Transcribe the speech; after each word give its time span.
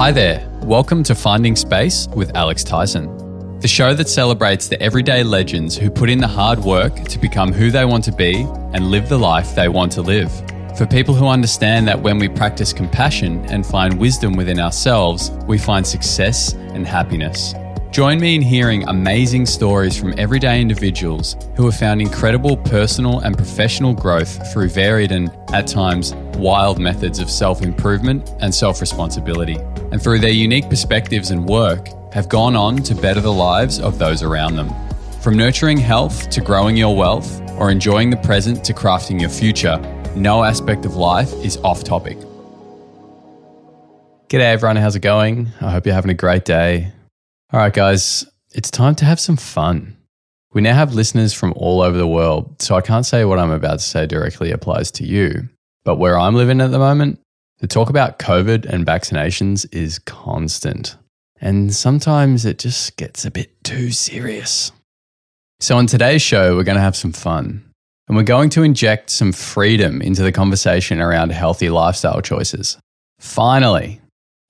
Hi 0.00 0.10
there. 0.10 0.48
Welcome 0.62 1.02
to 1.02 1.14
Finding 1.14 1.54
Space 1.54 2.08
with 2.16 2.34
Alex 2.34 2.64
Tyson, 2.64 3.58
the 3.60 3.68
show 3.68 3.92
that 3.92 4.08
celebrates 4.08 4.66
the 4.66 4.80
everyday 4.82 5.22
legends 5.22 5.76
who 5.76 5.90
put 5.90 6.08
in 6.08 6.18
the 6.18 6.26
hard 6.26 6.58
work 6.58 7.04
to 7.04 7.18
become 7.18 7.52
who 7.52 7.70
they 7.70 7.84
want 7.84 8.04
to 8.04 8.12
be 8.12 8.46
and 8.72 8.90
live 8.90 9.10
the 9.10 9.18
life 9.18 9.54
they 9.54 9.68
want 9.68 9.92
to 9.92 10.00
live. 10.00 10.32
For 10.78 10.86
people 10.86 11.12
who 11.12 11.26
understand 11.26 11.86
that 11.88 12.00
when 12.00 12.18
we 12.18 12.30
practice 12.30 12.72
compassion 12.72 13.44
and 13.50 13.66
find 13.66 14.00
wisdom 14.00 14.32
within 14.32 14.58
ourselves, 14.58 15.32
we 15.46 15.58
find 15.58 15.86
success 15.86 16.54
and 16.54 16.86
happiness. 16.86 17.52
Join 17.90 18.20
me 18.20 18.36
in 18.36 18.40
hearing 18.40 18.88
amazing 18.88 19.44
stories 19.44 19.98
from 19.98 20.14
everyday 20.16 20.62
individuals 20.62 21.36
who 21.56 21.66
have 21.66 21.76
found 21.76 22.00
incredible 22.00 22.56
personal 22.56 23.18
and 23.18 23.36
professional 23.36 23.92
growth 23.92 24.50
through 24.50 24.70
varied 24.70 25.12
and, 25.12 25.30
at 25.52 25.66
times, 25.66 26.14
wild 26.36 26.78
methods 26.78 27.18
of 27.18 27.28
self 27.28 27.60
improvement 27.60 28.30
and 28.40 28.54
self 28.54 28.80
responsibility, 28.80 29.58
and 29.90 30.02
through 30.02 30.18
their 30.18 30.30
unique 30.30 30.68
perspectives 30.68 31.30
and 31.30 31.46
work, 31.46 31.88
have 32.12 32.28
gone 32.28 32.56
on 32.56 32.76
to 32.78 32.94
better 32.94 33.20
the 33.20 33.32
lives 33.32 33.78
of 33.78 33.98
those 33.98 34.22
around 34.22 34.56
them. 34.56 34.70
From 35.20 35.36
nurturing 35.36 35.78
health 35.78 36.30
to 36.30 36.40
growing 36.40 36.76
your 36.76 36.96
wealth, 36.96 37.40
or 37.58 37.70
enjoying 37.70 38.10
the 38.10 38.16
present 38.16 38.64
to 38.64 38.72
crafting 38.72 39.20
your 39.20 39.30
future, 39.30 39.78
no 40.16 40.42
aspect 40.42 40.84
of 40.86 40.96
life 40.96 41.32
is 41.44 41.58
off 41.58 41.84
topic. 41.84 42.18
G'day, 44.28 44.52
everyone. 44.52 44.76
How's 44.76 44.96
it 44.96 45.00
going? 45.00 45.48
I 45.60 45.70
hope 45.70 45.86
you're 45.86 45.94
having 45.94 46.10
a 46.10 46.14
great 46.14 46.44
day. 46.44 46.92
All 47.52 47.60
right, 47.60 47.72
guys, 47.72 48.24
it's 48.54 48.70
time 48.70 48.94
to 48.96 49.04
have 49.04 49.20
some 49.20 49.36
fun. 49.36 49.96
We 50.52 50.62
now 50.62 50.74
have 50.74 50.94
listeners 50.94 51.34
from 51.34 51.52
all 51.54 51.82
over 51.82 51.98
the 51.98 52.06
world, 52.06 52.62
so 52.62 52.76
I 52.76 52.80
can't 52.80 53.04
say 53.04 53.24
what 53.24 53.38
I'm 53.38 53.50
about 53.50 53.80
to 53.80 53.84
say 53.84 54.06
directly 54.06 54.52
applies 54.52 54.90
to 54.92 55.04
you. 55.04 55.48
But 55.84 55.96
where 55.96 56.18
I'm 56.18 56.34
living 56.34 56.60
at 56.60 56.70
the 56.70 56.78
moment, 56.78 57.20
the 57.60 57.66
talk 57.66 57.90
about 57.90 58.18
COVID 58.18 58.64
and 58.64 58.86
vaccinations 58.86 59.66
is 59.72 59.98
constant. 59.98 60.96
And 61.40 61.74
sometimes 61.74 62.44
it 62.44 62.58
just 62.58 62.96
gets 62.96 63.24
a 63.24 63.30
bit 63.30 63.62
too 63.64 63.92
serious. 63.92 64.72
So, 65.60 65.76
on 65.76 65.86
today's 65.86 66.22
show, 66.22 66.56
we're 66.56 66.64
going 66.64 66.76
to 66.76 66.82
have 66.82 66.96
some 66.96 67.12
fun. 67.12 67.64
And 68.08 68.16
we're 68.16 68.24
going 68.24 68.50
to 68.50 68.62
inject 68.62 69.10
some 69.10 69.30
freedom 69.30 70.02
into 70.02 70.22
the 70.22 70.32
conversation 70.32 71.00
around 71.00 71.32
healthy 71.32 71.70
lifestyle 71.70 72.22
choices. 72.22 72.78
Finally, 73.18 74.00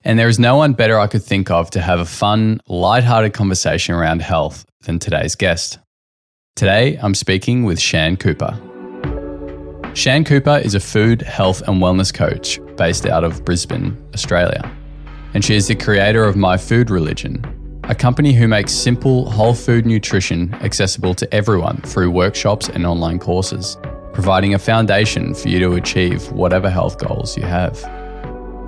and 0.03 0.17
there 0.17 0.29
is 0.29 0.39
no 0.39 0.55
one 0.55 0.73
better 0.73 0.97
I 0.97 1.07
could 1.07 1.21
think 1.21 1.51
of 1.51 1.69
to 1.71 1.81
have 1.81 1.99
a 1.99 2.05
fun, 2.05 2.59
light-hearted 2.67 3.33
conversation 3.33 3.93
around 3.93 4.21
health 4.21 4.65
than 4.83 4.99
today's 4.99 5.35
guest. 5.35 5.79
Today, 6.55 6.97
I'm 7.01 7.13
speaking 7.13 7.63
with 7.65 7.79
Shan 7.79 8.17
Cooper. 8.17 8.59
Shan 9.93 10.23
Cooper 10.23 10.57
is 10.63 10.73
a 10.73 10.79
food, 10.79 11.21
health, 11.21 11.61
and 11.67 11.81
wellness 11.81 12.13
coach 12.13 12.61
based 12.77 13.05
out 13.05 13.25
of 13.25 13.43
Brisbane, 13.43 14.01
Australia. 14.13 14.71
And 15.33 15.43
she 15.43 15.55
is 15.55 15.67
the 15.67 15.75
creator 15.75 16.23
of 16.23 16.37
My 16.37 16.55
Food 16.57 16.89
Religion, 16.89 17.43
a 17.83 17.93
company 17.93 18.31
who 18.31 18.47
makes 18.47 18.71
simple, 18.71 19.29
whole 19.29 19.53
food 19.53 19.85
nutrition 19.85 20.53
accessible 20.55 21.13
to 21.15 21.33
everyone 21.33 21.81
through 21.81 22.09
workshops 22.09 22.69
and 22.69 22.85
online 22.85 23.19
courses, 23.19 23.77
providing 24.13 24.53
a 24.53 24.59
foundation 24.59 25.33
for 25.35 25.49
you 25.49 25.59
to 25.59 25.73
achieve 25.73 26.31
whatever 26.31 26.69
health 26.69 26.97
goals 26.97 27.35
you 27.35 27.43
have. 27.43 27.83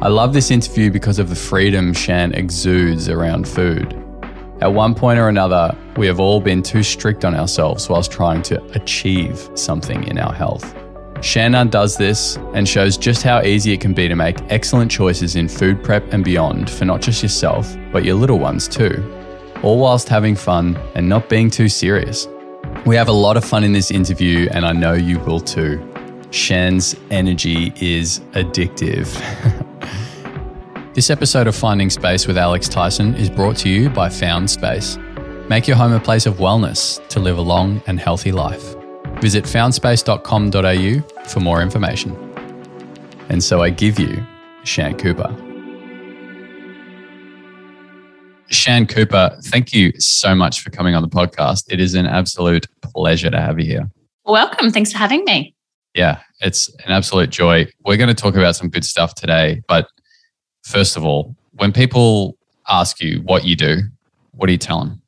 I 0.02 0.10
love 0.10 0.34
this 0.34 0.52
interview 0.52 0.92
because 0.92 1.20
of 1.20 1.30
the 1.30 1.36
freedom 1.36 1.94
Shan 1.94 2.34
exudes 2.34 3.08
around 3.08 3.48
food. 3.48 3.94
At 4.60 4.74
one 4.74 4.94
point 4.94 5.20
or 5.20 5.30
another, 5.30 5.74
we 5.96 6.06
have 6.08 6.20
all 6.20 6.42
been 6.42 6.62
too 6.62 6.84
strict 6.84 7.24
on 7.24 7.34
ourselves 7.34 7.88
whilst 7.88 8.12
trying 8.12 8.42
to 8.44 8.62
achieve 8.74 9.50
something 9.56 10.04
in 10.04 10.20
our 10.20 10.34
health. 10.34 10.76
Shan 11.24 11.70
does 11.70 11.96
this 11.96 12.36
and 12.54 12.68
shows 12.68 12.98
just 12.98 13.24
how 13.24 13.42
easy 13.42 13.72
it 13.72 13.80
can 13.80 13.94
be 13.94 14.10
to 14.10 14.16
make 14.16 14.36
excellent 14.50 14.92
choices 14.92 15.38
in 15.38 15.48
food 15.48 15.82
prep 15.82 16.12
and 16.12 16.22
beyond 16.22 16.70
for 16.70 16.84
not 16.84 17.02
just 17.02 17.24
yourself, 17.24 17.78
but 17.94 18.04
your 18.04 18.16
little 18.16 18.40
ones 18.40 18.68
too, 18.68 19.02
all 19.64 19.80
whilst 19.80 20.10
having 20.10 20.36
fun 20.36 20.76
and 20.96 21.08
not 21.08 21.30
being 21.30 21.50
too 21.50 21.70
serious. 21.70 22.28
We 22.86 22.98
have 22.98 23.08
a 23.08 23.14
lot 23.14 23.38
of 23.38 23.46
fun 23.46 23.64
in 23.64 23.72
this 23.72 23.90
interview, 23.90 24.50
and 24.52 24.66
I 24.66 24.74
know 24.74 24.94
you 24.94 25.18
will 25.20 25.40
too. 25.40 25.82
Shan's 26.32 26.94
energy 27.10 27.72
is 27.80 28.20
addictive. 28.34 29.08
this 30.94 31.10
episode 31.10 31.48
of 31.48 31.56
Finding 31.56 31.90
Space 31.90 32.28
with 32.28 32.38
Alex 32.38 32.68
Tyson 32.68 33.16
is 33.16 33.30
brought 33.30 33.56
to 33.58 33.70
you 33.70 33.90
by 33.90 34.10
Found 34.10 34.50
Space. 34.50 34.98
Make 35.48 35.70
your 35.70 35.78
home 35.78 35.94
a 35.94 36.02
place 36.02 36.26
of 36.26 36.36
wellness 36.36 37.06
to 37.08 37.22
live 37.22 37.38
a 37.38 37.42
long 37.42 37.82
and 37.88 37.98
healthy 37.98 38.34
life. 38.34 38.76
Visit 39.24 39.46
foundspace.com.au 39.46 41.28
for 41.30 41.40
more 41.40 41.62
information. 41.62 42.12
And 43.30 43.42
so 43.42 43.62
I 43.62 43.70
give 43.70 43.98
you 43.98 44.22
Shan 44.66 44.98
Cooper. 44.98 45.34
Shan 48.50 48.86
Cooper, 48.86 49.38
thank 49.46 49.72
you 49.72 49.94
so 49.98 50.36
much 50.36 50.60
for 50.60 50.72
coming 50.72 50.94
on 50.94 51.02
the 51.02 51.08
podcast. 51.08 51.72
It 51.72 51.80
is 51.80 51.94
an 51.94 52.06
absolute 52.06 52.68
pleasure 52.82 53.32
to 53.32 53.40
have 53.40 53.62
you 53.62 53.66
here. 53.66 53.90
Welcome. 54.26 54.72
Thanks 54.72 54.92
for 54.92 54.98
having 54.98 55.24
me. 55.24 55.56
Yeah, 55.96 56.20
it's 56.42 56.68
an 56.86 56.92
absolute 56.92 57.30
joy. 57.30 57.68
We're 57.86 57.96
going 57.96 58.10
to 58.10 58.14
talk 58.14 58.36
about 58.36 58.58
some 58.58 58.68
good 58.68 58.84
stuff 58.84 59.16
today. 59.16 59.62
But 59.70 59.88
first 60.66 60.98
of 60.98 61.06
all, 61.06 61.34
when 61.54 61.72
people 61.72 62.38
ask 62.68 63.00
you 63.00 63.22
what 63.22 63.46
you 63.46 63.56
do, 63.56 63.84
what 64.32 64.48
do 64.48 64.52
you 64.52 64.58
tell 64.58 64.80
them? 64.80 65.02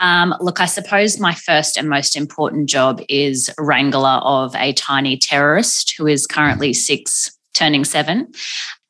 Um, 0.00 0.34
look, 0.40 0.60
I 0.60 0.66
suppose 0.66 1.20
my 1.20 1.34
first 1.34 1.76
and 1.76 1.88
most 1.88 2.16
important 2.16 2.68
job 2.68 3.00
is 3.08 3.50
wrangler 3.58 4.20
of 4.22 4.54
a 4.56 4.72
tiny 4.72 5.16
terrorist 5.16 5.94
who 5.96 6.06
is 6.06 6.26
currently 6.26 6.72
six, 6.72 7.30
turning 7.54 7.84
seven. 7.84 8.32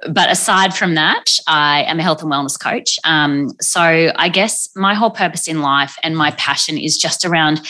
But 0.09 0.31
aside 0.31 0.72
from 0.75 0.94
that, 0.94 1.25
I 1.47 1.82
am 1.82 1.98
a 1.98 2.03
health 2.03 2.22
and 2.22 2.32
wellness 2.32 2.59
coach. 2.59 2.98
Um, 3.04 3.50
so 3.60 4.12
I 4.16 4.28
guess 4.28 4.69
my 4.75 4.94
whole 4.94 5.10
purpose 5.10 5.47
in 5.47 5.60
life 5.60 5.97
and 6.03 6.16
my 6.16 6.31
passion 6.32 6.78
is 6.78 6.97
just 6.97 7.25
around 7.25 7.60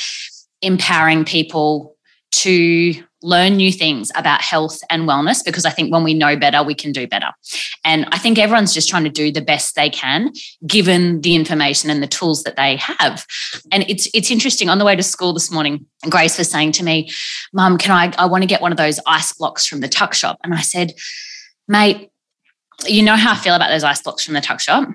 empowering 0.62 1.24
people 1.24 1.96
to 2.32 3.02
learn 3.22 3.56
new 3.56 3.72
things 3.72 4.10
about 4.14 4.40
health 4.40 4.80
and 4.88 5.08
wellness 5.08 5.44
because 5.44 5.64
I 5.64 5.70
think 5.70 5.92
when 5.92 6.04
we 6.04 6.14
know 6.14 6.36
better, 6.36 6.62
we 6.62 6.74
can 6.74 6.92
do 6.92 7.06
better. 7.06 7.30
And 7.84 8.06
I 8.12 8.18
think 8.18 8.38
everyone's 8.38 8.72
just 8.72 8.88
trying 8.88 9.04
to 9.04 9.10
do 9.10 9.30
the 9.30 9.42
best 9.42 9.74
they 9.74 9.90
can 9.90 10.32
given 10.66 11.20
the 11.20 11.34
information 11.34 11.90
and 11.90 12.02
the 12.02 12.06
tools 12.06 12.42
that 12.44 12.56
they 12.56 12.76
have. 12.76 13.26
And 13.72 13.84
it's 13.88 14.08
it's 14.14 14.30
interesting 14.30 14.68
on 14.68 14.78
the 14.78 14.84
way 14.84 14.96
to 14.96 15.02
school 15.02 15.32
this 15.32 15.50
morning, 15.50 15.86
Grace 16.08 16.38
was 16.38 16.50
saying 16.50 16.72
to 16.72 16.84
me, 16.84 17.10
"Mum, 17.52 17.78
can 17.78 17.92
I 17.92 18.12
I 18.22 18.26
want 18.26 18.42
to 18.42 18.48
get 18.48 18.62
one 18.62 18.72
of 18.72 18.78
those 18.78 19.00
ice 19.06 19.32
blocks 19.32 19.66
from 19.66 19.80
the 19.80 19.88
tuck 19.88 20.14
shop." 20.14 20.38
And 20.42 20.54
I 20.54 20.62
said, 20.62 20.94
"Mate, 21.68 22.10
you 22.86 23.02
know 23.02 23.16
how 23.16 23.32
I 23.32 23.36
feel 23.36 23.54
about 23.54 23.68
those 23.68 23.84
ice 23.84 24.02
blocks 24.02 24.24
from 24.24 24.34
the 24.34 24.40
tuck 24.40 24.60
shop? 24.60 24.88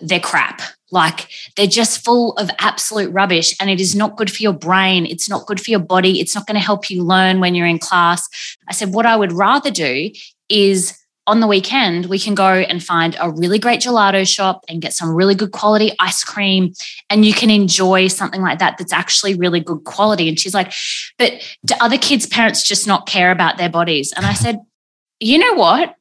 They're 0.00 0.20
crap. 0.20 0.62
Like 0.90 1.28
they're 1.56 1.66
just 1.66 2.04
full 2.04 2.32
of 2.34 2.50
absolute 2.58 3.12
rubbish 3.12 3.54
and 3.60 3.68
it 3.68 3.80
is 3.80 3.94
not 3.94 4.16
good 4.16 4.30
for 4.30 4.42
your 4.42 4.54
brain. 4.54 5.04
It's 5.04 5.28
not 5.28 5.46
good 5.46 5.60
for 5.60 5.70
your 5.70 5.80
body. 5.80 6.20
It's 6.20 6.34
not 6.34 6.46
going 6.46 6.54
to 6.54 6.64
help 6.64 6.88
you 6.88 7.02
learn 7.02 7.40
when 7.40 7.54
you're 7.54 7.66
in 7.66 7.78
class. 7.78 8.26
I 8.68 8.72
said, 8.72 8.94
what 8.94 9.04
I 9.04 9.16
would 9.16 9.32
rather 9.32 9.70
do 9.70 10.10
is 10.48 10.98
on 11.26 11.40
the 11.40 11.46
weekend, 11.46 12.06
we 12.06 12.18
can 12.18 12.34
go 12.34 12.54
and 12.54 12.82
find 12.82 13.14
a 13.20 13.30
really 13.30 13.58
great 13.58 13.80
gelato 13.80 14.26
shop 14.26 14.64
and 14.66 14.80
get 14.80 14.94
some 14.94 15.14
really 15.14 15.34
good 15.34 15.52
quality 15.52 15.92
ice 16.00 16.24
cream. 16.24 16.72
And 17.10 17.24
you 17.26 17.34
can 17.34 17.50
enjoy 17.50 18.08
something 18.08 18.40
like 18.40 18.58
that 18.60 18.78
that's 18.78 18.94
actually 18.94 19.34
really 19.34 19.60
good 19.60 19.84
quality. 19.84 20.26
And 20.26 20.40
she's 20.40 20.54
like, 20.54 20.72
but 21.18 21.34
do 21.66 21.74
other 21.82 21.98
kids' 21.98 22.26
parents 22.26 22.62
just 22.62 22.86
not 22.86 23.06
care 23.06 23.30
about 23.30 23.58
their 23.58 23.68
bodies? 23.68 24.10
And 24.16 24.24
I 24.24 24.32
said, 24.32 24.58
you 25.20 25.38
know 25.38 25.52
what? 25.52 25.94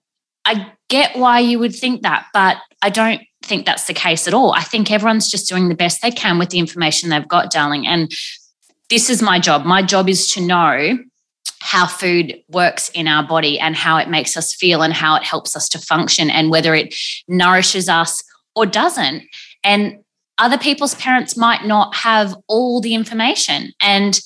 I 0.47 0.71
get 0.87 1.17
why 1.17 1.39
you 1.39 1.59
would 1.59 1.75
think 1.75 2.03
that, 2.03 2.27
but 2.33 2.57
I 2.81 2.89
don't 2.89 3.21
think 3.43 3.65
that's 3.65 3.85
the 3.85 3.93
case 3.93 4.27
at 4.27 4.33
all. 4.33 4.53
I 4.53 4.61
think 4.63 4.89
everyone's 4.89 5.29
just 5.29 5.49
doing 5.49 5.67
the 5.67 5.75
best 5.75 6.01
they 6.01 6.09
can 6.09 6.39
with 6.39 6.49
the 6.49 6.59
information 6.59 7.09
they've 7.09 7.27
got, 7.27 7.51
darling. 7.51 7.85
And 7.85 8.09
this 8.89 9.09
is 9.09 9.21
my 9.21 9.39
job. 9.39 9.65
My 9.65 9.81
job 9.81 10.07
is 10.07 10.31
to 10.33 10.41
know 10.41 10.99
how 11.59 11.85
food 11.85 12.41
works 12.49 12.89
in 12.93 13.09
our 13.09 13.27
body 13.27 13.59
and 13.59 13.75
how 13.75 13.97
it 13.97 14.09
makes 14.09 14.37
us 14.37 14.55
feel 14.55 14.83
and 14.83 14.93
how 14.93 15.15
it 15.15 15.23
helps 15.23 15.53
us 15.53 15.67
to 15.69 15.79
function 15.79 16.29
and 16.29 16.49
whether 16.49 16.73
it 16.73 16.95
nourishes 17.27 17.89
us 17.89 18.23
or 18.55 18.65
doesn't. 18.65 19.23
And 19.65 19.99
other 20.37 20.57
people's 20.57 20.95
parents 20.95 21.35
might 21.35 21.65
not 21.65 21.93
have 21.93 22.35
all 22.47 22.79
the 22.79 22.93
information 22.93 23.73
and 23.81 24.21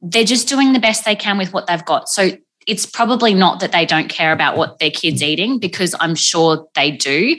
they're 0.00 0.22
just 0.22 0.48
doing 0.48 0.74
the 0.74 0.78
best 0.78 1.04
they 1.04 1.16
can 1.16 1.38
with 1.38 1.52
what 1.52 1.66
they've 1.66 1.84
got. 1.84 2.08
So 2.08 2.30
it's 2.70 2.86
probably 2.86 3.34
not 3.34 3.58
that 3.58 3.72
they 3.72 3.84
don't 3.84 4.08
care 4.08 4.32
about 4.32 4.56
what 4.56 4.78
their 4.78 4.92
kids 4.92 5.22
eating 5.22 5.58
because 5.58 5.94
I'm 5.98 6.14
sure 6.14 6.68
they 6.76 6.92
do. 6.92 7.36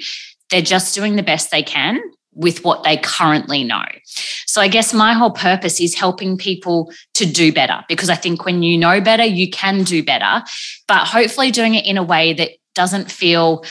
They're 0.49 0.61
just 0.61 0.93
doing 0.93 1.15
the 1.15 1.23
best 1.23 1.51
they 1.51 1.63
can 1.63 2.01
with 2.33 2.65
what 2.65 2.83
they 2.83 2.97
currently 2.97 3.63
know. 3.63 3.85
So 4.45 4.61
I 4.61 4.67
guess 4.67 4.93
my 4.93 5.13
whole 5.13 5.31
purpose 5.31 5.79
is 5.79 5.95
helping 5.95 6.37
people 6.37 6.91
to 7.13 7.25
do 7.25 7.53
better 7.53 7.81
because 7.87 8.09
I 8.09 8.15
think 8.15 8.43
when 8.43 8.61
you 8.61 8.77
know 8.77 8.99
better, 8.99 9.23
you 9.23 9.49
can 9.49 9.83
do 9.83 10.03
better, 10.03 10.43
but 10.85 11.07
hopefully 11.07 11.49
doing 11.51 11.75
it 11.75 11.85
in 11.85 11.97
a 11.97 12.03
way 12.03 12.33
that 12.33 12.51
doesn't 12.75 13.09
feel 13.09 13.63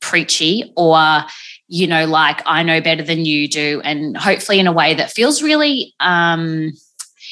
preachy 0.00 0.72
or 0.74 1.20
you 1.66 1.86
know 1.86 2.06
like 2.06 2.40
I 2.46 2.62
know 2.62 2.80
better 2.80 3.02
than 3.02 3.24
you 3.24 3.48
do 3.48 3.82
and 3.84 4.16
hopefully 4.16 4.58
in 4.58 4.66
a 4.66 4.72
way 4.72 4.94
that 4.94 5.10
feels 5.10 5.42
really 5.42 5.92
um 6.00 6.72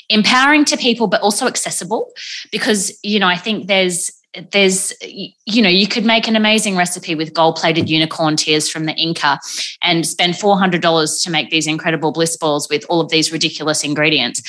empowering 0.08 0.64
to 0.67 0.76
people 0.76 1.06
but 1.06 1.20
also 1.20 1.47
accessible. 1.47 2.11
Because 2.50 2.97
you 3.03 3.19
know 3.19 3.29
I 3.29 3.37
think 3.37 3.67
there's 3.67 4.11
there's 4.53 4.93
you 5.03 5.62
know 5.62 5.69
you 5.69 5.87
could 5.87 6.05
make 6.05 6.29
an 6.29 6.37
amazing 6.37 6.76
recipe 6.76 7.14
with 7.14 7.32
gold 7.32 7.56
plated 7.56 7.88
unicorn 7.88 8.37
tears 8.37 8.69
from 8.69 8.85
the 8.85 8.94
inca 8.94 9.38
and 9.82 10.06
spend 10.06 10.35
$400 10.35 11.25
to 11.25 11.31
make 11.31 11.50
these 11.50 11.67
incredible 11.67 12.12
bliss 12.12 12.37
balls 12.37 12.69
with 12.69 12.85
all 12.88 13.00
of 13.00 13.08
these 13.08 13.32
ridiculous 13.32 13.82
ingredients. 13.85 14.43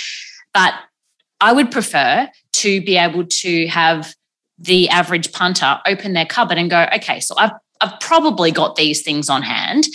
But 0.54 0.74
i 1.40 1.54
would 1.54 1.72
prefer 1.72 2.28
to 2.52 2.82
be 2.82 2.98
able 2.98 3.24
to 3.24 3.68
have 3.68 4.16
the 4.58 4.90
average 4.90 5.32
punter 5.32 5.80
open 5.86 6.14
their 6.14 6.26
cupboard 6.26 6.58
and 6.58 6.68
go 6.68 6.88
okay 6.92 7.20
so 7.20 7.36
i've 7.38 7.52
I've 7.82 8.00
probably 8.00 8.52
got 8.52 8.76
these 8.76 9.02
things 9.02 9.30
on 9.30 9.44
hand 9.44 9.86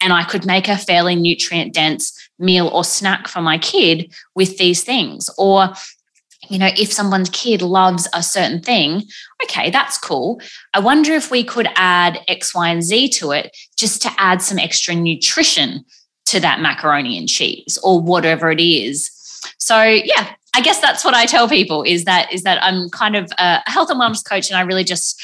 and 0.00 0.12
I 0.12 0.24
could 0.24 0.46
make 0.46 0.68
a 0.68 0.76
fairly 0.76 1.16
nutrient 1.16 1.74
dense 1.74 2.17
meal 2.38 2.68
or 2.68 2.84
snack 2.84 3.28
for 3.28 3.40
my 3.40 3.58
kid 3.58 4.12
with 4.34 4.58
these 4.58 4.84
things. 4.84 5.28
Or 5.38 5.70
you 6.48 6.58
know, 6.58 6.70
if 6.78 6.92
someone's 6.92 7.30
kid 7.30 7.62
loves 7.62 8.08
a 8.14 8.22
certain 8.22 8.60
thing, 8.62 9.02
okay, 9.44 9.70
that's 9.70 9.98
cool. 9.98 10.40
I 10.72 10.80
wonder 10.80 11.12
if 11.12 11.30
we 11.30 11.44
could 11.44 11.68
add 11.74 12.20
X, 12.28 12.54
Y, 12.54 12.68
and 12.68 12.82
Z 12.82 13.08
to 13.10 13.32
it 13.32 13.56
just 13.76 14.00
to 14.02 14.10
add 14.18 14.40
some 14.40 14.58
extra 14.58 14.94
nutrition 14.94 15.84
to 16.26 16.40
that 16.40 16.60
macaroni 16.60 17.18
and 17.18 17.28
cheese 17.28 17.78
or 17.82 18.00
whatever 18.00 18.50
it 18.50 18.60
is. 18.60 19.10
So, 19.58 19.82
yeah, 19.82 20.34
I 20.54 20.60
guess 20.60 20.80
that's 20.80 21.04
what 21.04 21.14
I 21.14 21.26
tell 21.26 21.48
people 21.48 21.82
is 21.82 22.04
that 22.04 22.32
is 22.32 22.42
that 22.44 22.62
I'm 22.62 22.88
kind 22.90 23.16
of 23.16 23.30
a 23.38 23.60
health 23.70 23.90
and 23.90 24.00
wellness 24.00 24.26
coach, 24.26 24.50
and 24.50 24.58
I 24.58 24.62
really 24.62 24.84
just 24.84 25.20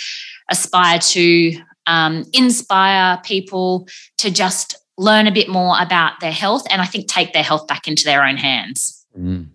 aspire 0.51 0.99
to 0.99 1.57
um, 1.87 2.25
inspire 2.33 3.21
people 3.25 3.89
to 4.19 4.31
just 4.31 4.77
learn 4.97 5.27
a 5.27 5.33
bit 5.33 5.49
more 5.49 5.77
about 5.81 6.21
their 6.21 6.33
health, 6.33 6.65
and 6.71 6.81
I 6.81 6.87
think 6.87 7.09
take 7.09 7.33
their 7.33 7.43
health 7.43 7.67
back 7.67 7.89
into 7.89 8.05
their 8.05 8.25
own 8.25 8.37
hands. 8.37 9.07
Mm. 9.19 9.49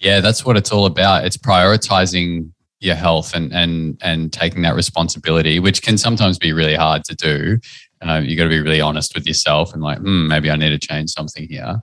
Yeah, 0.00 0.20
that's 0.20 0.44
what 0.44 0.56
it's 0.56 0.72
all 0.72 0.86
about. 0.86 1.24
It's 1.24 1.36
prioritizing 1.36 2.50
your 2.80 2.94
health 2.94 3.34
and 3.34 3.52
and 3.52 3.98
and 4.02 4.32
taking 4.32 4.62
that 4.62 4.74
responsibility, 4.74 5.58
which 5.58 5.82
can 5.82 5.98
sometimes 5.98 6.38
be 6.38 6.52
really 6.52 6.74
hard 6.74 7.04
to 7.04 7.14
do. 7.14 7.58
Uh, 8.02 8.20
you 8.22 8.36
got 8.36 8.44
to 8.44 8.50
be 8.50 8.60
really 8.60 8.80
honest 8.80 9.14
with 9.14 9.26
yourself 9.26 9.72
and 9.72 9.82
like, 9.82 9.98
mm, 9.98 10.28
maybe 10.28 10.50
I 10.50 10.56
need 10.56 10.68
to 10.68 10.78
change 10.78 11.10
something 11.10 11.48
here. 11.48 11.80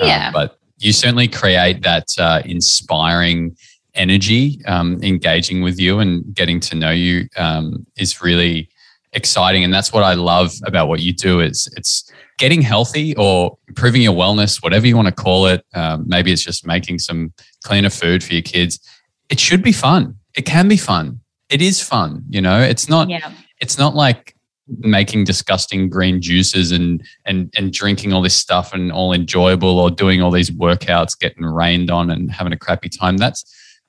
Uh, 0.00 0.06
yeah, 0.06 0.32
but 0.32 0.58
you 0.78 0.92
certainly 0.92 1.28
create 1.28 1.82
that 1.82 2.08
uh, 2.18 2.42
inspiring 2.44 3.56
energy. 3.94 4.60
Um, 4.66 4.98
engaging 5.02 5.62
with 5.62 5.78
you 5.78 5.98
and 5.98 6.34
getting 6.34 6.58
to 6.60 6.74
know 6.74 6.90
you 6.90 7.28
um, 7.36 7.86
is 7.98 8.22
really 8.22 8.68
exciting, 9.12 9.62
and 9.62 9.72
that's 9.72 9.92
what 9.92 10.02
I 10.02 10.14
love 10.14 10.54
about 10.64 10.88
what 10.88 11.00
you 11.00 11.12
do. 11.12 11.40
Is 11.40 11.72
it's 11.76 12.10
getting 12.38 12.62
healthy 12.62 13.14
or 13.16 13.56
improving 13.68 14.02
your 14.02 14.14
wellness, 14.14 14.62
whatever 14.62 14.86
you 14.86 14.96
want 14.96 15.08
to 15.08 15.14
call 15.14 15.46
it, 15.46 15.64
um, 15.74 16.04
maybe 16.06 16.32
it's 16.32 16.44
just 16.44 16.66
making 16.66 16.98
some 16.98 17.32
cleaner 17.64 17.90
food 17.90 18.22
for 18.22 18.32
your 18.32 18.42
kids. 18.42 18.80
It 19.28 19.38
should 19.38 19.62
be 19.62 19.72
fun. 19.72 20.16
It 20.36 20.42
can 20.42 20.68
be 20.68 20.76
fun. 20.76 21.20
It 21.48 21.62
is 21.62 21.82
fun. 21.82 22.24
You 22.28 22.40
know, 22.40 22.60
it's 22.60 22.88
not. 22.88 23.08
Yeah. 23.08 23.32
It's 23.60 23.78
not 23.78 23.94
like 23.94 24.34
making 24.78 25.24
disgusting 25.24 25.88
green 25.88 26.20
juices 26.20 26.72
and 26.72 27.02
and 27.26 27.52
and 27.56 27.72
drinking 27.72 28.12
all 28.12 28.22
this 28.22 28.36
stuff 28.36 28.72
and 28.72 28.90
all 28.90 29.12
enjoyable 29.12 29.78
or 29.78 29.90
doing 29.90 30.22
all 30.22 30.30
these 30.30 30.50
workouts, 30.50 31.18
getting 31.18 31.44
rained 31.44 31.90
on 31.90 32.10
and 32.10 32.30
having 32.30 32.52
a 32.52 32.56
crappy 32.56 32.88
time. 32.88 33.18
That's 33.18 33.44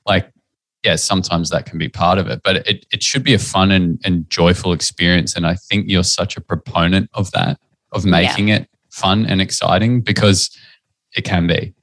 like 0.06 0.30
yeah, 0.84 0.98
sometimes 0.98 1.50
that 1.50 1.66
can 1.66 1.78
be 1.78 1.88
part 1.88 2.18
of 2.18 2.28
it, 2.28 2.42
but 2.44 2.58
it, 2.68 2.86
it 2.92 3.02
should 3.02 3.24
be 3.24 3.34
a 3.34 3.40
fun 3.40 3.72
and, 3.72 4.02
and 4.04 4.30
joyful 4.30 4.74
experience. 4.74 5.36
And 5.36 5.48
I 5.48 5.56
think 5.56 5.86
you're 5.88 6.04
such 6.04 6.36
a 6.36 6.42
proponent 6.42 7.10
of 7.14 7.32
that 7.32 7.58
of 7.94 8.06
making 8.06 8.50
yeah. 8.50 8.58
it 8.58 8.70
fun 8.92 9.26
and 9.26 9.42
exciting 9.42 10.02
because 10.02 10.56
it 11.16 11.24
can 11.24 11.48
be. 11.48 11.74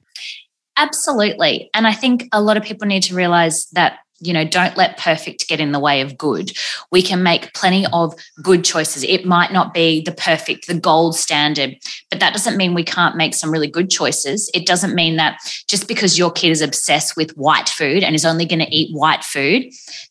Absolutely. 0.77 1.69
And 1.73 1.85
I 1.85 1.93
think 1.93 2.27
a 2.31 2.41
lot 2.41 2.57
of 2.57 2.63
people 2.63 2.87
need 2.87 3.03
to 3.03 3.15
realize 3.15 3.67
that 3.71 3.99
you 4.21 4.33
know, 4.33 4.45
don't 4.45 4.77
let 4.77 4.97
perfect 4.97 5.47
get 5.47 5.59
in 5.59 5.71
the 5.71 5.79
way 5.79 6.01
of 6.01 6.17
good. 6.17 6.51
We 6.91 7.01
can 7.01 7.23
make 7.23 7.53
plenty 7.53 7.85
of 7.91 8.13
good 8.41 8.63
choices. 8.63 9.03
It 9.03 9.25
might 9.25 9.51
not 9.51 9.73
be 9.73 10.01
the 10.01 10.11
perfect, 10.11 10.67
the 10.67 10.79
gold 10.79 11.15
standard, 11.15 11.75
but 12.09 12.19
that 12.19 12.33
doesn't 12.33 12.55
mean 12.55 12.73
we 12.73 12.83
can't 12.83 13.17
make 13.17 13.33
some 13.33 13.51
really 13.51 13.67
good 13.67 13.89
choices. 13.89 14.49
It 14.53 14.67
doesn't 14.67 14.93
mean 14.93 15.15
that 15.15 15.39
just 15.67 15.87
because 15.87 16.19
your 16.19 16.31
kid 16.31 16.51
is 16.51 16.61
obsessed 16.61 17.17
with 17.17 17.35
white 17.35 17.67
food 17.67 18.03
and 18.03 18.15
is 18.15 18.25
only 18.25 18.45
going 18.45 18.59
to 18.59 18.75
eat 18.75 18.95
white 18.95 19.23
food, 19.23 19.65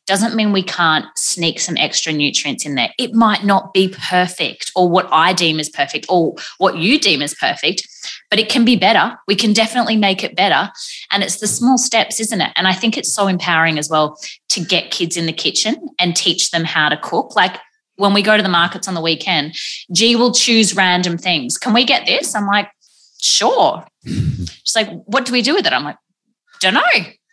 doesn't 0.06 0.34
mean 0.34 0.52
we 0.52 0.62
can't 0.64 1.06
sneak 1.16 1.60
some 1.60 1.76
extra 1.76 2.12
nutrients 2.12 2.66
in 2.66 2.74
there. 2.74 2.92
It 2.98 3.14
might 3.14 3.44
not 3.44 3.72
be 3.72 3.88
perfect 3.88 4.72
or 4.74 4.88
what 4.88 5.08
I 5.12 5.32
deem 5.32 5.60
as 5.60 5.68
perfect 5.68 6.06
or 6.08 6.34
what 6.58 6.76
you 6.76 6.98
deem 6.98 7.22
as 7.22 7.34
perfect, 7.34 7.86
but 8.30 8.38
it 8.38 8.48
can 8.48 8.64
be 8.64 8.76
better. 8.76 9.18
We 9.26 9.34
can 9.34 9.52
definitely 9.52 9.96
make 9.96 10.22
it 10.22 10.36
better. 10.36 10.70
And 11.10 11.22
it's 11.22 11.40
the 11.40 11.48
small 11.48 11.76
steps, 11.76 12.20
isn't 12.20 12.40
it? 12.40 12.52
And 12.54 12.68
I 12.68 12.72
think 12.72 12.96
it's 12.96 13.12
so 13.12 13.26
empowering 13.26 13.78
as 13.78 13.90
well 13.90 14.18
to 14.50 14.64
get 14.64 14.92
kids 14.92 15.16
in 15.16 15.26
the 15.26 15.32
kitchen 15.32 15.88
and 15.98 16.16
teach 16.16 16.50
them 16.52 16.64
how 16.64 16.88
to 16.88 16.96
cook. 16.96 17.34
Like 17.34 17.56
when 17.96 18.14
we 18.14 18.22
go 18.22 18.36
to 18.36 18.42
the 18.42 18.48
markets 18.48 18.86
on 18.86 18.94
the 18.94 19.00
weekend, 19.00 19.54
G 19.92 20.14
will 20.16 20.32
choose 20.32 20.76
random 20.76 21.18
things. 21.18 21.58
Can 21.58 21.74
we 21.74 21.84
get 21.84 22.06
this? 22.06 22.34
I'm 22.34 22.46
like, 22.46 22.68
sure. 23.20 23.84
She's 24.04 24.76
like, 24.76 24.88
what 25.04 25.26
do 25.26 25.32
we 25.32 25.42
do 25.42 25.54
with 25.54 25.66
it? 25.66 25.72
I'm 25.72 25.84
like, 25.84 25.96
don't 26.60 26.74
know, 26.74 26.80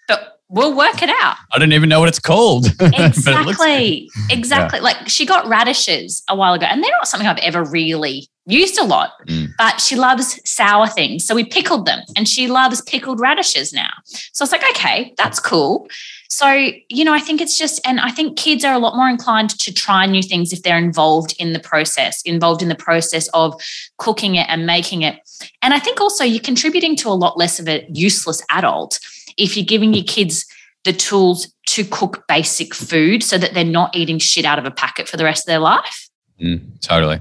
but 0.07 0.39
we'll 0.49 0.75
work 0.75 1.03
it 1.03 1.09
out. 1.21 1.35
I 1.53 1.59
don't 1.59 1.73
even 1.73 1.89
know 1.89 1.99
what 1.99 2.09
it's 2.09 2.19
called. 2.19 2.67
exactly. 2.79 4.09
exactly. 4.29 4.79
Yeah. 4.79 4.83
Like 4.83 5.09
she 5.09 5.25
got 5.25 5.47
radishes 5.47 6.23
a 6.29 6.35
while 6.35 6.53
ago, 6.53 6.65
and 6.65 6.83
they're 6.83 6.91
not 6.91 7.07
something 7.07 7.27
I've 7.27 7.37
ever 7.39 7.63
really 7.63 8.29
used 8.47 8.79
a 8.79 8.83
lot, 8.83 9.11
mm. 9.27 9.49
but 9.57 9.79
she 9.79 9.95
loves 9.95 10.39
sour 10.49 10.87
things. 10.87 11.25
So 11.25 11.35
we 11.35 11.43
pickled 11.43 11.85
them 11.85 11.99
and 12.15 12.27
she 12.27 12.47
loves 12.47 12.81
pickled 12.81 13.19
radishes 13.19 13.73
now. 13.73 13.89
So 14.05 14.43
it's 14.43 14.51
like, 14.51 14.67
okay, 14.71 15.13
that's 15.17 15.39
cool. 15.39 15.87
So, 16.29 16.71
you 16.89 17.03
know, 17.03 17.13
I 17.13 17.19
think 17.19 17.41
it's 17.41 17.57
just, 17.57 17.79
and 17.85 17.99
I 17.99 18.09
think 18.09 18.37
kids 18.37 18.63
are 18.63 18.73
a 18.73 18.79
lot 18.79 18.95
more 18.95 19.09
inclined 19.09 19.51
to 19.59 19.73
try 19.73 20.05
new 20.05 20.23
things 20.23 20.53
if 20.53 20.63
they're 20.63 20.77
involved 20.77 21.35
in 21.39 21.53
the 21.53 21.59
process, 21.59 22.21
involved 22.23 22.61
in 22.61 22.69
the 22.69 22.75
process 22.75 23.27
of 23.33 23.59
cooking 23.97 24.35
it 24.35 24.45
and 24.49 24.65
making 24.65 25.01
it. 25.01 25.19
And 25.61 25.73
I 25.73 25.79
think 25.79 25.99
also 25.99 26.23
you're 26.23 26.39
contributing 26.39 26.95
to 26.97 27.09
a 27.09 27.11
lot 27.11 27.37
less 27.37 27.59
of 27.59 27.67
a 27.67 27.85
useless 27.89 28.41
adult 28.49 28.99
if 29.37 29.55
you're 29.57 29.65
giving 29.65 29.93
your 29.93 30.03
kids 30.05 30.45
the 30.83 30.93
tools 30.93 31.53
to 31.65 31.83
cook 31.83 32.23
basic 32.27 32.73
food 32.73 33.23
so 33.23 33.37
that 33.37 33.53
they're 33.53 33.65
not 33.65 33.95
eating 33.95 34.19
shit 34.19 34.45
out 34.45 34.57
of 34.57 34.65
a 34.65 34.71
packet 34.71 35.07
for 35.07 35.17
the 35.17 35.23
rest 35.23 35.43
of 35.43 35.47
their 35.47 35.59
life. 35.59 36.09
Mm, 36.41 36.79
totally. 36.81 37.19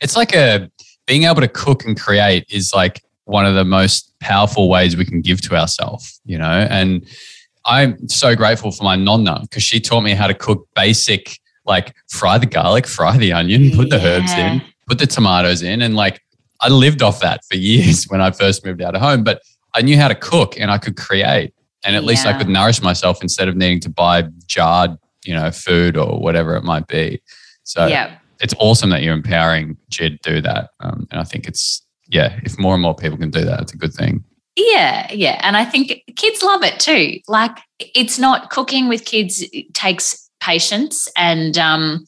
It's 0.00 0.16
like 0.16 0.34
a 0.34 0.70
being 1.06 1.24
able 1.24 1.40
to 1.40 1.48
cook 1.48 1.84
and 1.84 1.98
create 1.98 2.46
is 2.50 2.72
like 2.72 3.02
one 3.24 3.46
of 3.46 3.54
the 3.54 3.64
most 3.64 4.12
powerful 4.20 4.68
ways 4.68 4.96
we 4.96 5.04
can 5.04 5.20
give 5.20 5.40
to 5.42 5.56
ourselves, 5.56 6.20
you 6.24 6.38
know? 6.38 6.66
And 6.70 7.06
I'm 7.64 8.08
so 8.08 8.34
grateful 8.36 8.70
for 8.70 8.84
my 8.84 8.96
nonna 8.96 9.40
because 9.42 9.62
she 9.62 9.80
taught 9.80 10.02
me 10.02 10.14
how 10.14 10.26
to 10.26 10.34
cook 10.34 10.68
basic, 10.74 11.38
like 11.66 11.94
fry 12.08 12.38
the 12.38 12.46
garlic, 12.46 12.86
fry 12.96 13.16
the 13.16 13.32
onion, 13.32 13.70
put 13.76 13.90
the 13.90 14.00
herbs 14.00 14.32
in, 14.32 14.62
put 14.86 14.98
the 14.98 15.06
tomatoes 15.06 15.62
in. 15.62 15.82
And 15.82 15.94
like 15.96 16.20
I 16.60 16.68
lived 16.68 17.02
off 17.02 17.20
that 17.20 17.44
for 17.44 17.56
years 17.70 18.04
when 18.04 18.20
I 18.20 18.30
first 18.30 18.64
moved 18.64 18.82
out 18.82 18.94
of 18.94 19.00
home, 19.00 19.24
but 19.24 19.42
I 19.74 19.82
knew 19.82 19.96
how 19.96 20.08
to 20.08 20.14
cook 20.14 20.58
and 20.58 20.70
I 20.70 20.78
could 20.78 20.96
create. 20.96 21.54
And 21.84 21.96
at 21.96 22.02
yeah. 22.02 22.08
least 22.08 22.26
I 22.26 22.36
could 22.36 22.48
nourish 22.48 22.82
myself 22.82 23.22
instead 23.22 23.48
of 23.48 23.56
needing 23.56 23.80
to 23.80 23.90
buy 23.90 24.28
jarred, 24.46 24.98
you 25.24 25.34
know, 25.34 25.50
food 25.50 25.96
or 25.96 26.20
whatever 26.20 26.56
it 26.56 26.62
might 26.62 26.86
be. 26.86 27.22
So 27.62 27.86
yeah 27.86 28.16
it's 28.40 28.54
awesome 28.58 28.90
that 28.90 29.02
you're 29.02 29.14
empowering 29.14 29.76
Jed 29.88 30.22
to 30.22 30.34
do 30.34 30.40
that. 30.42 30.70
Um, 30.80 31.06
and 31.10 31.20
I 31.20 31.24
think 31.24 31.46
it's, 31.46 31.86
yeah, 32.08 32.38
if 32.42 32.58
more 32.58 32.74
and 32.74 32.82
more 32.82 32.94
people 32.94 33.18
can 33.18 33.30
do 33.30 33.44
that, 33.44 33.60
it's 33.60 33.74
a 33.74 33.76
good 33.76 33.92
thing. 33.92 34.24
Yeah, 34.56 35.10
yeah. 35.12 35.38
And 35.42 35.56
I 35.56 35.64
think 35.64 36.02
kids 36.16 36.42
love 36.42 36.64
it 36.64 36.80
too. 36.80 37.20
Like 37.28 37.56
it's 37.78 38.18
not 38.18 38.50
cooking 38.50 38.88
with 38.88 39.04
kids 39.04 39.44
takes 39.74 40.28
patience 40.40 41.08
and 41.16 41.56
um, 41.56 42.04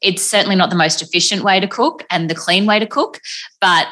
it's 0.00 0.22
certainly 0.22 0.56
not 0.56 0.70
the 0.70 0.76
most 0.76 1.02
efficient 1.02 1.42
way 1.42 1.60
to 1.60 1.68
cook 1.68 2.04
and 2.10 2.28
the 2.28 2.34
clean 2.34 2.66
way 2.66 2.78
to 2.78 2.86
cook. 2.86 3.20
But, 3.60 3.86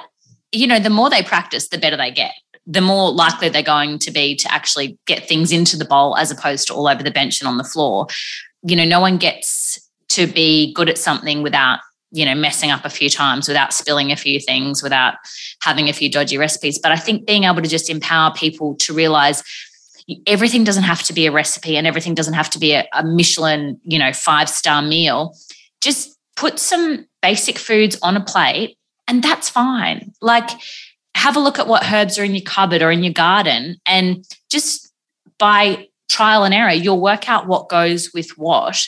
you 0.53 0.67
know, 0.67 0.79
the 0.79 0.91
more 0.91 1.11
they 1.11 1.23
practice, 1.23 1.69
the 1.69 1.79
better 1.79 1.97
they 1.97 2.11
get. 2.11 2.33
The 2.67 2.81
more 2.81 3.13
likely 3.13 3.49
they're 3.49 3.63
going 3.63 4.01
to 4.01 4.11
be 4.11 4.35
to 4.37 4.53
actually 4.53 4.99
get 5.07 5.29
things 5.29 5.53
into 5.53 5.77
the 5.77 5.85
bowl 5.85 6.17
as 6.17 6.33
opposed 6.33 6.67
to 6.67 6.75
all 6.75 6.89
over 6.89 7.03
the 7.03 7.13
bench 7.13 7.41
and 7.41 7.47
on 7.47 7.59
the 7.59 7.65
floor. 7.65 8.09
You 8.63 8.75
know, 8.75 8.85
no 8.85 9.01
one 9.01 9.19
gets 9.19 9.79
to 10.17 10.27
be 10.27 10.73
good 10.73 10.89
at 10.89 10.99
something 10.99 11.43
without 11.43 11.81
you 12.11 12.25
know 12.25 12.35
messing 12.35 12.71
up 12.71 12.85
a 12.85 12.91
few 12.91 13.11
times 13.11 13.49
without 13.49 13.73
spilling 13.73 14.11
a 14.11 14.17
few 14.17 14.41
things 14.41 14.83
without 14.83 15.15
having 15.63 15.89
a 15.89 15.93
few 15.93 16.11
dodgy 16.11 16.39
recipes. 16.39 16.79
But 16.79 16.93
i 16.93 16.97
think 16.97 17.27
being 17.27 17.45
able 17.45 17.63
to 17.63 17.69
just 17.69 17.91
empower 17.91 18.33
people 18.35 18.75
to 18.77 18.95
realize 18.95 19.43
everything 20.27 20.65
doesn't 20.65 20.85
have 20.85 21.03
to 21.03 21.13
be 21.13 21.27
a 21.27 21.33
recipe 21.33 21.77
and 21.77 21.87
everything 21.87 22.15
doesn't 22.15 22.35
have 22.35 22.49
to 22.51 22.59
be 22.59 22.73
a, 22.73 22.87
a 22.95 23.05
michelin 23.05 23.81
you 23.85 23.99
know 23.99 24.13
five 24.13 24.49
star 24.49 24.83
meal. 24.83 25.35
Just 25.81 26.17
put 26.37 26.59
some 26.59 27.07
basic 27.23 27.59
foods 27.59 27.99
on 28.03 28.17
a 28.17 28.25
plate 28.25 28.79
and 29.09 29.23
that's 29.23 29.49
fine. 29.49 30.13
Like 30.21 30.51
have 31.15 31.37
a 31.37 31.41
look 31.41 31.59
at 31.59 31.67
what 31.67 31.91
herbs 31.91 32.19
are 32.19 32.25
in 32.25 32.35
your 32.35 32.45
cupboard 32.45 32.83
or 32.83 32.91
in 32.93 33.03
your 33.03 33.13
garden 33.13 33.77
and 33.87 34.25
just 34.51 34.93
by 35.39 35.89
trial 36.09 36.45
and 36.45 36.55
error 36.55 36.73
you'll 36.73 37.01
work 37.01 37.29
out 37.29 37.47
what 37.47 37.69
goes 37.69 38.13
with 38.15 38.31
what 38.37 38.87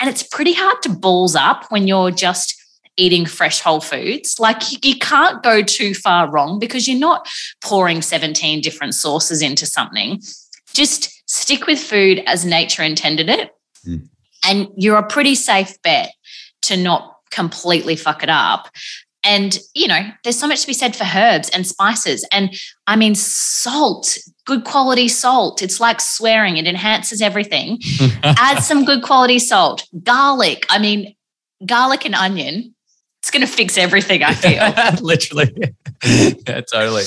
and 0.00 0.08
it's 0.08 0.22
pretty 0.22 0.52
hard 0.52 0.82
to 0.82 0.88
balls 0.88 1.34
up 1.34 1.66
when 1.70 1.86
you're 1.86 2.10
just 2.10 2.54
eating 2.96 3.24
fresh 3.26 3.60
whole 3.60 3.80
foods. 3.80 4.38
Like 4.38 4.84
you, 4.84 4.96
can't 4.96 5.42
go 5.42 5.62
too 5.62 5.94
far 5.94 6.30
wrong 6.30 6.58
because 6.58 6.88
you're 6.88 6.98
not 6.98 7.28
pouring 7.62 8.02
17 8.02 8.60
different 8.60 8.94
sauces 8.94 9.40
into 9.40 9.66
something. 9.66 10.20
Just 10.74 11.22
stick 11.30 11.66
with 11.66 11.78
food 11.78 12.22
as 12.26 12.44
nature 12.44 12.82
intended 12.82 13.28
it. 13.28 13.50
Mm. 13.86 14.08
And 14.44 14.68
you're 14.76 14.98
a 14.98 15.06
pretty 15.06 15.34
safe 15.34 15.80
bet 15.82 16.12
to 16.62 16.76
not 16.76 17.16
completely 17.30 17.96
fuck 17.96 18.22
it 18.22 18.30
up. 18.30 18.68
And, 19.28 19.58
you 19.74 19.86
know, 19.86 20.00
there's 20.24 20.38
so 20.38 20.48
much 20.48 20.62
to 20.62 20.66
be 20.66 20.72
said 20.72 20.96
for 20.96 21.04
herbs 21.04 21.50
and 21.50 21.66
spices. 21.66 22.26
And 22.32 22.58
I 22.86 22.96
mean, 22.96 23.14
salt, 23.14 24.16
good 24.46 24.64
quality 24.64 25.06
salt. 25.06 25.60
It's 25.62 25.80
like 25.80 26.00
swearing, 26.00 26.56
it 26.56 26.66
enhances 26.66 27.20
everything. 27.20 27.78
Add 28.22 28.60
some 28.60 28.86
good 28.86 29.02
quality 29.02 29.38
salt, 29.38 29.86
garlic. 30.02 30.64
I 30.70 30.78
mean, 30.78 31.14
garlic 31.66 32.06
and 32.06 32.14
onion. 32.14 32.74
It's 33.20 33.30
going 33.30 33.46
to 33.46 33.52
fix 33.52 33.76
everything, 33.76 34.22
I 34.22 34.32
feel. 34.32 35.02
Literally. 35.06 35.52
yeah, 36.02 36.62
totally. 36.62 37.04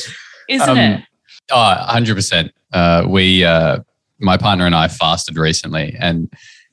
Isn't 0.47 0.69
um, 0.69 0.77
it? 0.77 1.03
Oh, 1.49 1.85
100%. 1.89 2.51
Uh, 2.71 3.05
we, 3.07 3.43
uh, 3.43 3.79
my 4.19 4.37
partner 4.37 4.67
and 4.67 4.75
I 4.75 4.89
fasted 4.89 5.37
recently 5.37 5.95
and 5.99 6.31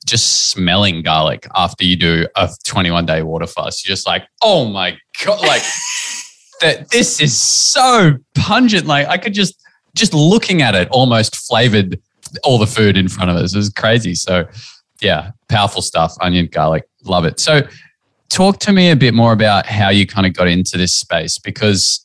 just 0.08 0.50
smelling 0.50 1.02
garlic 1.02 1.46
after 1.54 1.84
you 1.84 1.96
do 1.96 2.26
a 2.36 2.48
21 2.64 3.06
day 3.06 3.22
water 3.22 3.46
fast, 3.46 3.86
you're 3.86 3.94
just 3.94 4.06
like, 4.06 4.24
oh 4.42 4.66
my 4.66 4.96
God, 5.24 5.40
like 5.40 5.62
that 6.60 6.90
this 6.90 7.20
is 7.20 7.36
so 7.36 8.14
pungent. 8.34 8.86
Like 8.86 9.06
I 9.08 9.18
could 9.18 9.34
just, 9.34 9.60
just 9.94 10.14
looking 10.14 10.62
at 10.62 10.74
it 10.74 10.88
almost 10.90 11.36
flavored 11.36 12.00
all 12.44 12.58
the 12.58 12.66
food 12.66 12.96
in 12.96 13.08
front 13.08 13.30
of 13.30 13.36
us. 13.36 13.54
It 13.54 13.58
was 13.58 13.70
crazy. 13.70 14.14
So 14.14 14.46
yeah, 15.00 15.32
powerful 15.48 15.82
stuff. 15.82 16.14
Onion, 16.20 16.48
garlic, 16.50 16.88
love 17.04 17.24
it. 17.24 17.40
So 17.40 17.62
talk 18.28 18.58
to 18.60 18.72
me 18.72 18.90
a 18.90 18.96
bit 18.96 19.14
more 19.14 19.32
about 19.32 19.66
how 19.66 19.90
you 19.90 20.06
kind 20.06 20.26
of 20.26 20.34
got 20.34 20.48
into 20.48 20.76
this 20.76 20.94
space 20.94 21.38
because 21.38 22.04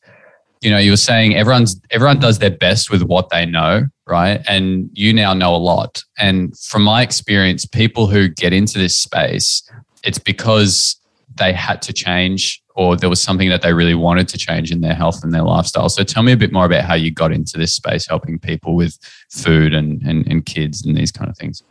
you 0.63 0.71
know, 0.71 0.77
you 0.77 0.91
were 0.91 0.97
saying 0.97 1.35
everyone's 1.35 1.79
everyone 1.91 2.19
does 2.19 2.39
their 2.39 2.51
best 2.51 2.89
with 2.89 3.03
what 3.03 3.29
they 3.29 3.45
know, 3.45 3.85
right? 4.07 4.41
And 4.47 4.89
you 4.93 5.13
now 5.13 5.33
know 5.33 5.53
a 5.53 5.57
lot. 5.57 6.01
And 6.17 6.57
from 6.57 6.83
my 6.83 7.01
experience, 7.01 7.65
people 7.65 8.07
who 8.07 8.29
get 8.29 8.53
into 8.53 8.79
this 8.79 8.97
space, 8.97 9.61
it's 10.03 10.19
because 10.19 10.95
they 11.35 11.51
had 11.51 11.81
to 11.81 11.93
change 11.93 12.61
or 12.75 12.95
there 12.95 13.09
was 13.09 13.21
something 13.21 13.49
that 13.49 13.61
they 13.61 13.73
really 13.73 13.93
wanted 13.93 14.27
to 14.29 14.37
change 14.37 14.71
in 14.71 14.81
their 14.81 14.95
health 14.95 15.23
and 15.23 15.33
their 15.33 15.43
lifestyle. 15.43 15.89
So 15.89 16.03
tell 16.03 16.23
me 16.23 16.31
a 16.31 16.37
bit 16.37 16.51
more 16.51 16.65
about 16.65 16.85
how 16.85 16.95
you 16.95 17.11
got 17.11 17.31
into 17.31 17.57
this 17.57 17.75
space, 17.75 18.07
helping 18.07 18.39
people 18.39 18.75
with 18.75 18.97
food 19.29 19.73
and, 19.73 20.01
and, 20.03 20.25
and 20.27 20.45
kids 20.45 20.85
and 20.85 20.95
these 20.95 21.11
kind 21.11 21.29
of 21.29 21.37
things. 21.37 21.61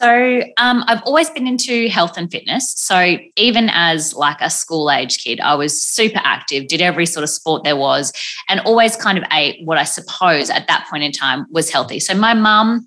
So 0.00 0.42
um, 0.58 0.84
I've 0.86 1.02
always 1.02 1.28
been 1.28 1.48
into 1.48 1.88
health 1.88 2.16
and 2.16 2.30
fitness. 2.30 2.72
So 2.76 3.18
even 3.34 3.68
as 3.72 4.14
like 4.14 4.36
a 4.40 4.48
school 4.48 4.92
age 4.92 5.24
kid, 5.24 5.40
I 5.40 5.56
was 5.56 5.82
super 5.82 6.20
active, 6.22 6.68
did 6.68 6.80
every 6.80 7.04
sort 7.04 7.24
of 7.24 7.30
sport 7.30 7.64
there 7.64 7.74
was, 7.74 8.12
and 8.48 8.60
always 8.60 8.94
kind 8.94 9.18
of 9.18 9.24
ate 9.32 9.66
what 9.66 9.76
I 9.76 9.82
suppose 9.82 10.50
at 10.50 10.68
that 10.68 10.86
point 10.88 11.02
in 11.02 11.10
time 11.10 11.46
was 11.50 11.68
healthy. 11.70 11.98
So 11.98 12.14
my 12.14 12.32
mum 12.32 12.86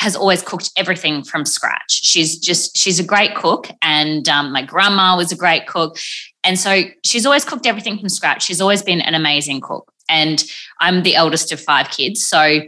has 0.00 0.14
always 0.14 0.42
cooked 0.42 0.70
everything 0.76 1.24
from 1.24 1.46
scratch. 1.46 1.90
She's 1.90 2.38
just 2.38 2.76
she's 2.76 3.00
a 3.00 3.04
great 3.04 3.34
cook, 3.34 3.70
and 3.80 4.28
um, 4.28 4.52
my 4.52 4.62
grandma 4.62 5.16
was 5.16 5.32
a 5.32 5.36
great 5.36 5.66
cook, 5.66 5.96
and 6.44 6.58
so 6.58 6.82
she's 7.06 7.24
always 7.24 7.46
cooked 7.46 7.66
everything 7.66 7.98
from 7.98 8.10
scratch. 8.10 8.42
She's 8.42 8.60
always 8.60 8.82
been 8.82 9.00
an 9.00 9.14
amazing 9.14 9.62
cook, 9.62 9.90
and 10.10 10.44
I'm 10.78 11.04
the 11.04 11.14
eldest 11.14 11.52
of 11.52 11.60
five 11.60 11.88
kids, 11.88 12.26
so 12.26 12.60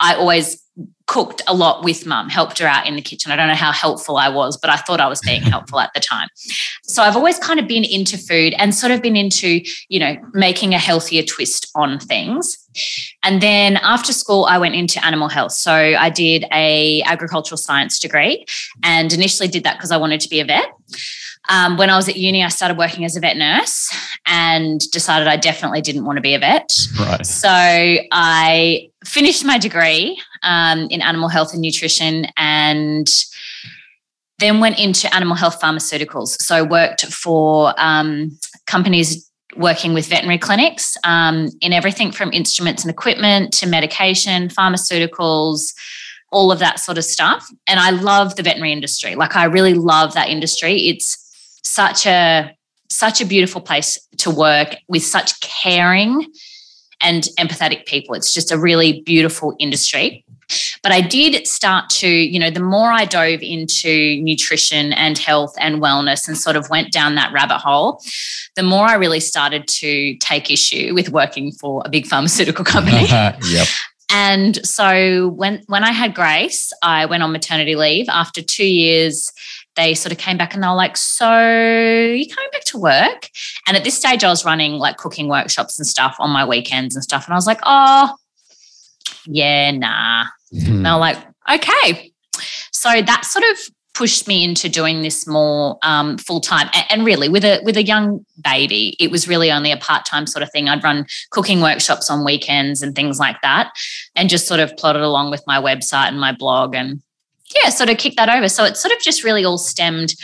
I 0.00 0.14
always 0.14 0.62
cooked 1.06 1.40
a 1.46 1.54
lot 1.54 1.84
with 1.84 2.04
mum, 2.04 2.28
helped 2.28 2.58
her 2.58 2.66
out 2.66 2.86
in 2.86 2.96
the 2.96 3.02
kitchen. 3.02 3.30
I 3.30 3.36
don't 3.36 3.48
know 3.48 3.54
how 3.54 3.72
helpful 3.72 4.16
I 4.16 4.28
was, 4.28 4.56
but 4.56 4.70
I 4.70 4.76
thought 4.76 5.00
I 5.00 5.06
was 5.06 5.20
being 5.20 5.42
helpful 5.54 5.78
at 5.80 5.92
the 5.94 6.00
time. 6.00 6.28
So 6.82 7.02
I've 7.02 7.16
always 7.16 7.38
kind 7.38 7.60
of 7.60 7.68
been 7.68 7.84
into 7.84 8.18
food 8.18 8.54
and 8.58 8.74
sort 8.74 8.92
of 8.92 9.02
been 9.02 9.16
into, 9.16 9.60
you 9.88 10.00
know, 10.00 10.16
making 10.32 10.74
a 10.74 10.78
healthier 10.78 11.22
twist 11.22 11.70
on 11.74 11.98
things. 11.98 12.58
And 13.22 13.40
then 13.40 13.76
after 13.78 14.12
school, 14.12 14.44
I 14.46 14.58
went 14.58 14.74
into 14.74 15.04
animal 15.04 15.28
health. 15.28 15.52
So 15.52 15.72
I 15.72 16.10
did 16.10 16.44
a 16.52 17.02
agricultural 17.02 17.58
science 17.58 17.98
degree 17.98 18.44
and 18.82 19.12
initially 19.12 19.48
did 19.48 19.64
that 19.64 19.76
because 19.76 19.92
I 19.92 19.96
wanted 19.96 20.20
to 20.20 20.28
be 20.28 20.40
a 20.40 20.44
vet. 20.44 20.66
Um, 21.48 21.76
when 21.76 21.90
I 21.90 21.96
was 21.96 22.08
at 22.08 22.16
uni, 22.16 22.42
I 22.42 22.48
started 22.48 22.76
working 22.76 23.04
as 23.04 23.16
a 23.16 23.20
vet 23.20 23.36
nurse 23.36 23.94
and 24.26 24.80
decided 24.90 25.28
I 25.28 25.36
definitely 25.36 25.80
didn't 25.80 26.04
want 26.04 26.16
to 26.16 26.20
be 26.20 26.34
a 26.34 26.38
vet. 26.38 26.72
Right. 26.98 27.24
So 27.24 27.48
I 27.48 28.90
finished 29.04 29.44
my 29.44 29.56
degree 29.56 30.20
um, 30.46 30.88
in 30.90 31.02
animal 31.02 31.28
health 31.28 31.52
and 31.52 31.60
nutrition 31.60 32.26
and 32.38 33.08
then 34.38 34.60
went 34.60 34.78
into 34.78 35.12
animal 35.14 35.36
health 35.36 35.60
pharmaceuticals. 35.60 36.40
So 36.40 36.64
worked 36.64 37.04
for 37.06 37.74
um, 37.78 38.38
companies 38.66 39.30
working 39.56 39.94
with 39.94 40.06
veterinary 40.06 40.38
clinics 40.38 40.96
um, 41.04 41.48
in 41.60 41.72
everything 41.72 42.12
from 42.12 42.32
instruments 42.32 42.82
and 42.82 42.90
equipment 42.90 43.52
to 43.54 43.66
medication, 43.66 44.48
pharmaceuticals, 44.48 45.74
all 46.30 46.52
of 46.52 46.58
that 46.58 46.78
sort 46.78 46.98
of 46.98 47.04
stuff. 47.04 47.48
And 47.66 47.80
I 47.80 47.90
love 47.90 48.36
the 48.36 48.42
veterinary 48.42 48.72
industry. 48.72 49.14
Like 49.14 49.36
I 49.36 49.44
really 49.44 49.74
love 49.74 50.14
that 50.14 50.28
industry. 50.28 50.88
It's 50.88 51.22
such 51.62 52.06
a 52.06 52.54
such 52.88 53.20
a 53.20 53.26
beautiful 53.26 53.60
place 53.60 53.98
to 54.18 54.30
work 54.30 54.76
with 54.86 55.02
such 55.02 55.40
caring 55.40 56.24
and 57.02 57.24
empathetic 57.38 57.86
people. 57.86 58.14
It's 58.14 58.32
just 58.32 58.52
a 58.52 58.58
really 58.58 59.02
beautiful 59.02 59.56
industry. 59.58 60.24
But 60.82 60.92
I 60.92 61.00
did 61.00 61.46
start 61.46 61.90
to, 61.90 62.08
you 62.08 62.38
know, 62.38 62.50
the 62.50 62.60
more 62.60 62.90
I 62.90 63.04
dove 63.04 63.40
into 63.42 64.20
nutrition 64.22 64.92
and 64.92 65.18
health 65.18 65.54
and 65.58 65.82
wellness 65.82 66.28
and 66.28 66.36
sort 66.36 66.56
of 66.56 66.68
went 66.70 66.92
down 66.92 67.14
that 67.16 67.32
rabbit 67.32 67.58
hole, 67.58 68.02
the 68.54 68.62
more 68.62 68.86
I 68.86 68.94
really 68.94 69.20
started 69.20 69.66
to 69.68 70.16
take 70.18 70.50
issue 70.50 70.94
with 70.94 71.10
working 71.10 71.52
for 71.52 71.82
a 71.84 71.88
big 71.88 72.06
pharmaceutical 72.06 72.64
company. 72.74 73.06
yep. 73.08 73.68
And 74.08 74.64
so 74.64 75.30
when 75.30 75.62
when 75.66 75.82
I 75.82 75.90
had 75.90 76.14
Grace, 76.14 76.72
I 76.80 77.06
went 77.06 77.24
on 77.24 77.32
maternity 77.32 77.74
leave 77.74 78.08
after 78.08 78.40
2 78.40 78.64
years 78.64 79.32
they 79.76 79.94
sort 79.94 80.10
of 80.10 80.18
came 80.18 80.36
back 80.36 80.54
and 80.54 80.62
they 80.62 80.68
were 80.68 80.74
like, 80.74 80.96
So 80.96 81.30
you 81.30 82.26
coming 82.28 82.50
back 82.50 82.64
to 82.64 82.78
work? 82.78 83.30
And 83.66 83.76
at 83.76 83.84
this 83.84 83.96
stage, 83.96 84.24
I 84.24 84.28
was 84.28 84.44
running 84.44 84.72
like 84.72 84.96
cooking 84.96 85.28
workshops 85.28 85.78
and 85.78 85.86
stuff 85.86 86.16
on 86.18 86.30
my 86.30 86.44
weekends 86.44 86.96
and 86.96 87.04
stuff. 87.04 87.26
And 87.26 87.34
I 87.34 87.36
was 87.36 87.46
like, 87.46 87.60
Oh, 87.64 88.16
yeah, 89.26 89.70
nah. 89.70 90.26
Mm-hmm. 90.52 90.72
And 90.72 90.84
were 90.84 90.98
like, 90.98 91.18
Okay. 91.52 92.12
So 92.72 93.02
that 93.02 93.24
sort 93.24 93.44
of 93.50 93.58
pushed 93.94 94.28
me 94.28 94.44
into 94.44 94.68
doing 94.68 95.00
this 95.00 95.26
more 95.26 95.78
um, 95.82 96.18
full 96.18 96.40
time. 96.40 96.68
And 96.90 97.04
really, 97.04 97.28
with 97.28 97.44
a 97.44 97.60
with 97.62 97.76
a 97.76 97.82
young 97.82 98.24
baby, 98.42 98.96
it 99.00 99.10
was 99.10 99.26
really 99.26 99.50
only 99.50 99.72
a 99.72 99.76
part 99.76 100.04
time 100.04 100.26
sort 100.26 100.42
of 100.42 100.50
thing. 100.50 100.68
I'd 100.68 100.84
run 100.84 101.06
cooking 101.30 101.60
workshops 101.60 102.10
on 102.10 102.24
weekends 102.24 102.82
and 102.82 102.94
things 102.94 103.18
like 103.18 103.40
that, 103.42 103.72
and 104.14 104.28
just 104.28 104.46
sort 104.46 104.60
of 104.60 104.76
plodded 104.76 105.02
along 105.02 105.30
with 105.30 105.42
my 105.46 105.60
website 105.60 106.08
and 106.08 106.20
my 106.20 106.32
blog 106.32 106.74
and 106.74 107.00
yeah, 107.54 107.70
sort 107.70 107.88
of 107.88 107.96
kicked 107.96 108.16
that 108.16 108.28
over. 108.28 108.48
So 108.48 108.64
it 108.64 108.76
sort 108.76 108.92
of 108.92 109.00
just 109.00 109.24
really 109.24 109.44
all 109.44 109.58
stemmed 109.58 110.14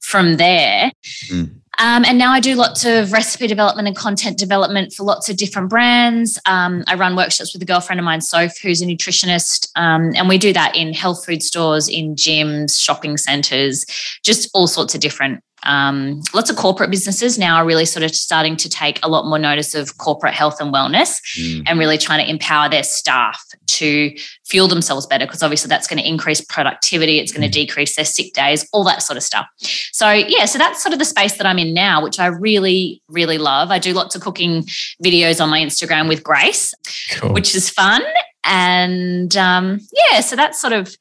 from 0.00 0.36
there. 0.36 0.92
Mm. 1.26 1.59
Um, 1.80 2.04
and 2.04 2.18
now 2.18 2.30
I 2.30 2.40
do 2.40 2.56
lots 2.56 2.84
of 2.84 3.10
recipe 3.10 3.46
development 3.46 3.88
and 3.88 3.96
content 3.96 4.36
development 4.36 4.92
for 4.92 5.02
lots 5.04 5.30
of 5.30 5.38
different 5.38 5.70
brands. 5.70 6.38
Um, 6.44 6.84
I 6.86 6.94
run 6.94 7.16
workshops 7.16 7.54
with 7.54 7.62
a 7.62 7.64
girlfriend 7.64 7.98
of 7.98 8.04
mine, 8.04 8.20
Soph, 8.20 8.58
who's 8.58 8.82
a 8.82 8.86
nutritionist. 8.86 9.70
Um, 9.76 10.12
and 10.14 10.28
we 10.28 10.36
do 10.36 10.52
that 10.52 10.76
in 10.76 10.92
health 10.92 11.24
food 11.24 11.42
stores, 11.42 11.88
in 11.88 12.14
gyms, 12.16 12.78
shopping 12.78 13.16
centers, 13.16 13.86
just 14.22 14.50
all 14.52 14.66
sorts 14.66 14.94
of 14.94 15.00
different 15.00 15.42
um, 15.64 16.22
lots 16.32 16.50
of 16.50 16.56
corporate 16.56 16.90
businesses 16.90 17.38
now 17.38 17.56
are 17.56 17.66
really 17.66 17.84
sort 17.84 18.02
of 18.02 18.14
starting 18.14 18.56
to 18.56 18.68
take 18.68 18.98
a 19.04 19.08
lot 19.08 19.26
more 19.26 19.38
notice 19.38 19.74
of 19.74 19.98
corporate 19.98 20.34
health 20.34 20.60
and 20.60 20.72
wellness 20.72 21.20
mm. 21.38 21.62
and 21.66 21.78
really 21.78 21.98
trying 21.98 22.24
to 22.24 22.30
empower 22.30 22.68
their 22.68 22.82
staff 22.82 23.44
to 23.66 24.14
fuel 24.46 24.68
themselves 24.68 25.06
better 25.06 25.26
because 25.26 25.42
obviously 25.42 25.68
that's 25.68 25.86
going 25.86 26.00
to 26.00 26.08
increase 26.08 26.40
productivity 26.40 27.18
it's 27.18 27.32
going 27.32 27.42
to 27.42 27.48
mm. 27.48 27.66
decrease 27.66 27.96
their 27.96 28.04
sick 28.04 28.32
days 28.32 28.66
all 28.72 28.84
that 28.84 29.02
sort 29.02 29.16
of 29.16 29.22
stuff 29.22 29.46
so 29.92 30.10
yeah 30.10 30.44
so 30.44 30.58
that's 30.58 30.82
sort 30.82 30.92
of 30.92 30.98
the 30.98 31.04
space 31.04 31.36
that 31.36 31.46
i'm 31.46 31.58
in 31.58 31.74
now 31.74 32.02
which 32.02 32.18
i 32.18 32.26
really 32.26 33.02
really 33.08 33.38
love 33.38 33.70
i 33.70 33.78
do 33.78 33.92
lots 33.92 34.14
of 34.14 34.22
cooking 34.22 34.62
videos 35.04 35.40
on 35.42 35.48
my 35.48 35.60
instagram 35.60 36.08
with 36.08 36.22
grace 36.22 36.74
cool. 37.12 37.32
which 37.32 37.54
is 37.54 37.68
fun 37.70 38.02
and 38.44 39.36
um, 39.36 39.80
yeah 40.10 40.20
so 40.20 40.34
that's 40.34 40.60
sort 40.60 40.72
of 40.72 40.96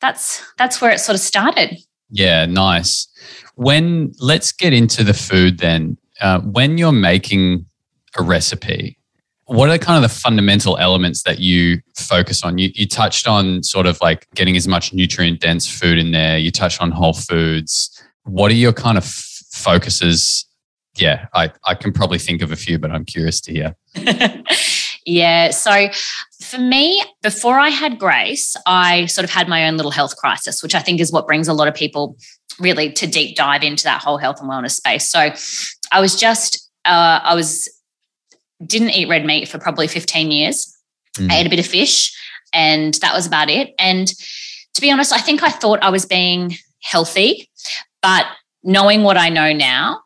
that's 0.00 0.42
that's 0.56 0.80
where 0.80 0.90
it 0.90 0.98
sort 0.98 1.14
of 1.14 1.20
started 1.20 1.76
yeah 2.10 2.46
nice 2.46 3.08
when 3.58 4.12
let's 4.20 4.52
get 4.52 4.72
into 4.72 5.02
the 5.02 5.12
food 5.12 5.58
then. 5.58 5.98
Uh, 6.20 6.40
when 6.40 6.78
you're 6.78 6.92
making 6.92 7.66
a 8.16 8.22
recipe, 8.22 8.96
what 9.46 9.68
are 9.68 9.78
kind 9.78 10.02
of 10.02 10.08
the 10.08 10.16
fundamental 10.16 10.78
elements 10.78 11.24
that 11.24 11.40
you 11.40 11.80
focus 11.96 12.44
on? 12.44 12.58
You, 12.58 12.70
you 12.74 12.86
touched 12.86 13.26
on 13.26 13.64
sort 13.64 13.86
of 13.86 14.00
like 14.00 14.28
getting 14.34 14.56
as 14.56 14.68
much 14.68 14.92
nutrient 14.92 15.40
dense 15.40 15.68
food 15.68 15.98
in 15.98 16.12
there. 16.12 16.38
You 16.38 16.52
touched 16.52 16.80
on 16.80 16.92
whole 16.92 17.14
foods. 17.14 17.90
What 18.24 18.52
are 18.52 18.54
your 18.54 18.72
kind 18.72 18.96
of 18.96 19.04
f- 19.04 19.42
focuses? 19.50 20.46
Yeah, 20.96 21.26
I, 21.34 21.50
I 21.66 21.74
can 21.74 21.92
probably 21.92 22.18
think 22.18 22.42
of 22.42 22.52
a 22.52 22.56
few, 22.56 22.78
but 22.78 22.92
I'm 22.92 23.04
curious 23.04 23.40
to 23.42 23.52
hear. 23.52 23.76
yeah. 25.08 25.50
So 25.50 25.88
for 26.42 26.58
me, 26.58 27.02
before 27.22 27.58
I 27.58 27.70
had 27.70 27.98
Grace, 27.98 28.54
I 28.66 29.06
sort 29.06 29.24
of 29.24 29.30
had 29.30 29.48
my 29.48 29.66
own 29.66 29.76
little 29.76 29.90
health 29.90 30.16
crisis, 30.16 30.62
which 30.62 30.74
I 30.74 30.80
think 30.80 31.00
is 31.00 31.10
what 31.10 31.26
brings 31.26 31.48
a 31.48 31.54
lot 31.54 31.66
of 31.66 31.74
people 31.74 32.18
really 32.60 32.92
to 32.92 33.06
deep 33.06 33.34
dive 33.34 33.62
into 33.62 33.84
that 33.84 34.02
whole 34.02 34.18
health 34.18 34.40
and 34.40 34.50
wellness 34.50 34.72
space. 34.72 35.08
So 35.08 35.30
I 35.92 36.00
was 36.00 36.14
just, 36.14 36.70
uh, 36.84 37.20
I 37.22 37.34
was, 37.34 37.68
didn't 38.66 38.90
eat 38.90 39.08
red 39.08 39.24
meat 39.24 39.48
for 39.48 39.58
probably 39.58 39.88
15 39.88 40.30
years. 40.30 40.76
Mm. 41.16 41.30
I 41.30 41.38
ate 41.38 41.46
a 41.46 41.50
bit 41.50 41.60
of 41.60 41.66
fish 41.66 42.14
and 42.52 42.92
that 42.94 43.14
was 43.14 43.26
about 43.26 43.48
it. 43.48 43.72
And 43.78 44.08
to 44.74 44.80
be 44.82 44.90
honest, 44.90 45.12
I 45.12 45.20
think 45.20 45.42
I 45.42 45.50
thought 45.50 45.82
I 45.82 45.88
was 45.88 46.04
being 46.04 46.54
healthy. 46.82 47.48
But 48.02 48.26
knowing 48.62 49.04
what 49.04 49.16
I 49.16 49.30
know 49.30 49.54
now, 49.54 50.02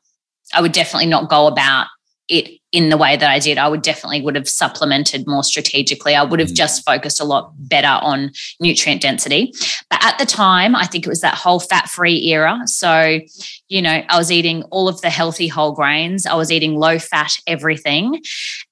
I 0.54 0.60
would 0.60 0.72
definitely 0.72 1.08
not 1.08 1.28
go 1.28 1.48
about 1.48 1.86
it 2.32 2.58
in 2.72 2.88
the 2.88 2.96
way 2.96 3.16
that 3.16 3.28
I 3.28 3.38
did. 3.38 3.58
I 3.58 3.68
would 3.68 3.82
definitely 3.82 4.22
would 4.22 4.34
have 4.34 4.48
supplemented 4.48 5.26
more 5.26 5.44
strategically. 5.44 6.14
I 6.14 6.22
would 6.22 6.40
have 6.40 6.48
mm. 6.48 6.54
just 6.54 6.84
focused 6.86 7.20
a 7.20 7.24
lot 7.24 7.52
better 7.58 7.86
on 8.02 8.32
nutrient 8.60 9.02
density. 9.02 9.52
But 9.90 10.02
at 10.02 10.18
the 10.18 10.24
time, 10.24 10.74
I 10.74 10.86
think 10.86 11.04
it 11.04 11.10
was 11.10 11.20
that 11.20 11.34
whole 11.34 11.60
fat-free 11.60 12.32
era. 12.32 12.60
So, 12.64 13.20
you 13.68 13.82
know, 13.82 14.02
I 14.08 14.16
was 14.16 14.32
eating 14.32 14.62
all 14.70 14.88
of 14.88 15.02
the 15.02 15.10
healthy 15.10 15.48
whole 15.48 15.72
grains. 15.72 16.24
I 16.24 16.34
was 16.34 16.50
eating 16.50 16.74
low 16.74 16.98
fat 16.98 17.32
everything. 17.46 18.22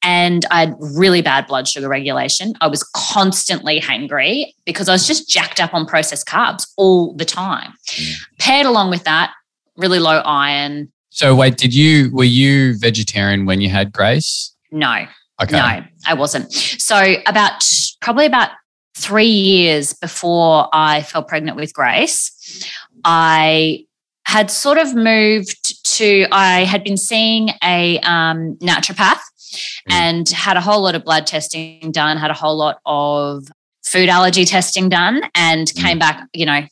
And 0.02 0.46
I 0.50 0.60
had 0.60 0.76
really 0.80 1.20
bad 1.20 1.46
blood 1.46 1.68
sugar 1.68 1.88
regulation. 1.88 2.54
I 2.62 2.68
was 2.68 2.82
constantly 2.94 3.80
hangry 3.80 4.54
because 4.64 4.88
I 4.88 4.92
was 4.92 5.06
just 5.06 5.28
jacked 5.28 5.60
up 5.60 5.74
on 5.74 5.84
processed 5.84 6.26
carbs 6.26 6.66
all 6.78 7.12
the 7.12 7.26
time. 7.26 7.74
Mm. 7.86 8.14
Paired 8.38 8.66
along 8.66 8.88
with 8.88 9.04
that, 9.04 9.34
really 9.76 9.98
low 9.98 10.20
iron, 10.24 10.90
so 11.20 11.34
wait, 11.34 11.58
did 11.58 11.74
you 11.74 12.10
were 12.14 12.24
you 12.24 12.78
vegetarian 12.78 13.44
when 13.44 13.60
you 13.60 13.68
had 13.68 13.92
Grace? 13.92 14.56
No. 14.72 15.04
Okay. 15.42 15.52
No, 15.52 15.84
I 16.06 16.14
wasn't. 16.14 16.50
So 16.50 17.16
about 17.26 17.62
probably 18.00 18.24
about 18.24 18.48
three 18.96 19.26
years 19.26 19.92
before 19.92 20.70
I 20.72 21.02
fell 21.02 21.22
pregnant 21.22 21.58
with 21.58 21.74
Grace, 21.74 22.66
I 23.04 23.84
had 24.24 24.50
sort 24.50 24.78
of 24.78 24.94
moved 24.94 25.84
to 25.96 26.26
I 26.32 26.64
had 26.64 26.84
been 26.84 26.96
seeing 26.96 27.50
a 27.62 27.98
um, 27.98 28.56
naturopath 28.62 29.20
mm. 29.20 29.90
and 29.90 30.26
had 30.26 30.56
a 30.56 30.62
whole 30.62 30.80
lot 30.80 30.94
of 30.94 31.04
blood 31.04 31.26
testing 31.26 31.92
done, 31.92 32.16
had 32.16 32.30
a 32.30 32.34
whole 32.34 32.56
lot 32.56 32.80
of 32.86 33.44
food 33.84 34.08
allergy 34.08 34.46
testing 34.46 34.88
done, 34.88 35.20
and 35.34 35.66
mm. 35.66 35.82
came 35.82 35.98
back, 35.98 36.26
you 36.32 36.46
know, 36.46 36.62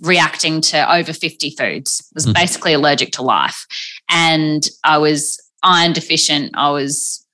reacting 0.00 0.60
to 0.60 0.94
over 0.94 1.12
50 1.12 1.50
foods. 1.50 2.08
was 2.14 2.26
mm. 2.26 2.34
basically 2.34 2.72
allergic 2.72 3.12
to 3.12 3.22
life. 3.22 3.66
And 4.10 4.68
I 4.84 4.98
was 4.98 5.40
iron 5.62 5.92
deficient. 5.92 6.52
I 6.54 6.70
was 6.70 7.26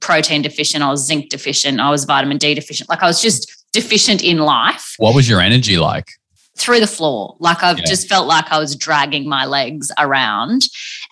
protein 0.00 0.42
deficient. 0.42 0.82
I 0.82 0.90
was 0.90 1.06
zinc 1.06 1.30
deficient. 1.30 1.80
I 1.80 1.90
was 1.90 2.04
vitamin 2.04 2.38
D 2.38 2.54
deficient. 2.54 2.88
Like 2.88 3.02
I 3.02 3.06
was 3.06 3.20
just 3.20 3.50
deficient 3.72 4.22
in 4.22 4.38
life. 4.38 4.94
What 4.98 5.14
was 5.14 5.28
your 5.28 5.40
energy 5.40 5.78
like? 5.78 6.06
Through 6.56 6.80
the 6.80 6.88
floor. 6.88 7.36
Like 7.38 7.62
I 7.62 7.72
yeah. 7.72 7.84
just 7.84 8.08
felt 8.08 8.26
like 8.26 8.50
I 8.50 8.58
was 8.58 8.74
dragging 8.74 9.28
my 9.28 9.46
legs 9.46 9.92
around 9.98 10.62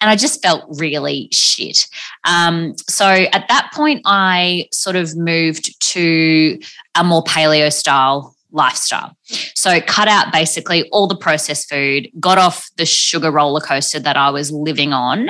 and 0.00 0.10
I 0.10 0.16
just 0.16 0.42
felt 0.42 0.64
really 0.78 1.28
shit. 1.32 1.86
Um, 2.24 2.74
so 2.88 3.06
at 3.06 3.46
that 3.48 3.70
point, 3.72 4.02
I 4.04 4.68
sort 4.72 4.96
of 4.96 5.16
moved 5.16 5.80
to 5.92 6.58
a 6.96 7.04
more 7.04 7.22
paleo 7.22 7.72
style 7.72 8.35
lifestyle. 8.56 9.16
So 9.54 9.80
cut 9.80 10.08
out 10.08 10.32
basically 10.32 10.88
all 10.90 11.06
the 11.06 11.16
processed 11.16 11.68
food, 11.68 12.08
got 12.18 12.38
off 12.38 12.68
the 12.76 12.86
sugar 12.86 13.30
roller 13.30 13.60
coaster 13.60 14.00
that 14.00 14.16
I 14.16 14.30
was 14.30 14.50
living 14.50 14.92
on, 14.92 15.28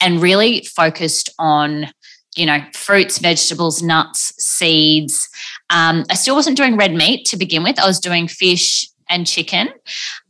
and 0.00 0.20
really 0.20 0.62
focused 0.64 1.30
on 1.38 1.88
you 2.34 2.46
know 2.46 2.60
fruits, 2.74 3.18
vegetables, 3.18 3.82
nuts, 3.82 4.32
seeds. 4.42 5.28
Um, 5.70 6.04
I 6.10 6.14
still 6.14 6.34
wasn't 6.34 6.56
doing 6.56 6.76
red 6.76 6.94
meat 6.94 7.26
to 7.26 7.36
begin 7.36 7.62
with. 7.62 7.78
I 7.78 7.86
was 7.86 8.00
doing 8.00 8.26
fish 8.26 8.88
and 9.08 9.26
chicken, 9.26 9.68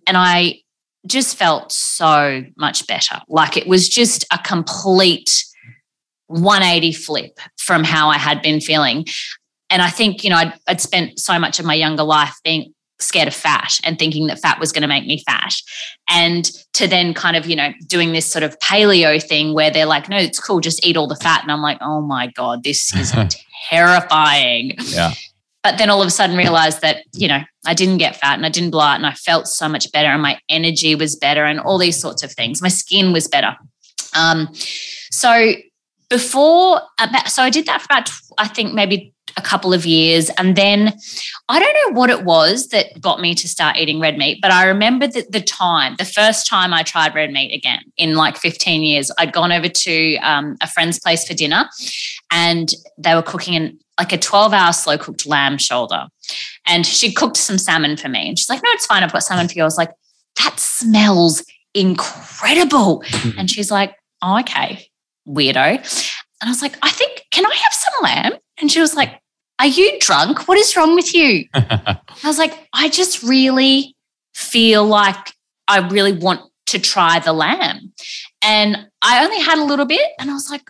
and 0.06 0.16
I 0.16 0.58
just 1.06 1.36
felt 1.36 1.72
so 1.72 2.44
much 2.56 2.86
better. 2.86 3.20
Like 3.28 3.56
it 3.56 3.66
was 3.66 3.88
just 3.88 4.24
a 4.32 4.38
complete 4.38 5.44
180 6.26 6.92
flip 6.92 7.38
from 7.58 7.84
how 7.84 8.08
I 8.08 8.18
had 8.18 8.42
been 8.42 8.60
feeling. 8.60 9.06
And 9.72 9.80
I 9.80 9.88
think, 9.88 10.22
you 10.22 10.28
know, 10.28 10.36
I'd, 10.36 10.52
I'd 10.68 10.80
spent 10.82 11.18
so 11.18 11.38
much 11.38 11.58
of 11.58 11.64
my 11.64 11.72
younger 11.72 12.02
life 12.02 12.38
being 12.44 12.74
scared 13.00 13.26
of 13.26 13.34
fat 13.34 13.72
and 13.84 13.98
thinking 13.98 14.26
that 14.26 14.38
fat 14.38 14.60
was 14.60 14.70
going 14.70 14.82
to 14.82 14.88
make 14.88 15.06
me 15.06 15.22
fat. 15.24 15.54
And 16.10 16.44
to 16.74 16.86
then 16.86 17.14
kind 17.14 17.36
of, 17.36 17.46
you 17.46 17.56
know, 17.56 17.72
doing 17.86 18.12
this 18.12 18.30
sort 18.30 18.42
of 18.42 18.58
paleo 18.58 19.20
thing 19.20 19.54
where 19.54 19.70
they're 19.70 19.86
like, 19.86 20.10
no, 20.10 20.18
it's 20.18 20.38
cool, 20.38 20.60
just 20.60 20.84
eat 20.86 20.98
all 20.98 21.08
the 21.08 21.16
fat. 21.16 21.42
And 21.42 21.50
I'm 21.50 21.62
like, 21.62 21.78
oh 21.80 22.02
my 22.02 22.28
God, 22.28 22.64
this 22.64 22.94
is 22.94 23.14
terrifying. 23.70 24.74
Yeah. 24.84 25.14
But 25.62 25.78
then 25.78 25.88
all 25.88 26.02
of 26.02 26.06
a 26.06 26.10
sudden 26.10 26.36
realized 26.36 26.82
that, 26.82 27.04
you 27.14 27.28
know, 27.28 27.40
I 27.64 27.72
didn't 27.72 27.98
get 27.98 28.16
fat 28.16 28.34
and 28.34 28.44
I 28.44 28.50
didn't 28.50 28.72
blow 28.72 28.82
out 28.82 28.96
and 28.96 29.06
I 29.06 29.14
felt 29.14 29.48
so 29.48 29.68
much 29.70 29.90
better 29.90 30.08
and 30.08 30.20
my 30.20 30.38
energy 30.50 30.94
was 30.94 31.16
better 31.16 31.44
and 31.44 31.60
all 31.60 31.78
these 31.78 31.98
sorts 31.98 32.22
of 32.22 32.32
things. 32.32 32.60
My 32.60 32.68
skin 32.68 33.12
was 33.12 33.26
better. 33.26 33.56
Um, 34.14 34.48
so 35.10 35.52
before, 36.10 36.82
so 37.26 37.42
I 37.42 37.48
did 37.48 37.66
that 37.66 37.80
for 37.80 37.86
about, 37.86 38.10
I 38.36 38.48
think 38.48 38.74
maybe 38.74 39.14
a 39.36 39.42
couple 39.42 39.72
of 39.72 39.86
years. 39.86 40.30
And 40.30 40.56
then 40.56 40.92
I 41.48 41.58
don't 41.58 41.74
know 41.74 41.98
what 41.98 42.10
it 42.10 42.24
was 42.24 42.68
that 42.68 43.00
got 43.00 43.20
me 43.20 43.34
to 43.34 43.48
start 43.48 43.76
eating 43.76 44.00
red 44.00 44.16
meat, 44.18 44.38
but 44.40 44.50
I 44.50 44.66
remember 44.66 45.06
that 45.06 45.32
the 45.32 45.40
time, 45.40 45.94
the 45.98 46.04
first 46.04 46.48
time 46.48 46.72
I 46.72 46.82
tried 46.82 47.14
red 47.14 47.30
meat 47.32 47.54
again 47.54 47.80
in 47.96 48.14
like 48.14 48.36
15 48.36 48.82
years, 48.82 49.10
I'd 49.18 49.32
gone 49.32 49.52
over 49.52 49.68
to 49.68 50.16
um, 50.18 50.56
a 50.60 50.68
friend's 50.68 50.98
place 50.98 51.26
for 51.26 51.34
dinner 51.34 51.68
and 52.30 52.72
they 52.98 53.14
were 53.14 53.22
cooking 53.22 53.54
in 53.54 53.78
like 53.98 54.12
a 54.12 54.18
12 54.18 54.52
hour 54.52 54.72
slow 54.72 54.98
cooked 54.98 55.26
lamb 55.26 55.58
shoulder. 55.58 56.06
And 56.66 56.86
she 56.86 57.12
cooked 57.12 57.36
some 57.36 57.58
salmon 57.58 57.96
for 57.96 58.08
me. 58.08 58.28
And 58.28 58.38
she's 58.38 58.48
like, 58.48 58.62
no, 58.62 58.70
it's 58.72 58.86
fine. 58.86 59.02
I've 59.02 59.12
got 59.12 59.22
salmon 59.22 59.48
for 59.48 59.54
you. 59.54 59.62
I 59.62 59.66
was 59.66 59.78
like, 59.78 59.92
that 60.42 60.58
smells 60.58 61.44
incredible. 61.74 63.02
Mm-hmm. 63.02 63.30
And 63.38 63.50
she's 63.50 63.70
like, 63.70 63.94
oh, 64.22 64.40
okay, 64.40 64.88
weirdo. 65.28 65.78
And 66.42 66.48
I 66.48 66.48
was 66.48 66.62
like, 66.62 66.76
I 66.82 66.90
think, 66.90 67.24
can 67.30 67.46
I 67.46 67.54
have 67.54 67.72
some 67.72 67.94
lamb? 68.02 68.32
And 68.58 68.70
she 68.70 68.80
was 68.80 68.94
like, 68.94 69.20
Are 69.62 69.66
you 69.68 69.96
drunk? 70.00 70.48
What 70.48 70.58
is 70.58 70.76
wrong 70.76 70.96
with 70.96 71.14
you? 71.14 71.44
I 71.54 72.00
was 72.24 72.36
like, 72.36 72.66
I 72.72 72.88
just 72.88 73.22
really 73.22 73.94
feel 74.34 74.84
like 74.84 75.34
I 75.68 75.86
really 75.86 76.10
want 76.10 76.40
to 76.66 76.80
try 76.80 77.20
the 77.20 77.32
lamb. 77.32 77.92
And 78.42 78.88
I 79.02 79.24
only 79.24 79.38
had 79.38 79.58
a 79.58 79.64
little 79.64 79.84
bit, 79.84 80.10
and 80.18 80.32
I 80.32 80.34
was 80.34 80.50
like, 80.50 80.68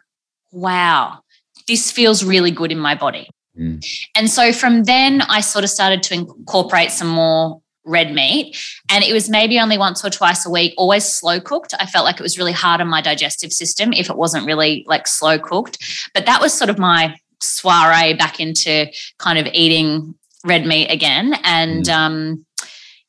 wow, 0.50 1.20
this 1.66 1.90
feels 1.90 2.22
really 2.22 2.50
good 2.50 2.70
in 2.70 2.78
my 2.78 2.94
body. 2.94 3.30
Mm. 3.58 3.82
And 4.14 4.28
so 4.28 4.52
from 4.52 4.84
then, 4.84 5.22
I 5.22 5.40
sort 5.40 5.64
of 5.64 5.70
started 5.70 6.02
to 6.02 6.14
incorporate 6.14 6.90
some 6.90 7.08
more 7.08 7.62
red 7.86 8.12
meat. 8.12 8.58
And 8.90 9.02
it 9.02 9.14
was 9.14 9.30
maybe 9.30 9.58
only 9.58 9.78
once 9.78 10.04
or 10.04 10.10
twice 10.10 10.44
a 10.44 10.50
week, 10.50 10.74
always 10.76 11.06
slow 11.06 11.40
cooked. 11.40 11.72
I 11.80 11.86
felt 11.86 12.04
like 12.04 12.20
it 12.20 12.22
was 12.22 12.36
really 12.36 12.52
hard 12.52 12.82
on 12.82 12.88
my 12.88 13.00
digestive 13.00 13.54
system 13.54 13.94
if 13.94 14.10
it 14.10 14.18
wasn't 14.18 14.44
really 14.44 14.84
like 14.86 15.08
slow 15.08 15.38
cooked. 15.38 15.78
But 16.12 16.26
that 16.26 16.42
was 16.42 16.52
sort 16.52 16.68
of 16.68 16.78
my 16.78 17.16
soiree 17.42 18.14
back 18.14 18.40
into 18.40 18.86
kind 19.18 19.38
of 19.38 19.46
eating 19.52 20.14
red 20.44 20.66
meat 20.66 20.88
again. 20.88 21.34
And 21.44 21.84
mm. 21.84 21.92
um, 21.92 22.46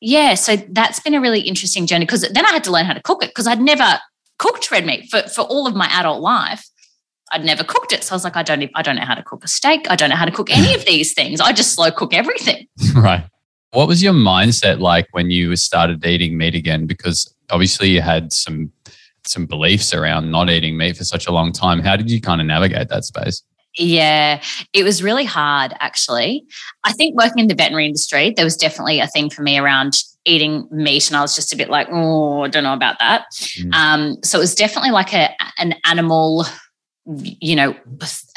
yeah, 0.00 0.34
so 0.34 0.56
that's 0.56 1.00
been 1.00 1.14
a 1.14 1.20
really 1.20 1.40
interesting 1.40 1.86
journey 1.86 2.04
because 2.04 2.22
then 2.22 2.44
I 2.44 2.50
had 2.50 2.64
to 2.64 2.70
learn 2.70 2.84
how 2.84 2.92
to 2.92 3.02
cook 3.02 3.22
it 3.22 3.30
because 3.30 3.46
I'd 3.46 3.60
never 3.60 3.98
cooked 4.38 4.70
red 4.70 4.86
meat 4.86 5.08
for, 5.10 5.22
for 5.22 5.42
all 5.42 5.66
of 5.66 5.74
my 5.74 5.86
adult 5.86 6.20
life. 6.20 6.68
I'd 7.32 7.44
never 7.44 7.64
cooked 7.64 7.92
it. 7.92 8.04
So 8.04 8.14
I 8.14 8.16
was 8.16 8.24
like, 8.24 8.36
I 8.36 8.42
don't, 8.42 8.70
I 8.74 8.82
don't 8.82 8.96
know 8.96 9.04
how 9.04 9.14
to 9.14 9.22
cook 9.22 9.44
a 9.44 9.48
steak. 9.48 9.90
I 9.90 9.96
don't 9.96 10.10
know 10.10 10.16
how 10.16 10.26
to 10.26 10.30
cook 10.30 10.50
any 10.50 10.74
of 10.78 10.84
these 10.84 11.14
things. 11.14 11.40
I 11.40 11.52
just 11.52 11.74
slow 11.74 11.90
cook 11.90 12.14
everything. 12.14 12.66
Right. 12.94 13.24
What 13.72 13.88
was 13.88 14.04
your 14.04 14.12
mindset 14.12 14.78
like 14.78 15.08
when 15.10 15.30
you 15.30 15.56
started 15.56 16.06
eating 16.06 16.38
meat 16.38 16.54
again? 16.54 16.86
Because 16.86 17.34
obviously 17.50 17.88
you 17.88 18.02
had 18.02 18.32
some 18.32 18.70
some 19.26 19.46
beliefs 19.46 19.94
around 19.94 20.30
not 20.30 20.50
eating 20.50 20.76
meat 20.76 20.96
for 20.96 21.02
such 21.04 21.26
a 21.26 21.32
long 21.32 21.50
time. 21.50 21.80
How 21.80 21.96
did 21.96 22.10
you 22.10 22.20
kind 22.20 22.40
of 22.40 22.46
navigate 22.46 22.88
that 22.90 23.04
space? 23.04 23.42
Yeah, 23.76 24.42
it 24.72 24.84
was 24.84 25.02
really 25.02 25.24
hard 25.24 25.74
actually. 25.80 26.44
I 26.84 26.92
think 26.92 27.16
working 27.16 27.40
in 27.40 27.48
the 27.48 27.54
veterinary 27.54 27.86
industry, 27.86 28.32
there 28.36 28.44
was 28.44 28.56
definitely 28.56 29.00
a 29.00 29.08
thing 29.08 29.30
for 29.30 29.42
me 29.42 29.58
around 29.58 29.94
eating 30.24 30.66
meat, 30.70 31.08
and 31.08 31.16
I 31.16 31.20
was 31.20 31.34
just 31.34 31.52
a 31.52 31.56
bit 31.56 31.68
like, 31.68 31.88
oh, 31.90 32.42
I 32.42 32.48
don't 32.48 32.64
know 32.64 32.72
about 32.72 32.98
that. 33.00 33.26
Mm. 33.58 33.74
Um, 33.74 34.16
so 34.22 34.38
it 34.38 34.42
was 34.42 34.54
definitely 34.54 34.92
like 34.92 35.12
a 35.12 35.30
an 35.58 35.74
animal 35.84 36.46
you 37.06 37.54
know, 37.54 37.74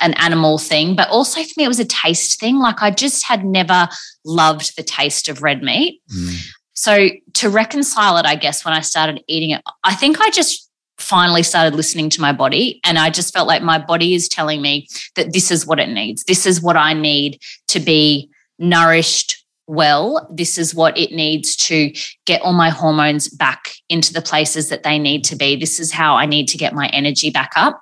an 0.02 0.13
animal 0.15 0.58
thing, 0.58 0.95
but 0.95 1.08
also 1.10 1.41
for 1.41 1.54
me, 1.58 1.63
it 1.63 1.69
was 1.69 1.80
a 1.80 1.86
taste 1.86 2.39
thing. 2.39 2.60
Like 2.60 2.82
I 2.82 2.91
just 2.91 3.26
had 3.26 3.45
never 3.45 3.88
loved 4.26 4.76
the 4.76 4.84
taste 4.84 5.30
of 5.30 5.41
red 5.41 5.62
meat. 5.63 6.02
Mm. 6.13 6.54
So 6.73 7.10
to 7.36 7.50
reconcile 7.50 8.17
it, 8.17 8.26
I 8.26 8.36
guess, 8.36 8.65
when 8.65 8.73
I 8.73 8.82
started 8.82 9.23
eating 9.28 9.52
it, 9.52 9.62
I 9.84 9.95
think 9.95 10.19
I 10.19 10.30
just 10.30 10.66
finally 10.97 11.43
started 11.43 11.75
listening 11.75 12.10
to 12.10 12.21
my 12.21 12.31
body. 12.31 12.79
And 12.83 12.97
I 12.97 13.10
just 13.10 13.33
felt 13.33 13.47
like 13.47 13.62
my 13.62 13.77
body 13.77 14.13
is 14.13 14.27
telling 14.27 14.62
me 14.62 14.88
that 15.15 15.33
this 15.33 15.51
is 15.51 15.65
what 15.65 15.79
it 15.79 15.89
needs. 15.89 16.23
This 16.23 16.45
is 16.45 16.62
what 16.62 16.75
I 16.75 16.93
need 16.93 17.39
to 17.69 17.79
be 17.79 18.29
nourished, 18.60 19.43
well, 19.67 20.27
this 20.33 20.57
is 20.57 20.73
what 20.73 20.97
it 20.97 21.12
needs 21.12 21.55
to 21.57 21.93
get 22.25 22.41
all 22.41 22.53
my 22.53 22.69
hormones 22.69 23.27
back 23.27 23.69
into 23.89 24.13
the 24.13 24.21
places 24.21 24.69
that 24.69 24.83
they 24.83 24.97
need 24.97 25.25
to 25.25 25.36
be. 25.36 25.57
This 25.57 25.79
is 25.79 25.91
how 25.91 26.15
I 26.15 26.25
need 26.25 26.47
to 26.47 26.57
get 26.57 26.73
my 26.73 26.88
energy 26.88 27.29
back 27.29 27.51
up. 27.57 27.81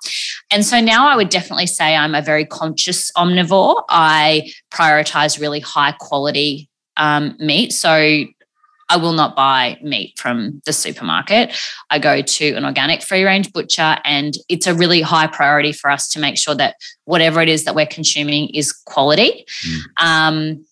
And 0.51 0.65
so 0.65 0.81
now 0.81 1.07
I 1.07 1.15
would 1.15 1.29
definitely 1.29 1.67
say 1.67 1.95
I'm 1.95 2.15
a 2.15 2.23
very 2.23 2.43
conscious 2.43 3.11
omnivore. 3.15 3.83
I 3.87 4.51
prioritize 4.71 5.39
really 5.39 5.59
high 5.59 5.93
quality 5.99 6.69
um, 6.97 7.35
meat. 7.39 7.71
So 7.71 8.25
I 8.89 8.97
will 8.97 9.13
not 9.13 9.35
buy 9.35 9.77
meat 9.81 10.17
from 10.17 10.61
the 10.65 10.73
supermarket. 10.73 11.55
I 11.89 11.99
go 11.99 12.21
to 12.21 12.53
an 12.53 12.65
organic 12.65 13.01
free 13.01 13.23
range 13.23 13.51
butcher, 13.51 13.97
and 14.03 14.35
it's 14.49 14.67
a 14.67 14.73
really 14.73 15.01
high 15.01 15.27
priority 15.27 15.71
for 15.71 15.89
us 15.89 16.07
to 16.09 16.19
make 16.19 16.37
sure 16.37 16.55
that 16.55 16.75
whatever 17.05 17.41
it 17.41 17.49
is 17.49 17.63
that 17.63 17.75
we're 17.75 17.85
consuming 17.85 18.49
is 18.49 18.71
quality. 18.71 19.45
Mm. 19.65 19.79
Um, 20.05 20.65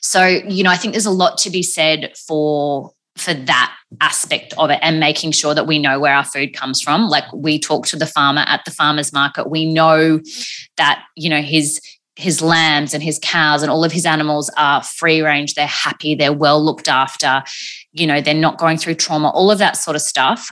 so, 0.00 0.24
you 0.24 0.62
know, 0.62 0.70
I 0.70 0.76
think 0.76 0.94
there's 0.94 1.06
a 1.06 1.10
lot 1.10 1.38
to 1.38 1.50
be 1.50 1.62
said 1.62 2.16
for 2.16 2.92
for 3.16 3.32
that 3.32 3.74
aspect 4.00 4.52
of 4.58 4.70
it 4.70 4.78
and 4.82 5.00
making 5.00 5.32
sure 5.32 5.54
that 5.54 5.66
we 5.66 5.78
know 5.78 5.98
where 5.98 6.14
our 6.14 6.24
food 6.24 6.54
comes 6.54 6.82
from 6.82 7.08
like 7.08 7.24
we 7.32 7.58
talk 7.58 7.86
to 7.86 7.96
the 7.96 8.06
farmer 8.06 8.44
at 8.46 8.62
the 8.66 8.70
farmers 8.70 9.10
market 9.10 9.48
we 9.48 9.64
know 9.64 10.20
that 10.76 11.02
you 11.14 11.30
know 11.30 11.40
his 11.40 11.80
his 12.16 12.40
lambs 12.40 12.94
and 12.94 13.02
his 13.02 13.18
cows 13.22 13.62
and 13.62 13.70
all 13.70 13.84
of 13.84 13.92
his 13.92 14.06
animals 14.06 14.50
are 14.56 14.82
free 14.82 15.20
range 15.20 15.54
they're 15.54 15.66
happy 15.66 16.14
they're 16.14 16.32
well 16.32 16.62
looked 16.62 16.88
after 16.88 17.42
you 17.92 18.06
know 18.06 18.20
they're 18.20 18.34
not 18.34 18.58
going 18.58 18.78
through 18.78 18.94
trauma 18.94 19.28
all 19.30 19.50
of 19.50 19.58
that 19.58 19.76
sort 19.76 19.94
of 19.94 20.02
stuff 20.02 20.50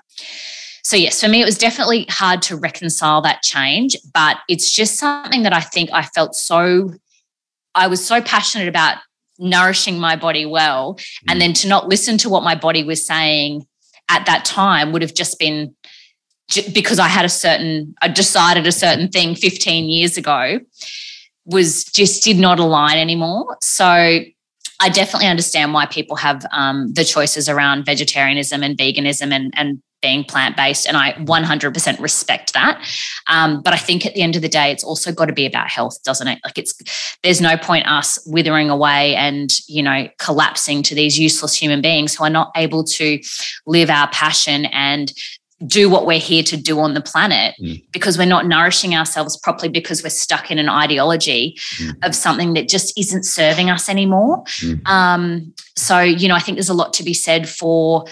so 0.82 0.96
yes 0.96 1.20
for 1.20 1.28
me 1.28 1.40
it 1.40 1.46
was 1.46 1.58
definitely 1.58 2.06
hard 2.10 2.42
to 2.42 2.56
reconcile 2.56 3.20
that 3.22 3.42
change 3.42 3.96
but 4.12 4.38
it's 4.48 4.70
just 4.70 4.98
something 4.98 5.42
that 5.42 5.54
i 5.54 5.60
think 5.60 5.88
i 5.92 6.02
felt 6.02 6.34
so 6.34 6.90
i 7.74 7.86
was 7.86 8.04
so 8.04 8.20
passionate 8.20 8.68
about 8.68 8.98
nourishing 9.38 9.98
my 9.98 10.16
body 10.16 10.46
well. 10.46 10.94
Mm. 10.94 11.00
And 11.28 11.40
then 11.40 11.52
to 11.54 11.68
not 11.68 11.88
listen 11.88 12.18
to 12.18 12.28
what 12.28 12.42
my 12.42 12.54
body 12.54 12.84
was 12.84 13.06
saying 13.06 13.66
at 14.08 14.26
that 14.26 14.44
time 14.44 14.92
would 14.92 15.02
have 15.02 15.14
just 15.14 15.38
been 15.38 15.74
because 16.74 16.98
I 16.98 17.08
had 17.08 17.24
a 17.24 17.30
certain, 17.30 17.94
I 18.02 18.08
decided 18.08 18.66
a 18.66 18.72
certain 18.72 19.08
thing 19.08 19.34
15 19.34 19.88
years 19.88 20.16
ago 20.18 20.60
was 21.46 21.84
just 21.84 22.22
did 22.22 22.38
not 22.38 22.58
align 22.58 22.98
anymore. 22.98 23.56
So 23.60 23.84
I 24.80 24.88
definitely 24.88 25.28
understand 25.28 25.72
why 25.72 25.86
people 25.86 26.16
have 26.16 26.44
um, 26.52 26.92
the 26.92 27.04
choices 27.04 27.48
around 27.48 27.84
vegetarianism 27.84 28.62
and 28.62 28.76
veganism 28.76 29.32
and, 29.32 29.52
and 29.56 29.82
being 30.02 30.22
plant 30.22 30.54
based, 30.54 30.86
and 30.86 30.98
I 30.98 31.12
100% 31.12 31.98
respect 31.98 32.52
that. 32.52 32.86
Um, 33.26 33.62
but 33.62 33.72
I 33.72 33.78
think 33.78 34.04
at 34.04 34.12
the 34.12 34.20
end 34.20 34.36
of 34.36 34.42
the 34.42 34.50
day, 34.50 34.70
it's 34.70 34.84
also 34.84 35.10
got 35.12 35.26
to 35.26 35.32
be 35.32 35.46
about 35.46 35.70
health, 35.70 35.96
doesn't 36.04 36.28
it? 36.28 36.40
Like 36.44 36.58
it's 36.58 36.74
there's 37.22 37.40
no 37.40 37.56
point 37.56 37.88
us 37.88 38.18
withering 38.26 38.68
away 38.68 39.14
and 39.16 39.50
you 39.66 39.82
know 39.82 40.08
collapsing 40.18 40.82
to 40.84 40.94
these 40.94 41.18
useless 41.18 41.54
human 41.54 41.80
beings 41.80 42.14
who 42.14 42.24
are 42.24 42.30
not 42.30 42.50
able 42.54 42.84
to 42.84 43.18
live 43.66 43.88
our 43.88 44.10
passion 44.10 44.66
and 44.66 45.10
do 45.66 45.88
what 45.88 46.06
we're 46.06 46.18
here 46.18 46.42
to 46.42 46.56
do 46.56 46.80
on 46.80 46.94
the 46.94 47.00
planet 47.00 47.54
mm. 47.60 47.82
because 47.92 48.18
we're 48.18 48.26
not 48.26 48.46
nourishing 48.46 48.94
ourselves 48.94 49.36
properly 49.36 49.68
because 49.68 50.02
we're 50.02 50.10
stuck 50.10 50.50
in 50.50 50.58
an 50.58 50.68
ideology 50.68 51.56
mm. 51.76 51.94
of 52.02 52.14
something 52.14 52.54
that 52.54 52.68
just 52.68 52.98
isn't 52.98 53.24
serving 53.24 53.70
us 53.70 53.88
anymore. 53.88 54.44
Mm. 54.60 54.86
Um, 54.86 55.54
so, 55.76 56.00
you 56.00 56.28
know, 56.28 56.34
I 56.34 56.40
think 56.40 56.56
there's 56.56 56.68
a 56.68 56.74
lot 56.74 56.92
to 56.94 57.02
be 57.02 57.14
said 57.14 57.48
for 57.48 58.04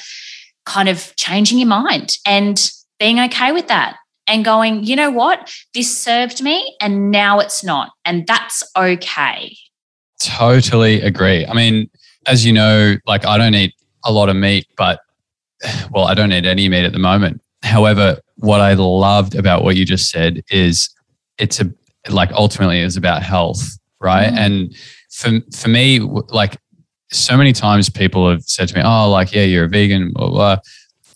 kind 0.65 0.89
of 0.89 1.15
changing 1.17 1.59
your 1.59 1.69
mind 1.69 2.17
and 2.27 2.71
being 2.99 3.19
okay 3.21 3.53
with 3.53 3.69
that 3.69 3.97
and 4.27 4.45
going, 4.45 4.85
you 4.85 4.97
know 4.97 5.11
what, 5.11 5.53
this 5.75 5.97
served 5.97 6.43
me 6.43 6.77
and 6.81 7.11
now 7.11 7.39
it's 7.41 7.65
not. 7.65 7.91
And 8.05 8.27
that's 8.27 8.63
okay. 8.77 9.57
Totally 10.23 11.01
agree. 11.01 11.45
I 11.47 11.55
mean, 11.55 11.91
as 12.27 12.47
you 12.47 12.53
know, 12.53 12.97
like 13.07 13.27
I 13.27 13.37
don't 13.37 13.55
eat 13.55 13.75
a 14.05 14.13
lot 14.13 14.29
of 14.29 14.37
meat, 14.37 14.67
but 14.77 15.01
well, 15.91 16.05
I 16.05 16.15
don't 16.15 16.33
eat 16.33 16.47
any 16.47 16.69
meat 16.69 16.85
at 16.85 16.93
the 16.93 16.99
moment. 16.99 17.41
However, 17.63 18.21
what 18.37 18.61
I 18.61 18.75
loved 18.75 19.35
about 19.35 19.63
what 19.63 19.77
you 19.77 19.85
just 19.85 20.11
said 20.11 20.43
is 20.51 20.91
it's 21.39 21.61
a 21.61 21.73
like 22.11 22.33
ultimately 22.33 22.81
is 22.81 22.97
about 22.97 23.23
health, 23.23 23.79
right? 24.01 24.33
Mm. 24.33 24.37
And 24.37 24.77
for 25.11 25.57
for 25.57 25.69
me, 25.69 26.01
like 26.01 26.57
so 27.13 27.37
many 27.37 27.53
times 27.53 27.89
people 27.89 28.29
have 28.31 28.43
said 28.43 28.69
to 28.69 28.75
me, 28.75 28.83
"Oh, 28.85 29.11
like 29.11 29.33
yeah, 29.33 29.45
you're 29.45 29.65
a 29.65 29.69
vegan," 29.69 30.13
blah 30.13 30.29
blah, 30.29 30.57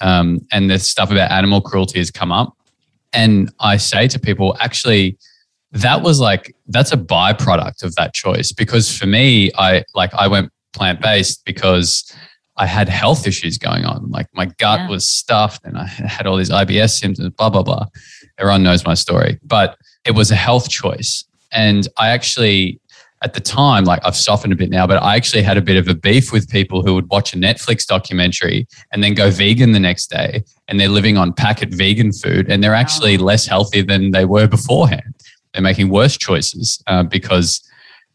um, 0.01 0.41
and 0.53 0.71
the 0.71 0.79
stuff 0.79 1.11
about 1.11 1.31
animal 1.31 1.61
cruelty 1.61 1.99
has 1.99 2.11
come 2.11 2.31
up, 2.31 2.57
and 3.13 3.53
I 3.61 3.77
say 3.77 4.07
to 4.09 4.19
people, 4.21 4.57
actually, 4.61 5.19
that 5.73 6.03
was 6.03 6.21
like 6.21 6.55
that's 6.69 6.93
a 6.93 6.97
byproduct 6.97 7.83
of 7.83 7.95
that 7.97 8.15
choice 8.15 8.53
because 8.53 8.97
for 8.97 9.07
me, 9.07 9.51
I 9.57 9.85
like 9.95 10.15
I 10.15 10.29
went 10.29 10.53
plant 10.73 11.01
based 11.01 11.45
because 11.45 12.13
I 12.57 12.67
had 12.67 12.89
health 12.89 13.27
issues 13.27 13.59
going 13.59 13.85
on, 13.85 14.11
like 14.11 14.29
my 14.35 14.47
gut 14.47 14.81
yeah. 14.81 14.89
was 14.89 15.09
stuffed, 15.09 15.65
and 15.65 15.77
I 15.77 15.87
had 15.87 16.27
all 16.27 16.37
these 16.37 16.51
IBS 16.51 16.99
symptoms, 16.99 17.31
blah 17.31 17.51
blah 17.51 17.63
blah. 17.63 17.87
Everyone 18.39 18.63
knows 18.63 18.85
my 18.85 18.95
story, 18.95 19.39
but 19.43 19.77
it 20.05 20.13
was 20.13 20.31
a 20.31 20.37
health 20.37 20.69
choice, 20.69 21.25
and 21.53 21.87
I 21.97 22.09
actually 22.09 22.81
at 23.23 23.35
the 23.35 23.41
time, 23.41 23.85
like 23.85 24.01
I've 24.05 24.17
softened 24.17 24.53
a 24.53 24.57
bit 24.57 24.71
now, 24.71 24.87
but 24.87 25.03
I 25.03 25.17
actually 25.17 25.43
had 25.43 25.57
a 25.57 25.63
bit 25.63 25.77
of 25.77 25.89
a 25.89 25.95
beef 25.95 26.33
with 26.33 26.49
people 26.51 26.83
who 26.83 26.95
would 26.95 27.09
watch 27.09 27.35
a 27.35 27.37
Netflix 27.37 27.87
documentary 27.87 28.69
and 28.93 29.03
then 29.03 29.15
go 29.15 29.31
vegan 29.31 29.73
the 29.73 29.81
next 29.81 30.09
day 30.11 30.45
and 30.69 30.79
they're 30.79 30.89
living 30.89 31.17
on 31.17 31.33
packet 31.33 31.71
vegan 31.71 32.13
food 32.13 32.51
and 32.51 32.63
they're 32.63 32.75
actually 32.75 33.17
less 33.17 33.47
healthy 33.47 33.81
than 33.81 34.11
they 34.11 34.27
were 34.27 34.47
beforehand. 34.47 35.15
They're 35.53 35.63
making 35.63 35.89
worse 35.89 36.17
choices 36.17 36.83
uh, 36.87 37.05
because 37.05 37.67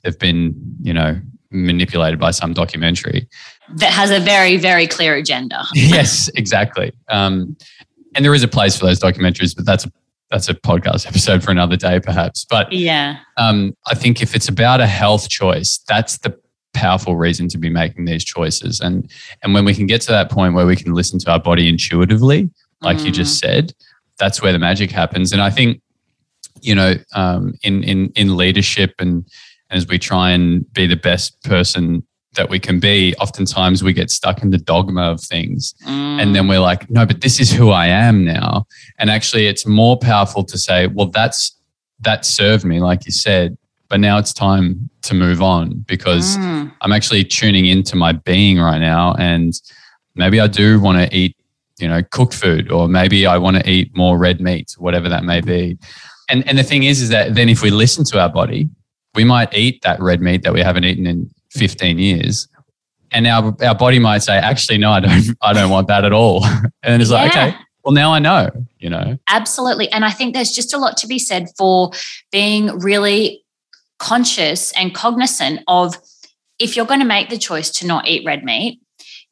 they've 0.03 0.17
been, 0.19 0.53
you 0.81 0.93
know, 0.93 1.19
manipulated 1.49 2.19
by 2.19 2.31
some 2.31 2.53
documentary 2.53 3.27
that 3.75 3.91
has 3.91 4.11
a 4.11 4.19
very, 4.19 4.57
very 4.57 4.87
clear 4.87 5.15
agenda. 5.15 5.63
yes, 5.73 6.29
exactly. 6.35 6.91
Um, 7.09 7.55
and 8.15 8.25
there 8.25 8.35
is 8.35 8.43
a 8.43 8.47
place 8.47 8.77
for 8.77 8.85
those 8.85 8.99
documentaries, 8.99 9.55
but 9.55 9.65
that's 9.65 9.85
a 9.85 9.91
that's 10.29 10.47
a 10.47 10.53
podcast 10.53 11.07
episode 11.07 11.43
for 11.43 11.51
another 11.51 11.77
day, 11.77 11.99
perhaps. 11.99 12.45
But 12.45 12.71
yeah, 12.71 13.19
um, 13.37 13.75
I 13.87 13.95
think 13.95 14.21
if 14.21 14.35
it's 14.35 14.47
about 14.47 14.81
a 14.81 14.87
health 14.87 15.29
choice, 15.29 15.79
that's 15.87 16.17
the 16.19 16.37
powerful 16.73 17.17
reason 17.17 17.49
to 17.49 17.57
be 17.57 17.69
making 17.69 18.05
these 18.05 18.23
choices. 18.23 18.79
And 18.79 19.09
and 19.43 19.53
when 19.53 19.65
we 19.65 19.73
can 19.73 19.87
get 19.87 20.01
to 20.01 20.11
that 20.11 20.31
point 20.31 20.53
where 20.53 20.65
we 20.65 20.75
can 20.75 20.93
listen 20.93 21.19
to 21.19 21.31
our 21.31 21.39
body 21.39 21.67
intuitively, 21.67 22.49
like 22.81 22.97
mm. 22.97 23.05
you 23.05 23.11
just 23.11 23.37
mm. 23.37 23.39
said, 23.39 23.73
that's 24.17 24.41
where 24.41 24.53
the 24.53 24.59
magic 24.59 24.91
happens. 24.91 25.31
And 25.31 25.41
I 25.41 25.49
think, 25.49 25.81
you 26.61 26.75
know, 26.75 26.95
um, 27.13 27.53
in 27.63 27.83
in 27.83 28.11
in 28.15 28.37
leadership 28.37 28.93
and 28.99 29.25
as 29.69 29.87
we 29.87 29.97
try 29.97 30.31
and 30.31 30.71
be 30.73 30.85
the 30.85 30.97
best 30.97 31.41
person 31.43 32.05
that 32.35 32.49
we 32.49 32.59
can 32.59 32.79
be, 32.79 33.13
oftentimes 33.15 33.83
we 33.83 33.93
get 33.93 34.09
stuck 34.09 34.41
in 34.41 34.51
the 34.51 34.57
dogma 34.57 35.03
of 35.03 35.21
things. 35.21 35.73
Mm. 35.85 36.21
And 36.21 36.35
then 36.35 36.47
we're 36.47 36.59
like, 36.59 36.89
no, 36.89 37.05
but 37.05 37.21
this 37.21 37.39
is 37.39 37.51
who 37.51 37.71
I 37.71 37.87
am 37.87 38.23
now. 38.23 38.65
And 38.99 39.09
actually, 39.09 39.47
it's 39.47 39.65
more 39.65 39.97
powerful 39.97 40.43
to 40.45 40.57
say, 40.57 40.87
well, 40.87 41.07
that's 41.07 41.57
that 41.99 42.25
served 42.25 42.65
me, 42.65 42.79
like 42.79 43.05
you 43.05 43.11
said, 43.11 43.57
but 43.89 43.99
now 43.99 44.17
it's 44.17 44.33
time 44.33 44.89
to 45.03 45.13
move 45.13 45.41
on 45.41 45.83
because 45.87 46.37
mm. 46.37 46.71
I'm 46.81 46.93
actually 46.93 47.23
tuning 47.25 47.67
into 47.67 47.95
my 47.95 48.13
being 48.13 48.59
right 48.59 48.79
now. 48.79 49.13
And 49.15 49.53
maybe 50.15 50.39
I 50.39 50.47
do 50.47 50.79
want 50.79 50.97
to 50.97 51.15
eat, 51.15 51.35
you 51.79 51.87
know, 51.87 52.01
cooked 52.11 52.33
food, 52.33 52.71
or 52.71 52.87
maybe 52.87 53.25
I 53.25 53.37
want 53.37 53.57
to 53.57 53.69
eat 53.69 53.95
more 53.95 54.17
red 54.17 54.39
meat, 54.39 54.73
whatever 54.77 55.09
that 55.09 55.25
may 55.25 55.41
be. 55.41 55.77
And, 56.29 56.47
and 56.47 56.57
the 56.57 56.63
thing 56.63 56.83
is, 56.83 57.01
is 57.01 57.09
that 57.09 57.35
then 57.35 57.49
if 57.49 57.61
we 57.61 57.69
listen 57.69 58.05
to 58.05 58.19
our 58.19 58.29
body, 58.29 58.69
we 59.13 59.25
might 59.25 59.53
eat 59.53 59.81
that 59.81 59.99
red 59.99 60.21
meat 60.21 60.43
that 60.43 60.53
we 60.53 60.61
haven't 60.61 60.85
eaten 60.85 61.05
in 61.05 61.29
15 61.51 61.97
years 61.97 62.47
and 63.11 63.27
our, 63.27 63.55
our 63.63 63.75
body 63.75 63.99
might 63.99 64.19
say 64.19 64.37
actually 64.37 64.77
no 64.77 64.91
i 64.91 64.99
don't 64.99 65.37
i 65.41 65.53
don't 65.53 65.69
want 65.69 65.87
that 65.87 66.05
at 66.05 66.13
all 66.13 66.45
and 66.83 67.01
it's 67.01 67.11
yeah. 67.11 67.17
like 67.17 67.31
okay 67.31 67.55
well 67.83 67.93
now 67.93 68.13
i 68.13 68.19
know 68.19 68.49
you 68.79 68.89
know 68.89 69.17
absolutely 69.29 69.89
and 69.91 70.05
i 70.05 70.11
think 70.11 70.33
there's 70.33 70.51
just 70.51 70.73
a 70.73 70.77
lot 70.77 70.97
to 70.97 71.07
be 71.07 71.19
said 71.19 71.47
for 71.57 71.91
being 72.31 72.67
really 72.79 73.43
conscious 73.99 74.71
and 74.73 74.95
cognizant 74.95 75.61
of 75.67 75.95
if 76.59 76.75
you're 76.75 76.85
going 76.85 76.99
to 76.99 77.05
make 77.05 77.29
the 77.29 77.37
choice 77.37 77.69
to 77.69 77.85
not 77.85 78.07
eat 78.07 78.25
red 78.25 78.43
meat 78.43 78.81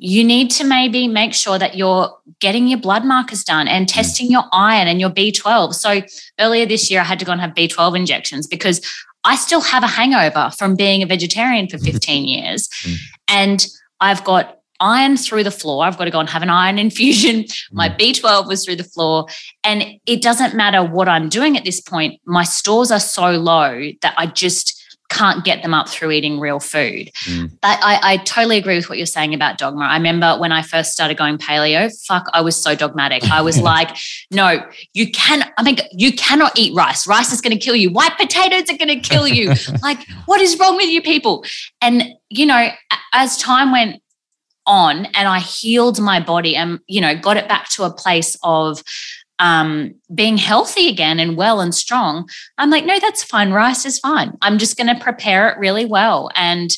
you 0.02 0.24
need 0.24 0.50
to 0.50 0.64
maybe 0.64 1.10
make 1.10 1.34
sure 1.34 1.60
that 1.60 1.76
you're 1.76 2.10
getting 2.40 2.70
your 2.70 2.80
blood 2.80 3.04
markers 3.04 3.44
done 3.44 3.68
and 3.68 3.86
mm. 3.86 3.94
testing 3.94 4.32
your 4.32 4.46
iron 4.54 4.88
and 4.88 5.02
your 5.02 5.10
B12. 5.10 5.74
So 5.74 6.02
earlier 6.40 6.66
this 6.66 6.90
year, 6.90 7.02
I 7.02 7.04
had 7.04 7.20
to 7.20 7.26
go 7.26 7.34
and 7.34 7.42
have 7.42 7.54
B12 7.54 7.98
injections 7.98 8.48
because 8.48 8.80
I 9.24 9.36
still 9.36 9.62
have 9.62 9.84
a 9.84 9.88
hangover 9.88 10.52
from 10.58 10.76
being 10.76 11.04
a 11.04 11.06
vegetarian 11.06 11.68
for 11.68 11.78
15 11.78 12.26
years. 12.26 12.68
Mm. 12.84 12.96
And 13.28 13.68
I've 14.00 14.24
got 14.24 14.60
iron 14.80 15.18
through 15.18 15.44
the 15.44 15.52
floor. 15.52 15.84
I've 15.84 15.98
got 15.98 16.06
to 16.06 16.12
go 16.12 16.20
and 16.20 16.30
have 16.30 16.42
an 16.42 16.50
iron 16.50 16.80
infusion. 16.86 17.46
My 17.72 17.90
mm. 17.90 17.98
B12 17.98 18.48
was 18.48 18.66
through 18.66 18.78
the 18.78 18.84
floor. 18.84 19.28
And 19.64 19.86
it 20.06 20.22
doesn't 20.22 20.56
matter 20.56 20.84
what 20.84 21.10
I'm 21.10 21.30
doing 21.30 21.58
at 21.58 21.66
this 21.66 21.82
point, 21.82 22.20
my 22.26 22.44
stores 22.44 22.92
are 22.92 23.00
so 23.00 23.32
low 23.32 23.92
that 24.02 24.14
I 24.18 24.26
just 24.26 24.79
can't 25.10 25.44
get 25.44 25.62
them 25.64 25.74
up 25.74 25.90
through 25.90 26.12
eating 26.12 26.40
real 26.40 26.60
food. 26.60 27.12
Mm. 27.26 27.52
But 27.62 27.80
I, 27.82 28.00
I, 28.14 28.18
totally 28.18 28.58
agree 28.58 28.76
with 28.76 28.90
what 28.90 28.98
you're 28.98 29.08
saying 29.08 29.34
about 29.34 29.58
dogma. 29.58 29.86
I 29.86 29.98
remember 29.98 30.38
when 30.38 30.52
I 30.52 30.62
first 30.62 30.92
started 30.92 31.18
going 31.18 31.38
paleo, 31.38 31.92
fuck, 32.06 32.30
I 32.34 32.42
was 32.42 32.56
so 32.56 32.76
dogmatic. 32.76 33.24
I 33.32 33.42
was 33.42 33.60
like, 33.62 33.98
no, 34.32 34.64
you 34.94 35.12
can, 35.12 35.52
I 35.58 35.64
mean, 35.64 35.78
you 35.92 36.14
cannot 36.14 36.58
eat 36.58 36.76
rice. 36.76 37.08
Rice 37.08 37.34
is 37.34 37.42
going 37.42 37.58
to 37.58 37.64
kill 37.64 37.76
you. 37.76 37.90
White 37.90 38.18
potatoes 38.18 38.70
are 38.70 38.78
going 38.78 39.02
to 39.02 39.10
kill 39.10 39.28
you. 39.28 39.54
like, 39.82 40.00
what 40.26 40.40
is 40.40 40.58
wrong 40.60 40.78
with 40.78 40.90
you 40.90 41.02
people? 41.02 41.44
And, 41.82 42.04
you 42.30 42.46
know, 42.46 42.70
as 43.12 43.38
time 43.38 43.72
went 43.72 44.02
on 44.66 45.08
and 45.08 45.28
I 45.28 45.40
healed 45.40 46.00
my 46.00 46.20
body 46.20 46.56
and, 46.56 46.80
you 46.88 47.02
know, 47.02 47.18
got 47.18 47.38
it 47.38 47.48
back 47.48 47.70
to 47.70 47.84
a 47.84 47.92
place 47.92 48.38
of, 48.44 48.84
um, 49.40 49.96
being 50.14 50.38
healthy 50.38 50.88
again 50.90 51.20
and 51.20 51.38
well 51.38 51.62
and 51.62 51.74
strong, 51.74 52.30
I'm 52.58 52.70
like, 52.70 52.86
no, 52.86 53.00
that's 53.00 53.24
fine. 53.24 53.52
Rice 53.52 53.86
is 53.86 54.00
fine. 54.00 54.38
I'm 54.42 54.58
just 54.58 54.78
going 54.78 54.94
to 54.94 55.02
prepare 55.02 55.50
it 55.50 55.58
really 55.58 55.86
well. 55.86 56.30
And 56.36 56.70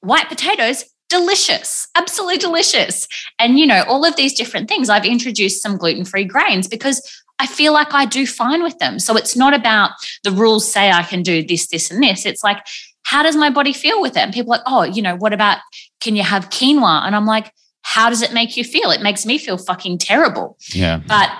white 0.00 0.28
potatoes, 0.28 0.84
delicious, 1.08 1.88
absolutely 1.96 2.38
delicious. 2.38 3.06
And, 3.38 3.58
you 3.58 3.66
know, 3.66 3.84
all 3.86 4.04
of 4.04 4.16
these 4.16 4.34
different 4.34 4.68
things. 4.68 4.88
I've 4.88 5.04
introduced 5.04 5.62
some 5.62 5.76
gluten 5.76 6.04
free 6.04 6.24
grains 6.24 6.68
because 6.68 7.22
I 7.38 7.46
feel 7.46 7.72
like 7.72 7.92
I 7.92 8.04
do 8.04 8.26
fine 8.26 8.62
with 8.62 8.78
them. 8.78 8.98
So 8.98 9.16
it's 9.16 9.36
not 9.36 9.54
about 9.54 9.92
the 10.24 10.30
rules 10.30 10.70
say 10.70 10.90
I 10.90 11.02
can 11.02 11.22
do 11.22 11.44
this, 11.44 11.68
this, 11.68 11.90
and 11.90 12.02
this. 12.02 12.26
It's 12.26 12.44
like, 12.44 12.64
how 13.02 13.22
does 13.22 13.34
my 13.36 13.50
body 13.50 13.72
feel 13.72 14.00
with 14.00 14.16
it? 14.16 14.20
And 14.20 14.32
people 14.32 14.52
are 14.52 14.58
like, 14.58 14.66
oh, 14.66 14.82
you 14.84 15.02
know, 15.02 15.16
what 15.16 15.32
about 15.32 15.58
can 16.00 16.16
you 16.16 16.22
have 16.22 16.50
quinoa? 16.50 17.06
And 17.06 17.16
I'm 17.16 17.26
like, 17.26 17.52
how 17.82 18.08
does 18.08 18.22
it 18.22 18.32
make 18.32 18.56
you 18.56 18.64
feel? 18.64 18.90
It 18.90 19.02
makes 19.02 19.24
me 19.26 19.38
feel 19.38 19.58
fucking 19.58 19.98
terrible. 19.98 20.58
Yeah. 20.72 21.00
But 21.06 21.30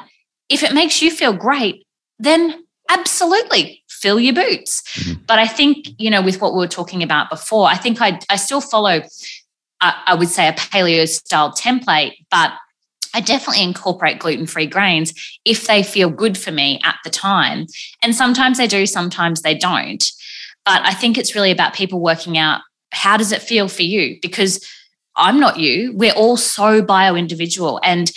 if 0.51 0.63
it 0.63 0.75
makes 0.75 1.01
you 1.01 1.11
feel 1.11 1.33
great, 1.33 1.87
then 2.19 2.65
absolutely 2.91 3.83
fill 3.89 4.19
your 4.19 4.35
boots. 4.35 4.83
Mhm. 4.97 5.27
But 5.27 5.39
I 5.39 5.47
think, 5.47 5.89
you 5.99 6.11
know, 6.11 6.21
with 6.21 6.41
what 6.41 6.53
we 6.53 6.59
were 6.59 6.69
talking 6.69 7.03
about 7.03 7.31
before, 7.31 7.69
I 7.69 7.77
think 7.77 8.01
I, 8.01 8.19
I 8.29 8.37
still 8.37 8.61
follow, 8.61 9.03
I, 9.81 10.03
I 10.07 10.15
would 10.15 10.29
say, 10.29 10.49
a 10.49 10.53
paleo 10.53 11.09
style 11.09 11.53
template, 11.53 12.15
but 12.31 12.53
I 13.15 13.21
definitely 13.21 13.63
incorporate 13.63 14.19
gluten 14.19 14.47
free 14.47 14.67
grains 14.67 15.15
if 15.45 15.67
they 15.67 15.83
feel 15.83 16.11
good 16.11 16.37
for 16.37 16.51
me 16.51 16.81
at 16.85 16.97
the 17.05 17.11
time. 17.11 17.67
And 18.03 18.15
sometimes 18.15 18.59
they 18.59 18.67
do, 18.67 18.87
sometimes 18.87 19.43
they 19.43 19.55
don't. 19.55 20.05
But 20.65 20.83
I 20.85 20.95
think 20.95 21.17
it's 21.17 21.35
really 21.35 21.51
about 21.51 21.75
people 21.75 22.01
working 22.01 22.39
out 22.39 22.61
how 22.93 23.17
does 23.17 23.33
it 23.33 23.43
feel 23.43 23.69
for 23.69 23.83
you? 23.83 24.19
Because 24.21 24.65
I'm 25.17 25.41
not 25.41 25.59
you. 25.59 25.93
We're 25.95 26.13
all 26.13 26.37
so 26.37 26.83
bio 26.83 27.15
individual. 27.15 27.81
And 27.83 28.11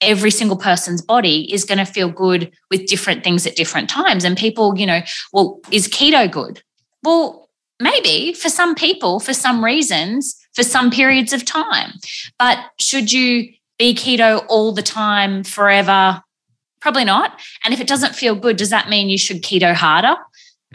every 0.00 0.30
single 0.30 0.56
person's 0.56 1.02
body 1.02 1.52
is 1.52 1.64
going 1.64 1.78
to 1.78 1.84
feel 1.84 2.08
good 2.08 2.52
with 2.70 2.86
different 2.86 3.24
things 3.24 3.46
at 3.46 3.56
different 3.56 3.90
times. 3.90 4.24
And 4.24 4.36
people, 4.36 4.78
you 4.78 4.86
know, 4.86 5.00
well, 5.32 5.60
is 5.70 5.88
keto 5.88 6.30
good? 6.30 6.62
Well, 7.02 7.48
maybe 7.80 8.32
for 8.32 8.48
some 8.48 8.74
people, 8.74 9.20
for 9.20 9.34
some 9.34 9.64
reasons, 9.64 10.36
for 10.54 10.62
some 10.62 10.90
periods 10.90 11.32
of 11.32 11.44
time. 11.44 11.92
But 12.38 12.58
should 12.80 13.12
you 13.12 13.52
be 13.78 13.94
keto 13.94 14.44
all 14.48 14.72
the 14.72 14.82
time, 14.82 15.44
forever? 15.44 16.22
Probably 16.80 17.04
not. 17.04 17.40
And 17.64 17.74
if 17.74 17.80
it 17.80 17.86
doesn't 17.86 18.14
feel 18.14 18.34
good, 18.34 18.56
does 18.56 18.70
that 18.70 18.88
mean 18.88 19.08
you 19.08 19.18
should 19.18 19.42
keto 19.42 19.74
harder? 19.74 20.14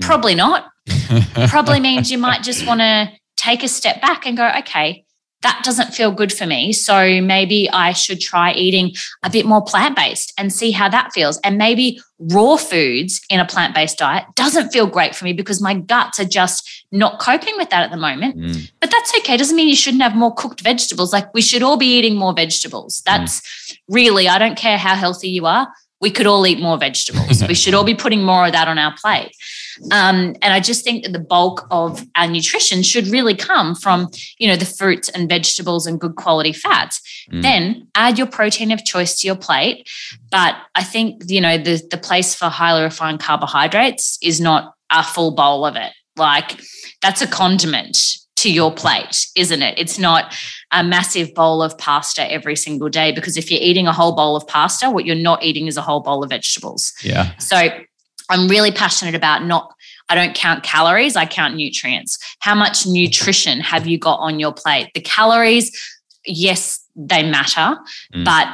Probably 0.02 0.36
not. 0.36 0.68
Mm. 0.88 1.50
Probably 1.50 1.80
means 1.80 2.12
you 2.12 2.18
might 2.18 2.44
just 2.44 2.66
want 2.66 2.82
to 2.82 3.10
take 3.38 3.64
a 3.64 3.68
step 3.68 4.02
back 4.02 4.26
and 4.26 4.38
go, 4.38 4.50
okay, 4.60 5.03
that 5.44 5.62
doesn't 5.64 5.94
feel 5.94 6.12
good 6.12 6.34
for 6.34 6.46
me. 6.46 6.74
So 6.74 7.22
maybe 7.22 7.70
I 7.70 7.92
should 7.94 8.20
try 8.20 8.54
eating 8.54 8.94
a 9.24 9.30
bit 9.30 9.46
more 9.46 9.64
plant 9.64 9.96
based 9.96 10.34
and 10.38 10.52
see 10.52 10.72
how 10.72 10.90
that 10.90 11.14
feels. 11.14 11.38
And 11.44 11.58
maybe 11.58 12.00
raw 12.18 12.56
foods 12.56 13.22
in 13.30 13.40
a 13.40 13.46
plant 13.46 13.76
based 13.76 13.98
diet 13.98 14.24
doesn't 14.36 14.72
feel 14.72 14.88
great 14.88 15.14
for 15.16 15.26
me 15.26 15.34
because 15.34 15.62
my 15.62 15.74
guts 15.74 16.20
are 16.20 16.26
just 16.26 16.86
not 16.92 17.20
coping 17.20 17.54
with 17.58 17.70
that 17.70 17.84
at 17.84 17.92
the 17.92 17.98
moment. 17.98 18.38
Mm. 18.38 18.72
But 18.80 18.90
that's 18.90 19.14
okay. 19.20 19.36
It 19.36 19.40
Doesn't 19.40 19.56
mean 19.56 19.68
you 19.68 19.76
shouldn't 19.76 20.04
have 20.04 20.16
more 20.16 20.34
cooked 20.34 20.62
vegetables. 20.62 21.12
Like 21.12 21.34
we 21.34 21.42
should 21.42 21.62
all 21.62 21.78
be 21.78 21.98
eating 21.98 22.16
more 22.16 22.34
vegetables. 22.34 23.04
That's 23.06 23.42
really, 23.90 24.30
I 24.30 24.40
don't 24.40 24.58
care 24.58 24.78
how 24.78 24.96
healthy 24.96 25.30
you 25.30 25.46
are. 25.46 25.68
We 26.00 26.10
could 26.10 26.28
all 26.28 26.48
eat 26.48 26.60
more 26.60 26.78
vegetables. 26.78 27.44
we 27.48 27.54
should 27.54 27.74
all 27.74 27.84
be 27.84 27.96
putting 27.96 28.24
more 28.24 28.46
of 28.46 28.54
that 28.54 28.68
on 28.68 28.78
our 28.78 28.96
plate. 28.98 29.36
Um, 29.92 30.36
and 30.42 30.54
I 30.54 30.60
just 30.60 30.84
think 30.84 31.04
that 31.04 31.14
the 31.14 31.20
bulk 31.20 31.68
of 31.72 32.06
our 32.16 32.28
nutrition 32.28 32.84
should 32.84 33.08
really 33.08 33.36
come 33.36 33.76
from, 33.76 34.10
you 34.38 34.48
know, 34.48 34.56
the 34.56 34.66
fruits 34.66 35.10
and 35.10 35.30
vegetables 35.30 35.86
and 35.88 36.00
good 36.00 36.16
quality 36.16 36.54
fats. 36.54 37.02
Mm. 37.32 37.42
Then 37.42 37.88
add 37.96 38.18
your 38.18 38.28
protein 38.28 38.72
of 38.72 38.84
choice 38.84 39.20
to 39.20 39.28
your 39.28 39.36
plate. 39.36 39.90
But 40.32 40.56
I 40.76 40.84
think, 40.84 41.24
you 41.28 41.42
know, 41.42 41.58
the 41.58 41.82
the 41.90 41.98
place 41.98 42.36
for 42.36 42.46
highly 42.46 42.84
refined 42.84 43.20
carbohydrates 43.20 44.18
is 44.22 44.40
not 44.40 44.74
a 44.90 45.04
full 45.04 45.32
bowl 45.32 45.66
of 45.66 45.76
it. 45.76 45.92
Like 46.16 46.60
that's 47.02 47.22
a 47.22 47.28
condiment 47.28 47.98
to 48.36 48.52
your 48.52 48.74
plate, 48.74 49.28
isn't 49.36 49.62
it? 49.62 49.78
It's 49.78 49.98
not 49.98 50.36
a 50.72 50.84
massive 50.84 51.34
bowl 51.34 51.64
of 51.64 51.78
pasta 51.78 52.30
every 52.32 52.56
single 52.56 52.90
day 52.90 53.12
because 53.12 53.38
if 53.38 53.50
you're 53.50 53.62
eating 53.62 53.88
a 53.88 53.94
whole 53.94 54.16
bowl 54.16 54.36
of 54.36 54.46
pasta, 54.48 54.90
what 54.90 55.06
you're 55.06 55.16
not 55.16 55.44
eating 55.44 55.68
is 55.68 55.78
a 55.78 55.82
whole 55.82 56.02
bowl 56.02 56.24
of 56.24 56.30
vegetables. 56.30 56.92
Yeah. 57.04 57.38
So 57.38 57.70
I'm 58.30 58.48
really 58.48 58.72
passionate 58.72 59.16
about 59.16 59.46
not, 59.46 59.74
I 60.10 60.16
don't 60.16 60.36
count 60.36 60.64
calories, 60.64 61.16
I 61.16 61.26
count 61.26 61.56
nutrients. 61.56 62.18
How 62.40 62.56
much 62.56 62.86
nutrition 62.86 63.60
have 63.62 63.88
you 63.88 63.98
got 63.98 64.18
on 64.20 64.40
your 64.40 64.54
plate? 64.54 64.90
The 64.94 65.02
calories, 65.02 65.72
yes, 66.26 66.80
they 66.96 67.24
matter, 67.30 67.78
Mm. 68.14 68.26
but 68.26 68.48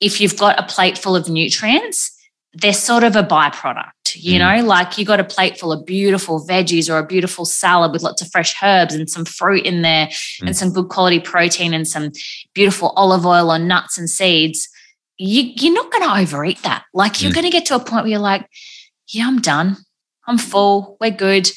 if 0.00 0.20
you've 0.20 0.36
got 0.36 0.58
a 0.58 0.62
plate 0.64 0.98
full 0.98 1.16
of 1.16 1.28
nutrients, 1.28 2.12
they're 2.52 2.72
sort 2.72 3.04
of 3.04 3.16
a 3.16 3.22
byproduct, 3.22 4.14
you 4.14 4.38
Mm. 4.38 4.38
know, 4.60 4.64
like 4.66 4.96
you 4.98 5.04
got 5.04 5.20
a 5.20 5.24
plate 5.24 5.58
full 5.58 5.72
of 5.72 5.84
beautiful 5.86 6.46
veggies 6.46 6.88
or 6.90 6.98
a 6.98 7.06
beautiful 7.06 7.44
salad 7.44 7.92
with 7.92 8.02
lots 8.02 8.22
of 8.22 8.30
fresh 8.30 8.54
herbs 8.62 8.94
and 8.94 9.08
some 9.10 9.24
fruit 9.26 9.64
in 9.66 9.82
there 9.82 10.06
Mm. 10.06 10.46
and 10.48 10.56
some 10.56 10.72
good 10.72 10.88
quality 10.88 11.20
protein 11.20 11.74
and 11.74 11.86
some 11.86 12.12
beautiful 12.54 12.92
olive 12.96 13.26
oil 13.26 13.50
or 13.52 13.58
nuts 13.58 13.98
and 13.98 14.08
seeds. 14.08 14.68
You, 15.18 15.50
you're 15.56 15.72
not 15.74 15.90
going 15.90 16.04
to 16.04 16.14
overeat 16.20 16.62
that. 16.62 16.84
Like 16.94 17.20
you're 17.22 17.30
Mm. 17.30 17.34
going 17.34 17.44
to 17.46 17.50
get 17.50 17.66
to 17.66 17.74
a 17.74 17.78
point 17.80 18.04
where 18.04 18.10
you're 18.12 18.18
like, 18.18 18.46
yeah, 19.08 19.26
I'm 19.26 19.40
done. 19.40 19.76
I'm 20.26 20.38
full. 20.38 20.96
We're 21.00 21.10
good. 21.10 21.48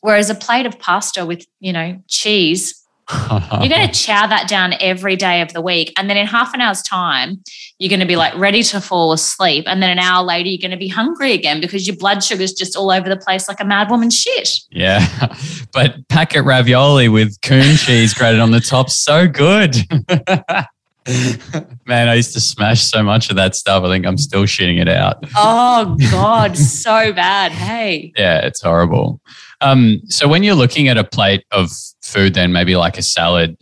Whereas 0.00 0.30
a 0.30 0.34
plate 0.34 0.66
of 0.66 0.78
pasta 0.78 1.24
with, 1.24 1.46
you 1.60 1.72
know, 1.72 2.02
cheese, 2.08 2.84
you're 3.10 3.68
going 3.68 3.88
to 3.88 3.92
chow 3.92 4.26
that 4.26 4.48
down 4.48 4.74
every 4.80 5.16
day 5.16 5.40
of 5.40 5.52
the 5.52 5.60
week. 5.60 5.92
And 5.96 6.08
then 6.08 6.16
in 6.16 6.26
half 6.26 6.54
an 6.54 6.60
hour's 6.60 6.82
time, 6.82 7.42
you're 7.78 7.90
going 7.90 8.00
to 8.00 8.06
be 8.06 8.16
like 8.16 8.34
ready 8.36 8.62
to 8.64 8.80
fall 8.80 9.12
asleep. 9.12 9.64
And 9.66 9.82
then 9.82 9.90
an 9.90 9.98
hour 9.98 10.24
later, 10.24 10.48
you're 10.48 10.60
going 10.60 10.70
to 10.70 10.76
be 10.76 10.88
hungry 10.88 11.32
again 11.32 11.60
because 11.60 11.86
your 11.86 11.96
blood 11.96 12.22
sugar's 12.22 12.52
just 12.52 12.76
all 12.76 12.90
over 12.90 13.08
the 13.08 13.16
place 13.16 13.48
like 13.48 13.60
a 13.60 13.64
mad 13.64 13.90
woman 13.90 14.10
shit. 14.10 14.50
Yeah. 14.70 15.06
But 15.72 16.06
packet 16.08 16.42
ravioli 16.44 17.08
with 17.08 17.40
coon 17.40 17.74
cheese 17.74 18.14
grated 18.14 18.38
on 18.38 18.52
the 18.52 18.60
top, 18.60 18.90
so 18.90 19.26
good. 19.26 19.74
Man, 21.86 22.08
I 22.08 22.14
used 22.14 22.32
to 22.34 22.40
smash 22.40 22.82
so 22.82 23.02
much 23.02 23.28
of 23.30 23.36
that 23.36 23.54
stuff. 23.54 23.84
I 23.84 23.88
think 23.88 24.06
I'm 24.06 24.16
still 24.18 24.44
shitting 24.44 24.80
it 24.80 24.88
out. 24.88 25.16
Oh, 25.36 25.96
God, 26.10 26.56
so 26.56 27.12
bad. 27.12 27.52
Hey. 27.52 28.12
Yeah, 28.16 28.38
it's 28.46 28.62
horrible. 28.62 29.20
Um, 29.60 30.00
so 30.08 30.26
when 30.28 30.42
you're 30.42 30.54
looking 30.54 30.88
at 30.88 30.96
a 30.96 31.04
plate 31.04 31.44
of 31.50 31.70
food, 32.02 32.34
then 32.34 32.52
maybe 32.52 32.76
like 32.76 32.96
a 32.98 33.02
salad, 33.02 33.56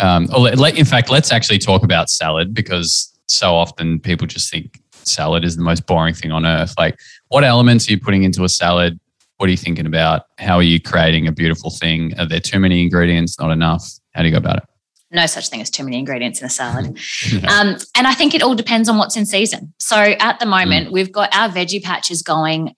um, 0.00 0.28
or 0.34 0.40
let, 0.40 0.58
let- 0.58 0.78
in 0.78 0.84
fact, 0.86 1.10
let's 1.10 1.32
actually 1.32 1.58
talk 1.58 1.82
about 1.82 2.08
salad 2.08 2.54
because 2.54 3.12
so 3.26 3.54
often 3.54 4.00
people 4.00 4.26
just 4.26 4.50
think 4.50 4.80
salad 4.92 5.44
is 5.44 5.56
the 5.56 5.62
most 5.62 5.86
boring 5.86 6.14
thing 6.14 6.32
on 6.32 6.46
earth. 6.46 6.74
Like, 6.78 6.98
what 7.28 7.44
elements 7.44 7.88
are 7.88 7.92
you 7.92 8.00
putting 8.00 8.22
into 8.22 8.44
a 8.44 8.48
salad? 8.48 8.98
What 9.36 9.48
are 9.48 9.50
you 9.50 9.56
thinking 9.56 9.86
about? 9.86 10.22
How 10.38 10.56
are 10.56 10.62
you 10.62 10.80
creating 10.80 11.26
a 11.26 11.32
beautiful 11.32 11.70
thing? 11.70 12.18
Are 12.18 12.26
there 12.26 12.40
too 12.40 12.58
many 12.58 12.82
ingredients? 12.82 13.38
Not 13.38 13.50
enough? 13.50 13.86
How 14.14 14.22
do 14.22 14.28
you 14.28 14.32
go 14.32 14.38
about 14.38 14.56
it? 14.58 14.64
No 15.10 15.26
such 15.26 15.48
thing 15.48 15.60
as 15.60 15.70
too 15.70 15.84
many 15.84 15.98
ingredients 15.98 16.40
in 16.40 16.46
a 16.46 16.50
salad. 16.50 16.98
Um, 17.50 17.76
and 17.96 18.06
I 18.06 18.14
think 18.14 18.34
it 18.34 18.42
all 18.42 18.54
depends 18.54 18.88
on 18.88 18.96
what's 18.96 19.16
in 19.16 19.26
season. 19.26 19.72
So 19.78 19.96
at 19.96 20.38
the 20.38 20.46
moment, 20.46 20.92
we've 20.92 21.10
got 21.10 21.34
our 21.34 21.48
veggie 21.48 21.82
patches 21.82 22.22
going 22.22 22.74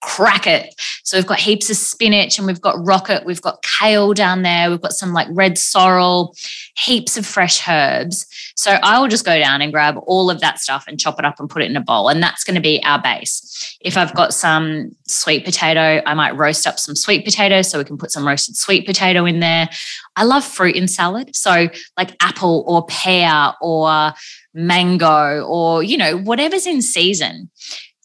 crack 0.00 0.46
it. 0.46 0.74
So 1.02 1.16
we've 1.16 1.26
got 1.26 1.38
heaps 1.38 1.70
of 1.70 1.76
spinach 1.76 2.38
and 2.38 2.46
we've 2.46 2.60
got 2.60 2.76
rocket, 2.84 3.24
we've 3.24 3.42
got 3.42 3.64
kale 3.80 4.14
down 4.14 4.42
there, 4.42 4.70
we've 4.70 4.80
got 4.80 4.92
some 4.92 5.12
like 5.12 5.26
red 5.30 5.58
sorrel, 5.58 6.34
heaps 6.76 7.16
of 7.16 7.26
fresh 7.26 7.66
herbs. 7.68 8.26
So 8.56 8.72
I 8.82 8.98
will 8.98 9.08
just 9.08 9.24
go 9.24 9.38
down 9.38 9.62
and 9.62 9.72
grab 9.72 9.96
all 10.06 10.30
of 10.30 10.40
that 10.40 10.58
stuff 10.58 10.84
and 10.86 10.98
chop 10.98 11.18
it 11.18 11.24
up 11.24 11.40
and 11.40 11.48
put 11.48 11.62
it 11.62 11.70
in 11.70 11.76
a 11.76 11.80
bowl. 11.80 12.08
And 12.08 12.22
that's 12.22 12.44
going 12.44 12.56
to 12.56 12.60
be 12.60 12.82
our 12.84 13.00
base. 13.00 13.76
If 13.80 13.96
I've 13.96 14.14
got 14.14 14.34
some 14.34 14.90
sweet 15.06 15.44
potato, 15.44 16.02
I 16.04 16.14
might 16.14 16.36
roast 16.36 16.66
up 16.66 16.78
some 16.78 16.96
sweet 16.96 17.24
potato 17.24 17.62
so 17.62 17.78
we 17.78 17.84
can 17.84 17.98
put 17.98 18.10
some 18.10 18.26
roasted 18.26 18.56
sweet 18.56 18.86
potato 18.86 19.24
in 19.24 19.40
there. 19.40 19.68
I 20.16 20.24
love 20.24 20.44
fruit 20.44 20.76
in 20.76 20.88
salad. 20.88 21.34
So 21.34 21.68
like 21.96 22.16
apple 22.20 22.64
or 22.66 22.84
pear 22.86 23.52
or 23.60 24.12
mango 24.54 25.44
or, 25.44 25.82
you 25.82 25.96
know, 25.96 26.18
whatever's 26.18 26.66
in 26.66 26.82
season. 26.82 27.50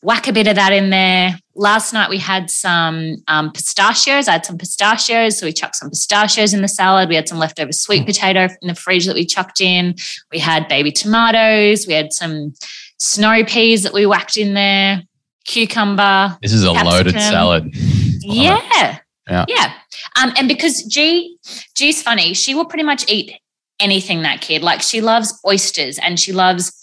Whack 0.04 0.28
a 0.28 0.34
bit 0.34 0.48
of 0.48 0.56
that 0.56 0.74
in 0.74 0.90
there. 0.90 1.38
Last 1.56 1.94
night 1.94 2.10
we 2.10 2.18
had 2.18 2.50
some 2.50 3.24
um, 3.28 3.52
pistachios. 3.54 4.28
I 4.28 4.34
had 4.34 4.46
some 4.46 4.58
pistachios. 4.58 5.40
So 5.40 5.46
we 5.46 5.54
chucked 5.54 5.78
some 5.78 5.90
pistachios 5.90 6.54
in 6.54 6.62
the 6.62 6.68
salad. 6.68 7.08
We 7.08 7.16
had 7.16 7.30
some 7.30 7.40
leftover 7.40 7.72
sweet 7.72 8.06
potato 8.06 8.48
in 8.62 8.68
the 8.68 8.76
fridge 8.76 9.06
that 9.06 9.16
we 9.16 9.26
chucked 9.26 9.62
in. 9.62 9.96
We 10.32 10.40
had 10.40 10.68
baby 10.68 10.92
tomatoes. 10.92 11.88
We 11.88 11.94
had 11.94 12.12
some 12.12 12.54
snow 12.98 13.46
peas 13.46 13.84
that 13.84 13.94
we 13.94 14.06
whacked 14.06 14.36
in 14.36 14.54
there, 14.54 15.04
cucumber. 15.46 16.38
This 16.42 16.54
is 16.54 16.64
a 16.64 16.74
loaded 16.74 17.14
salad. 17.14 17.70
Yeah. 17.74 19.00
Yeah. 19.30 19.46
Yeah. 19.48 19.74
Um, 20.22 20.34
and 20.38 20.48
because 20.50 20.84
G, 20.84 21.38
G's 21.76 22.02
funny, 22.02 22.34
she 22.34 22.54
will 22.54 22.66
pretty 22.66 22.84
much 22.84 23.10
eat 23.10 23.40
anything 23.80 24.24
that 24.24 24.42
kid. 24.42 24.64
Like 24.64 24.82
she 24.82 25.02
loves 25.02 25.40
oysters 25.46 25.98
and 25.98 26.20
she 26.20 26.34
loves 26.34 26.74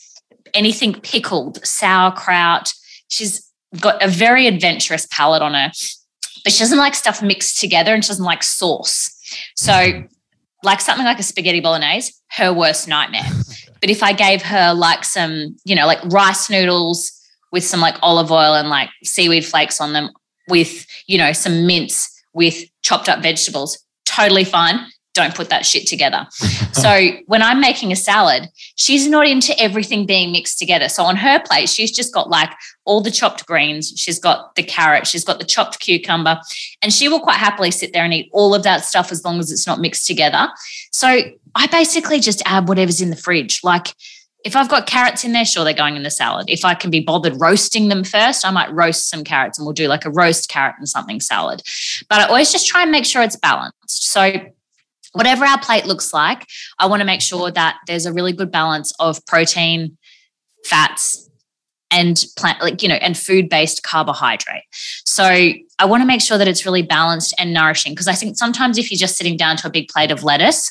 anything 0.54 0.94
pickled, 0.94 1.64
sauerkraut. 1.64 2.72
She's 3.10 3.46
got 3.78 4.02
a 4.02 4.08
very 4.08 4.46
adventurous 4.46 5.06
palate 5.10 5.42
on 5.42 5.52
her, 5.54 5.70
but 6.42 6.52
she 6.52 6.58
doesn't 6.60 6.78
like 6.78 6.94
stuff 6.94 7.22
mixed 7.22 7.60
together 7.60 7.92
and 7.92 8.02
she 8.02 8.08
doesn't 8.08 8.24
like 8.24 8.42
sauce. 8.42 9.10
So, 9.54 10.04
like 10.62 10.80
something 10.80 11.04
like 11.04 11.18
a 11.18 11.22
spaghetti 11.22 11.60
bolognese, 11.60 12.12
her 12.32 12.52
worst 12.52 12.88
nightmare. 12.88 13.22
But 13.80 13.88
if 13.88 14.02
I 14.02 14.12
gave 14.12 14.42
her 14.42 14.74
like 14.74 15.04
some, 15.04 15.56
you 15.64 15.74
know, 15.74 15.86
like 15.86 16.00
rice 16.04 16.50
noodles 16.50 17.10
with 17.50 17.64
some 17.64 17.80
like 17.80 17.96
olive 18.02 18.30
oil 18.30 18.54
and 18.54 18.68
like 18.68 18.90
seaweed 19.02 19.44
flakes 19.44 19.80
on 19.80 19.94
them 19.94 20.10
with, 20.48 20.86
you 21.06 21.16
know, 21.16 21.32
some 21.32 21.66
mince 21.66 22.22
with 22.34 22.62
chopped 22.82 23.08
up 23.08 23.22
vegetables, 23.22 23.82
totally 24.04 24.44
fine. 24.44 24.86
Don't 25.14 25.34
put 25.34 25.48
that 25.50 25.66
shit 25.66 25.86
together. 25.86 26.26
so 26.72 27.08
when 27.26 27.42
I'm 27.42 27.60
making 27.60 27.92
a 27.92 27.96
salad, 27.96 28.48
she's 28.76 29.08
not 29.08 29.26
into 29.26 29.58
everything 29.60 30.06
being 30.06 30.32
mixed 30.32 30.58
together. 30.58 30.88
So 30.88 31.02
on 31.04 31.16
her 31.16 31.40
plate, 31.40 31.68
she's 31.68 31.90
just 31.90 32.14
got 32.14 32.30
like 32.30 32.50
all 32.84 33.00
the 33.00 33.10
chopped 33.10 33.46
greens, 33.46 33.92
she's 33.96 34.18
got 34.18 34.54
the 34.54 34.62
carrot, 34.62 35.06
she's 35.06 35.24
got 35.24 35.38
the 35.38 35.44
chopped 35.44 35.80
cucumber, 35.80 36.40
and 36.82 36.92
she 36.92 37.08
will 37.08 37.20
quite 37.20 37.38
happily 37.38 37.70
sit 37.70 37.92
there 37.92 38.04
and 38.04 38.14
eat 38.14 38.30
all 38.32 38.54
of 38.54 38.62
that 38.62 38.84
stuff 38.84 39.10
as 39.10 39.24
long 39.24 39.38
as 39.38 39.50
it's 39.50 39.66
not 39.66 39.80
mixed 39.80 40.06
together. 40.06 40.48
So 40.92 41.22
I 41.54 41.66
basically 41.66 42.20
just 42.20 42.42
add 42.46 42.68
whatever's 42.68 43.00
in 43.00 43.10
the 43.10 43.16
fridge. 43.16 43.60
Like 43.64 43.94
if 44.44 44.56
I've 44.56 44.68
got 44.68 44.86
carrots 44.86 45.24
in 45.24 45.32
there, 45.32 45.44
sure, 45.44 45.64
they're 45.64 45.74
going 45.74 45.96
in 45.96 46.02
the 46.02 46.10
salad. 46.10 46.48
If 46.48 46.64
I 46.64 46.74
can 46.74 46.90
be 46.90 47.00
bothered 47.00 47.38
roasting 47.40 47.88
them 47.88 48.04
first, 48.04 48.46
I 48.46 48.50
might 48.50 48.72
roast 48.72 49.08
some 49.08 49.24
carrots 49.24 49.58
and 49.58 49.66
we'll 49.66 49.74
do 49.74 49.86
like 49.86 50.04
a 50.04 50.10
roast 50.10 50.48
carrot 50.48 50.76
and 50.78 50.88
something 50.88 51.20
salad. 51.20 51.62
But 52.08 52.20
I 52.20 52.24
always 52.24 52.50
just 52.50 52.66
try 52.66 52.82
and 52.82 52.90
make 52.90 53.04
sure 53.04 53.22
it's 53.22 53.36
balanced. 53.36 54.10
So 54.10 54.32
whatever 55.12 55.44
our 55.44 55.60
plate 55.60 55.86
looks 55.86 56.12
like, 56.12 56.46
I 56.78 56.86
want 56.86 57.00
to 57.00 57.06
make 57.06 57.20
sure 57.20 57.50
that 57.50 57.78
there's 57.86 58.06
a 58.06 58.12
really 58.12 58.32
good 58.32 58.50
balance 58.50 58.92
of 59.00 59.24
protein, 59.26 59.96
fats, 60.64 61.30
and 61.90 62.24
plant 62.36 62.60
like 62.62 62.82
you 62.82 62.88
know 62.88 62.94
and 62.96 63.16
food 63.16 63.48
based 63.48 63.82
carbohydrate. 63.82 64.62
So 65.04 65.24
i 65.24 65.84
want 65.84 66.02
to 66.02 66.06
make 66.06 66.20
sure 66.20 66.38
that 66.38 66.48
it's 66.48 66.64
really 66.64 66.82
balanced 66.82 67.34
and 67.38 67.52
nourishing 67.52 67.92
because 67.92 68.08
i 68.08 68.12
think 68.12 68.36
sometimes 68.36 68.78
if 68.78 68.90
you're 68.90 68.98
just 68.98 69.16
sitting 69.16 69.36
down 69.36 69.56
to 69.56 69.66
a 69.66 69.70
big 69.70 69.88
plate 69.88 70.10
of 70.10 70.22
lettuce 70.22 70.70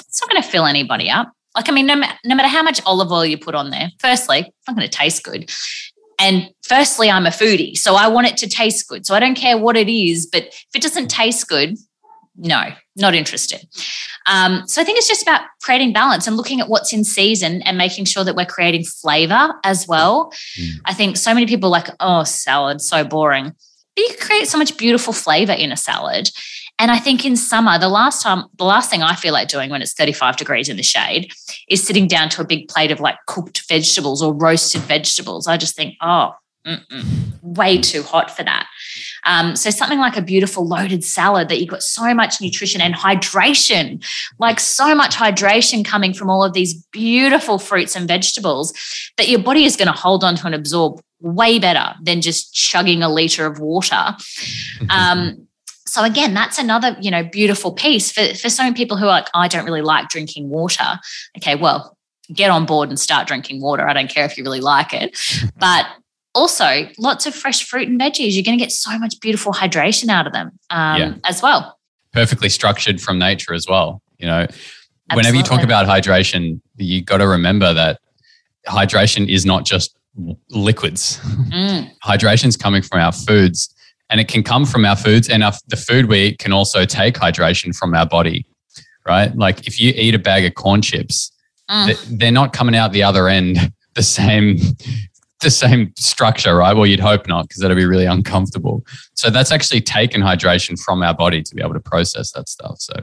it's 0.00 0.20
not 0.20 0.30
going 0.30 0.42
to 0.42 0.48
fill 0.48 0.64
anybody 0.66 1.10
up. 1.10 1.32
Like 1.54 1.68
i 1.68 1.72
mean 1.72 1.86
no, 1.86 1.94
no 2.24 2.34
matter 2.34 2.48
how 2.48 2.62
much 2.62 2.80
olive 2.84 3.12
oil 3.12 3.24
you 3.24 3.38
put 3.38 3.54
on 3.54 3.70
there 3.70 3.90
firstly 4.00 4.40
it's 4.40 4.66
not 4.66 4.76
going 4.76 4.88
to 4.88 4.96
taste 4.96 5.22
good. 5.22 5.50
And 6.18 6.50
firstly 6.64 7.10
i'm 7.10 7.26
a 7.26 7.30
foodie 7.30 7.76
so 7.76 7.94
i 7.94 8.08
want 8.08 8.26
it 8.26 8.36
to 8.38 8.48
taste 8.48 8.88
good. 8.88 9.06
So 9.06 9.14
i 9.14 9.20
don't 9.20 9.36
care 9.36 9.56
what 9.56 9.76
it 9.76 9.88
is 9.88 10.26
but 10.26 10.44
if 10.44 10.68
it 10.74 10.82
doesn't 10.82 11.08
taste 11.08 11.46
good 11.48 11.76
no, 12.38 12.68
not 12.96 13.14
interested. 13.14 13.66
Um, 14.26 14.66
so 14.66 14.80
I 14.80 14.84
think 14.84 14.98
it's 14.98 15.08
just 15.08 15.22
about 15.22 15.42
creating 15.62 15.92
balance 15.92 16.26
and 16.26 16.36
looking 16.36 16.60
at 16.60 16.68
what's 16.68 16.92
in 16.92 17.02
season 17.02 17.62
and 17.62 17.76
making 17.76 18.04
sure 18.04 18.22
that 18.22 18.36
we're 18.36 18.46
creating 18.46 18.84
flavor 18.84 19.54
as 19.64 19.88
well. 19.88 20.32
Mm. 20.58 20.70
I 20.84 20.94
think 20.94 21.16
so 21.16 21.34
many 21.34 21.46
people 21.46 21.68
like, 21.68 21.88
oh, 21.98 22.22
salad, 22.24 22.80
so 22.80 23.04
boring. 23.04 23.44
But 23.44 24.02
you 24.02 24.08
can 24.10 24.26
create 24.26 24.48
so 24.48 24.56
much 24.56 24.76
beautiful 24.76 25.12
flavor 25.12 25.52
in 25.52 25.72
a 25.72 25.76
salad. 25.76 26.30
And 26.78 26.92
I 26.92 26.98
think 26.98 27.24
in 27.24 27.36
summer, 27.36 27.76
the 27.76 27.88
last 27.88 28.22
time, 28.22 28.44
the 28.56 28.64
last 28.64 28.88
thing 28.88 29.02
I 29.02 29.16
feel 29.16 29.32
like 29.32 29.48
doing 29.48 29.68
when 29.68 29.82
it's 29.82 29.94
35 29.94 30.36
degrees 30.36 30.68
in 30.68 30.76
the 30.76 30.84
shade 30.84 31.32
is 31.68 31.84
sitting 31.84 32.06
down 32.06 32.28
to 32.30 32.40
a 32.40 32.46
big 32.46 32.68
plate 32.68 32.92
of 32.92 33.00
like 33.00 33.16
cooked 33.26 33.64
vegetables 33.68 34.22
or 34.22 34.32
roasted 34.32 34.82
vegetables. 34.82 35.48
I 35.48 35.56
just 35.56 35.74
think, 35.74 35.96
oh, 36.00 36.34
Mm-mm. 36.64 37.42
way 37.42 37.78
too 37.78 38.04
hot 38.04 38.30
for 38.30 38.44
that. 38.44 38.68
Um, 39.24 39.56
so 39.56 39.70
something 39.70 39.98
like 39.98 40.16
a 40.16 40.22
beautiful 40.22 40.66
loaded 40.66 41.04
salad 41.04 41.48
that 41.48 41.58
you've 41.60 41.68
got 41.68 41.82
so 41.82 42.14
much 42.14 42.40
nutrition 42.40 42.80
and 42.80 42.94
hydration, 42.94 44.04
like 44.38 44.60
so 44.60 44.94
much 44.94 45.14
hydration 45.16 45.84
coming 45.84 46.12
from 46.12 46.30
all 46.30 46.44
of 46.44 46.52
these 46.52 46.74
beautiful 46.92 47.58
fruits 47.58 47.96
and 47.96 48.08
vegetables 48.08 48.72
that 49.16 49.28
your 49.28 49.40
body 49.40 49.64
is 49.64 49.76
going 49.76 49.86
to 49.86 49.92
hold 49.92 50.24
on 50.24 50.36
to 50.36 50.46
and 50.46 50.54
absorb 50.54 51.00
way 51.20 51.58
better 51.58 51.94
than 52.02 52.20
just 52.20 52.54
chugging 52.54 53.02
a 53.02 53.08
liter 53.08 53.46
of 53.46 53.60
water. 53.60 54.16
Um, 54.90 55.48
so 55.88 56.04
again, 56.04 56.34
that's 56.34 56.58
another, 56.58 56.96
you 57.00 57.10
know, 57.10 57.24
beautiful 57.24 57.72
piece 57.72 58.12
for, 58.12 58.34
for 58.34 58.48
so 58.48 58.62
many 58.62 58.74
people 58.74 58.96
who 58.96 59.04
are 59.04 59.08
like, 59.08 59.28
I 59.34 59.48
don't 59.48 59.64
really 59.64 59.82
like 59.82 60.08
drinking 60.08 60.48
water. 60.50 61.00
Okay, 61.38 61.56
well, 61.56 61.96
get 62.32 62.50
on 62.50 62.66
board 62.66 62.90
and 62.90 63.00
start 63.00 63.26
drinking 63.26 63.60
water. 63.60 63.88
I 63.88 63.94
don't 63.94 64.10
care 64.10 64.24
if 64.24 64.36
you 64.36 64.44
really 64.44 64.60
like 64.60 64.92
it. 64.92 65.18
But 65.58 65.86
also 66.34 66.88
lots 66.98 67.26
of 67.26 67.34
fresh 67.34 67.64
fruit 67.64 67.88
and 67.88 68.00
veggies. 68.00 68.34
You're 68.34 68.44
going 68.44 68.58
to 68.58 68.62
get 68.62 68.72
so 68.72 68.98
much 68.98 69.20
beautiful 69.20 69.52
hydration 69.52 70.08
out 70.08 70.26
of 70.26 70.32
them 70.32 70.58
um, 70.70 71.00
yeah. 71.00 71.14
as 71.24 71.42
well. 71.42 71.78
Perfectly 72.12 72.48
structured 72.48 73.00
from 73.00 73.18
nature 73.18 73.54
as 73.54 73.66
well. 73.68 74.02
You 74.18 74.26
know, 74.26 74.40
Absolutely. 74.42 75.16
whenever 75.16 75.36
you 75.36 75.42
talk 75.42 75.62
about 75.62 75.86
hydration, 75.86 76.60
you 76.76 77.02
got 77.02 77.18
to 77.18 77.28
remember 77.28 77.72
that 77.74 78.00
hydration 78.66 79.28
is 79.28 79.46
not 79.46 79.64
just 79.64 79.96
liquids. 80.50 81.18
Mm. 81.50 81.90
hydration 82.04 82.46
is 82.46 82.56
coming 82.56 82.82
from 82.82 83.00
our 83.00 83.12
foods, 83.12 83.74
and 84.10 84.20
it 84.20 84.28
can 84.28 84.42
come 84.42 84.64
from 84.64 84.84
our 84.84 84.96
foods, 84.96 85.28
and 85.28 85.42
our, 85.42 85.52
the 85.68 85.76
food 85.76 86.06
we 86.06 86.18
eat 86.18 86.38
can 86.38 86.52
also 86.52 86.84
take 86.84 87.14
hydration 87.14 87.74
from 87.74 87.94
our 87.94 88.06
body. 88.06 88.46
Right? 89.06 89.34
Like 89.34 89.66
if 89.66 89.80
you 89.80 89.92
eat 89.96 90.14
a 90.14 90.18
bag 90.18 90.44
of 90.44 90.54
corn 90.54 90.82
chips, 90.82 91.32
mm. 91.70 92.18
they're 92.18 92.30
not 92.30 92.52
coming 92.52 92.76
out 92.76 92.92
the 92.92 93.02
other 93.02 93.28
end 93.28 93.72
the 93.94 94.02
same 94.02 94.58
the 95.40 95.50
same 95.50 95.92
structure, 95.96 96.56
right? 96.56 96.74
Well, 96.74 96.86
you'd 96.86 97.00
hope 97.00 97.28
not, 97.28 97.48
because 97.48 97.60
that'd 97.60 97.76
be 97.76 97.84
really 97.84 98.06
uncomfortable. 98.06 98.84
So 99.14 99.30
that's 99.30 99.52
actually 99.52 99.80
taken 99.80 100.20
hydration 100.20 100.78
from 100.78 101.02
our 101.02 101.14
body 101.14 101.42
to 101.42 101.54
be 101.54 101.62
able 101.62 101.74
to 101.74 101.80
process 101.80 102.32
that 102.32 102.48
stuff. 102.48 102.78
So 102.80 102.94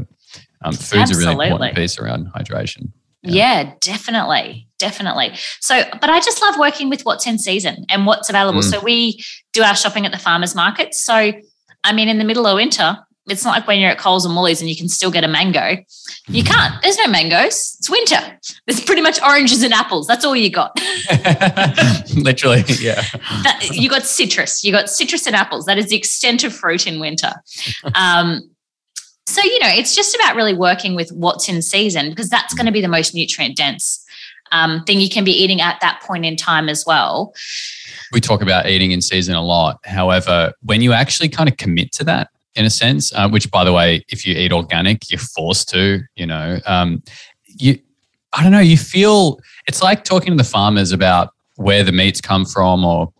um, 0.63 0.73
food's 0.73 1.11
Absolutely. 1.11 1.25
a 1.25 1.29
really 1.29 1.45
important 1.47 1.75
piece 1.75 1.99
around 1.99 2.27
hydration. 2.33 2.91
Yeah. 3.21 3.63
yeah. 3.63 3.73
definitely. 3.79 4.67
Definitely. 4.77 5.31
So, 5.61 5.83
but 6.01 6.09
I 6.09 6.19
just 6.19 6.41
love 6.41 6.59
working 6.59 6.89
with 6.89 7.03
what's 7.03 7.25
in 7.25 7.39
season 7.39 7.85
and 7.89 8.05
what's 8.05 8.29
available. 8.29 8.59
Mm. 8.59 8.71
So 8.71 8.79
we 8.81 9.23
do 9.53 9.63
our 9.63 9.75
shopping 9.75 10.05
at 10.05 10.11
the 10.11 10.17
farmers 10.17 10.53
market. 10.53 10.93
So, 10.93 11.31
I 11.83 11.93
mean, 11.93 12.09
in 12.09 12.17
the 12.17 12.25
middle 12.25 12.45
of 12.45 12.55
winter, 12.55 12.97
it's 13.27 13.43
not 13.43 13.51
like 13.51 13.67
when 13.67 13.79
you're 13.79 13.89
at 13.89 13.97
Coles 13.97 14.25
and 14.25 14.35
Woolies 14.35 14.61
and 14.61 14.69
you 14.69 14.75
can 14.75 14.87
still 14.87 15.09
get 15.09 15.23
a 15.23 15.27
mango. 15.27 15.77
You 16.27 16.43
can't. 16.43 16.81
There's 16.83 16.97
no 16.97 17.07
mangoes. 17.07 17.75
It's 17.79 17.89
winter. 17.89 18.39
There's 18.67 18.81
pretty 18.81 19.01
much 19.01 19.21
oranges 19.21 19.63
and 19.63 19.73
apples. 19.73 20.05
That's 20.05 20.23
all 20.23 20.35
you 20.35 20.49
got. 20.51 20.77
Literally, 22.15 22.63
yeah. 22.79 23.03
That, 23.43 23.69
you 23.71 23.89
got 23.89 24.03
citrus. 24.03 24.63
You 24.63 24.71
got 24.71 24.89
citrus 24.89 25.25
and 25.25 25.35
apples. 25.35 25.65
That 25.65 25.77
is 25.77 25.87
the 25.87 25.95
extent 25.95 26.43
of 26.43 26.53
fruit 26.53 26.85
in 26.85 26.99
winter. 26.99 27.33
Um, 27.95 28.41
so, 29.27 29.41
you 29.43 29.59
know, 29.59 29.69
it's 29.69 29.95
just 29.95 30.15
about 30.15 30.35
really 30.35 30.53
working 30.53 30.95
with 30.95 31.09
what's 31.11 31.49
in 31.49 31.61
season 31.61 32.09
because 32.09 32.29
that's 32.29 32.53
going 32.53 32.67
to 32.67 32.71
be 32.71 32.81
the 32.81 32.87
most 32.87 33.15
nutrient 33.15 33.57
dense 33.57 34.05
um, 34.51 34.83
thing 34.83 34.99
you 34.99 35.09
can 35.09 35.23
be 35.23 35.31
eating 35.31 35.61
at 35.61 35.79
that 35.81 36.01
point 36.03 36.25
in 36.25 36.35
time 36.35 36.69
as 36.69 36.85
well. 36.85 37.33
We 38.11 38.21
talk 38.21 38.41
about 38.41 38.67
eating 38.67 38.91
in 38.91 39.01
season 39.01 39.35
a 39.35 39.41
lot. 39.41 39.79
However, 39.83 40.53
when 40.61 40.81
you 40.81 40.93
actually 40.93 41.29
kind 41.29 41.49
of 41.49 41.57
commit 41.57 41.91
to 41.93 42.03
that, 42.03 42.29
in 42.55 42.65
a 42.65 42.69
sense, 42.69 43.13
uh, 43.13 43.29
which 43.29 43.51
by 43.51 43.63
the 43.63 43.73
way, 43.73 44.03
if 44.09 44.25
you 44.25 44.33
eat 44.35 44.51
organic, 44.51 45.09
you're 45.11 45.19
forced 45.19 45.69
to, 45.69 46.01
you 46.15 46.25
know, 46.25 46.59
um, 46.65 47.03
you, 47.45 47.77
I 48.33 48.43
don't 48.43 48.51
know, 48.51 48.59
you 48.59 48.77
feel, 48.77 49.39
it's 49.67 49.81
like 49.81 50.03
talking 50.03 50.31
to 50.31 50.37
the 50.37 50.49
farmers 50.49 50.91
about 50.91 51.33
where 51.57 51.83
the 51.83 51.91
meats 51.91 52.21
come 52.21 52.45
from 52.45 52.83
or 52.83 53.11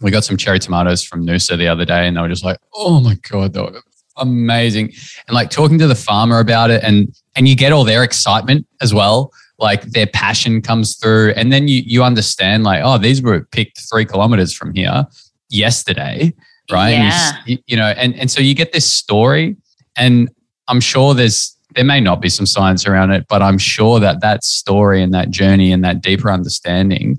we 0.00 0.10
got 0.10 0.24
some 0.24 0.36
cherry 0.36 0.58
tomatoes 0.58 1.04
from 1.04 1.24
Noosa 1.24 1.56
the 1.56 1.68
other 1.68 1.84
day 1.84 2.06
and 2.06 2.16
they 2.16 2.20
were 2.20 2.28
just 2.28 2.44
like, 2.44 2.58
oh 2.74 3.00
my 3.00 3.14
God, 3.30 3.52
they 3.52 3.60
were 3.60 3.82
amazing. 4.16 4.92
And 5.28 5.34
like 5.34 5.50
talking 5.50 5.78
to 5.78 5.86
the 5.86 5.94
farmer 5.94 6.40
about 6.40 6.70
it 6.70 6.82
and, 6.82 7.14
and 7.36 7.48
you 7.48 7.56
get 7.56 7.72
all 7.72 7.84
their 7.84 8.02
excitement 8.02 8.66
as 8.80 8.92
well. 8.92 9.32
Like 9.58 9.82
their 9.82 10.08
passion 10.08 10.60
comes 10.60 10.96
through 10.96 11.34
and 11.36 11.52
then 11.52 11.68
you, 11.68 11.82
you 11.86 12.02
understand 12.02 12.64
like, 12.64 12.82
oh, 12.84 12.98
these 12.98 13.22
were 13.22 13.46
picked 13.52 13.80
three 13.88 14.04
kilometers 14.04 14.52
from 14.52 14.74
here 14.74 15.06
yesterday 15.48 16.34
right? 16.70 16.90
Yeah. 16.90 17.32
You, 17.46 17.58
you 17.66 17.76
know, 17.76 17.88
and 17.88 18.14
and 18.16 18.30
so 18.30 18.40
you 18.40 18.54
get 18.54 18.72
this 18.72 18.88
story, 18.92 19.56
and 19.96 20.28
I'm 20.68 20.80
sure 20.80 21.14
there's 21.14 21.56
there 21.74 21.84
may 21.84 22.00
not 22.00 22.20
be 22.20 22.28
some 22.28 22.46
science 22.46 22.86
around 22.86 23.12
it, 23.12 23.26
but 23.28 23.42
I'm 23.42 23.58
sure 23.58 23.98
that 24.00 24.20
that 24.20 24.44
story 24.44 25.02
and 25.02 25.14
that 25.14 25.30
journey 25.30 25.72
and 25.72 25.82
that 25.84 26.02
deeper 26.02 26.30
understanding 26.30 27.18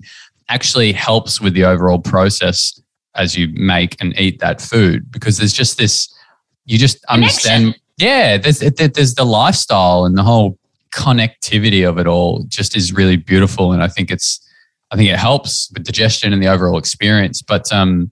actually 0.49 0.91
helps 0.91 1.41
with 1.41 1.53
the 1.53 1.65
overall 1.65 1.99
process 1.99 2.79
as 3.15 3.37
you 3.37 3.47
make 3.53 3.95
and 4.01 4.17
eat 4.19 4.39
that 4.39 4.61
food 4.61 5.11
because 5.11 5.37
there's 5.37 5.53
just 5.53 5.77
this 5.77 6.13
you 6.65 6.77
just 6.77 7.03
understand 7.05 7.77
yeah 7.97 8.37
there's 8.37 8.59
there's 8.59 9.15
the 9.15 9.25
lifestyle 9.25 10.05
and 10.05 10.17
the 10.17 10.23
whole 10.23 10.57
connectivity 10.93 11.87
of 11.87 11.97
it 11.97 12.07
all 12.07 12.43
just 12.47 12.75
is 12.75 12.93
really 12.93 13.17
beautiful 13.17 13.71
and 13.71 13.83
i 13.83 13.87
think 13.87 14.11
it's 14.11 14.39
i 14.91 14.95
think 14.95 15.09
it 15.09 15.17
helps 15.17 15.71
with 15.73 15.83
digestion 15.83 16.33
and 16.33 16.41
the 16.41 16.47
overall 16.47 16.77
experience 16.77 17.41
but 17.41 17.71
um 17.71 18.11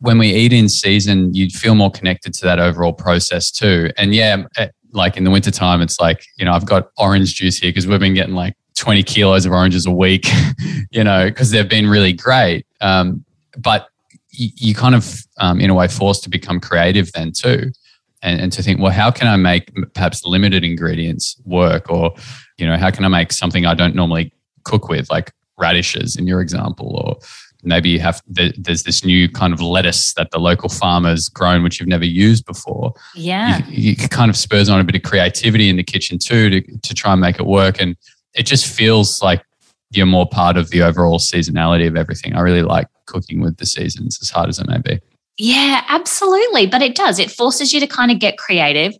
when 0.00 0.18
we 0.18 0.28
eat 0.28 0.52
in 0.52 0.68
season, 0.68 1.32
you'd 1.34 1.52
feel 1.52 1.74
more 1.74 1.90
connected 1.90 2.34
to 2.34 2.44
that 2.46 2.58
overall 2.58 2.92
process 2.92 3.50
too. 3.50 3.90
And 3.96 4.14
yeah, 4.14 4.44
eh, 4.56 4.68
like 4.92 5.16
in 5.16 5.24
the 5.24 5.30
wintertime, 5.30 5.82
it's 5.82 6.00
like, 6.00 6.24
you 6.36 6.44
know, 6.44 6.52
I've 6.52 6.66
got 6.66 6.90
orange 6.96 7.34
juice 7.34 7.58
here 7.58 7.70
because 7.70 7.86
we've 7.86 8.00
been 8.00 8.14
getting 8.14 8.34
like 8.34 8.56
20 8.76 9.02
kilos 9.02 9.44
of 9.44 9.52
oranges 9.52 9.86
a 9.86 9.90
week, 9.90 10.26
you 10.90 11.04
know, 11.04 11.26
because 11.26 11.50
they've 11.50 11.68
been 11.68 11.86
really 11.86 12.14
great. 12.14 12.66
Um, 12.80 13.24
but 13.58 13.88
you, 14.30 14.48
you 14.56 14.74
kind 14.74 14.94
of, 14.94 15.22
um, 15.38 15.60
in 15.60 15.68
a 15.70 15.74
way, 15.74 15.86
forced 15.86 16.22
to 16.24 16.30
become 16.30 16.60
creative 16.60 17.12
then 17.12 17.32
too. 17.32 17.70
And, 18.22 18.40
and 18.40 18.52
to 18.52 18.62
think, 18.62 18.80
well, 18.80 18.92
how 18.92 19.10
can 19.10 19.28
I 19.28 19.36
make 19.36 19.70
perhaps 19.94 20.24
limited 20.24 20.62
ingredients 20.62 21.40
work? 21.46 21.90
Or, 21.90 22.14
you 22.58 22.66
know, 22.66 22.76
how 22.76 22.90
can 22.90 23.04
I 23.04 23.08
make 23.08 23.32
something 23.32 23.64
I 23.64 23.74
don't 23.74 23.94
normally 23.94 24.32
cook 24.64 24.88
with, 24.88 25.10
like 25.10 25.32
radishes 25.58 26.16
in 26.16 26.26
your 26.26 26.42
example, 26.42 26.96
or 27.02 27.18
maybe 27.62 27.90
you 27.90 28.00
have 28.00 28.22
there's 28.26 28.82
this 28.82 29.04
new 29.04 29.28
kind 29.28 29.52
of 29.52 29.60
lettuce 29.60 30.14
that 30.14 30.30
the 30.30 30.38
local 30.38 30.68
farmer's 30.68 31.28
grown 31.28 31.62
which 31.62 31.80
you've 31.80 31.88
never 31.88 32.04
used 32.04 32.46
before. 32.46 32.92
Yeah. 33.14 33.66
You, 33.68 33.92
you 33.92 34.08
kind 34.08 34.30
of 34.30 34.36
spurs 34.36 34.68
on 34.68 34.80
a 34.80 34.84
bit 34.84 34.94
of 34.94 35.02
creativity 35.02 35.68
in 35.68 35.76
the 35.76 35.82
kitchen 35.82 36.18
too 36.18 36.50
to, 36.50 36.78
to 36.78 36.94
try 36.94 37.12
and 37.12 37.20
make 37.20 37.38
it 37.38 37.46
work. 37.46 37.80
And 37.80 37.96
it 38.34 38.44
just 38.44 38.66
feels 38.66 39.22
like 39.22 39.42
you're 39.90 40.06
more 40.06 40.28
part 40.28 40.56
of 40.56 40.70
the 40.70 40.82
overall 40.82 41.18
seasonality 41.18 41.86
of 41.86 41.96
everything. 41.96 42.34
I 42.34 42.40
really 42.40 42.62
like 42.62 42.86
cooking 43.06 43.40
with 43.40 43.56
the 43.56 43.66
seasons 43.66 44.18
as 44.22 44.30
hard 44.30 44.48
as 44.48 44.58
it 44.58 44.68
may 44.68 44.78
be. 44.78 45.00
Yeah 45.36 45.84
absolutely. 45.88 46.66
But 46.66 46.82
it 46.82 46.94
does. 46.94 47.18
It 47.18 47.30
forces 47.30 47.72
you 47.72 47.80
to 47.80 47.86
kind 47.86 48.10
of 48.10 48.18
get 48.18 48.38
creative. 48.38 48.94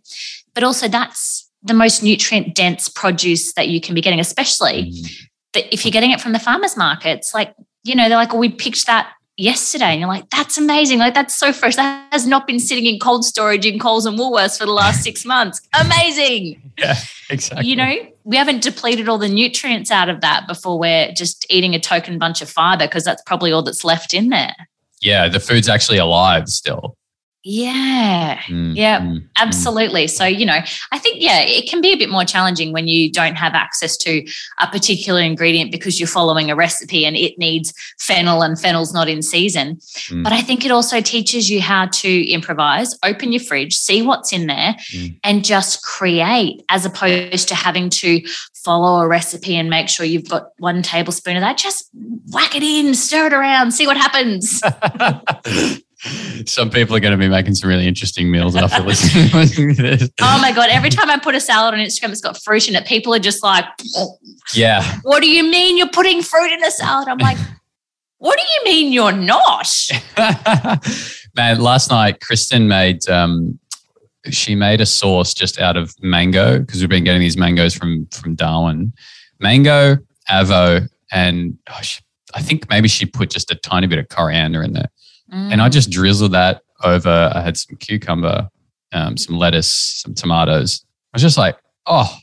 But 0.53 0.63
also 0.63 0.87
that's 0.87 1.49
the 1.63 1.73
most 1.73 2.01
nutrient 2.03 2.55
dense 2.55 2.89
produce 2.89 3.53
that 3.53 3.69
you 3.69 3.79
can 3.79 3.95
be 3.95 4.01
getting, 4.01 4.19
especially 4.19 4.91
mm. 4.91 5.27
that 5.53 5.71
if 5.73 5.85
you're 5.85 5.91
getting 5.91 6.11
it 6.11 6.21
from 6.21 6.33
the 6.33 6.39
farmers 6.39 6.75
markets. 6.75 7.33
Like, 7.33 7.53
you 7.83 7.95
know, 7.95 8.07
they're 8.09 8.17
like, 8.17 8.31
well, 8.31 8.39
we 8.39 8.49
picked 8.49 8.85
that 8.87 9.11
yesterday. 9.37 9.85
And 9.85 9.99
you're 9.99 10.09
like, 10.09 10.29
that's 10.29 10.57
amazing. 10.57 10.99
Like, 10.99 11.13
that's 11.13 11.35
so 11.35 11.51
fresh. 11.51 11.75
That 11.75 12.07
has 12.11 12.27
not 12.27 12.47
been 12.47 12.59
sitting 12.59 12.85
in 12.85 12.99
cold 12.99 13.25
storage 13.25 13.65
in 13.65 13.79
Coles 13.79 14.05
and 14.05 14.17
Woolworths 14.17 14.57
for 14.57 14.65
the 14.65 14.71
last 14.71 15.03
six 15.03 15.25
months. 15.25 15.61
Amazing. 15.79 16.71
Yeah, 16.77 16.95
exactly. 17.29 17.67
You 17.67 17.75
know, 17.75 17.95
we 18.23 18.37
haven't 18.37 18.61
depleted 18.61 19.09
all 19.09 19.17
the 19.17 19.29
nutrients 19.29 19.91
out 19.91 20.09
of 20.09 20.21
that 20.21 20.47
before 20.47 20.77
we're 20.77 21.11
just 21.13 21.45
eating 21.49 21.73
a 21.73 21.79
token 21.79 22.19
bunch 22.19 22.41
of 22.41 22.49
fiber 22.49 22.85
because 22.85 23.03
that's 23.03 23.21
probably 23.23 23.51
all 23.51 23.63
that's 23.63 23.83
left 23.83 24.13
in 24.13 24.29
there. 24.29 24.55
Yeah, 25.01 25.27
the 25.27 25.39
food's 25.39 25.67
actually 25.67 25.97
alive 25.97 26.47
still. 26.47 26.95
Yeah. 27.43 28.39
Mm, 28.47 28.75
yeah, 28.75 28.99
mm, 28.99 29.13
mm. 29.13 29.27
absolutely. 29.37 30.05
Mm. 30.05 30.09
So, 30.09 30.25
you 30.25 30.45
know, 30.45 30.59
I 30.91 30.99
think, 30.99 31.17
yeah, 31.19 31.39
it 31.39 31.67
can 31.67 31.81
be 31.81 31.91
a 31.91 31.95
bit 31.95 32.09
more 32.09 32.23
challenging 32.23 32.71
when 32.71 32.87
you 32.87 33.11
don't 33.11 33.35
have 33.35 33.53
access 33.53 33.97
to 33.97 34.23
a 34.59 34.67
particular 34.67 35.21
ingredient 35.21 35.71
because 35.71 35.99
you're 35.99 36.07
following 36.07 36.51
a 36.51 36.55
recipe 36.55 37.03
and 37.03 37.15
it 37.15 37.39
needs 37.39 37.73
fennel 37.99 38.43
and 38.43 38.59
fennel's 38.59 38.93
not 38.93 39.09
in 39.09 39.23
season. 39.23 39.77
Mm. 40.09 40.23
But 40.23 40.33
I 40.33 40.41
think 40.41 40.65
it 40.65 40.71
also 40.71 41.01
teaches 41.01 41.49
you 41.49 41.61
how 41.61 41.87
to 41.87 42.29
improvise, 42.29 42.95
open 43.03 43.31
your 43.31 43.41
fridge, 43.41 43.75
see 43.75 44.03
what's 44.03 44.31
in 44.31 44.45
there, 44.45 44.75
and 45.23 45.43
just 45.43 45.83
create 45.83 46.63
as 46.69 46.85
opposed 46.85 47.47
to 47.47 47.55
having 47.55 47.89
to 47.89 48.21
follow 48.53 49.01
a 49.01 49.07
recipe 49.07 49.55
and 49.55 49.67
make 49.69 49.89
sure 49.89 50.05
you've 50.05 50.29
got 50.29 50.51
one 50.59 50.83
tablespoon 50.83 51.37
of 51.37 51.41
that. 51.41 51.57
Just 51.57 51.89
whack 52.31 52.55
it 52.55 52.61
in, 52.61 52.93
stir 52.93 53.27
it 53.27 53.33
around, 53.33 53.71
see 53.71 53.87
what 53.87 53.97
happens. 53.97 54.61
Some 56.47 56.71
people 56.71 56.95
are 56.95 56.99
going 56.99 57.11
to 57.11 57.17
be 57.17 57.27
making 57.27 57.53
some 57.53 57.69
really 57.69 57.87
interesting 57.87 58.31
meals 58.31 58.55
after 58.55 58.81
listening, 58.81 59.29
to 59.29 59.73
this. 59.73 60.09
Oh 60.21 60.39
my 60.41 60.51
God. 60.51 60.69
Every 60.71 60.89
time 60.89 61.11
I 61.11 61.19
put 61.19 61.35
a 61.35 61.39
salad 61.39 61.75
on 61.75 61.79
Instagram, 61.79 62.09
it's 62.09 62.21
got 62.21 62.41
fruit 62.41 62.67
in 62.67 62.75
it. 62.75 62.85
People 62.85 63.13
are 63.13 63.19
just 63.19 63.43
like, 63.43 63.65
Yeah. 64.53 64.99
What 65.03 65.21
do 65.21 65.29
you 65.29 65.43
mean 65.43 65.77
you're 65.77 65.89
putting 65.89 66.23
fruit 66.23 66.51
in 66.51 66.63
a 66.63 66.71
salad? 66.71 67.07
I'm 67.07 67.19
like, 67.19 67.37
What 68.17 68.39
do 68.39 68.43
you 68.43 68.71
mean 68.71 68.93
you're 68.93 69.11
not? 69.11 69.67
Man, 71.35 71.59
last 71.59 71.91
night, 71.91 72.19
Kristen 72.19 72.67
made, 72.67 73.07
um, 73.07 73.59
she 74.29 74.55
made 74.55 74.81
a 74.81 74.85
sauce 74.85 75.33
just 75.33 75.59
out 75.59 75.77
of 75.77 75.93
mango 76.01 76.59
because 76.59 76.81
we've 76.81 76.89
been 76.89 77.03
getting 77.03 77.21
these 77.21 77.37
mangoes 77.37 77.73
from, 77.73 78.07
from 78.11 78.35
Darwin. 78.35 78.93
Mango, 79.39 79.97
avo, 80.29 80.87
and 81.11 81.57
oh, 81.69 81.79
she, 81.81 82.01
I 82.35 82.41
think 82.41 82.69
maybe 82.69 82.87
she 82.87 83.05
put 83.05 83.31
just 83.31 83.49
a 83.49 83.55
tiny 83.55 83.87
bit 83.87 83.97
of 83.97 84.09
coriander 84.09 84.61
in 84.61 84.73
there 84.73 84.89
Mm. 85.33 85.53
And 85.53 85.61
I 85.61 85.69
just 85.69 85.89
drizzled 85.89 86.33
that 86.33 86.61
over. 86.83 87.31
I 87.33 87.41
had 87.41 87.57
some 87.57 87.77
cucumber, 87.77 88.49
um, 88.91 89.17
some 89.17 89.37
lettuce, 89.37 89.73
some 89.73 90.13
tomatoes. 90.13 90.85
I 91.13 91.15
was 91.15 91.21
just 91.21 91.37
like, 91.37 91.57
oh, 91.85 92.15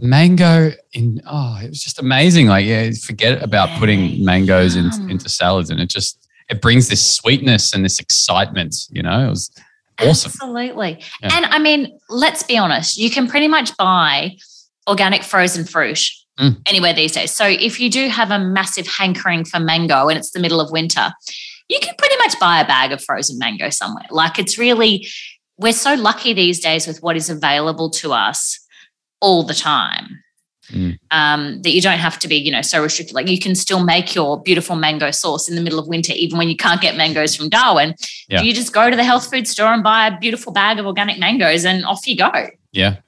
mango 0.00 0.72
in 0.92 1.20
oh, 1.26 1.58
it 1.62 1.68
was 1.68 1.82
just 1.82 1.98
amazing. 1.98 2.46
Like, 2.46 2.64
yeah, 2.64 2.90
forget 3.04 3.42
about 3.42 3.68
putting 3.78 4.24
mangoes 4.24 4.76
in, 4.76 4.90
into 5.10 5.28
salads, 5.28 5.70
and 5.70 5.80
it 5.80 5.88
just 5.88 6.28
it 6.48 6.60
brings 6.60 6.88
this 6.88 7.04
sweetness 7.04 7.74
and 7.74 7.84
this 7.84 7.98
excitement. 7.98 8.76
You 8.90 9.02
know, 9.02 9.26
it 9.26 9.30
was 9.30 9.50
awesome. 10.00 10.30
Absolutely. 10.30 11.02
Yeah. 11.22 11.30
And 11.32 11.46
I 11.46 11.58
mean, 11.58 11.98
let's 12.08 12.42
be 12.42 12.56
honest, 12.56 12.96
you 12.96 13.10
can 13.10 13.28
pretty 13.28 13.48
much 13.48 13.76
buy 13.76 14.36
organic 14.88 15.22
frozen 15.22 15.64
fruit 15.64 16.00
mm. 16.38 16.56
anywhere 16.66 16.92
these 16.92 17.12
days. 17.12 17.30
So 17.30 17.46
if 17.46 17.78
you 17.78 17.90
do 17.90 18.08
have 18.08 18.30
a 18.30 18.38
massive 18.38 18.86
hankering 18.86 19.44
for 19.44 19.60
mango 19.60 20.08
and 20.08 20.18
it's 20.18 20.30
the 20.30 20.40
middle 20.40 20.60
of 20.60 20.70
winter, 20.70 21.12
you 21.68 21.78
can 21.80 21.94
pretty 21.96 22.16
much 22.18 22.38
buy 22.38 22.60
a 22.60 22.66
bag 22.66 22.92
of 22.92 23.02
frozen 23.02 23.38
mango 23.38 23.70
somewhere. 23.70 24.06
Like 24.10 24.38
it's 24.38 24.58
really, 24.58 25.06
we're 25.58 25.72
so 25.72 25.94
lucky 25.94 26.32
these 26.32 26.60
days 26.60 26.86
with 26.86 27.02
what 27.02 27.16
is 27.16 27.30
available 27.30 27.90
to 27.90 28.12
us 28.12 28.58
all 29.20 29.42
the 29.42 29.54
time. 29.54 30.18
Mm. 30.68 30.96
Um, 31.10 31.60
that 31.62 31.70
you 31.70 31.82
don't 31.82 31.98
have 31.98 32.18
to 32.20 32.28
be, 32.28 32.36
you 32.36 32.50
know, 32.50 32.62
so 32.62 32.80
restricted. 32.82 33.14
Like 33.14 33.28
you 33.28 33.38
can 33.38 33.54
still 33.54 33.84
make 33.84 34.14
your 34.14 34.40
beautiful 34.40 34.76
mango 34.76 35.10
sauce 35.10 35.48
in 35.48 35.56
the 35.56 35.60
middle 35.60 35.78
of 35.78 35.86
winter, 35.86 36.12
even 36.14 36.38
when 36.38 36.48
you 36.48 36.56
can't 36.56 36.80
get 36.80 36.96
mangoes 36.96 37.36
from 37.36 37.48
Darwin. 37.50 37.94
Yeah. 38.28 38.40
You 38.40 38.54
just 38.54 38.72
go 38.72 38.88
to 38.88 38.96
the 38.96 39.04
health 39.04 39.28
food 39.28 39.46
store 39.46 39.66
and 39.66 39.82
buy 39.82 40.06
a 40.06 40.18
beautiful 40.18 40.52
bag 40.52 40.78
of 40.78 40.86
organic 40.86 41.18
mangoes, 41.18 41.66
and 41.66 41.84
off 41.84 42.06
you 42.06 42.16
go. 42.16 42.30
Yeah, 42.70 42.98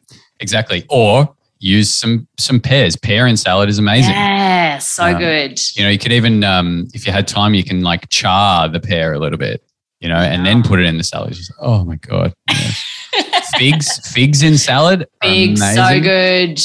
exactly. 0.40 0.84
Or 0.90 1.34
use 1.64 1.92
some 1.92 2.28
some 2.38 2.60
pears. 2.60 2.94
Pear 2.96 3.26
in 3.26 3.36
salad 3.36 3.68
is 3.68 3.78
amazing. 3.78 4.12
Yeah, 4.12 4.78
so 4.78 5.04
um, 5.04 5.18
good. 5.18 5.58
You 5.76 5.84
know, 5.84 5.90
you 5.90 5.98
could 5.98 6.12
even 6.12 6.44
um, 6.44 6.88
if 6.92 7.06
you 7.06 7.12
had 7.12 7.26
time, 7.26 7.54
you 7.54 7.64
can 7.64 7.82
like 7.82 8.08
char 8.10 8.68
the 8.68 8.80
pear 8.80 9.14
a 9.14 9.18
little 9.18 9.38
bit, 9.38 9.64
you 10.00 10.08
know, 10.08 10.16
and 10.16 10.44
then 10.44 10.62
put 10.62 10.78
it 10.78 10.86
in 10.86 10.98
the 10.98 11.04
salad. 11.04 11.32
Just, 11.32 11.52
oh 11.60 11.84
my 11.84 11.96
god. 11.96 12.34
figs, 13.56 14.12
figs 14.12 14.42
in 14.42 14.58
salad. 14.58 15.06
Figs, 15.22 15.60
amazing. 15.60 15.84
so 15.84 16.00
good. 16.00 16.60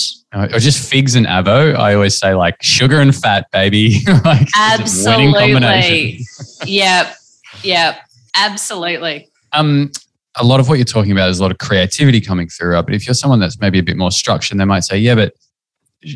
Or 0.54 0.60
just 0.60 0.88
figs 0.88 1.16
and 1.16 1.26
avo. 1.26 1.76
I 1.76 1.96
always 1.96 2.18
say 2.18 2.36
like 2.36 2.62
sugar 2.62 3.00
and 3.00 3.16
fat, 3.16 3.48
baby. 3.52 4.02
like 4.26 4.48
Absolutely. 4.56 6.26
yep. 6.66 7.16
Yep. 7.64 8.00
Absolutely. 8.36 9.30
Um, 9.54 9.92
a 10.40 10.44
lot 10.44 10.60
of 10.60 10.70
what 10.70 10.78
you're 10.78 10.86
talking 10.86 11.12
about 11.12 11.30
is 11.30 11.40
a 11.40 11.42
lot 11.42 11.52
of 11.52 11.58
creativity 11.58 12.22
coming 12.22 12.48
through. 12.48 12.82
But 12.84 12.94
if 12.94 13.06
you're 13.06 13.14
someone 13.14 13.40
that's 13.40 13.60
maybe 13.60 13.78
a 13.80 13.84
bit 13.84 13.98
more 13.98 14.12
structured, 14.12 14.58
they 14.58 14.66
might 14.66 14.84
say, 14.84 14.98
yeah, 14.98 15.16
but 15.16 15.34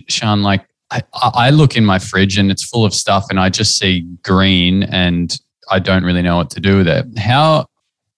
Shan, 0.07 0.41
like 0.41 0.65
I, 0.91 1.01
I 1.13 1.49
look 1.49 1.75
in 1.75 1.85
my 1.85 1.99
fridge 1.99 2.37
and 2.37 2.49
it's 2.49 2.63
full 2.63 2.85
of 2.85 2.93
stuff 2.93 3.25
and 3.29 3.39
I 3.39 3.49
just 3.49 3.77
see 3.77 4.01
green 4.23 4.83
and 4.83 5.37
I 5.69 5.79
don't 5.79 6.03
really 6.03 6.21
know 6.21 6.37
what 6.37 6.49
to 6.51 6.59
do 6.59 6.77
with 6.77 6.87
it. 6.87 7.05
How, 7.17 7.67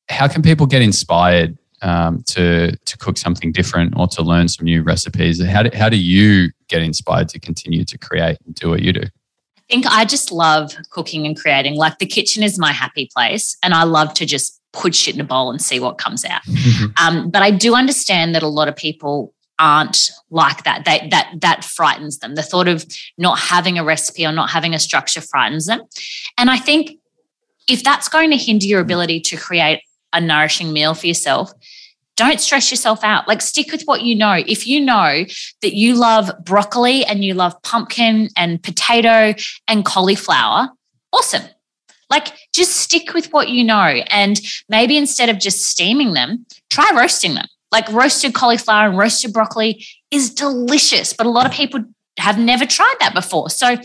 how 0.09 0.27
can 0.27 0.41
people 0.41 0.67
get 0.67 0.81
inspired 0.81 1.57
um, 1.81 2.23
to, 2.27 2.75
to 2.75 2.97
cook 2.97 3.17
something 3.17 3.51
different 3.51 3.95
or 3.97 4.07
to 4.09 4.21
learn 4.21 4.47
some 4.47 4.65
new 4.65 4.83
recipes? 4.83 5.43
How 5.43 5.63
do, 5.63 5.75
how 5.75 5.89
do 5.89 5.97
you 5.97 6.51
get 6.67 6.83
inspired 6.83 7.29
to 7.29 7.39
continue 7.39 7.83
to 7.85 7.97
create 7.97 8.37
and 8.45 8.53
do 8.53 8.69
what 8.69 8.81
you 8.81 8.93
do? 8.93 9.01
I 9.01 9.73
think 9.73 9.87
I 9.87 10.05
just 10.05 10.31
love 10.31 10.75
cooking 10.91 11.25
and 11.25 11.35
creating. 11.35 11.75
Like 11.75 11.97
the 11.97 12.05
kitchen 12.05 12.43
is 12.43 12.59
my 12.59 12.71
happy 12.71 13.09
place, 13.11 13.57
and 13.63 13.73
I 13.73 13.83
love 13.83 14.13
to 14.15 14.25
just 14.25 14.61
put 14.75 14.93
shit 14.93 15.15
in 15.15 15.21
a 15.21 15.25
bowl 15.25 15.49
and 15.49 15.61
see 15.61 15.79
what 15.79 15.97
comes 15.97 16.25
out. 16.25 16.43
Mm-hmm. 16.43 16.85
Um, 17.03 17.29
but 17.29 17.41
I 17.41 17.51
do 17.51 17.75
understand 17.75 18.35
that 18.35 18.43
a 18.43 18.47
lot 18.47 18.67
of 18.67 18.75
people 18.75 19.33
aren't 19.57 20.11
like 20.29 20.63
that. 20.65 20.83
They, 20.85 21.07
that 21.11 21.31
that 21.39 21.63
frightens 21.63 22.19
them. 22.19 22.35
The 22.35 22.43
thought 22.43 22.67
of 22.67 22.85
not 23.17 23.39
having 23.39 23.77
a 23.77 23.83
recipe 23.83 24.25
or 24.25 24.31
not 24.31 24.49
having 24.49 24.73
a 24.73 24.79
structure 24.79 25.21
frightens 25.21 25.65
them. 25.65 25.81
And 26.37 26.49
I 26.49 26.57
think 26.57 26.99
if 27.67 27.83
that's 27.83 28.09
going 28.09 28.31
to 28.31 28.37
hinder 28.37 28.65
your 28.65 28.81
ability 28.81 29.21
to 29.21 29.37
create 29.37 29.81
a 30.13 30.21
nourishing 30.21 30.73
meal 30.73 30.93
for 30.93 31.07
yourself, 31.07 31.51
don't 32.15 32.39
stress 32.39 32.71
yourself 32.71 33.03
out. 33.03 33.27
Like 33.27 33.41
stick 33.41 33.71
with 33.71 33.83
what 33.83 34.01
you 34.01 34.15
know. 34.15 34.33
If 34.33 34.67
you 34.67 34.79
know 34.79 35.25
that 35.61 35.73
you 35.73 35.95
love 35.95 36.31
broccoli 36.43 37.05
and 37.05 37.23
you 37.23 37.33
love 37.33 37.61
pumpkin 37.63 38.29
and 38.37 38.61
potato 38.61 39.33
and 39.67 39.83
cauliflower, 39.83 40.69
awesome. 41.11 41.43
Like 42.15 42.33
just 42.53 42.77
stick 42.77 43.13
with 43.13 43.33
what 43.33 43.49
you 43.49 43.63
know. 43.63 44.01
And 44.09 44.39
maybe 44.69 44.95
instead 44.95 45.27
of 45.27 45.37
just 45.37 45.63
steaming 45.63 46.13
them, 46.13 46.45
try 46.69 46.89
roasting 46.95 47.33
them. 47.33 47.47
Like 47.73 47.91
roasted 47.91 48.33
cauliflower 48.33 48.87
and 48.87 48.97
roasted 48.97 49.33
broccoli 49.33 49.85
is 50.11 50.33
delicious, 50.33 51.11
but 51.11 51.27
a 51.27 51.29
lot 51.29 51.45
of 51.45 51.51
people 51.51 51.83
have 52.17 52.39
never 52.39 52.65
tried 52.65 52.95
that 53.01 53.13
before. 53.13 53.49
So 53.49 53.75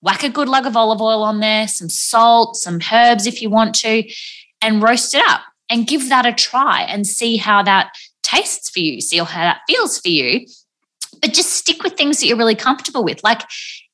whack 0.00 0.22
a 0.22 0.30
good 0.30 0.48
lug 0.48 0.64
of 0.64 0.74
olive 0.74 1.02
oil 1.02 1.22
on 1.22 1.40
there, 1.40 1.68
some 1.68 1.90
salt, 1.90 2.56
some 2.56 2.80
herbs 2.90 3.26
if 3.26 3.42
you 3.42 3.50
want 3.50 3.74
to, 3.74 4.10
and 4.62 4.82
roast 4.82 5.14
it 5.14 5.22
up 5.28 5.42
and 5.68 5.86
give 5.86 6.08
that 6.08 6.24
a 6.24 6.32
try 6.32 6.80
and 6.82 7.06
see 7.06 7.36
how 7.36 7.62
that 7.62 7.90
tastes 8.22 8.70
for 8.70 8.78
you, 8.78 9.02
see 9.02 9.18
how 9.18 9.24
that 9.26 9.60
feels 9.68 9.98
for 9.98 10.08
you. 10.08 10.46
But 11.20 11.34
just 11.34 11.52
stick 11.52 11.82
with 11.82 11.94
things 11.94 12.20
that 12.20 12.26
you're 12.26 12.38
really 12.38 12.54
comfortable 12.54 13.04
with. 13.04 13.22
Like 13.22 13.42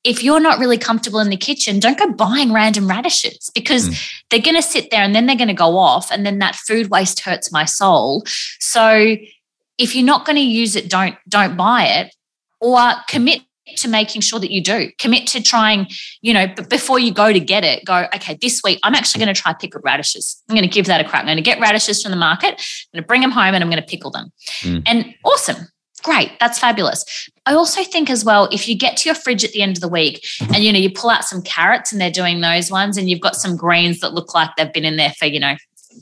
if 0.04 0.22
you're 0.22 0.40
not 0.40 0.58
really 0.58 0.78
comfortable 0.78 1.20
in 1.20 1.28
the 1.28 1.36
kitchen, 1.36 1.78
don't 1.78 1.98
go 1.98 2.10
buying 2.10 2.52
random 2.52 2.88
radishes 2.88 3.50
because 3.54 3.88
mm. 3.88 4.12
they're 4.30 4.40
going 4.40 4.56
to 4.56 4.62
sit 4.62 4.90
there 4.90 5.02
and 5.02 5.14
then 5.14 5.26
they're 5.26 5.36
going 5.36 5.48
to 5.48 5.54
go 5.54 5.78
off. 5.78 6.10
And 6.10 6.26
then 6.26 6.38
that 6.40 6.56
food 6.56 6.90
waste 6.90 7.20
hurts 7.20 7.52
my 7.52 7.64
soul. 7.64 8.24
So 8.58 9.16
if 9.78 9.94
you're 9.94 10.04
not 10.04 10.26
going 10.26 10.36
to 10.36 10.42
use 10.42 10.74
it, 10.74 10.90
don't, 10.90 11.16
don't 11.28 11.56
buy 11.56 11.84
it 11.84 12.14
or 12.60 12.92
commit 13.08 13.42
to 13.76 13.88
making 13.88 14.20
sure 14.20 14.40
that 14.40 14.50
you 14.50 14.62
do 14.62 14.90
commit 14.98 15.26
to 15.26 15.40
trying 15.40 15.86
you 16.20 16.34
know 16.34 16.46
but 16.56 16.68
before 16.68 16.98
you 16.98 17.12
go 17.12 17.32
to 17.32 17.38
get 17.38 17.62
it 17.62 17.84
go 17.84 18.06
okay 18.12 18.36
this 18.42 18.60
week 18.64 18.78
i'm 18.82 18.94
actually 18.94 19.24
going 19.24 19.32
to 19.32 19.40
try 19.40 19.52
pickled 19.54 19.82
radishes 19.84 20.42
i'm 20.48 20.56
going 20.56 20.68
to 20.68 20.72
give 20.72 20.86
that 20.86 21.00
a 21.00 21.08
crack 21.08 21.20
i'm 21.20 21.26
going 21.26 21.36
to 21.36 21.42
get 21.42 21.60
radishes 21.60 22.02
from 22.02 22.10
the 22.10 22.16
market 22.16 22.50
i'm 22.50 22.96
going 22.96 23.02
to 23.02 23.06
bring 23.06 23.20
them 23.20 23.30
home 23.30 23.54
and 23.54 23.62
i'm 23.62 23.70
going 23.70 23.80
to 23.80 23.88
pickle 23.88 24.10
them 24.10 24.32
mm. 24.62 24.82
and 24.84 25.14
awesome 25.24 25.68
great 26.02 26.32
that's 26.40 26.58
fabulous. 26.58 27.28
I 27.46 27.54
also 27.54 27.82
think 27.84 28.10
as 28.10 28.24
well 28.24 28.48
if 28.52 28.68
you 28.68 28.76
get 28.76 28.96
to 28.98 29.08
your 29.08 29.14
fridge 29.14 29.44
at 29.44 29.52
the 29.52 29.62
end 29.62 29.76
of 29.76 29.80
the 29.80 29.88
week 29.88 30.22
mm-hmm. 30.22 30.54
and 30.54 30.64
you 30.64 30.72
know 30.72 30.78
you 30.78 30.90
pull 30.90 31.10
out 31.10 31.24
some 31.24 31.42
carrots 31.42 31.92
and 31.92 32.00
they're 32.00 32.10
doing 32.10 32.40
those 32.40 32.70
ones 32.70 32.96
and 32.96 33.08
you've 33.08 33.20
got 33.20 33.36
some 33.36 33.56
greens 33.56 34.00
that 34.00 34.14
look 34.14 34.34
like 34.34 34.50
they've 34.56 34.72
been 34.72 34.84
in 34.84 34.96
there 34.96 35.12
for 35.18 35.26
you 35.26 35.40
know 35.40 35.56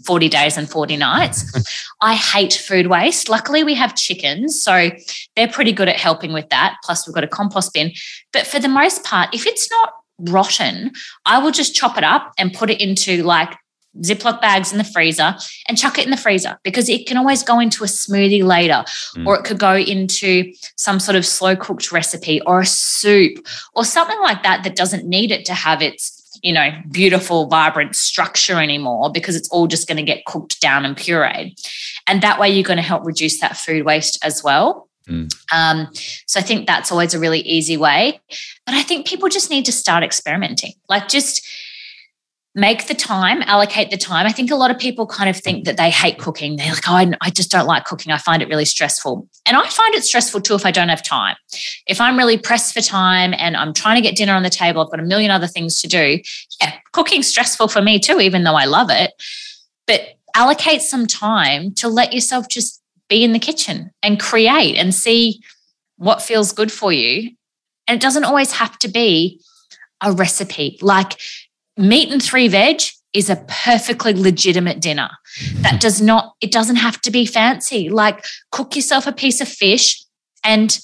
40 0.07 0.29
days 0.29 0.57
and 0.57 0.71
40 0.71 0.97
nights 0.99 1.91
i 2.01 2.15
hate 2.15 2.53
food 2.53 2.87
waste. 2.87 3.29
Luckily 3.29 3.65
we 3.65 3.75
have 3.75 3.95
chickens 3.95 4.63
so 4.63 4.91
they're 5.37 5.49
pretty 5.49 5.73
good 5.73 5.89
at 5.89 5.97
helping 5.97 6.33
with 6.33 6.49
that. 6.51 6.77
Plus 6.85 7.07
we've 7.07 7.15
got 7.15 7.25
a 7.25 7.29
compost 7.29 7.73
bin. 7.75 7.93
But 8.33 8.47
for 8.47 8.59
the 8.59 8.69
most 8.69 9.05
part 9.05 9.35
if 9.35 9.47
it's 9.47 9.71
not 9.71 9.95
rotten 10.29 10.91
i 11.25 11.39
will 11.39 11.51
just 11.51 11.75
chop 11.75 11.97
it 11.97 12.05
up 12.05 12.35
and 12.37 12.53
put 12.53 12.69
it 12.69 12.79
into 12.79 13.23
like 13.23 13.57
Ziploc 14.03 14.41
bags 14.41 14.73
in 14.73 14.79
the 14.79 14.85
freezer 14.85 15.35
and 15.69 15.77
chuck 15.77 15.99
it 15.99 16.05
in 16.05 16.11
the 16.11 16.17
freezer 16.17 16.59
because 16.63 16.89
it 16.89 17.07
can 17.07 17.17
always 17.17 17.43
go 17.43 17.59
into 17.59 17.83
a 17.85 17.89
smoothie 17.89 18.45
later, 18.45 18.85
mm. 19.17 19.27
or 19.27 19.37
it 19.37 19.45
could 19.45 19.59
go 19.59 19.75
into 19.75 20.53
some 20.77 21.01
sort 21.01 21.17
of 21.17 21.27
slow 21.27 21.57
cooked 21.57 21.91
recipe 21.91 22.41
or 22.43 22.61
a 22.61 22.67
soup 22.67 23.47
or 23.75 23.85
something 23.85 24.21
like 24.21 24.43
that 24.43 24.63
that 24.65 24.77
doesn't 24.77 25.07
need 25.07 25.31
it 25.31 25.45
to 25.47 25.55
have 25.55 25.83
its 25.83 26.17
you 26.43 26.53
know 26.53 26.71
beautiful 26.91 27.49
vibrant 27.49 27.97
structure 27.97 28.61
anymore 28.61 29.11
because 29.13 29.35
it's 29.35 29.49
all 29.49 29.67
just 29.67 29.89
going 29.89 29.97
to 29.97 30.03
get 30.03 30.25
cooked 30.25 30.61
down 30.61 30.85
and 30.85 30.97
pureed 30.97 31.53
and 32.07 32.23
that 32.23 32.39
way 32.39 32.49
you're 32.49 32.63
going 32.63 32.77
to 32.77 32.83
help 32.83 33.05
reduce 33.05 33.41
that 33.41 33.57
food 33.57 33.85
waste 33.85 34.19
as 34.25 34.43
well 34.43 34.89
Mm. 35.09 35.33
Um, 35.53 35.89
so 36.27 36.39
I 36.41 36.43
think 36.43 36.67
that's 36.67 36.93
always 36.93 37.15
a 37.15 37.19
really 37.19 37.41
easy 37.41 37.77
way. 37.77 38.21
But 38.65 38.75
I 38.75 38.83
think 38.83 39.07
people 39.07 39.29
just 39.29 39.51
need 39.51 39.65
to 39.65 39.73
start 39.73 40.05
experimenting. 40.05 40.75
Like 40.89 41.09
just 41.09 41.47
make 42.55 42.89
the 42.89 42.95
time, 42.95 43.43
allocate 43.43 43.91
the 43.91 43.97
time. 43.97 44.27
I 44.27 44.33
think 44.33 44.51
a 44.51 44.57
lot 44.57 44.73
of 44.73 44.79
people 44.79 45.07
kind 45.07 45.31
of 45.31 45.37
think 45.37 45.65
that 45.67 45.77
they 45.77 45.89
hate 45.89 46.19
cooking. 46.19 46.57
They're 46.57 46.73
like, 46.73 46.89
oh, 46.89 47.13
I, 47.21 47.31
just 47.31 47.51
don't 47.51 47.67
like 47.67 47.85
cooking. 47.85 48.13
I 48.13 48.19
find 48.19 48.43
it 48.43 48.49
really 48.49 48.65
stressful. 48.65 49.29
And 49.47 49.57
I 49.57 49.69
find 49.69 49.95
it 49.95 50.03
stressful 50.03 50.41
too 50.41 50.55
if 50.55 50.67
I 50.67 50.73
don't 50.73 50.89
have 50.89 51.05
time. 51.05 51.37
If 51.87 52.01
I'm 52.01 52.17
really 52.17 52.37
pressed 52.37 52.75
for 52.75 52.81
time 52.81 53.35
and 53.39 53.57
I'm 53.57 53.73
trying 53.73 53.97
to 53.97 54.03
get 54.03 54.17
dinner 54.17 54.35
on 54.35 54.43
the 54.43 54.51
table, 54.51 54.83
I've 54.83 54.91
got 54.91 54.99
a 54.99 55.05
million 55.05 55.31
other 55.31 55.47
things 55.47 55.81
to 55.83 55.89
do. 55.89 56.19
Yeah, 56.61 56.75
cooking's 56.93 57.29
stressful 57.29 57.69
for 57.69 57.83
me 57.83 58.01
too, 58.01 58.19
even 58.21 58.43
though 58.43 58.57
I 58.57 58.65
love 58.65 58.91
it. 58.91 59.13
But 59.87 60.19
allocate 60.35 60.83
some 60.83 61.07
time 61.07 61.73
to 61.75 61.89
let 61.89 62.13
yourself 62.13 62.49
just 62.49 62.83
be 63.09 63.23
in 63.23 63.33
the 63.33 63.39
kitchen 63.39 63.93
and 64.03 64.19
create 64.19 64.77
and 64.77 64.93
see 64.93 65.41
what 65.99 66.23
feels 66.23 66.53
good 66.53 66.73
for 66.73 66.93
you. 66.93 67.31
And 67.87 67.97
it 67.97 68.03
doesn't 68.03 68.25
always 68.25 68.53
have 68.53 68.77
to 68.81 68.89
be 68.89 69.41
a 70.01 70.13
recipe. 70.13 70.79
Like 70.81 71.19
meat 71.81 72.13
and 72.13 72.23
three 72.23 72.49
veg 72.49 72.83
is 73.13 73.29
a 73.29 73.45
perfectly 73.49 74.13
legitimate 74.13 74.81
dinner. 74.81 75.11
That 75.63 75.81
does 75.81 76.01
not, 76.01 76.35
it 76.41 76.53
doesn't 76.53 76.77
have 76.77 77.01
to 77.03 77.11
be 77.11 77.27
fancy. 77.27 77.89
Like 77.89 78.25
cook 78.53 78.77
yourself 78.77 79.07
a 79.07 79.13
piece 79.13 79.41
of 79.41 79.49
fish 79.49 80.05
and 80.45 80.79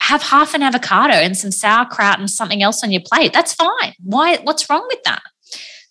have 0.00 0.22
half 0.22 0.54
an 0.54 0.62
avocado 0.62 1.14
and 1.14 1.36
some 1.36 1.50
sauerkraut 1.50 2.18
and 2.18 2.30
something 2.30 2.62
else 2.62 2.82
on 2.82 2.90
your 2.90 3.02
plate. 3.04 3.32
That's 3.32 3.54
fine. 3.54 3.94
Why? 4.02 4.38
What's 4.38 4.68
wrong 4.68 4.86
with 4.88 5.02
that? 5.04 5.22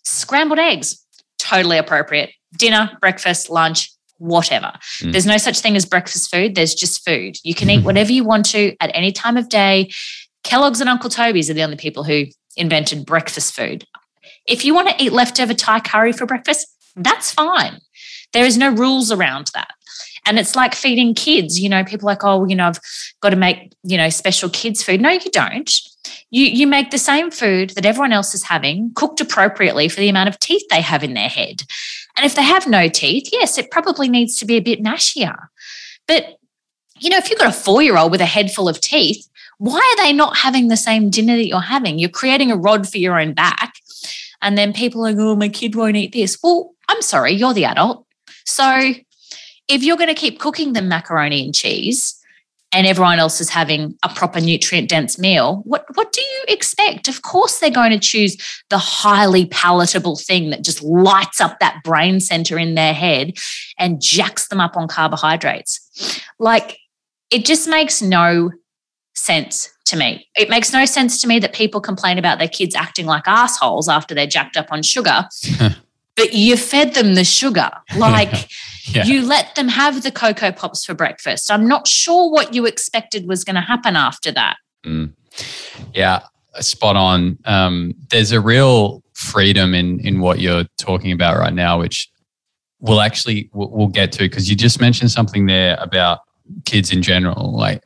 Scrambled 0.04 0.58
eggs, 0.58 1.04
totally 1.38 1.78
appropriate. 1.78 2.30
Dinner, 2.56 2.90
breakfast, 3.00 3.50
lunch, 3.50 3.90
whatever. 4.18 4.72
Mm. 5.00 5.12
There's 5.12 5.26
no 5.26 5.36
such 5.36 5.60
thing 5.60 5.76
as 5.76 5.84
breakfast 5.84 6.30
food. 6.30 6.54
There's 6.54 6.74
just 6.74 7.04
food. 7.04 7.36
You 7.44 7.54
can 7.54 7.70
eat 7.70 7.84
whatever 7.84 8.12
you 8.12 8.24
want 8.24 8.46
to 8.46 8.74
at 8.80 8.90
any 8.94 9.12
time 9.12 9.36
of 9.36 9.48
day. 9.48 9.90
Kellogg's 10.44 10.80
and 10.80 10.88
Uncle 10.88 11.10
Toby's 11.10 11.50
are 11.50 11.54
the 11.54 11.62
only 11.62 11.76
people 11.76 12.04
who 12.04 12.24
invented 12.56 13.06
breakfast 13.06 13.54
food. 13.54 13.84
If 14.48 14.64
you 14.64 14.74
want 14.74 14.88
to 14.88 15.02
eat 15.02 15.12
leftover 15.12 15.54
Thai 15.54 15.80
curry 15.80 16.12
for 16.12 16.26
breakfast, 16.26 16.66
that's 16.96 17.32
fine. 17.32 17.80
There 18.32 18.44
is 18.44 18.56
no 18.56 18.70
rules 18.70 19.12
around 19.12 19.50
that. 19.54 19.70
And 20.26 20.38
it's 20.38 20.56
like 20.56 20.74
feeding 20.74 21.14
kids. 21.14 21.60
You 21.60 21.68
know, 21.68 21.84
people 21.84 22.06
like, 22.06 22.24
oh, 22.24 22.44
you 22.44 22.56
know, 22.56 22.66
I've 22.66 22.80
got 23.20 23.30
to 23.30 23.36
make, 23.36 23.72
you 23.82 23.96
know, 23.96 24.10
special 24.10 24.50
kids 24.50 24.82
food. 24.82 25.00
No, 25.00 25.10
you 25.10 25.30
don't. 25.30 25.70
You 26.30 26.44
you 26.44 26.66
make 26.66 26.90
the 26.90 26.98
same 26.98 27.30
food 27.30 27.70
that 27.70 27.86
everyone 27.86 28.12
else 28.12 28.34
is 28.34 28.42
having, 28.42 28.92
cooked 28.94 29.20
appropriately 29.20 29.88
for 29.88 30.00
the 30.00 30.08
amount 30.08 30.28
of 30.28 30.38
teeth 30.38 30.62
they 30.70 30.82
have 30.82 31.02
in 31.02 31.14
their 31.14 31.28
head. 31.28 31.62
And 32.16 32.26
if 32.26 32.34
they 32.34 32.42
have 32.42 32.66
no 32.66 32.88
teeth, 32.88 33.28
yes, 33.32 33.56
it 33.56 33.70
probably 33.70 34.08
needs 34.08 34.36
to 34.36 34.44
be 34.44 34.56
a 34.56 34.62
bit 34.62 34.82
nashier. 34.82 35.36
But 36.06 36.38
you 36.98 37.10
know, 37.10 37.18
if 37.18 37.30
you've 37.30 37.38
got 37.38 37.48
a 37.48 37.52
four-year-old 37.52 38.10
with 38.10 38.20
a 38.20 38.26
head 38.26 38.50
full 38.50 38.68
of 38.68 38.80
teeth, 38.80 39.28
why 39.58 39.78
are 39.78 40.04
they 40.04 40.12
not 40.12 40.36
having 40.36 40.68
the 40.68 40.76
same 40.76 41.10
dinner 41.10 41.36
that 41.36 41.46
you're 41.46 41.60
having? 41.60 41.98
You're 41.98 42.10
creating 42.10 42.50
a 42.50 42.56
rod 42.56 42.88
for 42.88 42.98
your 42.98 43.18
own 43.18 43.34
back. 43.34 43.74
And 44.42 44.56
then 44.56 44.72
people 44.72 45.00
are 45.00 45.10
like, 45.10 45.16
oh, 45.18 45.36
my 45.36 45.48
kid 45.48 45.74
won't 45.74 45.96
eat 45.96 46.12
this. 46.12 46.38
Well, 46.42 46.72
I'm 46.88 47.02
sorry, 47.02 47.32
you're 47.32 47.54
the 47.54 47.64
adult. 47.64 48.06
So 48.44 48.92
if 49.68 49.82
you're 49.82 49.96
going 49.96 50.08
to 50.08 50.14
keep 50.14 50.38
cooking 50.38 50.72
them 50.72 50.88
macaroni 50.88 51.44
and 51.44 51.54
cheese 51.54 52.14
and 52.72 52.86
everyone 52.86 53.18
else 53.18 53.40
is 53.40 53.50
having 53.50 53.96
a 54.02 54.08
proper 54.08 54.40
nutrient 54.40 54.88
dense 54.88 55.18
meal, 55.18 55.62
what, 55.64 55.84
what 55.94 56.12
do 56.12 56.20
you 56.20 56.44
expect? 56.48 57.08
Of 57.08 57.22
course, 57.22 57.58
they're 57.58 57.70
going 57.70 57.90
to 57.90 57.98
choose 57.98 58.36
the 58.70 58.78
highly 58.78 59.46
palatable 59.46 60.16
thing 60.16 60.50
that 60.50 60.64
just 60.64 60.82
lights 60.82 61.40
up 61.40 61.58
that 61.60 61.82
brain 61.82 62.20
center 62.20 62.58
in 62.58 62.74
their 62.74 62.94
head 62.94 63.36
and 63.78 64.00
jacks 64.00 64.48
them 64.48 64.60
up 64.60 64.76
on 64.76 64.88
carbohydrates. 64.88 66.22
Like, 66.38 66.78
it 67.30 67.44
just 67.44 67.68
makes 67.68 68.00
no 68.00 68.50
sense 69.14 69.70
to 69.88 69.96
me. 69.96 70.28
It 70.36 70.48
makes 70.48 70.72
no 70.72 70.84
sense 70.84 71.20
to 71.22 71.28
me 71.28 71.38
that 71.40 71.52
people 71.52 71.80
complain 71.80 72.18
about 72.18 72.38
their 72.38 72.48
kids 72.48 72.74
acting 72.74 73.06
like 73.06 73.26
assholes 73.26 73.88
after 73.88 74.14
they're 74.14 74.26
jacked 74.26 74.56
up 74.56 74.68
on 74.70 74.82
sugar. 74.82 75.26
but 76.16 76.34
you 76.34 76.56
fed 76.56 76.94
them 76.94 77.14
the 77.14 77.24
sugar. 77.24 77.70
Like 77.96 78.48
yeah. 78.94 79.04
you 79.04 79.22
let 79.22 79.54
them 79.54 79.68
have 79.68 80.02
the 80.02 80.10
Cocoa 80.10 80.52
Pops 80.52 80.84
for 80.84 80.94
breakfast. 80.94 81.50
I'm 81.50 81.66
not 81.66 81.86
sure 81.86 82.30
what 82.30 82.54
you 82.54 82.64
expected 82.64 83.26
was 83.26 83.44
going 83.44 83.56
to 83.56 83.60
happen 83.60 83.96
after 83.96 84.32
that. 84.32 84.56
Mm. 84.84 85.12
Yeah, 85.94 86.22
spot 86.60 86.96
on. 86.96 87.38
Um, 87.44 87.94
there's 88.10 88.32
a 88.32 88.40
real 88.40 89.02
freedom 89.14 89.74
in 89.74 90.00
in 90.00 90.20
what 90.20 90.38
you're 90.38 90.64
talking 90.78 91.12
about 91.12 91.38
right 91.38 91.52
now, 91.52 91.78
which 91.80 92.08
we'll 92.80 93.00
actually 93.00 93.50
we'll, 93.52 93.70
we'll 93.70 93.88
get 93.88 94.12
to 94.12 94.20
because 94.20 94.48
you 94.48 94.56
just 94.56 94.80
mentioned 94.80 95.10
something 95.10 95.46
there 95.46 95.76
about 95.80 96.20
kids 96.64 96.92
in 96.92 97.02
general. 97.02 97.54
Like, 97.54 97.82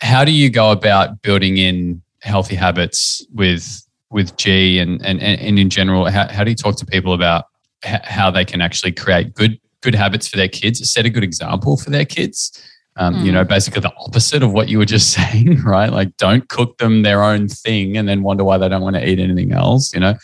how 0.00 0.24
do 0.24 0.32
you 0.32 0.50
go 0.50 0.70
about 0.70 1.22
building 1.22 1.56
in 1.56 2.02
healthy 2.20 2.54
habits 2.54 3.24
with 3.32 3.82
with 4.10 4.36
G 4.36 4.78
and, 4.78 5.04
and, 5.04 5.20
and 5.20 5.58
in 5.58 5.68
general, 5.68 6.06
how, 6.06 6.28
how 6.28 6.44
do 6.44 6.50
you 6.50 6.56
talk 6.56 6.76
to 6.76 6.86
people 6.86 7.12
about 7.12 7.46
how 7.82 8.30
they 8.30 8.44
can 8.44 8.60
actually 8.60 8.92
create 8.92 9.34
good 9.34 9.60
good 9.82 9.94
habits 9.94 10.28
for 10.28 10.36
their 10.36 10.48
kids, 10.48 10.90
set 10.90 11.06
a 11.06 11.10
good 11.10 11.24
example 11.24 11.76
for 11.76 11.90
their 11.90 12.04
kids? 12.04 12.62
Um, 12.98 13.16
mm. 13.16 13.26
You 13.26 13.32
know, 13.32 13.42
hmm. 13.42 13.48
basically 13.48 13.82
the 13.82 13.92
opposite 13.98 14.42
of 14.42 14.52
what 14.52 14.68
you 14.68 14.78
were 14.78 14.86
just 14.86 15.12
saying, 15.16 15.62
right? 15.62 15.92
Like, 15.92 16.16
don't 16.16 16.48
cook 16.48 16.78
them 16.78 17.02
their 17.02 17.22
own 17.22 17.48
thing 17.48 17.96
and 17.96 18.08
then 18.08 18.22
wonder 18.22 18.42
why 18.44 18.58
they 18.58 18.68
don't 18.68 18.82
want 18.82 18.96
to 18.96 19.06
eat 19.06 19.18
anything 19.18 19.52
else. 19.52 19.92
You 19.92 20.00
know, 20.00 20.14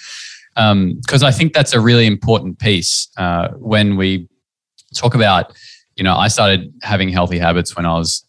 because 0.55 1.23
um, 1.23 1.27
I 1.27 1.31
think 1.31 1.53
that's 1.53 1.75
a 1.75 1.81
really 1.81 2.07
important 2.07 2.59
piece 2.59 3.09
uh, 3.17 3.49
when 3.57 3.97
we 3.97 4.29
talk 4.95 5.15
about. 5.15 5.53
You 5.97 6.05
know, 6.05 6.17
I 6.17 6.29
started 6.29 6.73
having 6.83 7.11
healthy 7.11 7.39
habits 7.39 7.77
when 7.77 7.85
I 7.85 7.93
was 7.93 8.25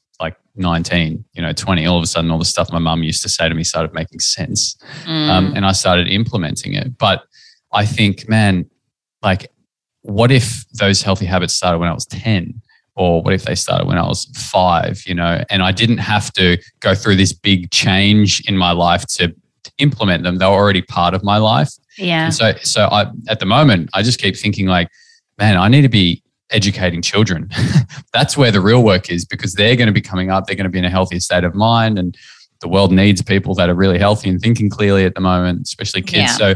19, 0.55 1.23
you 1.33 1.41
know, 1.41 1.51
20, 1.51 1.85
all 1.85 1.97
of 1.97 2.03
a 2.03 2.07
sudden, 2.07 2.31
all 2.31 2.39
the 2.39 2.45
stuff 2.45 2.71
my 2.71 2.79
mum 2.79 3.03
used 3.03 3.23
to 3.23 3.29
say 3.29 3.49
to 3.49 3.55
me 3.55 3.63
started 3.63 3.93
making 3.93 4.19
sense. 4.19 4.75
Mm. 5.05 5.29
Um, 5.29 5.53
and 5.55 5.65
I 5.65 5.71
started 5.71 6.07
implementing 6.07 6.73
it. 6.73 6.97
But 6.97 7.23
I 7.71 7.85
think, 7.85 8.29
man, 8.29 8.69
like, 9.21 9.51
what 10.01 10.31
if 10.31 10.67
those 10.73 11.01
healthy 11.01 11.25
habits 11.25 11.53
started 11.53 11.79
when 11.79 11.89
I 11.89 11.93
was 11.93 12.05
10? 12.05 12.61
Or 12.95 13.23
what 13.23 13.33
if 13.33 13.43
they 13.43 13.55
started 13.55 13.87
when 13.87 13.97
I 13.97 14.05
was 14.05 14.25
five, 14.35 15.01
you 15.07 15.15
know, 15.15 15.43
and 15.49 15.63
I 15.63 15.71
didn't 15.71 15.97
have 15.97 16.31
to 16.33 16.59
go 16.79 16.93
through 16.93 17.15
this 17.15 17.33
big 17.33 17.71
change 17.71 18.47
in 18.47 18.55
my 18.55 18.71
life 18.71 19.07
to 19.17 19.33
implement 19.79 20.23
them. 20.23 20.37
They 20.37 20.45
were 20.45 20.51
already 20.51 20.83
part 20.83 21.15
of 21.15 21.23
my 21.23 21.37
life. 21.37 21.69
Yeah. 21.97 22.25
And 22.25 22.33
so, 22.33 22.53
so 22.61 22.85
I, 22.91 23.07
at 23.27 23.39
the 23.39 23.47
moment, 23.47 23.89
I 23.93 24.03
just 24.03 24.19
keep 24.19 24.37
thinking 24.37 24.67
like, 24.67 24.89
man, 25.39 25.57
I 25.57 25.69
need 25.69 25.81
to 25.81 25.89
be 25.89 26.21
educating 26.51 27.01
children. 27.01 27.49
That's 28.13 28.37
where 28.37 28.51
the 28.51 28.61
real 28.61 28.83
work 28.83 29.09
is 29.09 29.25
because 29.25 29.53
they're 29.53 29.75
going 29.75 29.87
to 29.87 29.93
be 29.93 30.01
coming 30.01 30.29
up, 30.29 30.45
they're 30.45 30.55
going 30.55 30.65
to 30.65 30.69
be 30.69 30.79
in 30.79 30.85
a 30.85 30.89
healthy 30.89 31.19
state 31.19 31.43
of 31.43 31.55
mind 31.55 31.97
and 31.97 32.17
the 32.63 32.69
world 32.69 32.91
needs 32.91 33.21
people 33.21 33.53
that 33.55 33.69
are 33.69 33.75
really 33.75 33.99
healthy 33.99 34.29
and 34.29 34.39
thinking 34.39 34.69
clearly 34.69 35.05
at 35.05 35.15
the 35.15 35.21
moment, 35.21 35.67
especially 35.67 36.01
kids. 36.01 36.39
Yeah. 36.39 36.55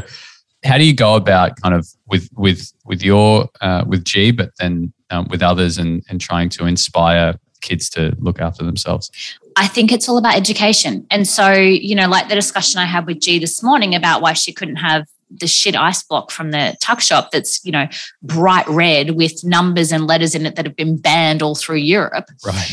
how 0.64 0.78
do 0.78 0.84
you 0.84 0.94
go 0.94 1.14
about 1.14 1.60
kind 1.60 1.74
of 1.74 1.86
with 2.06 2.28
with 2.34 2.72
with 2.84 3.02
your 3.02 3.48
uh, 3.60 3.84
with 3.86 4.04
G, 4.04 4.32
but 4.32 4.50
then 4.58 4.92
um, 5.10 5.28
with 5.28 5.42
others 5.42 5.78
and 5.78 6.02
and 6.08 6.20
trying 6.20 6.48
to 6.50 6.66
inspire 6.66 7.34
kids 7.60 7.88
to 7.90 8.16
look 8.18 8.40
after 8.40 8.64
themselves? 8.64 9.10
I 9.56 9.66
think 9.66 9.92
it's 9.92 10.08
all 10.08 10.18
about 10.18 10.36
education. 10.36 11.06
And 11.10 11.26
so, 11.26 11.52
you 11.52 11.94
know, 11.94 12.08
like 12.08 12.28
the 12.28 12.34
discussion 12.34 12.80
I 12.80 12.84
had 12.84 13.06
with 13.06 13.20
G 13.20 13.38
this 13.38 13.62
morning 13.62 13.94
about 13.94 14.22
why 14.22 14.32
she 14.32 14.52
couldn't 14.52 14.76
have 14.76 15.06
the 15.30 15.46
shit 15.46 15.76
ice 15.76 16.02
block 16.02 16.30
from 16.30 16.50
the 16.50 16.76
tuck 16.80 17.00
shop 17.00 17.30
that's 17.30 17.64
you 17.64 17.72
know 17.72 17.86
bright 18.22 18.66
red 18.68 19.10
with 19.10 19.44
numbers 19.44 19.92
and 19.92 20.06
letters 20.06 20.34
in 20.34 20.46
it 20.46 20.56
that 20.56 20.64
have 20.64 20.76
been 20.76 20.96
banned 20.96 21.42
all 21.42 21.54
through 21.54 21.76
Europe. 21.76 22.28
Right. 22.44 22.70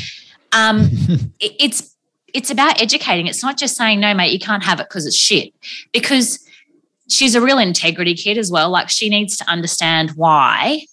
Um, 0.53 0.89
it, 1.39 1.55
it's 1.59 1.95
it's 2.33 2.51
about 2.51 2.81
educating. 2.81 3.27
It's 3.27 3.43
not 3.43 3.57
just 3.57 3.77
saying 3.77 3.99
no, 3.99 4.13
mate, 4.13 4.31
you 4.31 4.39
can't 4.39 4.63
have 4.63 4.79
it 4.79 4.87
because 4.89 5.05
it's 5.05 5.15
shit. 5.15 5.53
Because 5.93 6.45
she's 7.09 7.35
a 7.35 7.41
real 7.41 7.59
integrity 7.59 8.15
kid 8.15 8.37
as 8.37 8.51
well. 8.51 8.69
Like 8.69 8.89
she 8.89 9.09
needs 9.09 9.37
to 9.37 9.49
understand 9.49 10.11
why 10.11 10.85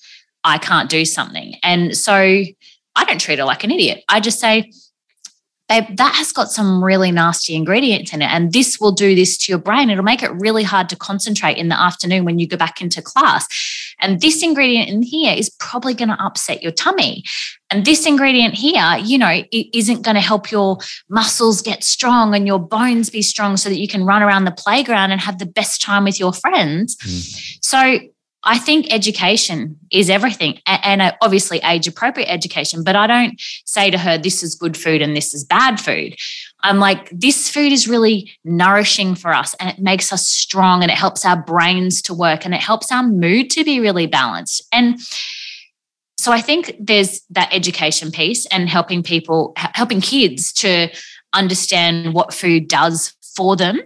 I 0.44 0.58
can't 0.58 0.90
do 0.90 1.04
something, 1.04 1.56
and 1.62 1.96
so 1.96 2.14
I 2.14 3.04
don't 3.04 3.20
treat 3.20 3.38
her 3.38 3.44
like 3.44 3.64
an 3.64 3.70
idiot. 3.70 4.04
I 4.08 4.20
just 4.20 4.40
say, 4.40 4.72
that 5.80 6.14
has 6.16 6.32
got 6.32 6.50
some 6.50 6.82
really 6.82 7.10
nasty 7.10 7.54
ingredients 7.54 8.12
in 8.12 8.22
it. 8.22 8.30
And 8.30 8.52
this 8.52 8.80
will 8.80 8.92
do 8.92 9.14
this 9.14 9.36
to 9.38 9.52
your 9.52 9.58
brain. 9.58 9.90
It'll 9.90 10.04
make 10.04 10.22
it 10.22 10.30
really 10.32 10.62
hard 10.62 10.88
to 10.90 10.96
concentrate 10.96 11.56
in 11.56 11.68
the 11.68 11.80
afternoon 11.80 12.24
when 12.24 12.38
you 12.38 12.46
go 12.46 12.56
back 12.56 12.80
into 12.80 13.02
class. 13.02 13.46
And 14.00 14.20
this 14.20 14.42
ingredient 14.42 14.88
in 14.88 15.02
here 15.02 15.34
is 15.34 15.50
probably 15.50 15.94
going 15.94 16.08
to 16.08 16.22
upset 16.22 16.62
your 16.62 16.72
tummy. 16.72 17.24
And 17.70 17.84
this 17.84 18.06
ingredient 18.06 18.54
here, 18.54 18.98
you 19.02 19.16
know, 19.18 19.30
it 19.50 19.66
isn't 19.72 20.02
going 20.02 20.16
to 20.16 20.20
help 20.20 20.50
your 20.50 20.78
muscles 21.08 21.62
get 21.62 21.84
strong 21.84 22.34
and 22.34 22.46
your 22.46 22.58
bones 22.58 23.08
be 23.08 23.22
strong 23.22 23.56
so 23.56 23.68
that 23.68 23.78
you 23.78 23.88
can 23.88 24.04
run 24.04 24.22
around 24.22 24.44
the 24.44 24.52
playground 24.52 25.10
and 25.10 25.20
have 25.20 25.38
the 25.38 25.46
best 25.46 25.80
time 25.80 26.04
with 26.04 26.20
your 26.20 26.32
friends. 26.32 26.96
Mm. 26.96 27.58
So 27.62 28.00
I 28.44 28.58
think 28.58 28.92
education 28.92 29.78
is 29.92 30.10
everything 30.10 30.58
and 30.66 31.14
obviously 31.20 31.60
age 31.64 31.86
appropriate 31.86 32.26
education. 32.26 32.82
But 32.82 32.96
I 32.96 33.06
don't 33.06 33.40
say 33.64 33.90
to 33.90 33.98
her, 33.98 34.18
this 34.18 34.42
is 34.42 34.56
good 34.56 34.76
food 34.76 35.00
and 35.00 35.16
this 35.16 35.32
is 35.32 35.44
bad 35.44 35.80
food. 35.80 36.16
I'm 36.60 36.78
like, 36.78 37.08
this 37.10 37.48
food 37.48 37.72
is 37.72 37.86
really 37.86 38.32
nourishing 38.44 39.14
for 39.14 39.32
us 39.32 39.54
and 39.60 39.70
it 39.70 39.78
makes 39.78 40.12
us 40.12 40.26
strong 40.26 40.82
and 40.82 40.90
it 40.90 40.98
helps 40.98 41.24
our 41.24 41.40
brains 41.40 42.02
to 42.02 42.14
work 42.14 42.44
and 42.44 42.52
it 42.52 42.60
helps 42.60 42.90
our 42.90 43.04
mood 43.04 43.48
to 43.50 43.64
be 43.64 43.78
really 43.78 44.06
balanced. 44.06 44.66
And 44.72 44.98
so 46.18 46.32
I 46.32 46.40
think 46.40 46.74
there's 46.80 47.20
that 47.30 47.52
education 47.52 48.10
piece 48.10 48.46
and 48.46 48.68
helping 48.68 49.04
people, 49.04 49.52
helping 49.56 50.00
kids 50.00 50.52
to 50.54 50.88
understand 51.32 52.12
what 52.12 52.34
food 52.34 52.68
does 52.68 53.14
for 53.36 53.56
them 53.56 53.80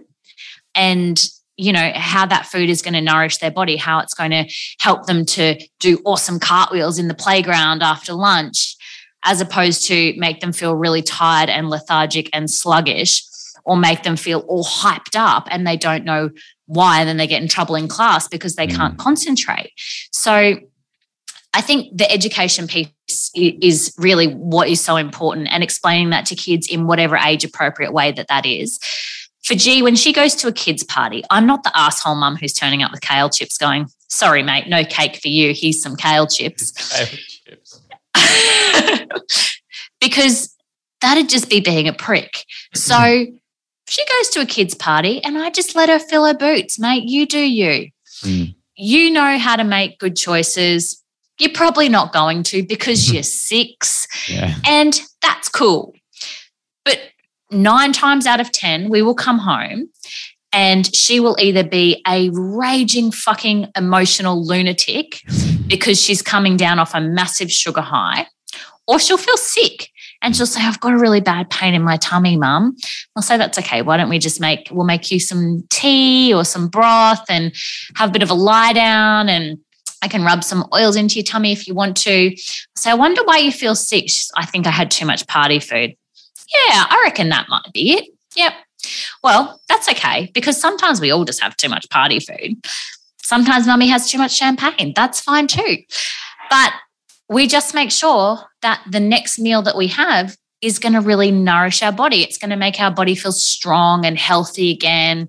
and 0.73 1.23
you 1.57 1.73
know 1.73 1.91
how 1.95 2.25
that 2.25 2.45
food 2.45 2.69
is 2.69 2.81
going 2.81 2.93
to 2.93 3.01
nourish 3.01 3.37
their 3.37 3.51
body 3.51 3.75
how 3.75 3.99
it's 3.99 4.13
going 4.13 4.31
to 4.31 4.45
help 4.79 5.05
them 5.07 5.25
to 5.25 5.59
do 5.79 5.99
awesome 6.05 6.39
cartwheels 6.39 6.97
in 6.99 7.07
the 7.07 7.13
playground 7.13 7.81
after 7.81 8.13
lunch 8.13 8.75
as 9.23 9.41
opposed 9.41 9.85
to 9.87 10.13
make 10.17 10.39
them 10.39 10.53
feel 10.53 10.75
really 10.75 11.01
tired 11.01 11.49
and 11.49 11.69
lethargic 11.69 12.29
and 12.31 12.49
sluggish 12.49 13.23
or 13.65 13.75
make 13.75 14.03
them 14.03 14.15
feel 14.15 14.39
all 14.47 14.63
hyped 14.63 15.15
up 15.15 15.47
and 15.51 15.67
they 15.67 15.75
don't 15.75 16.05
know 16.05 16.29
why 16.67 16.99
and 16.99 17.09
then 17.09 17.17
they 17.17 17.27
get 17.27 17.41
in 17.41 17.47
trouble 17.47 17.75
in 17.75 17.87
class 17.87 18.27
because 18.27 18.55
they 18.55 18.67
mm. 18.67 18.75
can't 18.75 18.97
concentrate 18.97 19.71
so 20.11 20.57
i 21.53 21.61
think 21.61 21.97
the 21.97 22.09
education 22.11 22.67
piece 22.67 23.31
is 23.35 23.93
really 23.97 24.27
what 24.33 24.67
is 24.67 24.79
so 24.79 24.95
important 24.95 25.47
and 25.49 25.63
explaining 25.63 26.11
that 26.11 26.25
to 26.25 26.35
kids 26.35 26.67
in 26.67 26.87
whatever 26.87 27.17
age 27.17 27.43
appropriate 27.43 27.93
way 27.93 28.11
that 28.11 28.27
that 28.27 28.45
is 28.45 28.79
for 29.47 29.55
G, 29.55 29.81
when 29.81 29.95
she 29.95 30.11
goes 30.11 30.35
to 30.35 30.49
a 30.49 30.51
kid's 30.51 30.83
party, 30.83 31.23
I'm 31.29 31.45
not 31.45 31.63
the 31.63 31.71
asshole 31.73 32.15
mum 32.15 32.35
who's 32.35 32.51
turning 32.51 32.83
up 32.83 32.91
with 32.91 32.99
kale 32.99 33.29
chips 33.29 33.57
going, 33.57 33.87
sorry, 34.09 34.43
mate, 34.43 34.67
no 34.67 34.83
cake 34.83 35.15
for 35.15 35.29
you. 35.29 35.53
Here's 35.55 35.81
some 35.81 35.95
kale 35.95 36.27
chips. 36.27 36.71
Kale 36.91 37.07
chips. 37.45 37.81
because 40.01 40.53
that'd 40.99 41.29
just 41.29 41.49
be 41.49 41.61
being 41.61 41.87
a 41.87 41.93
prick. 41.93 42.43
So 42.73 43.25
she 43.87 44.05
goes 44.05 44.29
to 44.31 44.41
a 44.41 44.45
kid's 44.45 44.75
party 44.75 45.23
and 45.23 45.37
I 45.37 45.49
just 45.49 45.77
let 45.77 45.87
her 45.87 45.99
fill 45.99 46.25
her 46.25 46.33
boots, 46.33 46.77
mate. 46.77 47.05
You 47.05 47.25
do 47.25 47.39
you. 47.39 47.89
Mm. 48.23 48.53
You 48.75 49.11
know 49.11 49.37
how 49.37 49.55
to 49.55 49.63
make 49.63 49.97
good 49.97 50.17
choices. 50.17 51.01
You're 51.39 51.53
probably 51.53 51.87
not 51.87 52.11
going 52.11 52.43
to 52.43 52.63
because 52.63 53.13
you're 53.13 53.23
six. 53.23 54.07
Yeah. 54.27 54.55
And 54.65 54.99
that's 55.21 55.47
cool. 55.47 55.93
But 56.83 56.99
nine 57.51 57.93
times 57.93 58.25
out 58.25 58.39
of 58.39 58.51
10, 58.51 58.89
we 58.89 59.01
will 59.01 59.15
come 59.15 59.39
home 59.39 59.89
and 60.53 60.93
she 60.95 61.19
will 61.19 61.35
either 61.39 61.63
be 61.63 62.01
a 62.07 62.29
raging 62.31 63.11
fucking 63.11 63.69
emotional 63.75 64.45
lunatic 64.45 65.21
because 65.67 66.01
she's 66.01 66.21
coming 66.21 66.57
down 66.57 66.79
off 66.79 66.95
a 66.95 67.01
massive 67.01 67.51
sugar 67.51 67.81
high, 67.81 68.25
or 68.87 68.99
she'll 68.99 69.17
feel 69.17 69.37
sick 69.37 69.89
and 70.21 70.35
she'll 70.35 70.45
say, 70.45 70.61
I've 70.61 70.79
got 70.79 70.93
a 70.93 70.97
really 70.97 71.21
bad 71.21 71.49
pain 71.49 71.73
in 71.73 71.83
my 71.83 71.97
tummy, 71.97 72.37
mum. 72.37 72.75
I'll 73.15 73.21
say, 73.21 73.37
That's 73.37 73.59
okay. 73.59 73.81
Why 73.81 73.97
don't 73.97 74.09
we 74.09 74.19
just 74.19 74.39
make, 74.39 74.69
we'll 74.71 74.85
make 74.85 75.11
you 75.11 75.19
some 75.19 75.63
tea 75.69 76.33
or 76.33 76.43
some 76.43 76.69
broth 76.69 77.25
and 77.29 77.53
have 77.95 78.09
a 78.09 78.13
bit 78.13 78.23
of 78.23 78.29
a 78.29 78.35
lie 78.35 78.73
down 78.73 79.29
and 79.29 79.59
I 80.01 80.07
can 80.07 80.23
rub 80.23 80.43
some 80.43 80.65
oils 80.73 80.95
into 80.95 81.15
your 81.15 81.23
tummy 81.23 81.51
if 81.51 81.67
you 81.67 81.73
want 81.73 81.97
to. 81.97 82.35
So 82.75 82.89
I 82.89 82.93
wonder 82.93 83.23
why 83.23 83.37
you 83.39 83.51
feel 83.51 83.75
sick. 83.75 84.07
I 84.35 84.45
think 84.45 84.65
I 84.67 84.71
had 84.71 84.91
too 84.91 85.05
much 85.05 85.27
party 85.27 85.59
food. 85.59 85.95
Yeah, 86.53 86.85
I 86.89 87.01
reckon 87.03 87.29
that 87.29 87.49
might 87.49 87.71
be 87.73 87.93
it. 87.93 88.05
Yep. 88.35 88.53
Well, 89.23 89.59
that's 89.67 89.89
okay 89.89 90.31
because 90.33 90.59
sometimes 90.59 91.01
we 91.01 91.11
all 91.11 91.25
just 91.25 91.41
have 91.41 91.57
too 91.57 91.69
much 91.69 91.89
party 91.89 92.19
food. 92.19 92.65
Sometimes 93.21 93.67
mummy 93.67 93.87
has 93.87 94.09
too 94.09 94.17
much 94.17 94.35
champagne. 94.35 94.93
That's 94.95 95.19
fine 95.19 95.47
too. 95.47 95.77
But 96.49 96.73
we 97.29 97.47
just 97.47 97.73
make 97.73 97.91
sure 97.91 98.39
that 98.61 98.81
the 98.89 98.99
next 98.99 99.39
meal 99.39 99.61
that 99.63 99.75
we 99.75 99.87
have 99.87 100.37
is 100.61 100.79
going 100.79 100.93
to 100.93 101.01
really 101.01 101.29
nourish 101.29 101.83
our 101.83 101.91
body. 101.91 102.23
It's 102.23 102.37
going 102.37 102.49
to 102.49 102.55
make 102.55 102.79
our 102.79 102.91
body 102.91 103.15
feel 103.15 103.31
strong 103.31 104.05
and 104.05 104.17
healthy 104.17 104.71
again. 104.71 105.27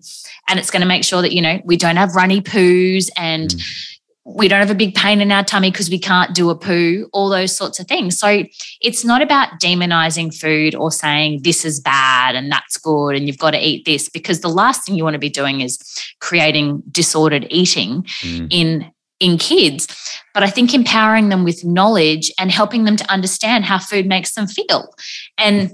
And 0.49 0.59
it's 0.59 0.71
going 0.71 0.81
to 0.81 0.87
make 0.89 1.05
sure 1.05 1.21
that, 1.23 1.33
you 1.33 1.43
know, 1.43 1.61
we 1.65 1.77
don't 1.77 1.97
have 1.97 2.15
runny 2.15 2.41
poos 2.41 3.11
and, 3.17 3.51
mm 3.51 3.95
we 4.37 4.47
don't 4.47 4.61
have 4.61 4.71
a 4.71 4.75
big 4.75 4.95
pain 4.95 5.21
in 5.21 5.33
our 5.33 5.43
tummy 5.43 5.71
because 5.71 5.89
we 5.89 5.99
can't 5.99 6.35
do 6.35 6.51
a 6.51 6.55
poo, 6.55 7.09
all 7.13 7.31
those 7.31 7.57
sorts 7.57 7.81
of 7.81 7.87
things. 7.87 8.19
So 8.19 8.45
it's 8.83 9.05
not 9.05 9.23
about 9.23 9.59
demonizing 9.61 10.39
food 10.39 10.75
or 10.75 10.93
saying 10.93 11.41
this 11.43 11.65
is 11.65 11.81
bad 11.81 12.35
and 12.35 12.53
that's 12.53 12.77
good 12.77 13.17
and 13.17 13.27
you've 13.27 13.39
got 13.39 13.53
to 13.53 13.59
eat 13.59 13.87
this 13.87 14.09
because 14.11 14.41
the 14.41 14.49
last 14.49 14.85
thing 14.85 14.97
you 14.97 15.05
want 15.05 15.15
to 15.15 15.19
be 15.19 15.31
doing 15.31 15.61
is 15.63 15.79
creating 16.21 16.83
disordered 16.91 17.47
eating 17.51 18.03
mm. 18.21 18.47
in 18.51 18.91
in 19.21 19.37
kids 19.37 19.89
but 20.33 20.45
i 20.45 20.49
think 20.49 20.73
empowering 20.73 21.29
them 21.29 21.43
with 21.43 21.65
knowledge 21.65 22.31
and 22.39 22.53
helping 22.53 22.85
them 22.85 22.95
to 22.95 23.11
understand 23.11 23.65
how 23.65 23.77
food 23.77 24.07
makes 24.07 24.33
them 24.35 24.47
feel 24.47 24.95
and 25.39 25.73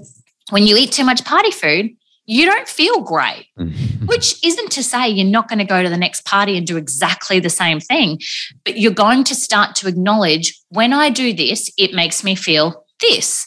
when 0.49 0.65
you 0.65 0.75
eat 0.75 0.91
too 0.91 1.03
much 1.03 1.23
party 1.25 1.51
food 1.51 1.91
you 2.25 2.45
don't 2.45 2.67
feel 2.67 3.01
great, 3.01 3.47
mm. 3.57 4.07
which 4.07 4.43
isn't 4.43 4.71
to 4.71 4.83
say 4.83 5.07
you're 5.07 5.27
not 5.27 5.47
going 5.47 5.59
to 5.59 5.65
go 5.65 5.83
to 5.83 5.89
the 5.89 5.97
next 5.97 6.25
party 6.25 6.57
and 6.57 6.65
do 6.65 6.77
exactly 6.77 7.39
the 7.39 7.49
same 7.49 7.79
thing, 7.79 8.19
but 8.63 8.77
you're 8.77 8.91
going 8.91 9.23
to 9.25 9.35
start 9.35 9.75
to 9.75 9.87
acknowledge 9.87 10.59
when 10.69 10.91
I 10.91 11.09
do 11.09 11.33
this, 11.33 11.71
it 11.77 11.93
makes 11.93 12.23
me 12.23 12.35
feel 12.35 12.85
this. 12.99 13.45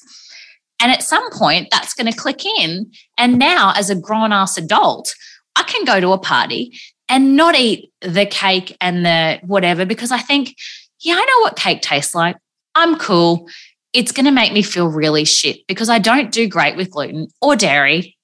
And 0.80 0.92
at 0.92 1.02
some 1.02 1.28
point, 1.32 1.68
that's 1.72 1.92
going 1.92 2.10
to 2.10 2.16
click 2.16 2.44
in. 2.44 2.92
And 3.16 3.38
now, 3.38 3.72
as 3.74 3.90
a 3.90 3.96
grown 3.96 4.32
ass 4.32 4.56
adult, 4.56 5.12
I 5.56 5.64
can 5.64 5.84
go 5.84 6.00
to 6.00 6.12
a 6.12 6.18
party 6.18 6.78
and 7.08 7.34
not 7.34 7.56
eat 7.56 7.90
the 8.00 8.26
cake 8.26 8.76
and 8.80 9.04
the 9.04 9.40
whatever 9.44 9.84
because 9.86 10.12
I 10.12 10.18
think, 10.18 10.54
yeah, 11.00 11.14
I 11.14 11.24
know 11.24 11.40
what 11.40 11.56
cake 11.56 11.82
tastes 11.82 12.14
like. 12.14 12.36
I'm 12.76 12.96
cool. 12.96 13.48
It's 13.92 14.12
going 14.12 14.26
to 14.26 14.30
make 14.30 14.52
me 14.52 14.62
feel 14.62 14.86
really 14.86 15.24
shit 15.24 15.66
because 15.66 15.88
I 15.88 15.98
don't 15.98 16.30
do 16.30 16.46
great 16.46 16.76
with 16.76 16.90
gluten 16.90 17.26
or 17.40 17.56
dairy 17.56 18.17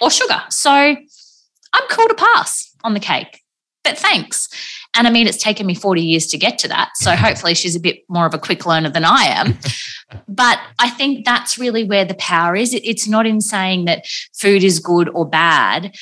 or 0.00 0.10
sugar. 0.10 0.42
So 0.50 0.70
I'm 0.70 1.88
cool 1.90 2.08
to 2.08 2.14
pass 2.14 2.74
on 2.84 2.94
the 2.94 3.00
cake, 3.00 3.42
but 3.82 3.98
thanks. 3.98 4.48
And 4.96 5.06
I 5.06 5.10
mean, 5.10 5.26
it's 5.26 5.42
taken 5.42 5.66
me 5.66 5.74
40 5.74 6.02
years 6.02 6.26
to 6.28 6.38
get 6.38 6.58
to 6.58 6.68
that. 6.68 6.90
So 6.96 7.10
hopefully 7.16 7.54
she's 7.54 7.76
a 7.76 7.80
bit 7.80 8.04
more 8.08 8.26
of 8.26 8.34
a 8.34 8.38
quick 8.38 8.66
learner 8.66 8.90
than 8.90 9.04
I 9.04 9.24
am. 9.24 9.58
but 10.28 10.60
I 10.78 10.90
think 10.90 11.24
that's 11.24 11.58
really 11.58 11.84
where 11.84 12.04
the 12.04 12.14
power 12.14 12.54
is. 12.54 12.74
It's 12.74 13.08
not 13.08 13.26
in 13.26 13.40
saying 13.40 13.86
that 13.86 14.06
food 14.32 14.62
is 14.62 14.78
good 14.78 15.08
or 15.10 15.28
bad 15.28 15.94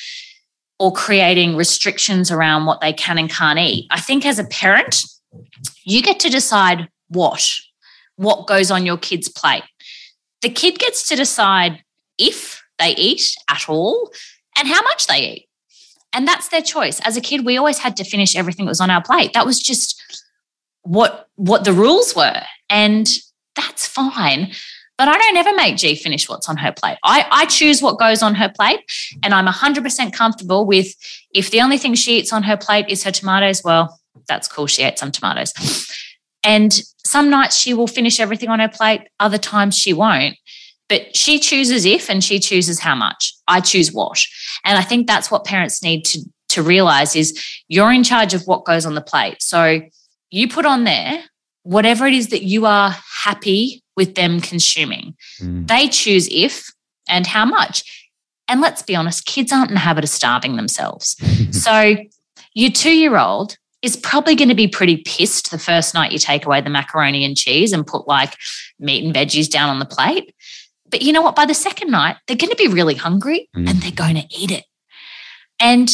or 0.79 0.91
creating 0.91 1.55
restrictions 1.55 2.31
around 2.31 2.65
what 2.65 2.81
they 2.81 2.93
can 2.93 3.17
and 3.17 3.29
can't 3.29 3.59
eat. 3.59 3.87
I 3.89 3.99
think 3.99 4.25
as 4.25 4.39
a 4.39 4.43
parent, 4.43 5.03
you 5.83 6.01
get 6.01 6.19
to 6.21 6.29
decide 6.29 6.89
what, 7.07 7.49
what 8.15 8.47
goes 8.47 8.71
on 8.71 8.85
your 8.85 8.97
kid's 8.97 9.29
plate. 9.29 9.63
The 10.41 10.49
kid 10.49 10.79
gets 10.79 11.07
to 11.07 11.15
decide 11.15 11.83
if 12.17 12.62
they 12.79 12.95
eat 12.95 13.35
at 13.49 13.69
all 13.69 14.11
and 14.57 14.67
how 14.67 14.81
much 14.81 15.07
they 15.07 15.31
eat. 15.31 15.49
And 16.13 16.27
that's 16.27 16.49
their 16.49 16.61
choice. 16.61 16.99
As 17.01 17.17
a 17.17 17.21
kid, 17.21 17.45
we 17.45 17.57
always 17.57 17.79
had 17.79 17.97
to 17.97 18.03
finish 18.03 18.35
everything 18.35 18.65
that 18.65 18.71
was 18.71 18.81
on 18.81 18.91
our 18.91 19.01
plate. 19.01 19.33
That 19.33 19.45
was 19.45 19.59
just 19.59 20.01
what 20.83 21.27
what 21.35 21.63
the 21.63 21.73
rules 21.73 22.15
were. 22.15 22.41
And 22.69 23.09
that's 23.55 23.87
fine. 23.87 24.51
But 24.97 25.07
I 25.07 25.17
don't 25.17 25.37
ever 25.37 25.55
make 25.55 25.77
G 25.77 25.95
finish 25.95 26.29
what's 26.29 26.47
on 26.47 26.57
her 26.57 26.71
plate. 26.71 26.97
I, 27.03 27.25
I 27.31 27.45
choose 27.47 27.81
what 27.81 27.97
goes 27.97 28.21
on 28.21 28.35
her 28.35 28.49
plate, 28.55 28.79
and 29.23 29.33
I'm 29.33 29.47
100% 29.47 30.13
comfortable 30.13 30.65
with 30.65 30.93
if 31.33 31.49
the 31.49 31.61
only 31.61 31.79
thing 31.79 31.95
she 31.95 32.19
eats 32.19 32.31
on 32.31 32.43
her 32.43 32.55
plate 32.57 32.85
is 32.89 33.03
her 33.03 33.11
tomatoes, 33.11 33.63
well, 33.63 33.99
that's 34.27 34.47
cool. 34.47 34.67
She 34.67 34.83
ate 34.83 34.99
some 34.99 35.11
tomatoes. 35.11 35.51
And 36.43 36.71
some 37.05 37.29
nights 37.29 37.57
she 37.57 37.73
will 37.73 37.87
finish 37.87 38.19
everything 38.19 38.49
on 38.49 38.59
her 38.59 38.69
plate, 38.69 39.07
other 39.19 39.39
times 39.39 39.75
she 39.77 39.93
won't. 39.93 40.35
But 40.89 41.15
she 41.15 41.39
chooses 41.39 41.85
if 41.85 42.09
and 42.09 42.23
she 42.23 42.39
chooses 42.39 42.79
how 42.79 42.95
much. 42.95 43.33
I 43.47 43.61
choose 43.61 43.91
what. 43.91 44.25
And 44.65 44.77
I 44.77 44.83
think 44.83 45.07
that's 45.07 45.31
what 45.31 45.45
parents 45.45 45.81
need 45.81 46.03
to, 46.05 46.19
to 46.49 46.61
realize 46.61 47.15
is 47.15 47.41
you're 47.67 47.91
in 47.91 48.03
charge 48.03 48.33
of 48.33 48.43
what 48.45 48.65
goes 48.65 48.85
on 48.85 48.95
the 48.95 49.01
plate. 49.01 49.41
So 49.41 49.81
you 50.29 50.47
put 50.47 50.65
on 50.65 50.83
there 50.83 51.23
whatever 51.63 52.05
it 52.05 52.13
is 52.13 52.27
that 52.27 52.43
you 52.43 52.65
are 52.65 52.95
happy 53.23 53.81
with 53.95 54.15
them 54.15 54.41
consuming. 54.41 55.15
Mm. 55.39 55.67
They 55.67 55.87
choose 55.87 56.27
if 56.29 56.69
and 57.07 57.25
how 57.25 57.45
much. 57.45 58.11
And 58.47 58.61
let's 58.61 58.81
be 58.81 58.95
honest, 58.95 59.25
kids 59.25 59.51
aren't 59.51 59.69
in 59.69 59.75
the 59.75 59.79
habit 59.79 60.03
of 60.03 60.09
starving 60.09 60.57
themselves. 60.57 61.15
so 61.63 61.95
your 62.53 62.71
two 62.71 62.95
year 62.95 63.17
old 63.17 63.57
is 63.81 63.97
probably 63.97 64.35
going 64.35 64.49
to 64.49 64.55
be 64.55 64.67
pretty 64.67 64.97
pissed 64.97 65.51
the 65.51 65.59
first 65.59 65.93
night 65.93 66.11
you 66.11 66.17
take 66.17 66.45
away 66.45 66.61
the 66.61 66.69
macaroni 66.69 67.25
and 67.25 67.35
cheese 67.35 67.73
and 67.73 67.85
put 67.85 68.07
like 68.07 68.35
meat 68.79 69.03
and 69.03 69.13
veggies 69.13 69.49
down 69.49 69.69
on 69.69 69.79
the 69.79 69.85
plate. 69.85 70.33
But 70.93 71.01
you 71.01 71.11
know 71.11 71.23
what? 71.23 71.35
By 71.35 71.47
the 71.47 71.55
second 71.55 71.89
night, 71.89 72.17
they're 72.27 72.37
going 72.37 72.51
to 72.51 72.55
be 72.55 72.67
really 72.67 72.93
hungry 72.93 73.49
mm. 73.57 73.67
and 73.67 73.81
they're 73.81 73.89
going 73.89 74.13
to 74.15 74.27
eat 74.29 74.51
it. 74.51 74.63
And 75.59 75.89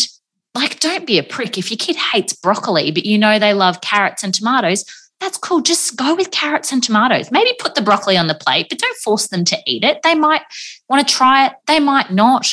like, 0.54 0.82
don't 0.82 1.08
be 1.08 1.18
a 1.18 1.24
prick. 1.24 1.58
If 1.58 1.72
your 1.72 1.78
kid 1.78 1.96
hates 1.96 2.34
broccoli, 2.34 2.92
but 2.92 3.06
you 3.06 3.18
know 3.18 3.40
they 3.40 3.54
love 3.54 3.80
carrots 3.80 4.26
and 4.26 4.34
tomatoes, 4.34 4.84
that's 5.22 5.38
cool. 5.38 5.62
Just 5.62 5.96
go 5.96 6.16
with 6.16 6.32
carrots 6.32 6.74
and 6.74 6.84
tomatoes. 6.84 7.32
Maybe 7.32 7.54
put 7.60 7.76
the 7.76 7.82
broccoli 7.82 8.18
on 8.18 8.28
the 8.28 8.36
plate, 8.36 8.68
but 8.70 8.80
don't 8.80 8.98
force 8.98 9.28
them 9.28 9.46
to 9.46 9.58
eat 9.66 9.86
it. 9.86 10.02
They 10.04 10.16
might 10.16 10.42
want 10.90 11.08
to 11.08 11.14
try 11.14 11.46
it, 11.46 11.54
they 11.66 11.80
might 11.80 12.12
not. 12.12 12.52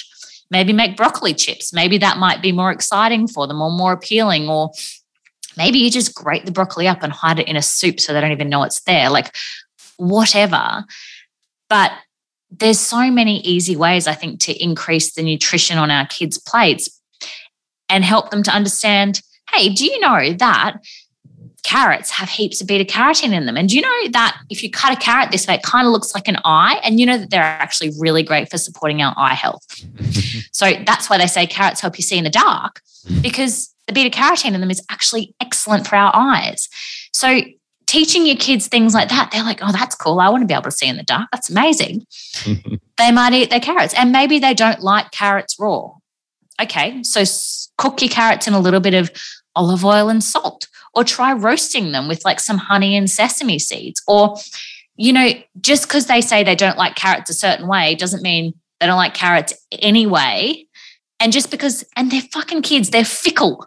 Maybe 0.49 0.73
make 0.73 0.97
broccoli 0.97 1.35
chips. 1.35 1.73
Maybe 1.73 1.99
that 1.99 2.19
might 2.19 2.43
be 2.43 2.53
more 2.53 2.71
exciting 2.71 3.27
for 3.27 3.49
them 3.49 3.61
or 3.61 3.73
more 3.73 3.93
appealing, 3.93 4.49
or 4.49 4.71
maybe 5.57 5.79
you 5.79 5.91
just 5.91 6.15
grate 6.15 6.47
the 6.47 6.53
broccoli 6.53 6.87
up 6.87 7.03
and 7.03 7.13
hide 7.13 7.41
it 7.41 7.49
in 7.49 7.57
a 7.57 7.63
soup 7.63 7.99
so 7.99 8.13
they 8.13 8.21
don't 8.21 8.31
even 8.31 8.49
know 8.49 8.63
it's 8.63 8.83
there. 8.83 9.11
Like, 9.11 9.35
whatever. 9.97 10.85
But 11.69 11.91
there's 12.51 12.79
so 12.79 13.11
many 13.11 13.41
easy 13.41 13.77
ways, 13.77 14.07
I 14.07 14.15
think, 14.15 14.41
to 14.41 14.63
increase 14.63 15.15
the 15.15 15.23
nutrition 15.23 15.79
on 15.79 15.91
our 15.91 16.07
kids' 16.07 16.39
plates 16.39 17.01
and 17.89 18.05
help 18.05 18.31
them 18.31 18.43
to 18.45 18.51
understand 18.51 19.21
hey, 19.53 19.69
do 19.69 19.87
you 19.87 20.01
know 20.01 20.33
that 20.35 20.79
carrots 21.63 22.11
have 22.11 22.29
heaps 22.29 22.61
of 22.61 22.67
beta 22.67 22.85
carotene 22.85 23.33
in 23.33 23.47
them? 23.47 23.57
And 23.57 23.69
do 23.69 23.77
you 23.77 23.83
know 23.83 24.09
that 24.11 24.39
if 24.51 24.63
you 24.63 24.71
cut 24.71 24.93
a 24.93 25.01
carrot 25.01 25.31
this 25.31 25.47
way, 25.47 25.55
it 25.55 25.63
kind 25.63 25.87
of 25.87 25.93
looks 25.93 26.15
like 26.15 26.29
an 26.29 26.37
eye? 26.45 26.81
And 26.83 27.01
you 27.01 27.07
know 27.07 27.19
that 27.19 27.31
they're 27.31 27.43
actually 27.43 27.93
really 27.99 28.23
great 28.23 28.51
for 28.51 28.59
supporting 28.59 29.03
our 29.03 29.15
eye 29.17 29.35
health. 29.35 29.65
so 30.53 30.73
that's 30.85 31.09
why 31.09 31.19
they 31.19 31.27
say 31.27 31.47
carrots 31.47 31.81
help 31.81 31.97
you 31.97 32.03
see 32.03 32.19
in 32.19 32.25
the 32.25 32.31
dark 32.31 32.81
because 33.21 33.73
the 33.87 33.93
beta 33.93 34.11
carotene 34.11 34.55
in 34.55 34.61
them 34.61 34.71
is 34.71 34.85
actually 34.91 35.35
excellent 35.41 35.87
for 35.87 35.97
our 35.97 36.11
eyes. 36.15 36.69
So 37.13 37.41
teaching 37.87 38.27
your 38.27 38.37
kids 38.37 38.67
things 38.67 38.95
like 38.95 39.09
that, 39.09 39.31
they're 39.31 39.45
like, 39.45 39.61
oh, 39.63 39.73
that's 39.73 39.95
cool. 39.95 40.21
I 40.21 40.29
want 40.29 40.43
to 40.43 40.47
be 40.47 40.55
able 40.55 40.65
to 40.65 40.71
see 40.71 40.89
in 40.89 40.97
the 40.97 41.03
dark. 41.03 41.29
That's 41.33 41.51
amazing. 41.51 42.07
they 42.99 43.13
might 43.13 43.33
eat 43.33 43.51
their 43.51 43.61
carrots 43.61 43.95
and 43.95 44.13
maybe 44.13 44.39
they 44.39 44.55
don't 44.55 44.81
like 44.81 45.11
carrots 45.11 45.57
raw. 45.59 45.91
Okay, 46.61 47.03
so 47.03 47.23
cook 47.77 48.01
your 48.01 48.11
carrots 48.11 48.49
in 48.49 48.55
a 48.55 48.61
little 48.61 48.81
bit 48.81 48.95
of 48.95 49.11
olive 49.55 49.85
oil 49.85 50.09
and 50.09 50.23
salt, 50.25 50.69
or 50.95 51.05
try 51.05 51.33
roasting 51.33 51.93
them 51.93 52.09
with 52.09 52.25
like 52.25 52.41
some 52.41 52.59
honey 52.59 52.97
and 52.97 53.11
sesame 53.11 53.59
seeds. 53.59 54.03
Or, 54.07 54.37
you 54.97 55.13
know, 55.13 55.33
just 55.61 55.87
because 55.87 56.07
they 56.07 56.21
say 56.21 56.43
they 56.43 56.55
don't 56.55 56.79
like 56.79 56.95
carrots 56.95 57.31
a 57.31 57.35
certain 57.35 57.69
way 57.69 57.95
doesn't 57.95 58.23
mean 58.23 58.55
they 58.81 58.87
don't 58.87 58.97
like 58.97 59.15
carrots 59.15 59.55
anyway. 59.73 60.67
And 61.21 61.33
just 61.33 61.51
because, 61.51 61.85
and 61.97 62.11
they're 62.11 62.23
fucking 62.33 62.63
kids, 62.63 62.91
they're 62.91 63.05
fickle. 63.05 63.67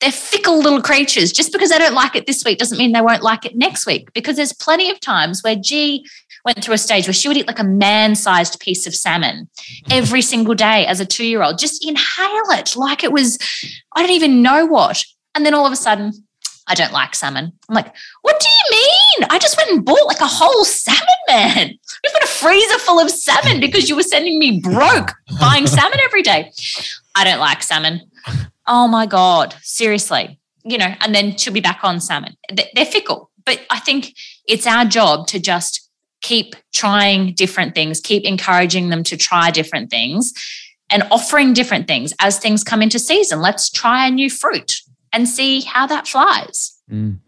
They're 0.00 0.12
fickle 0.12 0.58
little 0.60 0.80
creatures. 0.80 1.32
Just 1.32 1.52
because 1.52 1.70
they 1.70 1.78
don't 1.78 1.94
like 1.94 2.16
it 2.16 2.26
this 2.26 2.42
week 2.44 2.58
doesn't 2.58 2.78
mean 2.78 2.92
they 2.92 3.00
won't 3.00 3.22
like 3.22 3.44
it 3.44 3.56
next 3.56 3.86
week. 3.86 4.12
Because 4.12 4.36
there's 4.36 4.52
plenty 4.52 4.90
of 4.90 5.00
times 5.00 5.42
where 5.42 5.56
G 5.56 6.06
went 6.44 6.64
through 6.64 6.74
a 6.74 6.78
stage 6.78 7.06
where 7.06 7.14
she 7.14 7.28
would 7.28 7.36
eat 7.36 7.46
like 7.46 7.58
a 7.58 7.64
man 7.64 8.14
sized 8.14 8.60
piece 8.60 8.86
of 8.86 8.94
salmon 8.94 9.48
mm-hmm. 9.58 9.92
every 9.92 10.22
single 10.22 10.54
day 10.54 10.86
as 10.86 11.00
a 11.00 11.06
two 11.06 11.26
year 11.26 11.42
old, 11.42 11.58
just 11.58 11.86
inhale 11.86 12.50
it 12.50 12.76
like 12.76 13.04
it 13.04 13.12
was, 13.12 13.38
I 13.94 14.02
don't 14.02 14.12
even 14.12 14.42
know 14.42 14.66
what. 14.66 15.04
And 15.34 15.44
then 15.44 15.54
all 15.54 15.66
of 15.66 15.72
a 15.72 15.76
sudden, 15.76 16.12
I 16.66 16.74
don't 16.74 16.92
like 16.92 17.16
salmon. 17.16 17.52
I'm 17.68 17.74
like, 17.74 17.92
what 18.22 18.38
do 18.38 18.46
you 18.46 18.78
mean? 18.78 19.28
I 19.28 19.38
just 19.40 19.56
went 19.56 19.70
and 19.70 19.84
bought 19.84 20.06
like 20.06 20.20
a 20.20 20.26
whole 20.26 20.64
salmon, 20.64 21.04
man. 21.28 21.68
We've 22.04 22.12
got 22.12 22.22
a 22.22 22.28
freezer 22.28 22.78
full 22.78 23.00
of 23.00 23.10
salmon 23.10 23.60
because 23.60 23.88
you 23.88 23.96
were 23.96 24.04
sending 24.04 24.38
me 24.38 24.60
broke 24.60 25.12
buying 25.40 25.66
salmon 25.66 25.98
every 26.04 26.22
day. 26.22 26.52
I 27.16 27.24
don't 27.24 27.40
like 27.40 27.64
salmon. 27.64 28.02
Oh 28.70 28.86
my 28.86 29.04
God, 29.04 29.56
seriously. 29.62 30.40
You 30.64 30.78
know, 30.78 30.94
and 31.00 31.14
then 31.14 31.36
she'll 31.36 31.52
be 31.52 31.60
back 31.60 31.80
on 31.82 32.00
salmon. 32.00 32.36
They're 32.74 32.86
fickle. 32.86 33.30
But 33.44 33.60
I 33.68 33.80
think 33.80 34.14
it's 34.46 34.66
our 34.66 34.84
job 34.84 35.26
to 35.28 35.40
just 35.40 35.90
keep 36.22 36.54
trying 36.72 37.34
different 37.34 37.74
things, 37.74 38.00
keep 38.00 38.24
encouraging 38.24 38.90
them 38.90 39.02
to 39.04 39.16
try 39.16 39.50
different 39.50 39.90
things 39.90 40.32
and 40.88 41.02
offering 41.10 41.52
different 41.52 41.88
things 41.88 42.12
as 42.20 42.38
things 42.38 42.62
come 42.62 42.80
into 42.80 42.98
season. 42.98 43.40
Let's 43.40 43.70
try 43.70 44.06
a 44.06 44.10
new 44.10 44.30
fruit 44.30 44.76
and 45.12 45.28
see 45.28 45.62
how 45.62 45.86
that 45.88 46.06
flies. 46.06 46.78
Mm. 46.90 47.18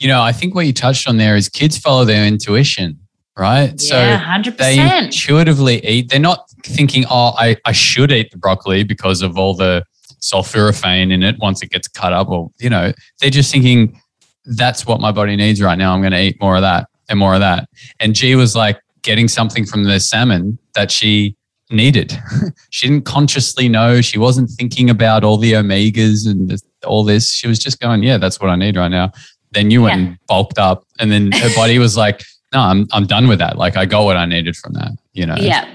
You 0.00 0.08
know, 0.08 0.22
I 0.22 0.32
think 0.32 0.54
what 0.54 0.66
you 0.66 0.72
touched 0.72 1.08
on 1.08 1.18
there 1.18 1.36
is 1.36 1.48
kids 1.48 1.78
follow 1.78 2.04
their 2.04 2.26
intuition, 2.26 2.98
right? 3.36 3.74
Yeah, 3.78 4.42
so 4.42 4.50
100%. 4.50 4.56
they 4.56 4.98
intuitively 4.98 5.84
eat. 5.86 6.08
They're 6.08 6.18
not 6.18 6.48
thinking, 6.64 7.04
oh, 7.10 7.34
I, 7.38 7.56
I 7.64 7.72
should 7.72 8.10
eat 8.10 8.30
the 8.30 8.38
broccoli 8.38 8.82
because 8.82 9.22
of 9.22 9.38
all 9.38 9.54
the 9.54 9.84
sulforaphane 10.20 11.12
in 11.12 11.22
it 11.22 11.36
once 11.38 11.62
it 11.62 11.70
gets 11.70 11.88
cut 11.88 12.12
up 12.12 12.28
or 12.28 12.50
you 12.58 12.70
know 12.70 12.92
they're 13.20 13.30
just 13.30 13.50
thinking 13.50 13.98
that's 14.44 14.86
what 14.86 15.00
my 15.00 15.12
body 15.12 15.36
needs 15.36 15.60
right 15.62 15.78
now. 15.78 15.94
I'm 15.94 16.00
going 16.00 16.12
to 16.12 16.20
eat 16.20 16.40
more 16.40 16.56
of 16.56 16.62
that 16.62 16.88
and 17.08 17.18
more 17.18 17.34
of 17.34 17.40
that. 17.40 17.68
And 17.98 18.14
g 18.14 18.34
was 18.34 18.56
like 18.56 18.80
getting 19.02 19.28
something 19.28 19.64
from 19.64 19.84
the 19.84 20.00
salmon 20.00 20.58
that 20.74 20.90
she 20.90 21.36
needed. 21.70 22.18
She 22.72 22.86
didn't 22.86 23.04
consciously 23.04 23.68
know. 23.68 24.00
She 24.00 24.16
wasn't 24.16 24.48
thinking 24.48 24.90
about 24.90 25.24
all 25.24 25.36
the 25.36 25.54
omegas 25.54 26.30
and 26.30 26.48
the, 26.48 26.62
all 26.86 27.02
this. 27.02 27.32
She 27.32 27.48
was 27.48 27.58
just 27.58 27.80
going 27.80 28.04
yeah 28.04 28.16
that's 28.16 28.40
what 28.40 28.48
i 28.48 28.54
need 28.54 28.76
right 28.76 28.88
now. 28.88 29.10
Then 29.50 29.72
you 29.72 29.82
went 29.82 30.00
yeah. 30.00 30.06
and 30.06 30.18
bulked 30.28 30.58
up 30.58 30.84
and 31.00 31.10
then 31.10 31.32
her 31.32 31.54
body 31.56 31.78
was 31.80 31.96
like 31.96 32.22
no 32.52 32.60
i'm, 32.60 32.86
I'm 32.92 33.06
done 33.06 33.26
with 33.26 33.40
that. 33.40 33.56
Like 33.56 33.76
i 33.76 33.86
got 33.86 34.04
what 34.04 34.16
i 34.16 34.24
needed 34.24 34.56
from 34.56 34.74
that 34.74 34.92
you 35.12 35.26
know? 35.26 35.36
Yeah. 35.36 35.74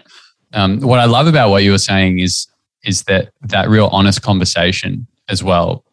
Um, 0.54 0.80
what 0.80 1.00
i 1.00 1.06
love 1.06 1.28
about 1.28 1.50
what 1.50 1.64
you 1.64 1.72
were 1.72 1.78
saying 1.78 2.20
is 2.20 2.48
is 2.86 3.04
that 3.04 3.32
that 3.42 3.70
real 3.70 3.88
honest 3.92 4.22
conversation 4.22 5.08
as 5.30 5.44
well. 5.44 5.84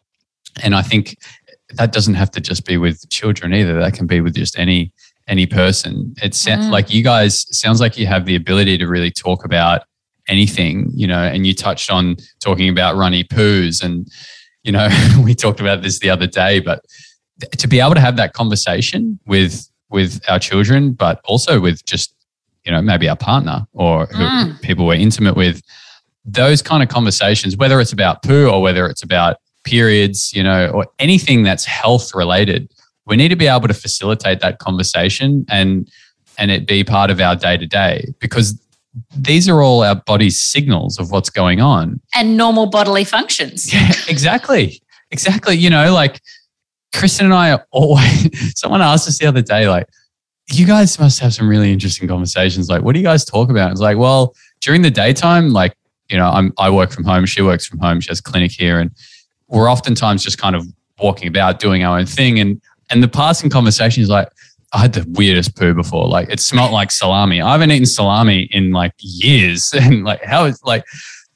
And 0.61 0.75
I 0.75 0.81
think 0.81 1.17
that 1.75 1.91
doesn't 1.91 2.13
have 2.13 2.31
to 2.31 2.41
just 2.41 2.65
be 2.65 2.77
with 2.77 3.09
children 3.09 3.53
either. 3.53 3.79
That 3.79 3.93
can 3.93 4.07
be 4.07 4.21
with 4.21 4.35
just 4.35 4.57
any 4.57 4.93
any 5.27 5.45
person. 5.45 6.13
It's 6.21 6.45
mm. 6.45 6.69
like 6.69 6.93
you 6.93 7.03
guys 7.03 7.45
sounds 7.57 7.79
like 7.79 7.97
you 7.97 8.05
have 8.07 8.25
the 8.25 8.35
ability 8.35 8.77
to 8.77 8.87
really 8.87 9.11
talk 9.11 9.45
about 9.45 9.83
anything, 10.27 10.89
you 10.93 11.07
know, 11.07 11.23
and 11.23 11.47
you 11.47 11.53
touched 11.53 11.89
on 11.89 12.17
talking 12.39 12.69
about 12.69 12.95
runny 12.95 13.23
poos 13.23 13.83
and 13.83 14.07
you 14.63 14.71
know, 14.71 14.87
we 15.23 15.35
talked 15.35 15.59
about 15.59 15.81
this 15.81 15.99
the 15.99 16.09
other 16.09 16.27
day, 16.27 16.59
but 16.59 16.83
to 17.57 17.67
be 17.67 17.79
able 17.79 17.93
to 17.93 17.99
have 17.99 18.15
that 18.17 18.33
conversation 18.33 19.19
with 19.25 19.69
with 19.89 20.21
our 20.27 20.39
children, 20.39 20.93
but 20.93 21.21
also 21.25 21.59
with 21.59 21.85
just, 21.85 22.15
you 22.65 22.71
know, 22.71 22.81
maybe 22.81 23.07
our 23.07 23.15
partner 23.15 23.67
or 23.73 24.07
mm. 24.07 24.59
people 24.61 24.87
we're 24.87 24.95
intimate 24.95 25.35
with, 25.35 25.61
those 26.25 26.61
kind 26.61 26.81
of 26.83 26.89
conversations, 26.89 27.57
whether 27.57 27.79
it's 27.81 27.91
about 27.91 28.23
poo 28.23 28.49
or 28.49 28.61
whether 28.61 28.87
it's 28.87 29.03
about 29.03 29.37
periods, 29.63 30.33
you 30.33 30.43
know, 30.43 30.69
or 30.69 30.87
anything 30.99 31.43
that's 31.43 31.65
health 31.65 32.13
related, 32.13 32.71
we 33.05 33.15
need 33.15 33.29
to 33.29 33.35
be 33.35 33.47
able 33.47 33.67
to 33.67 33.73
facilitate 33.73 34.39
that 34.41 34.59
conversation 34.59 35.45
and 35.49 35.89
and 36.37 36.49
it 36.49 36.65
be 36.65 36.83
part 36.83 37.11
of 37.11 37.19
our 37.19 37.35
day 37.35 37.57
to 37.57 37.67
day 37.67 38.11
because 38.19 38.59
these 39.15 39.47
are 39.47 39.61
all 39.61 39.83
our 39.83 39.95
body's 39.95 40.41
signals 40.41 40.99
of 40.99 41.11
what's 41.11 41.29
going 41.29 41.61
on 41.61 41.99
and 42.15 42.37
normal 42.37 42.65
bodily 42.67 43.03
functions. 43.03 43.73
Yeah, 43.73 43.91
exactly. 44.07 44.81
Exactly. 45.11 45.55
You 45.55 45.69
know, 45.69 45.93
like 45.93 46.21
Kristen 46.93 47.25
and 47.25 47.33
I 47.33 47.51
are 47.51 47.65
always 47.71 48.29
someone 48.59 48.81
asked 48.81 49.07
us 49.07 49.19
the 49.19 49.27
other 49.27 49.41
day, 49.41 49.67
like, 49.67 49.87
you 50.51 50.65
guys 50.65 50.99
must 50.99 51.19
have 51.19 51.33
some 51.33 51.47
really 51.47 51.71
interesting 51.71 52.07
conversations. 52.07 52.67
Like, 52.67 52.81
what 52.81 52.93
do 52.93 52.99
you 52.99 53.05
guys 53.05 53.23
talk 53.23 53.49
about? 53.49 53.71
It's 53.71 53.79
like, 53.79 53.97
well, 53.97 54.35
during 54.61 54.81
the 54.81 54.91
daytime, 54.91 55.49
like 55.49 55.75
you 56.13 56.19
know, 56.19 56.29
I'm, 56.29 56.53
I 56.59 56.69
work 56.69 56.91
from 56.91 57.05
home. 57.05 57.25
She 57.25 57.41
works 57.41 57.65
from 57.65 57.79
home. 57.79 57.99
She 57.99 58.09
has 58.09 58.19
a 58.19 58.23
clinic 58.23 58.51
here, 58.51 58.79
and 58.79 58.91
we're 59.47 59.69
oftentimes 59.69 60.23
just 60.23 60.37
kind 60.37 60.55
of 60.55 60.63
walking 60.99 61.27
about 61.27 61.59
doing 61.59 61.83
our 61.83 61.97
own 61.97 62.05
thing. 62.05 62.39
And 62.39 62.61
and 62.91 63.01
the 63.01 63.07
passing 63.07 63.49
conversation 63.49 64.03
is 64.03 64.09
like, 64.09 64.29
I 64.73 64.81
had 64.81 64.93
the 64.93 65.05
weirdest 65.09 65.55
poo 65.55 65.73
before. 65.73 66.07
Like 66.07 66.29
it 66.29 66.39
smelled 66.39 66.71
like 66.71 66.91
salami. 66.91 67.41
I 67.41 67.53
haven't 67.53 67.71
eaten 67.71 67.87
salami 67.87 68.47
in 68.51 68.71
like 68.71 68.93
years, 68.99 69.73
and 69.81 70.05
like 70.05 70.23
how 70.23 70.45
is 70.45 70.61
like. 70.63 70.85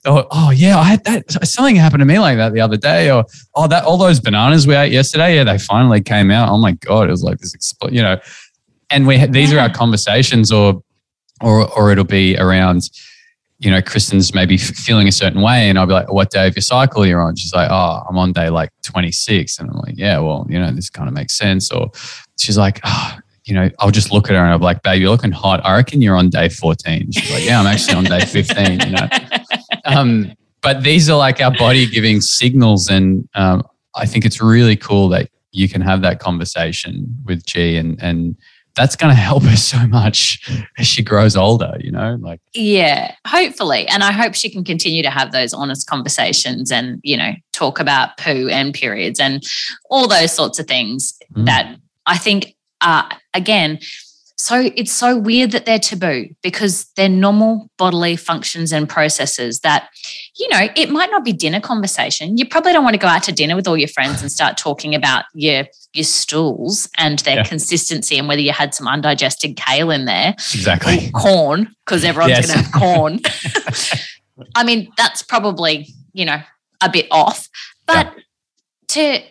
Oh, 0.05 0.25
oh 0.31 0.51
yeah, 0.51 0.79
I 0.79 0.83
had 0.83 1.03
that. 1.03 1.29
Something 1.45 1.75
happened 1.75 1.99
to 1.99 2.05
me 2.05 2.17
like 2.17 2.37
that 2.37 2.53
the 2.53 2.61
other 2.61 2.77
day. 2.77 3.11
Or 3.11 3.25
oh, 3.55 3.67
that 3.67 3.83
all 3.83 3.97
those 3.97 4.21
bananas 4.21 4.65
we 4.65 4.73
ate 4.73 4.93
yesterday. 4.93 5.35
Yeah, 5.35 5.43
they 5.43 5.57
finally 5.57 6.01
came 6.01 6.31
out. 6.31 6.47
Oh 6.47 6.57
my 6.57 6.73
god, 6.73 7.07
it 7.07 7.11
was 7.11 7.23
like 7.23 7.39
this. 7.39 7.53
Expl- 7.53 7.91
you 7.91 8.01
know, 8.01 8.17
and 8.89 9.05
we 9.05 9.25
these 9.25 9.51
are 9.51 9.59
our 9.59 9.69
conversations, 9.69 10.49
or 10.49 10.81
or 11.41 11.69
or 11.73 11.91
it'll 11.91 12.05
be 12.05 12.37
around 12.37 12.89
you 13.59 13.71
know, 13.71 13.81
Kristen's 13.81 14.33
maybe 14.33 14.57
feeling 14.57 15.07
a 15.07 15.11
certain 15.11 15.41
way, 15.41 15.69
and 15.69 15.79
I'll 15.79 15.87
be 15.87 15.93
like, 15.93 16.11
"What 16.11 16.29
day 16.29 16.47
of 16.47 16.55
your 16.55 16.61
cycle 16.61 17.03
are 17.03 17.07
you're 17.07 17.21
on?" 17.21 17.35
She's 17.35 17.53
like, 17.53 17.69
"Oh, 17.71 18.03
I'm 18.07 18.17
on 18.17 18.31
day 18.31 18.49
like 18.49 18.69
26," 18.83 19.59
and 19.59 19.69
I'm 19.69 19.77
like, 19.77 19.95
"Yeah, 19.97 20.19
well, 20.19 20.45
you 20.49 20.59
know, 20.59 20.71
this 20.71 20.89
kind 20.89 21.07
of 21.07 21.15
makes 21.15 21.35
sense." 21.35 21.71
Or 21.71 21.89
she's 22.37 22.57
like, 22.57 22.79
"Oh, 22.83 23.17
you 23.45 23.55
know, 23.55 23.69
I'll 23.79 23.91
just 23.91 24.11
look 24.11 24.29
at 24.29 24.35
her 24.35 24.41
and 24.41 24.51
I'll 24.51 24.59
be 24.59 24.65
like, 24.65 24.83
"Babe, 24.83 25.01
you're 25.01 25.09
looking 25.09 25.31
hot. 25.31 25.65
I 25.65 25.75
reckon 25.75 26.01
you're 26.01 26.15
on 26.15 26.29
day 26.29 26.49
14." 26.49 27.11
She's 27.11 27.31
like, 27.31 27.45
"Yeah, 27.45 27.59
I'm 27.59 27.65
actually 27.65 27.95
on 27.95 28.03
day 28.03 28.19
15." 28.19 28.79
You 28.81 28.91
know, 28.91 29.07
um, 29.85 30.33
but 30.61 30.83
these 30.83 31.09
are 31.09 31.17
like 31.17 31.41
our 31.41 31.51
body 31.51 31.87
giving 31.87 32.21
signals, 32.21 32.89
and 32.89 33.27
um, 33.33 33.63
I 33.95 34.05
think 34.05 34.23
it's 34.23 34.39
really 34.39 34.75
cool 34.75 35.09
that 35.09 35.29
you 35.51 35.67
can 35.67 35.81
have 35.81 36.01
that 36.01 36.19
conversation 36.19 37.07
with 37.25 37.43
G 37.45 37.77
and 37.77 37.97
and 38.03 38.35
that's 38.77 38.95
going 38.95 39.13
to 39.13 39.19
help 39.19 39.43
her 39.43 39.57
so 39.57 39.85
much 39.87 40.49
as 40.77 40.87
she 40.87 41.03
grows 41.03 41.35
older, 41.35 41.75
you 41.79 41.91
know, 41.91 42.17
like. 42.21 42.39
Yeah, 42.53 43.13
hopefully. 43.25 43.87
And 43.87 44.03
I 44.03 44.11
hope 44.11 44.35
she 44.35 44.49
can 44.49 44.63
continue 44.63 45.03
to 45.03 45.09
have 45.09 45.31
those 45.31 45.53
honest 45.53 45.89
conversations 45.89 46.71
and, 46.71 47.01
you 47.03 47.17
know, 47.17 47.33
talk 47.51 47.79
about 47.79 48.17
poo 48.17 48.47
and 48.49 48.73
periods 48.73 49.19
and 49.19 49.43
all 49.89 50.07
those 50.07 50.31
sorts 50.31 50.59
of 50.59 50.67
things 50.67 51.17
mm. 51.33 51.45
that 51.45 51.75
I 52.05 52.17
think, 52.17 52.55
uh, 52.81 53.09
again, 53.33 53.79
so 54.39 54.69
it's 54.75 54.91
so 54.91 55.17
weird 55.17 55.51
that 55.51 55.65
they're 55.65 55.79
taboo 55.79 56.27
because 56.43 56.85
they're 56.95 57.09
normal 57.09 57.71
bodily 57.77 58.15
functions 58.15 58.71
and 58.71 58.87
processes 58.87 59.61
that, 59.61 59.89
you 60.37 60.47
know, 60.49 60.67
it 60.75 60.91
might 60.91 61.09
not 61.09 61.25
be 61.25 61.33
dinner 61.33 61.59
conversation. 61.59 62.37
You 62.37 62.47
probably 62.47 62.71
don't 62.71 62.83
want 62.83 62.93
to 62.93 62.99
go 62.99 63.07
out 63.07 63.23
to 63.23 63.31
dinner 63.31 63.55
with 63.55 63.67
all 63.67 63.75
your 63.75 63.87
friends 63.87 64.21
and 64.21 64.31
start 64.31 64.55
talking 64.55 64.93
about 64.93 65.25
your 65.33 65.65
your 65.93 66.03
stools 66.03 66.87
and 66.97 67.17
their 67.19 67.37
yeah. 67.37 67.43
consistency 67.43 68.19
and 68.19 68.27
whether 68.27 68.41
you 68.41 68.51
had 68.51 68.75
some 68.75 68.87
undigested 68.87 69.57
kale 69.57 69.89
in 69.89 70.05
there. 70.05 70.33
Exactly. 70.33 71.09
corn, 71.11 71.75
because 71.83 72.03
everyone's 72.03 72.31
yes. 72.31 72.45
going 72.45 72.59
to 72.59 72.63
have 72.63 72.73
corn. 72.73 73.19
I 74.55 74.63
mean, 74.63 74.91
that's 74.97 75.23
probably, 75.23 75.87
you 76.13 76.25
know, 76.25 76.39
a 76.81 76.89
bit 76.89 77.07
off. 77.09 77.49
But 77.87 78.13
yeah. 78.15 78.21
to 78.89 79.23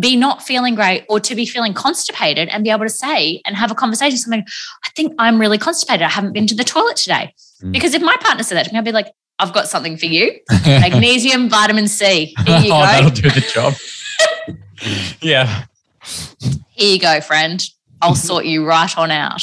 be 0.00 0.16
not 0.16 0.42
feeling 0.42 0.74
great 0.74 1.04
or 1.08 1.20
to 1.20 1.34
be 1.34 1.46
feeling 1.46 1.72
constipated 1.74 2.48
and 2.48 2.64
be 2.64 2.70
able 2.70 2.84
to 2.84 2.88
say 2.90 3.40
and 3.46 3.56
have 3.56 3.70
a 3.70 3.74
conversation 3.74 4.16
something 4.18 4.44
i 4.84 4.90
think 4.96 5.12
i'm 5.18 5.40
really 5.40 5.58
constipated 5.58 6.02
i 6.02 6.08
haven't 6.08 6.32
been 6.32 6.46
to 6.46 6.54
the 6.54 6.64
toilet 6.64 6.96
today 6.96 7.32
Mm. 7.62 7.72
because 7.72 7.94
if 7.94 8.02
my 8.02 8.16
partner 8.20 8.42
said 8.42 8.56
that 8.56 8.66
to 8.66 8.72
me 8.72 8.78
i'd 8.78 8.84
be 8.84 8.90
like 8.92 9.12
i've 9.38 9.52
got 9.52 9.68
something 9.68 9.96
for 9.96 10.06
you 10.06 10.32
magnesium 10.66 11.48
vitamin 11.48 11.86
c 11.86 12.34
here 12.46 12.58
you 12.58 12.72
oh, 12.72 12.80
go 12.80 12.86
that'll 12.86 13.10
do 13.10 13.30
the 13.30 13.40
job. 13.54 13.74
yeah. 15.22 15.64
here 16.70 16.92
you 16.94 16.98
go 16.98 17.20
friend 17.20 17.64
i'll 18.02 18.16
sort 18.16 18.44
you 18.44 18.66
right 18.66 18.98
on 18.98 19.10
out 19.12 19.42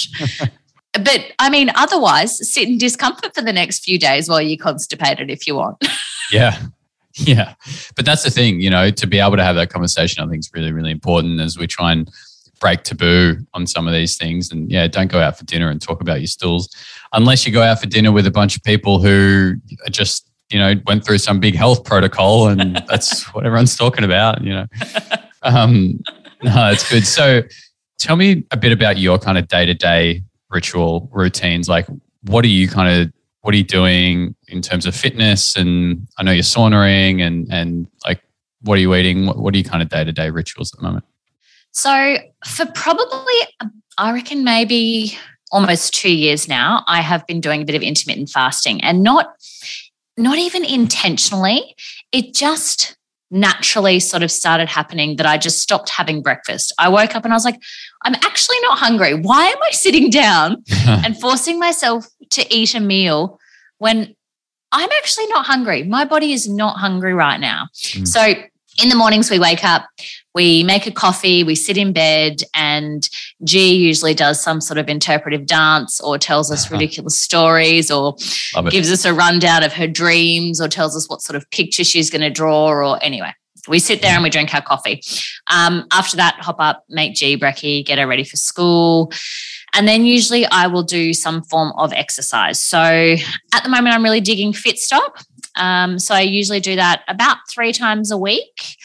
but 0.93 1.25
i 1.39 1.49
mean 1.49 1.71
otherwise 1.75 2.45
sit 2.51 2.67
in 2.67 2.77
discomfort 2.77 3.33
for 3.33 3.41
the 3.41 3.53
next 3.53 3.83
few 3.83 3.97
days 3.97 4.27
while 4.27 4.41
you're 4.41 4.57
constipated 4.57 5.29
if 5.31 5.47
you 5.47 5.55
want 5.55 5.77
Yeah. 6.31 6.57
Yeah. 7.17 7.55
But 7.95 8.05
that's 8.05 8.23
the 8.23 8.29
thing, 8.29 8.61
you 8.61 8.69
know, 8.69 8.89
to 8.89 9.07
be 9.07 9.19
able 9.19 9.35
to 9.37 9.43
have 9.43 9.55
that 9.55 9.69
conversation, 9.69 10.23
I 10.23 10.29
think 10.29 10.39
is 10.39 10.51
really, 10.53 10.71
really 10.71 10.91
important 10.91 11.39
as 11.41 11.57
we 11.57 11.67
try 11.67 11.91
and 11.91 12.09
break 12.59 12.83
taboo 12.83 13.37
on 13.53 13.67
some 13.67 13.87
of 13.87 13.93
these 13.93 14.17
things. 14.17 14.51
And 14.51 14.71
yeah, 14.71 14.87
don't 14.87 15.11
go 15.11 15.19
out 15.19 15.37
for 15.37 15.43
dinner 15.45 15.69
and 15.69 15.81
talk 15.81 16.01
about 16.01 16.19
your 16.19 16.27
stools 16.27 16.69
unless 17.11 17.45
you 17.45 17.51
go 17.51 17.63
out 17.63 17.79
for 17.79 17.87
dinner 17.87 18.11
with 18.11 18.27
a 18.27 18.31
bunch 18.31 18.55
of 18.55 18.63
people 18.63 19.01
who 19.01 19.55
are 19.85 19.89
just, 19.89 20.29
you 20.49 20.59
know, 20.59 20.75
went 20.85 21.03
through 21.03 21.17
some 21.17 21.39
big 21.39 21.55
health 21.55 21.83
protocol 21.83 22.47
and 22.47 22.81
that's 22.87 23.25
what 23.33 23.45
everyone's 23.45 23.75
talking 23.75 24.03
about, 24.03 24.43
you 24.43 24.53
know. 24.53 24.65
Um, 25.43 25.99
no, 26.43 26.69
it's 26.69 26.87
good. 26.87 27.03
So 27.03 27.41
tell 27.97 28.15
me 28.15 28.45
a 28.51 28.57
bit 28.57 28.71
about 28.71 28.99
your 28.99 29.17
kind 29.17 29.39
of 29.39 29.47
day 29.47 29.65
to 29.65 29.73
day 29.73 30.21
ritual 30.51 31.09
routines. 31.11 31.67
Like, 31.67 31.87
what 32.25 32.45
are 32.45 32.49
you 32.49 32.67
kind 32.67 33.01
of 33.01 33.13
what 33.41 33.53
are 33.53 33.57
you 33.57 33.63
doing 33.63 34.35
in 34.47 34.61
terms 34.61 34.85
of 34.85 34.95
fitness? 34.95 35.55
And 35.55 36.07
I 36.17 36.23
know 36.23 36.31
you're 36.31 36.43
saunaing 36.43 37.21
and 37.21 37.47
and 37.51 37.87
like 38.05 38.21
what 38.61 38.77
are 38.77 38.81
you 38.81 38.93
eating? 38.95 39.25
What, 39.25 39.37
what 39.37 39.53
are 39.53 39.57
your 39.57 39.69
kind 39.69 39.81
of 39.81 39.89
day 39.89 40.03
to 40.03 40.11
day 40.11 40.29
rituals 40.29 40.73
at 40.73 40.79
the 40.79 40.83
moment? 40.83 41.05
So, 41.71 42.17
for 42.45 42.65
probably, 42.65 43.33
um, 43.59 43.71
I 43.97 44.11
reckon 44.13 44.43
maybe 44.43 45.17
almost 45.51 45.93
two 45.93 46.13
years 46.13 46.47
now, 46.47 46.83
I 46.87 47.01
have 47.01 47.25
been 47.27 47.41
doing 47.41 47.61
a 47.61 47.65
bit 47.65 47.75
of 47.75 47.81
intermittent 47.81 48.29
fasting 48.29 48.81
and 48.83 49.03
not, 49.03 49.33
not 50.17 50.37
even 50.37 50.63
intentionally. 50.63 51.75
It 52.11 52.33
just 52.33 52.97
naturally 53.33 53.99
sort 53.99 54.23
of 54.23 54.29
started 54.29 54.67
happening 54.67 55.15
that 55.15 55.25
I 55.25 55.37
just 55.37 55.61
stopped 55.61 55.89
having 55.89 56.21
breakfast. 56.21 56.73
I 56.77 56.89
woke 56.89 57.15
up 57.15 57.23
and 57.23 57.33
I 57.33 57.37
was 57.37 57.45
like, 57.45 57.61
I'm 58.03 58.15
actually 58.15 58.59
not 58.63 58.77
hungry. 58.77 59.13
Why 59.13 59.45
am 59.45 59.57
I 59.63 59.71
sitting 59.71 60.09
down 60.09 60.63
and 60.87 61.19
forcing 61.19 61.57
myself 61.57 62.07
to 62.31 62.53
eat 62.53 62.75
a 62.75 62.79
meal 62.79 63.39
when 63.77 64.15
I'm 64.71 64.89
actually 64.97 65.27
not 65.27 65.45
hungry? 65.45 65.83
My 65.83 66.05
body 66.05 66.33
is 66.33 66.49
not 66.49 66.77
hungry 66.77 67.13
right 67.13 67.39
now. 67.39 67.67
Mm. 67.73 68.07
So, 68.07 68.33
in 68.81 68.87
the 68.87 68.95
mornings, 68.95 69.29
we 69.29 69.37
wake 69.37 69.65
up, 69.65 69.85
we 70.33 70.63
make 70.63 70.87
a 70.87 70.91
coffee, 70.91 71.43
we 71.43 71.55
sit 71.55 71.77
in 71.77 71.91
bed, 71.91 72.41
and 72.53 73.07
G 73.43 73.75
usually 73.75 74.13
does 74.13 74.41
some 74.41 74.61
sort 74.61 74.77
of 74.77 74.87
interpretive 74.87 75.45
dance 75.45 75.99
or 75.99 76.17
tells 76.17 76.49
us 76.49 76.71
ridiculous 76.71 77.19
stories 77.19 77.91
or 77.91 78.15
gives 78.69 78.89
us 78.89 79.03
a 79.03 79.13
rundown 79.13 79.63
of 79.63 79.73
her 79.73 79.87
dreams 79.87 80.61
or 80.61 80.69
tells 80.69 80.95
us 80.95 81.09
what 81.09 81.21
sort 81.21 81.35
of 81.35 81.49
picture 81.51 81.83
she's 81.83 82.09
going 82.09 82.21
to 82.21 82.29
draw 82.29 82.69
or 82.69 83.03
anyway. 83.03 83.33
We 83.67 83.79
sit 83.79 84.01
there 84.01 84.13
and 84.13 84.23
we 84.23 84.29
drink 84.29 84.53
our 84.55 84.61
coffee. 84.61 85.01
Um, 85.47 85.85
after 85.91 86.17
that, 86.17 86.35
hop 86.39 86.55
up, 86.59 86.83
make 86.89 87.13
G 87.13 87.37
brekkie, 87.37 87.85
get 87.85 87.99
her 87.99 88.07
ready 88.07 88.23
for 88.23 88.37
school. 88.37 89.11
And 89.73 89.87
then 89.87 90.05
usually 90.05 90.45
I 90.47 90.67
will 90.67 90.83
do 90.83 91.13
some 91.13 91.43
form 91.43 91.71
of 91.77 91.93
exercise. 91.93 92.59
So 92.61 92.77
at 92.79 93.63
the 93.63 93.69
moment, 93.69 93.95
I'm 93.95 94.03
really 94.03 94.21
digging 94.21 94.53
Fit 94.53 94.77
Stop. 94.77 95.17
Um, 95.55 95.99
so 95.99 96.13
I 96.15 96.21
usually 96.21 96.59
do 96.59 96.75
that 96.75 97.03
about 97.07 97.37
three 97.49 97.71
times 97.73 98.11
a 98.11 98.17
week. 98.17 98.75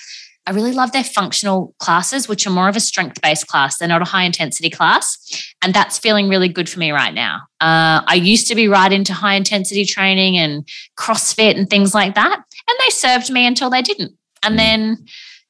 I 0.49 0.53
really 0.53 0.71
love 0.73 0.93
their 0.93 1.03
functional 1.03 1.75
classes, 1.81 2.29
which 2.29 2.47
are 2.47 2.51
more 2.51 2.69
of 2.69 2.77
a 2.77 2.81
strength 2.81 3.21
based 3.21 3.49
class. 3.49 3.79
They're 3.79 3.89
not 3.89 4.01
a 4.03 4.05
high 4.05 4.23
intensity 4.23 4.71
class. 4.71 5.19
And 5.61 5.75
that's 5.75 5.99
feeling 5.99 6.29
really 6.29 6.49
good 6.49 6.69
for 6.69 6.79
me 6.79 6.93
right 6.93 7.13
now. 7.13 7.39
Uh, 7.61 8.03
I 8.07 8.15
used 8.15 8.47
to 8.49 8.55
be 8.55 8.69
right 8.69 8.93
into 8.93 9.13
high 9.13 9.35
intensity 9.35 9.85
training 9.85 10.39
and 10.39 10.69
CrossFit 10.97 11.57
and 11.57 11.69
things 11.69 11.95
like 11.95 12.15
that. 12.15 12.37
And 12.37 12.79
they 12.79 12.91
served 12.91 13.29
me 13.33 13.45
until 13.45 13.71
they 13.71 13.83
didn't. 13.83 14.13
And 14.45 14.55
Mm. 14.55 14.59
then 14.59 15.07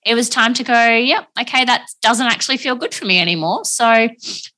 it 0.07 0.15
was 0.15 0.29
time 0.29 0.55
to 0.55 0.63
go, 0.65 0.89
yep, 0.97 1.27
okay, 1.41 1.65
that 1.65 1.87
doesn't 2.01 2.27
actually 2.27 2.57
feel 2.57 2.77
good 2.77 2.95
for 2.95 3.05
me 3.05 3.21
anymore. 3.21 3.65
So 3.65 4.09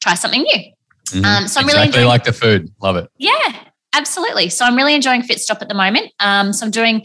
try 0.00 0.14
something 0.14 0.42
new. 0.42 0.72
Mhm. 1.10 1.24
Um, 1.24 1.48
so 1.48 1.60
I'm 1.60 1.66
really 1.66 1.86
enjoying- 1.86 2.06
like 2.06 2.24
the 2.24 2.32
food. 2.34 2.70
Love 2.82 2.96
it. 2.96 3.08
Yeah, 3.18 3.54
absolutely. 3.94 4.50
So 4.50 4.64
I'm 4.66 4.76
really 4.76 4.94
enjoying 4.94 5.22
Fit 5.22 5.40
Stop 5.40 5.62
at 5.62 5.68
the 5.68 5.74
moment. 5.74 6.12
Um, 6.20 6.52
so 6.52 6.66
I'm 6.66 6.70
doing 6.70 7.04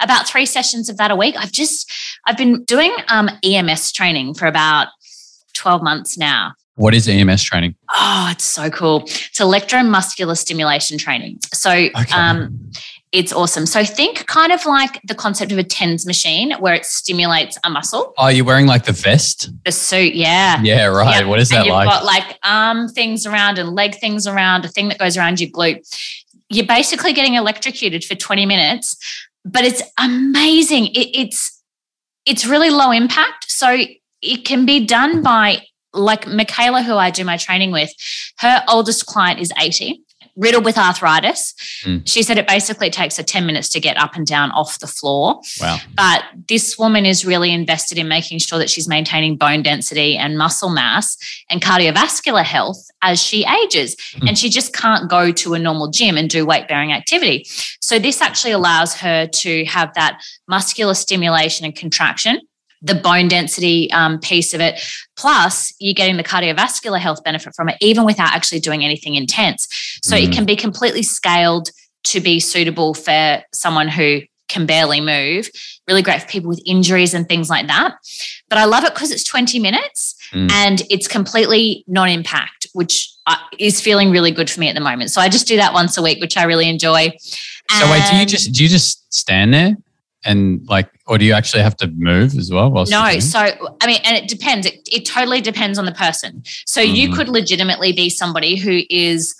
about 0.00 0.26
three 0.26 0.46
sessions 0.46 0.88
of 0.88 0.96
that 0.96 1.10
a 1.10 1.16
week. 1.16 1.34
I've 1.38 1.52
just 1.52 1.90
I've 2.26 2.36
been 2.38 2.64
doing 2.64 2.92
um, 3.08 3.28
EMS 3.44 3.92
training 3.92 4.34
for 4.34 4.46
about 4.46 4.88
12 5.54 5.82
months 5.82 6.16
now. 6.16 6.52
What 6.76 6.94
is 6.94 7.06
EMS 7.06 7.42
training? 7.42 7.74
Oh, 7.94 8.28
it's 8.32 8.44
so 8.44 8.70
cool. 8.70 9.02
It's 9.04 9.38
electromuscular 9.38 10.36
stimulation 10.36 10.96
training. 10.96 11.38
So 11.52 11.70
Okay. 11.70 12.14
um, 12.14 12.70
it's 13.12 13.32
awesome. 13.32 13.66
So 13.66 13.84
think 13.84 14.26
kind 14.26 14.52
of 14.52 14.64
like 14.64 14.98
the 15.04 15.14
concept 15.14 15.52
of 15.52 15.58
a 15.58 15.62
TENS 15.62 16.06
machine 16.06 16.52
where 16.60 16.72
it 16.74 16.86
stimulates 16.86 17.58
a 17.62 17.68
muscle. 17.68 18.14
Oh, 18.16 18.28
you're 18.28 18.44
wearing 18.44 18.66
like 18.66 18.86
the 18.86 18.92
vest? 18.92 19.50
The 19.66 19.72
suit, 19.72 20.14
yeah. 20.14 20.60
Yeah, 20.62 20.86
right. 20.86 21.20
Yeah, 21.20 21.26
What 21.28 21.38
is 21.38 21.50
and 21.50 21.58
that 21.58 21.66
you've 21.66 21.74
like? 21.74 21.88
got 21.88 22.04
like 22.06 22.38
arm 22.42 22.88
things 22.88 23.26
around 23.26 23.58
and 23.58 23.74
leg 23.74 23.96
things 23.96 24.26
around, 24.26 24.64
a 24.64 24.68
thing 24.68 24.88
that 24.88 24.98
goes 24.98 25.16
around 25.18 25.40
your 25.40 25.50
glute. 25.50 25.86
You're 26.48 26.66
basically 26.66 27.12
getting 27.12 27.34
electrocuted 27.34 28.02
for 28.04 28.14
20 28.14 28.46
minutes, 28.46 28.96
but 29.44 29.64
it's 29.64 29.82
amazing. 29.98 30.86
It, 30.86 31.08
it's 31.14 31.62
it's 32.24 32.46
really 32.46 32.70
low 32.70 32.92
impact, 32.92 33.50
so 33.50 33.76
it 34.22 34.44
can 34.44 34.64
be 34.64 34.86
done 34.86 35.22
by 35.22 35.62
like 35.92 36.26
Michaela, 36.26 36.82
who 36.82 36.94
I 36.94 37.10
do 37.10 37.24
my 37.24 37.36
training 37.36 37.72
with. 37.72 37.90
Her 38.38 38.62
oldest 38.68 39.04
client 39.06 39.40
is 39.40 39.52
80. 39.60 40.00
Riddled 40.36 40.64
with 40.64 40.78
arthritis. 40.78 41.54
Mm. 41.84 42.08
She 42.08 42.22
said 42.22 42.38
it 42.38 42.48
basically 42.48 42.88
takes 42.88 43.18
her 43.18 43.22
10 43.22 43.44
minutes 43.44 43.68
to 43.70 43.80
get 43.80 43.98
up 43.98 44.16
and 44.16 44.26
down 44.26 44.50
off 44.52 44.78
the 44.78 44.86
floor. 44.86 45.40
wow. 45.60 45.78
But 45.94 46.24
this 46.48 46.78
woman 46.78 47.04
is 47.04 47.24
really 47.24 47.52
invested 47.52 47.98
in 47.98 48.08
making 48.08 48.38
sure 48.38 48.58
that 48.58 48.70
she's 48.70 48.88
maintaining 48.88 49.36
bone 49.36 49.62
density 49.62 50.16
and 50.16 50.38
muscle 50.38 50.70
mass 50.70 51.16
and 51.50 51.60
cardiovascular 51.60 52.44
health 52.44 52.82
as 53.02 53.22
she 53.22 53.44
ages. 53.62 53.96
Hmm. 54.14 54.28
And 54.28 54.38
she 54.38 54.48
just 54.48 54.74
can't 54.74 55.10
go 55.10 55.32
to 55.32 55.54
a 55.54 55.58
normal 55.58 55.90
gym 55.90 56.16
and 56.16 56.30
do 56.30 56.46
weight 56.46 56.66
bearing 56.66 56.92
activity. 56.92 57.44
So, 57.80 57.98
this 57.98 58.22
actually 58.22 58.52
allows 58.52 58.94
her 58.94 59.26
to 59.26 59.64
have 59.66 59.92
that 59.94 60.22
muscular 60.48 60.94
stimulation 60.94 61.66
and 61.66 61.74
contraction. 61.74 62.40
The 62.82 62.94
bone 62.96 63.28
density 63.28 63.90
um, 63.92 64.18
piece 64.18 64.54
of 64.54 64.60
it, 64.60 64.80
plus 65.16 65.72
you're 65.78 65.94
getting 65.94 66.16
the 66.16 66.24
cardiovascular 66.24 66.98
health 66.98 67.22
benefit 67.24 67.54
from 67.54 67.68
it, 67.68 67.76
even 67.80 68.04
without 68.04 68.32
actually 68.34 68.60
doing 68.60 68.84
anything 68.84 69.14
intense. 69.14 69.68
So 70.02 70.16
it 70.16 70.30
Mm. 70.30 70.34
can 70.34 70.44
be 70.46 70.56
completely 70.56 71.02
scaled 71.02 71.70
to 72.04 72.20
be 72.20 72.40
suitable 72.40 72.94
for 72.94 73.42
someone 73.54 73.88
who 73.88 74.22
can 74.48 74.66
barely 74.66 75.00
move. 75.00 75.48
Really 75.88 76.02
great 76.02 76.20
for 76.22 76.28
people 76.28 76.48
with 76.48 76.60
injuries 76.66 77.14
and 77.14 77.26
things 77.28 77.48
like 77.48 77.68
that. 77.68 77.94
But 78.50 78.58
I 78.58 78.64
love 78.64 78.84
it 78.84 78.92
because 78.94 79.10
it's 79.12 79.24
20 79.24 79.58
minutes 79.60 80.16
Mm. 80.32 80.50
and 80.50 80.82
it's 80.90 81.06
completely 81.06 81.84
non 81.86 82.08
impact, 82.08 82.66
which 82.72 83.10
uh, 83.26 83.36
is 83.58 83.80
feeling 83.80 84.10
really 84.10 84.30
good 84.30 84.48
for 84.50 84.60
me 84.60 84.68
at 84.68 84.74
the 84.74 84.80
moment. 84.80 85.10
So 85.10 85.20
I 85.20 85.28
just 85.28 85.46
do 85.46 85.56
that 85.56 85.72
once 85.74 85.96
a 85.98 86.02
week, 86.02 86.20
which 86.20 86.36
I 86.38 86.44
really 86.44 86.68
enjoy. 86.68 87.12
So 87.78 87.90
wait, 87.90 88.02
do 88.10 88.16
you 88.16 88.26
just 88.26 88.52
do 88.52 88.62
you 88.64 88.68
just 88.68 89.12
stand 89.14 89.52
there 89.54 89.76
and 90.24 90.66
like, 90.68 90.90
or 91.06 91.18
do 91.18 91.24
you 91.24 91.32
actually 91.32 91.62
have 91.62 91.76
to 91.78 91.88
move 91.88 92.36
as 92.36 92.50
well? 92.50 92.70
No, 92.70 93.18
so 93.18 93.38
I 93.80 93.86
mean, 93.86 94.00
and 94.04 94.16
it 94.16 94.28
depends. 94.28 94.66
It, 94.66 94.88
it 94.90 95.04
totally 95.06 95.40
depends 95.40 95.78
on 95.78 95.84
the 95.86 95.92
person. 95.92 96.42
So 96.66 96.80
you 96.80 97.08
Mhm. 97.08 97.14
could 97.16 97.28
legitimately 97.28 97.92
be 97.92 98.08
somebody 98.10 98.56
who 98.56 98.82
is 98.90 99.34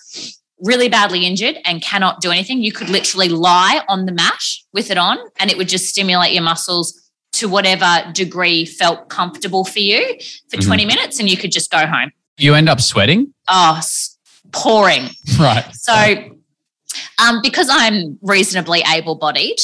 really 0.60 0.88
badly 0.88 1.26
injured 1.26 1.56
and 1.64 1.82
cannot 1.82 2.20
do 2.20 2.30
anything. 2.30 2.62
You 2.62 2.72
could 2.72 2.88
literally 2.88 3.28
lie 3.28 3.82
on 3.88 4.06
the 4.06 4.12
mat 4.12 4.40
with 4.72 4.90
it 4.90 4.98
on, 4.98 5.18
and 5.38 5.50
it 5.50 5.56
would 5.58 5.68
just 5.68 5.86
stimulate 5.88 6.32
your 6.32 6.42
muscles 6.44 6.98
to 7.32 7.48
whatever 7.48 8.04
degree 8.12 8.64
felt 8.64 9.08
comfortable 9.08 9.64
for 9.64 9.80
you 9.80 10.18
for 10.50 10.58
Mhm. 10.58 10.66
20 10.66 10.84
minutes, 10.84 11.18
and 11.18 11.28
you 11.30 11.36
could 11.36 11.50
just 11.52 11.70
go 11.70 11.86
home. 11.86 12.10
you 12.38 12.54
end 12.54 12.68
up 12.68 12.80
sweating, 12.80 13.32
Oh, 13.46 13.80
pouring. 14.52 15.10
right? 15.38 15.64
So, 15.74 15.94
um, 17.18 17.40
because 17.42 17.68
I'm 17.70 18.18
reasonably 18.22 18.82
able 18.92 19.14
bodied, 19.16 19.58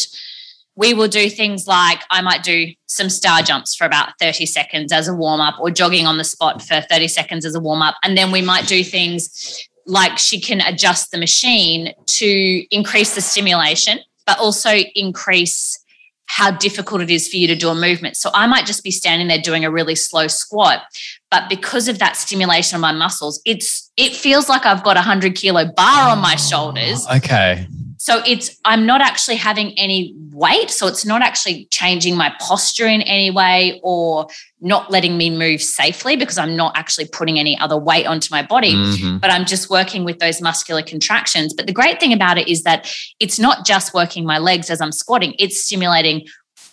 we 0.78 0.94
will 0.94 1.08
do 1.08 1.28
things 1.28 1.66
like 1.66 2.02
I 2.08 2.22
might 2.22 2.44
do 2.44 2.72
some 2.86 3.10
star 3.10 3.42
jumps 3.42 3.74
for 3.74 3.84
about 3.84 4.16
30 4.20 4.46
seconds 4.46 4.92
as 4.92 5.08
a 5.08 5.14
warm 5.14 5.40
up 5.40 5.56
or 5.58 5.72
jogging 5.72 6.06
on 6.06 6.18
the 6.18 6.24
spot 6.24 6.62
for 6.62 6.80
30 6.80 7.08
seconds 7.08 7.44
as 7.44 7.56
a 7.56 7.60
warm 7.60 7.82
up. 7.82 7.96
And 8.04 8.16
then 8.16 8.30
we 8.30 8.42
might 8.42 8.68
do 8.68 8.84
things 8.84 9.66
like 9.86 10.18
she 10.18 10.40
can 10.40 10.60
adjust 10.60 11.10
the 11.10 11.18
machine 11.18 11.92
to 12.06 12.64
increase 12.70 13.16
the 13.16 13.20
stimulation, 13.20 13.98
but 14.24 14.38
also 14.38 14.70
increase 14.94 15.84
how 16.26 16.52
difficult 16.52 17.00
it 17.00 17.10
is 17.10 17.26
for 17.26 17.38
you 17.38 17.48
to 17.48 17.56
do 17.56 17.70
a 17.70 17.74
movement. 17.74 18.16
So 18.16 18.30
I 18.32 18.46
might 18.46 18.64
just 18.64 18.84
be 18.84 18.92
standing 18.92 19.26
there 19.26 19.40
doing 19.40 19.64
a 19.64 19.72
really 19.72 19.96
slow 19.96 20.28
squat, 20.28 20.82
but 21.28 21.48
because 21.48 21.88
of 21.88 21.98
that 21.98 22.16
stimulation 22.16 22.76
of 22.76 22.82
my 22.82 22.92
muscles, 22.92 23.42
it's 23.44 23.90
it 23.96 24.14
feels 24.14 24.48
like 24.48 24.64
I've 24.64 24.84
got 24.84 24.96
a 24.96 25.02
hundred 25.02 25.34
kilo 25.34 25.64
bar 25.64 26.10
on 26.10 26.20
my 26.20 26.36
shoulders. 26.36 27.04
Okay. 27.16 27.66
So 28.08 28.22
it's 28.24 28.58
I'm 28.64 28.86
not 28.86 29.02
actually 29.02 29.36
having 29.36 29.78
any 29.78 30.14
weight. 30.30 30.70
So 30.70 30.86
it's 30.86 31.04
not 31.04 31.20
actually 31.20 31.66
changing 31.66 32.16
my 32.16 32.34
posture 32.40 32.86
in 32.86 33.02
any 33.02 33.30
way 33.30 33.80
or 33.82 34.28
not 34.62 34.90
letting 34.90 35.18
me 35.18 35.28
move 35.28 35.60
safely 35.60 36.16
because 36.16 36.38
I'm 36.38 36.56
not 36.56 36.72
actually 36.74 37.08
putting 37.08 37.38
any 37.38 37.58
other 37.58 37.76
weight 37.76 38.06
onto 38.06 38.28
my 38.30 38.40
body, 38.40 38.72
mm-hmm. 38.72 39.18
but 39.18 39.30
I'm 39.30 39.44
just 39.44 39.68
working 39.68 40.06
with 40.06 40.20
those 40.20 40.40
muscular 40.40 40.80
contractions. 40.80 41.52
But 41.52 41.66
the 41.66 41.72
great 41.74 42.00
thing 42.00 42.14
about 42.14 42.38
it 42.38 42.48
is 42.48 42.62
that 42.62 42.90
it's 43.20 43.38
not 43.38 43.66
just 43.66 43.92
working 43.92 44.24
my 44.24 44.38
legs 44.38 44.70
as 44.70 44.80
I'm 44.80 44.92
squatting, 44.92 45.34
it's 45.38 45.62
stimulating 45.62 46.26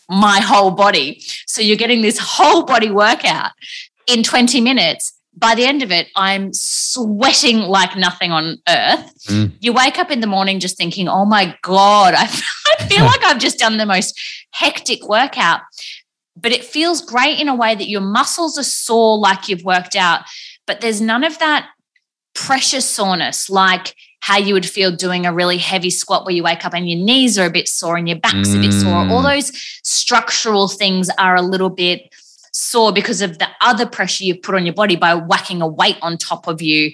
my 0.07 0.39
whole 0.39 0.71
body. 0.71 1.21
So 1.47 1.61
you're 1.61 1.75
getting 1.75 2.01
this 2.01 2.17
whole 2.17 2.63
body 2.63 2.91
workout 2.91 3.51
in 4.07 4.23
20 4.23 4.61
minutes 4.61 5.14
by 5.37 5.55
the 5.55 5.65
end 5.65 5.83
of 5.83 5.91
it, 5.91 6.07
I'm 6.15 6.53
sweating 6.53 7.59
like 7.59 7.97
nothing 7.97 8.31
on 8.31 8.57
earth. 8.67 9.13
Mm. 9.27 9.53
You 9.59 9.73
wake 9.73 9.99
up 9.99 10.11
in 10.11 10.21
the 10.21 10.27
morning 10.27 10.59
just 10.59 10.77
thinking, 10.77 11.07
oh 11.07 11.25
my 11.25 11.57
God, 11.61 12.13
I, 12.15 12.23
I 12.79 12.87
feel 12.87 13.05
like 13.05 13.23
I've 13.23 13.39
just 13.39 13.59
done 13.59 13.77
the 13.77 13.85
most 13.85 14.19
hectic 14.51 15.07
workout. 15.07 15.61
But 16.37 16.51
it 16.51 16.65
feels 16.65 17.01
great 17.01 17.39
in 17.39 17.47
a 17.47 17.55
way 17.55 17.75
that 17.75 17.89
your 17.89 18.01
muscles 18.01 18.57
are 18.57 18.63
sore 18.63 19.17
like 19.17 19.47
you've 19.47 19.63
worked 19.63 19.95
out, 19.95 20.21
but 20.67 20.81
there's 20.81 20.99
none 20.99 21.23
of 21.23 21.39
that 21.39 21.69
pressure 22.33 22.81
soreness 22.81 23.49
like 23.49 23.95
how 24.19 24.37
you 24.37 24.53
would 24.53 24.65
feel 24.65 24.93
doing 24.93 25.25
a 25.25 25.33
really 25.33 25.57
heavy 25.57 25.89
squat 25.89 26.25
where 26.25 26.33
you 26.33 26.43
wake 26.43 26.65
up 26.65 26.73
and 26.73 26.89
your 26.89 26.99
knees 26.99 27.37
are 27.37 27.45
a 27.45 27.51
bit 27.51 27.67
sore 27.67 27.95
and 27.95 28.09
your 28.09 28.19
back's 28.19 28.49
mm. 28.49 28.57
a 28.57 28.61
bit 28.61 28.73
sore. 28.73 28.95
All 28.95 29.23
mm. 29.23 29.35
those 29.35 29.51
structural 29.83 30.67
things 30.67 31.09
are 31.17 31.35
a 31.35 31.41
little 31.41 31.69
bit 31.69 32.13
sore 32.55 32.93
because 32.93 33.21
of 33.21 33.37
the 33.37 33.47
other 33.59 33.85
pressure 33.85 34.23
you 34.23 34.33
put 34.33 34.55
on 34.55 34.65
your 34.65 34.73
body 34.73 34.95
by 34.95 35.13
whacking 35.13 35.61
a 35.61 35.67
weight 35.67 35.97
on 36.01 36.17
top 36.17 36.47
of 36.47 36.61
you 36.61 36.91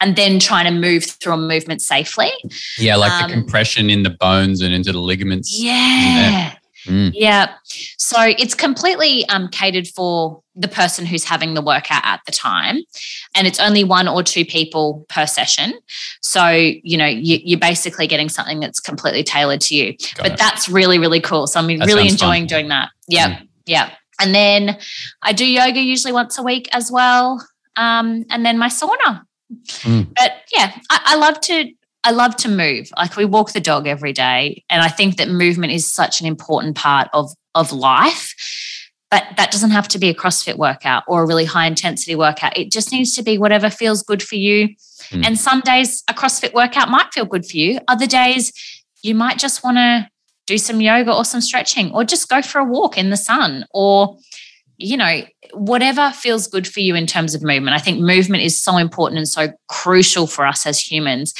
and 0.00 0.16
then 0.16 0.40
trying 0.40 0.64
to 0.64 0.72
move 0.72 1.04
through 1.04 1.34
a 1.34 1.36
movement 1.36 1.80
safely. 1.80 2.30
Yeah, 2.78 2.96
like 2.96 3.12
um, 3.12 3.30
the 3.30 3.34
compression 3.34 3.90
in 3.90 4.02
the 4.02 4.10
bones 4.10 4.60
and 4.60 4.74
into 4.74 4.90
the 4.90 4.98
ligaments. 4.98 5.56
Yeah. 5.56 6.56
Mm. 6.86 7.12
Yeah. 7.14 7.54
So 7.96 8.16
it's 8.20 8.54
completely 8.54 9.26
um, 9.28 9.48
catered 9.48 9.86
for 9.86 10.42
the 10.54 10.68
person 10.68 11.06
who's 11.06 11.24
having 11.24 11.54
the 11.54 11.62
workout 11.62 12.04
at 12.04 12.20
the 12.26 12.32
time. 12.32 12.80
And 13.34 13.46
it's 13.46 13.60
only 13.60 13.84
one 13.84 14.08
or 14.08 14.22
two 14.22 14.44
people 14.44 15.06
per 15.08 15.26
session. 15.26 15.74
So, 16.20 16.48
you 16.48 16.98
know, 16.98 17.06
you, 17.06 17.56
are 17.56 17.60
basically 17.60 18.06
getting 18.06 18.28
something 18.28 18.60
that's 18.60 18.80
completely 18.80 19.22
tailored 19.22 19.60
to 19.62 19.76
you. 19.76 19.92
Got 20.16 20.22
but 20.22 20.32
it. 20.32 20.38
that's 20.38 20.68
really, 20.68 20.98
really 20.98 21.20
cool. 21.20 21.46
So 21.46 21.60
I'm 21.60 21.66
that 21.78 21.86
really 21.86 22.08
enjoying 22.08 22.42
fun. 22.42 22.48
doing 22.48 22.68
that. 22.68 22.90
Yeah. 23.08 23.38
Mm. 23.38 23.48
Yeah. 23.64 23.90
And 24.20 24.34
then 24.34 24.78
I 25.22 25.32
do 25.32 25.46
yoga 25.46 25.80
usually 25.80 26.12
once 26.12 26.38
a 26.38 26.42
week 26.42 26.68
as 26.72 26.90
well. 26.90 27.46
Um, 27.76 28.24
and 28.30 28.44
then 28.44 28.58
my 28.58 28.68
sauna. 28.68 29.22
Mm. 29.66 30.14
But 30.14 30.32
yeah, 30.52 30.72
I, 30.90 31.00
I 31.04 31.16
love 31.16 31.40
to 31.42 31.70
I 32.04 32.10
love 32.10 32.36
to 32.36 32.48
move. 32.48 32.90
Like 32.96 33.16
we 33.16 33.24
walk 33.24 33.52
the 33.52 33.60
dog 33.60 33.86
every 33.86 34.12
day. 34.12 34.62
And 34.68 34.82
I 34.82 34.88
think 34.88 35.16
that 35.16 35.28
movement 35.28 35.72
is 35.72 35.90
such 35.90 36.20
an 36.20 36.26
important 36.26 36.76
part 36.76 37.08
of, 37.14 37.32
of 37.54 37.72
life. 37.72 38.34
But 39.10 39.24
that 39.36 39.50
doesn't 39.50 39.70
have 39.70 39.88
to 39.88 39.98
be 39.98 40.10
a 40.10 40.14
CrossFit 40.14 40.58
workout 40.58 41.04
or 41.08 41.22
a 41.22 41.26
really 41.26 41.46
high 41.46 41.66
intensity 41.66 42.14
workout. 42.14 42.58
It 42.58 42.70
just 42.70 42.92
needs 42.92 43.14
to 43.16 43.22
be 43.22 43.38
whatever 43.38 43.70
feels 43.70 44.02
good 44.02 44.22
for 44.22 44.34
you. 44.34 44.68
Mm. 45.10 45.24
And 45.24 45.38
some 45.38 45.60
days 45.62 46.02
a 46.08 46.12
CrossFit 46.12 46.52
workout 46.52 46.90
might 46.90 47.12
feel 47.14 47.24
good 47.24 47.46
for 47.46 47.56
you. 47.56 47.80
Other 47.88 48.06
days 48.06 48.52
you 49.02 49.14
might 49.14 49.38
just 49.38 49.64
want 49.64 49.78
to 49.78 50.08
do 50.46 50.58
some 50.58 50.80
yoga 50.80 51.14
or 51.14 51.24
some 51.24 51.40
stretching 51.40 51.92
or 51.92 52.04
just 52.04 52.28
go 52.28 52.42
for 52.42 52.58
a 52.58 52.64
walk 52.64 52.98
in 52.98 53.10
the 53.10 53.16
sun 53.16 53.64
or 53.72 54.18
you 54.76 54.96
know 54.96 55.22
whatever 55.52 56.10
feels 56.10 56.46
good 56.46 56.66
for 56.66 56.80
you 56.80 56.94
in 56.94 57.06
terms 57.06 57.34
of 57.34 57.42
movement. 57.42 57.74
I 57.76 57.78
think 57.78 58.00
movement 58.00 58.42
is 58.42 58.60
so 58.60 58.76
important 58.76 59.18
and 59.18 59.28
so 59.28 59.48
crucial 59.68 60.26
for 60.26 60.46
us 60.46 60.66
as 60.66 60.80
humans 60.80 61.34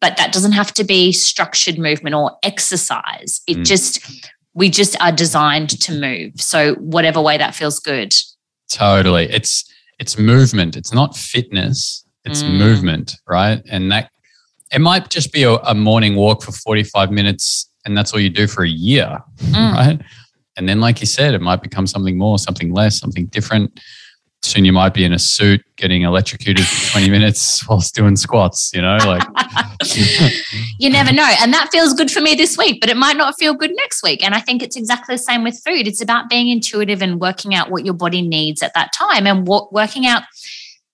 but 0.00 0.16
that 0.16 0.32
doesn't 0.32 0.52
have 0.52 0.72
to 0.74 0.84
be 0.84 1.12
structured 1.12 1.78
movement 1.78 2.14
or 2.14 2.36
exercise. 2.42 3.40
It 3.46 3.58
mm. 3.58 3.64
just 3.64 4.30
we 4.54 4.70
just 4.70 5.00
are 5.02 5.12
designed 5.12 5.70
to 5.80 5.92
move. 5.92 6.40
So 6.40 6.74
whatever 6.74 7.20
way 7.20 7.36
that 7.38 7.54
feels 7.54 7.78
good. 7.78 8.14
Totally. 8.70 9.24
It's 9.24 9.64
it's 9.98 10.18
movement. 10.18 10.76
It's 10.76 10.92
not 10.92 11.16
fitness. 11.16 12.04
It's 12.24 12.42
mm. 12.42 12.58
movement 12.58 13.16
right? 13.26 13.62
And 13.68 13.90
that 13.92 14.10
it 14.72 14.80
might 14.80 15.10
just 15.10 15.32
be 15.32 15.44
a, 15.44 15.54
a 15.56 15.74
morning 15.74 16.16
walk 16.16 16.42
for 16.42 16.52
45 16.52 17.10
minutes 17.10 17.65
and 17.86 17.96
that's 17.96 18.12
all 18.12 18.20
you 18.20 18.28
do 18.28 18.46
for 18.46 18.64
a 18.64 18.68
year, 18.68 19.18
mm. 19.38 19.72
right? 19.72 20.00
And 20.56 20.68
then, 20.68 20.80
like 20.80 21.00
you 21.00 21.06
said, 21.06 21.34
it 21.34 21.40
might 21.40 21.62
become 21.62 21.86
something 21.86 22.18
more, 22.18 22.38
something 22.38 22.72
less, 22.72 22.98
something 22.98 23.26
different. 23.26 23.80
Soon 24.42 24.64
you 24.64 24.72
might 24.72 24.94
be 24.94 25.04
in 25.04 25.12
a 25.12 25.18
suit 25.18 25.62
getting 25.76 26.02
electrocuted 26.02 26.66
for 26.66 26.92
20 26.92 27.10
minutes 27.10 27.66
whilst 27.68 27.94
doing 27.94 28.16
squats, 28.16 28.70
you 28.74 28.82
know, 28.82 28.96
like 28.98 29.22
you 30.78 30.90
never 30.90 31.12
know. 31.12 31.28
And 31.40 31.52
that 31.52 31.68
feels 31.72 31.94
good 31.94 32.10
for 32.10 32.20
me 32.20 32.34
this 32.34 32.56
week, 32.56 32.80
but 32.80 32.90
it 32.90 32.96
might 32.96 33.16
not 33.16 33.34
feel 33.38 33.54
good 33.54 33.72
next 33.74 34.02
week. 34.02 34.22
And 34.24 34.34
I 34.34 34.40
think 34.40 34.62
it's 34.62 34.76
exactly 34.76 35.14
the 35.14 35.22
same 35.22 35.42
with 35.42 35.60
food. 35.64 35.86
It's 35.86 36.02
about 36.02 36.28
being 36.28 36.48
intuitive 36.48 37.02
and 37.02 37.20
working 37.20 37.54
out 37.54 37.70
what 37.70 37.84
your 37.84 37.94
body 37.94 38.22
needs 38.22 38.62
at 38.62 38.72
that 38.74 38.92
time 38.92 39.26
and 39.26 39.46
what 39.46 39.72
working 39.72 40.06
out 40.06 40.22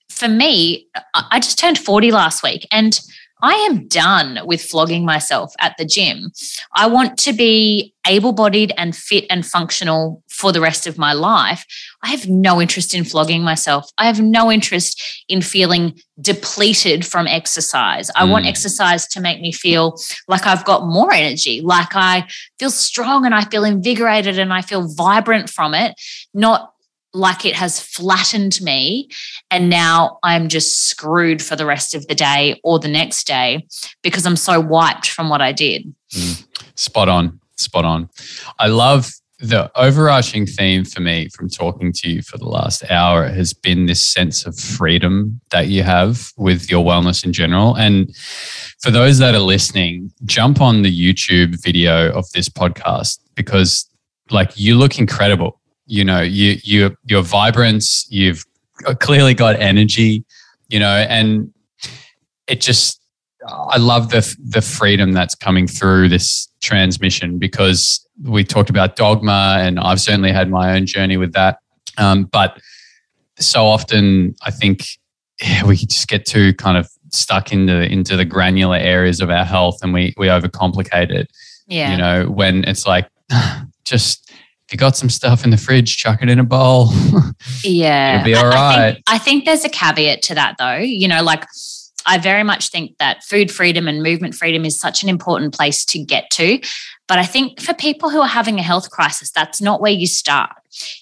for 0.08 0.28
me, 0.28 0.86
I 1.14 1.40
just 1.40 1.58
turned 1.58 1.78
40 1.78 2.12
last 2.12 2.42
week 2.42 2.66
and 2.70 2.98
I 3.42 3.54
am 3.54 3.88
done 3.88 4.38
with 4.44 4.62
flogging 4.62 5.04
myself 5.04 5.52
at 5.58 5.76
the 5.76 5.84
gym. 5.84 6.30
I 6.74 6.86
want 6.86 7.18
to 7.18 7.32
be 7.32 7.92
able 8.06 8.32
bodied 8.32 8.72
and 8.76 8.96
fit 8.96 9.26
and 9.30 9.44
functional 9.44 10.22
for 10.28 10.52
the 10.52 10.60
rest 10.60 10.86
of 10.86 10.98
my 10.98 11.12
life. 11.12 11.64
I 12.02 12.08
have 12.08 12.28
no 12.28 12.60
interest 12.60 12.94
in 12.94 13.04
flogging 13.04 13.42
myself. 13.42 13.90
I 13.98 14.06
have 14.06 14.20
no 14.20 14.50
interest 14.50 15.24
in 15.28 15.40
feeling 15.42 16.00
depleted 16.20 17.06
from 17.06 17.26
exercise. 17.26 18.10
I 18.16 18.26
mm. 18.26 18.30
want 18.30 18.46
exercise 18.46 19.06
to 19.08 19.20
make 19.20 19.40
me 19.40 19.52
feel 19.52 19.96
like 20.28 20.46
I've 20.46 20.64
got 20.64 20.86
more 20.86 21.12
energy, 21.12 21.60
like 21.60 21.94
I 21.94 22.26
feel 22.58 22.70
strong 22.70 23.24
and 23.24 23.34
I 23.34 23.44
feel 23.44 23.64
invigorated 23.64 24.38
and 24.38 24.52
I 24.52 24.62
feel 24.62 24.92
vibrant 24.94 25.50
from 25.50 25.74
it, 25.74 25.94
not 26.34 26.71
like 27.14 27.44
it 27.44 27.54
has 27.54 27.80
flattened 27.80 28.60
me 28.62 29.08
and 29.50 29.68
now 29.68 30.18
I'm 30.22 30.48
just 30.48 30.84
screwed 30.84 31.42
for 31.42 31.56
the 31.56 31.66
rest 31.66 31.94
of 31.94 32.06
the 32.06 32.14
day 32.14 32.60
or 32.64 32.78
the 32.78 32.88
next 32.88 33.26
day 33.26 33.66
because 34.02 34.26
I'm 34.26 34.36
so 34.36 34.60
wiped 34.60 35.10
from 35.10 35.28
what 35.28 35.40
I 35.40 35.52
did. 35.52 35.94
Mm, 36.14 36.46
spot 36.74 37.08
on, 37.08 37.40
spot 37.56 37.84
on. 37.84 38.08
I 38.58 38.68
love 38.68 39.10
the 39.42 39.70
overarching 39.74 40.46
theme 40.46 40.84
for 40.84 41.00
me 41.00 41.28
from 41.30 41.50
talking 41.50 41.92
to 41.92 42.08
you 42.08 42.22
for 42.22 42.38
the 42.38 42.46
last 42.48 42.88
hour 42.90 43.26
has 43.26 43.52
been 43.52 43.86
this 43.86 44.04
sense 44.04 44.46
of 44.46 44.56
freedom 44.56 45.40
that 45.50 45.66
you 45.66 45.82
have 45.82 46.30
with 46.36 46.70
your 46.70 46.84
wellness 46.84 47.24
in 47.24 47.32
general. 47.32 47.74
And 47.74 48.14
for 48.80 48.92
those 48.92 49.18
that 49.18 49.34
are 49.34 49.40
listening, 49.40 50.12
jump 50.24 50.60
on 50.60 50.82
the 50.82 50.96
YouTube 50.96 51.60
video 51.60 52.12
of 52.12 52.30
this 52.30 52.48
podcast 52.48 53.18
because 53.34 53.90
like 54.30 54.52
you 54.56 54.76
look 54.76 55.00
incredible 55.00 55.60
you 55.92 56.02
know 56.02 56.22
you 56.22 56.56
you 56.64 56.96
you're 57.04 57.22
vibrant 57.22 57.84
you've 58.08 58.46
clearly 59.00 59.34
got 59.34 59.60
energy 59.60 60.24
you 60.70 60.80
know 60.80 60.96
and 61.08 61.52
it 62.46 62.62
just 62.62 63.02
i 63.46 63.76
love 63.76 64.08
the 64.08 64.36
the 64.48 64.62
freedom 64.62 65.12
that's 65.12 65.34
coming 65.34 65.66
through 65.66 66.08
this 66.08 66.48
transmission 66.62 67.38
because 67.38 68.08
we 68.24 68.42
talked 68.42 68.70
about 68.70 68.96
dogma 68.96 69.58
and 69.60 69.78
i've 69.78 70.00
certainly 70.00 70.32
had 70.32 70.48
my 70.48 70.74
own 70.74 70.86
journey 70.86 71.18
with 71.18 71.32
that. 71.34 71.58
Um, 71.98 72.24
but 72.24 72.58
so 73.38 73.66
often 73.66 74.34
i 74.42 74.50
think 74.50 74.86
yeah, 75.42 75.64
we 75.64 75.76
just 75.76 76.08
get 76.08 76.24
too 76.24 76.54
kind 76.54 76.78
of 76.78 76.88
stuck 77.10 77.52
into 77.52 77.82
into 77.92 78.16
the 78.16 78.24
granular 78.24 78.76
areas 78.76 79.20
of 79.20 79.28
our 79.28 79.44
health 79.44 79.80
and 79.82 79.92
we 79.92 80.14
we 80.16 80.28
overcomplicate 80.28 81.10
it. 81.10 81.30
Yeah. 81.66 81.90
You 81.90 81.98
know 81.98 82.30
when 82.30 82.64
it's 82.64 82.86
like 82.86 83.08
just 83.84 84.31
you 84.72 84.78
got 84.78 84.96
some 84.96 85.10
stuff 85.10 85.44
in 85.44 85.50
the 85.50 85.56
fridge, 85.56 85.96
chuck 85.96 86.22
it 86.22 86.28
in 86.28 86.38
a 86.38 86.44
bowl. 86.44 86.88
yeah. 87.64 88.16
It'll 88.16 88.24
be 88.24 88.34
all 88.34 88.48
right. 88.48 88.78
I 88.78 88.92
think, 88.92 89.04
I 89.08 89.18
think 89.18 89.44
there's 89.44 89.64
a 89.64 89.68
caveat 89.68 90.22
to 90.22 90.34
that 90.34 90.56
though. 90.58 90.76
You 90.76 91.08
know, 91.08 91.22
like 91.22 91.44
I 92.06 92.18
very 92.18 92.42
much 92.42 92.70
think 92.70 92.98
that 92.98 93.22
food 93.24 93.50
freedom 93.50 93.88
and 93.88 94.02
movement 94.02 94.34
freedom 94.34 94.64
is 94.64 94.78
such 94.78 95.02
an 95.02 95.08
important 95.08 95.54
place 95.54 95.84
to 95.86 95.98
get 95.98 96.30
to. 96.32 96.60
But 97.08 97.18
I 97.18 97.24
think 97.24 97.60
for 97.60 97.74
people 97.74 98.10
who 98.10 98.20
are 98.20 98.28
having 98.28 98.58
a 98.58 98.62
health 98.62 98.90
crisis, 98.90 99.30
that's 99.30 99.60
not 99.60 99.80
where 99.80 99.92
you 99.92 100.06
start. 100.06 100.50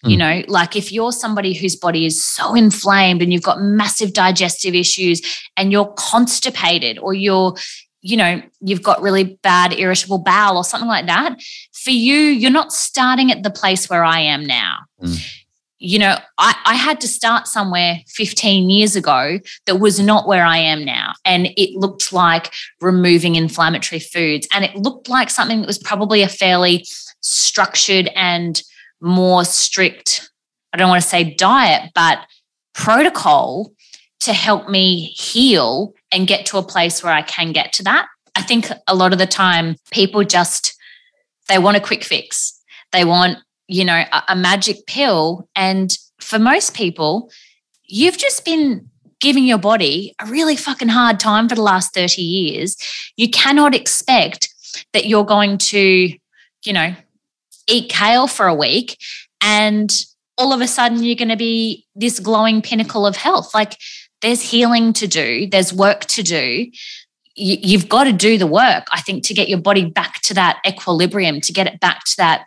Mm. 0.05 0.11
You 0.11 0.17
know, 0.17 0.43
like 0.49 0.77
if 0.77 0.93
you're 0.93 1.13
somebody 1.13 1.55
whose 1.55 1.77
body 1.77 2.07
is 2.07 2.25
so 2.25 2.55
inflamed 2.55 3.23
and 3.23 3.33
you've 3.33 3.43
got 3.43 3.61
massive 3.61 4.13
digestive 4.13 4.75
issues 4.75 5.23
and 5.57 5.71
you're 5.71 5.93
constipated 5.97 6.99
or 6.99 7.15
you're, 7.15 7.55
you 8.03 8.17
know, 8.17 8.43
you've 8.61 8.83
got 8.83 9.03
really 9.03 9.39
bad 9.43 9.79
irritable 9.79 10.19
bowel 10.19 10.57
or 10.57 10.65
something 10.65 10.89
like 10.89 11.07
that, 11.07 11.39
for 11.83 11.91
you, 11.91 12.17
you're 12.17 12.51
not 12.51 12.73
starting 12.73 13.33
at 13.33 13.43
the 13.43 13.51
place 13.51 13.89
where 13.89 14.05
I 14.05 14.21
am 14.21 14.45
now. 14.45 14.81
Mm. 15.03 15.19
You 15.79 15.99
know, 15.99 16.17
I, 16.37 16.55
I 16.67 16.75
had 16.75 17.01
to 17.01 17.09
start 17.09 17.47
somewhere 17.47 18.01
15 18.09 18.69
years 18.69 18.97
ago 18.97 19.39
that 19.65 19.77
was 19.77 19.99
not 19.99 20.29
where 20.29 20.45
I 20.45 20.59
am 20.59 20.85
now. 20.85 21.15
And 21.25 21.47
it 21.57 21.75
looked 21.75 22.13
like 22.13 22.53
removing 22.83 23.35
inflammatory 23.35 24.01
foods. 24.01 24.47
And 24.53 24.63
it 24.63 24.77
looked 24.77 25.09
like 25.09 25.31
something 25.31 25.61
that 25.61 25.67
was 25.67 25.79
probably 25.79 26.21
a 26.21 26.29
fairly 26.29 26.85
structured 27.23 28.11
and 28.15 28.63
more 29.01 29.47
strict, 29.47 30.31
I 30.75 30.77
don't 30.77 30.91
want 30.91 31.03
to 31.03 31.09
say 31.09 31.35
diet, 31.35 31.93
but 31.95 32.19
protocol 32.75 33.73
to 34.21 34.35
help 34.35 34.69
me 34.69 35.05
heal 35.17 35.95
and 36.13 36.27
get 36.27 36.45
to 36.47 36.59
a 36.59 36.63
place 36.63 37.03
where 37.03 37.13
I 37.13 37.23
can 37.23 37.53
get 37.53 37.73
to 37.75 37.83
that. 37.85 38.07
I 38.37 38.43
think 38.43 38.69
a 38.87 38.95
lot 38.95 39.15
of 39.15 39.19
the 39.19 39.27
time 39.27 39.77
people 39.91 40.25
just 40.25 40.77
they 41.51 41.59
want 41.59 41.77
a 41.77 41.81
quick 41.81 42.05
fix. 42.05 42.59
They 42.93 43.05
want, 43.05 43.39
you 43.69 43.85
know, 43.85 44.05
a, 44.13 44.23
a 44.29 44.37
magic 44.37 44.87
pill. 44.87 45.49
And 45.55 45.91
for 46.21 46.39
most 46.39 46.75
people, 46.75 47.31
you've 47.85 48.17
just 48.17 48.45
been 48.45 48.89
giving 49.21 49.45
your 49.45 49.59
body 49.59 50.15
a 50.21 50.27
really 50.27 50.57
fucking 50.57 50.89
hard 50.89 51.21
time 51.21 51.49
for 51.49 51.55
the 51.57 51.63
last 51.63 51.93
30 51.93 52.23
years. 52.23 52.77
You 53.17 53.29
cannot 53.29 53.75
expect 53.75 54.49
that 54.93 55.07
you're 55.07 55.25
going 55.25 55.59
to, 55.59 56.17
you 56.65 56.73
know, 56.73 56.95
eat 57.67 57.91
kale 57.91 58.27
for 58.27 58.47
a 58.47 58.55
week 58.55 58.97
and 59.43 59.93
all 60.39 60.53
of 60.53 60.61
a 60.61 60.67
sudden 60.67 61.03
you're 61.03 61.17
going 61.17 61.29
to 61.29 61.37
be 61.37 61.87
this 61.95 62.19
glowing 62.19 62.63
pinnacle 62.63 63.07
of 63.07 63.17
health. 63.17 63.55
Like 63.55 63.77
there's 64.23 64.41
healing 64.41 64.93
to 64.95 65.07
do, 65.07 65.47
there's 65.47 65.73
work 65.73 66.07
to 66.07 66.23
do. 66.23 66.71
You, 67.43 67.79
have 67.79 67.89
got 67.89 68.05
to 68.05 68.13
do 68.13 68.37
the 68.37 68.47
work, 68.47 68.87
I 68.93 69.01
think, 69.01 69.25
to 69.25 69.35
get 69.35 69.49
your 69.49 69.61
body 69.61 69.87
back 69.87 70.21
to 70.23 70.35
that 70.35 70.61
equilibrium, 70.67 71.41
to 71.41 71.53
get 71.53 71.67
it 71.67 71.81
back 71.81 72.05
to 72.05 72.17
that 72.19 72.45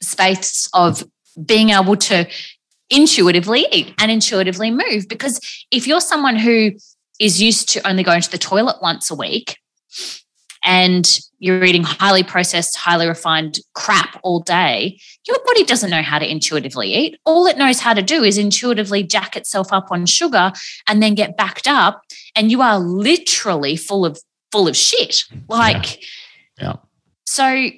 space 0.00 0.68
of 0.72 1.04
being 1.44 1.70
able 1.70 1.96
to 1.96 2.26
intuitively 2.88 3.66
eat 3.70 3.94
and 3.98 4.10
intuitively 4.10 4.70
move. 4.70 5.08
Because 5.08 5.40
if 5.70 5.86
you're 5.86 6.00
someone 6.00 6.36
who 6.36 6.72
is 7.18 7.40
used 7.40 7.68
to 7.70 7.86
only 7.86 8.02
going 8.02 8.22
to 8.22 8.30
the 8.30 8.38
toilet 8.38 8.76
once 8.80 9.10
a 9.10 9.14
week 9.14 9.58
and 10.64 11.18
you're 11.38 11.64
eating 11.64 11.84
highly 11.84 12.22
processed, 12.22 12.76
highly 12.76 13.06
refined 13.06 13.60
crap 13.74 14.18
all 14.22 14.40
day, 14.40 14.98
your 15.26 15.38
body 15.44 15.64
doesn't 15.64 15.90
know 15.90 16.02
how 16.02 16.18
to 16.18 16.30
intuitively 16.30 16.94
eat. 16.94 17.18
All 17.24 17.46
it 17.46 17.58
knows 17.58 17.80
how 17.80 17.94
to 17.94 18.02
do 18.02 18.22
is 18.22 18.36
intuitively 18.36 19.02
jack 19.02 19.36
itself 19.36 19.72
up 19.72 19.88
on 19.90 20.06
sugar 20.06 20.52
and 20.86 21.02
then 21.02 21.14
get 21.14 21.36
backed 21.36 21.68
up. 21.68 22.02
And 22.34 22.50
you 22.50 22.62
are 22.62 22.78
literally 22.78 23.76
full 23.76 24.04
of 24.04 24.20
full 24.52 24.68
of 24.68 24.76
shit. 24.76 25.24
Like, 25.48 26.02
yeah. 26.58 26.62
yeah. 26.62 26.76
So, 27.24 27.70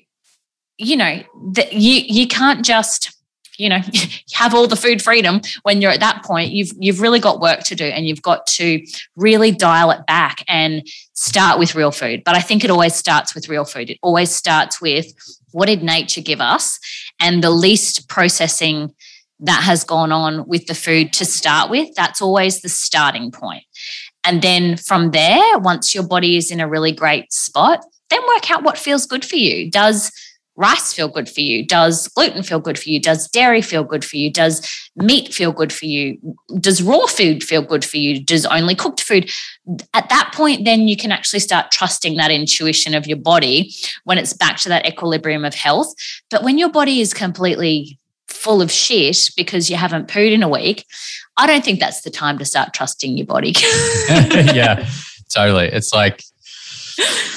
you 0.78 0.96
know, 0.96 1.22
that 1.52 1.72
you 1.72 2.02
you 2.06 2.26
can't 2.26 2.64
just 2.64 3.16
you 3.58 3.68
know 3.68 3.80
have 4.32 4.54
all 4.54 4.66
the 4.66 4.76
food 4.76 5.00
freedom 5.02 5.40
when 5.62 5.80
you're 5.80 5.90
at 5.90 6.00
that 6.00 6.24
point 6.24 6.52
you've 6.52 6.72
you've 6.78 7.00
really 7.00 7.20
got 7.20 7.40
work 7.40 7.60
to 7.60 7.74
do 7.74 7.84
and 7.84 8.06
you've 8.06 8.22
got 8.22 8.46
to 8.46 8.84
really 9.16 9.52
dial 9.52 9.90
it 9.90 10.04
back 10.06 10.44
and 10.48 10.86
start 11.12 11.58
with 11.58 11.74
real 11.74 11.92
food 11.92 12.22
but 12.24 12.34
i 12.34 12.40
think 12.40 12.64
it 12.64 12.70
always 12.70 12.94
starts 12.94 13.34
with 13.34 13.48
real 13.48 13.64
food 13.64 13.90
it 13.90 13.98
always 14.02 14.34
starts 14.34 14.80
with 14.80 15.06
what 15.52 15.66
did 15.66 15.82
nature 15.82 16.20
give 16.20 16.40
us 16.40 16.78
and 17.20 17.42
the 17.42 17.50
least 17.50 18.08
processing 18.08 18.92
that 19.38 19.62
has 19.62 19.84
gone 19.84 20.12
on 20.12 20.46
with 20.46 20.66
the 20.66 20.74
food 20.74 21.12
to 21.12 21.24
start 21.24 21.70
with 21.70 21.94
that's 21.94 22.22
always 22.22 22.62
the 22.62 22.68
starting 22.68 23.30
point 23.30 23.64
and 24.24 24.42
then 24.42 24.76
from 24.76 25.10
there 25.10 25.58
once 25.58 25.94
your 25.94 26.06
body 26.06 26.36
is 26.36 26.50
in 26.50 26.60
a 26.60 26.68
really 26.68 26.92
great 26.92 27.32
spot 27.32 27.84
then 28.10 28.20
work 28.28 28.50
out 28.50 28.62
what 28.62 28.78
feels 28.78 29.06
good 29.06 29.24
for 29.24 29.36
you 29.36 29.70
does 29.70 30.10
rice 30.56 30.92
feel 30.92 31.08
good 31.08 31.28
for 31.28 31.40
you? 31.40 31.66
Does 31.66 32.08
gluten 32.08 32.42
feel 32.42 32.60
good 32.60 32.78
for 32.78 32.88
you? 32.90 33.00
Does 33.00 33.28
dairy 33.28 33.62
feel 33.62 33.84
good 33.84 34.04
for 34.04 34.16
you? 34.16 34.30
Does 34.30 34.66
meat 34.96 35.32
feel 35.32 35.52
good 35.52 35.72
for 35.72 35.86
you? 35.86 36.18
Does 36.60 36.82
raw 36.82 37.06
food 37.06 37.42
feel 37.42 37.62
good 37.62 37.84
for 37.84 37.96
you? 37.96 38.22
Does 38.22 38.44
only 38.46 38.74
cooked 38.74 39.02
food? 39.02 39.30
At 39.94 40.08
that 40.10 40.32
point, 40.34 40.64
then 40.64 40.88
you 40.88 40.96
can 40.96 41.12
actually 41.12 41.40
start 41.40 41.70
trusting 41.70 42.16
that 42.16 42.30
intuition 42.30 42.94
of 42.94 43.06
your 43.06 43.16
body 43.16 43.72
when 44.04 44.18
it's 44.18 44.32
back 44.32 44.58
to 44.58 44.68
that 44.68 44.86
equilibrium 44.86 45.44
of 45.44 45.54
health. 45.54 45.92
But 46.30 46.42
when 46.42 46.58
your 46.58 46.70
body 46.70 47.00
is 47.00 47.14
completely 47.14 47.98
full 48.28 48.60
of 48.60 48.70
shit 48.70 49.30
because 49.36 49.70
you 49.70 49.76
haven't 49.76 50.08
pooed 50.08 50.32
in 50.32 50.42
a 50.42 50.48
week, 50.48 50.84
I 51.36 51.46
don't 51.46 51.64
think 51.64 51.80
that's 51.80 52.02
the 52.02 52.10
time 52.10 52.38
to 52.38 52.44
start 52.44 52.74
trusting 52.74 53.16
your 53.16 53.26
body. 53.26 53.54
yeah, 54.08 54.88
totally. 55.32 55.66
It's 55.66 55.92
like, 55.92 56.22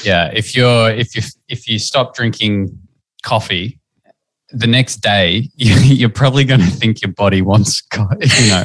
yeah, 0.03 0.31
if 0.33 0.55
you're 0.55 0.89
if 0.91 1.15
you 1.15 1.21
if 1.47 1.67
you 1.67 1.79
stop 1.79 2.15
drinking 2.15 2.77
coffee, 3.23 3.79
the 4.51 4.67
next 4.67 4.97
day 4.97 5.49
you're 5.55 6.09
probably 6.09 6.43
going 6.43 6.59
to 6.59 6.67
think 6.67 7.01
your 7.01 7.11
body 7.11 7.41
wants, 7.41 7.81
you 7.93 8.49
know, 8.49 8.63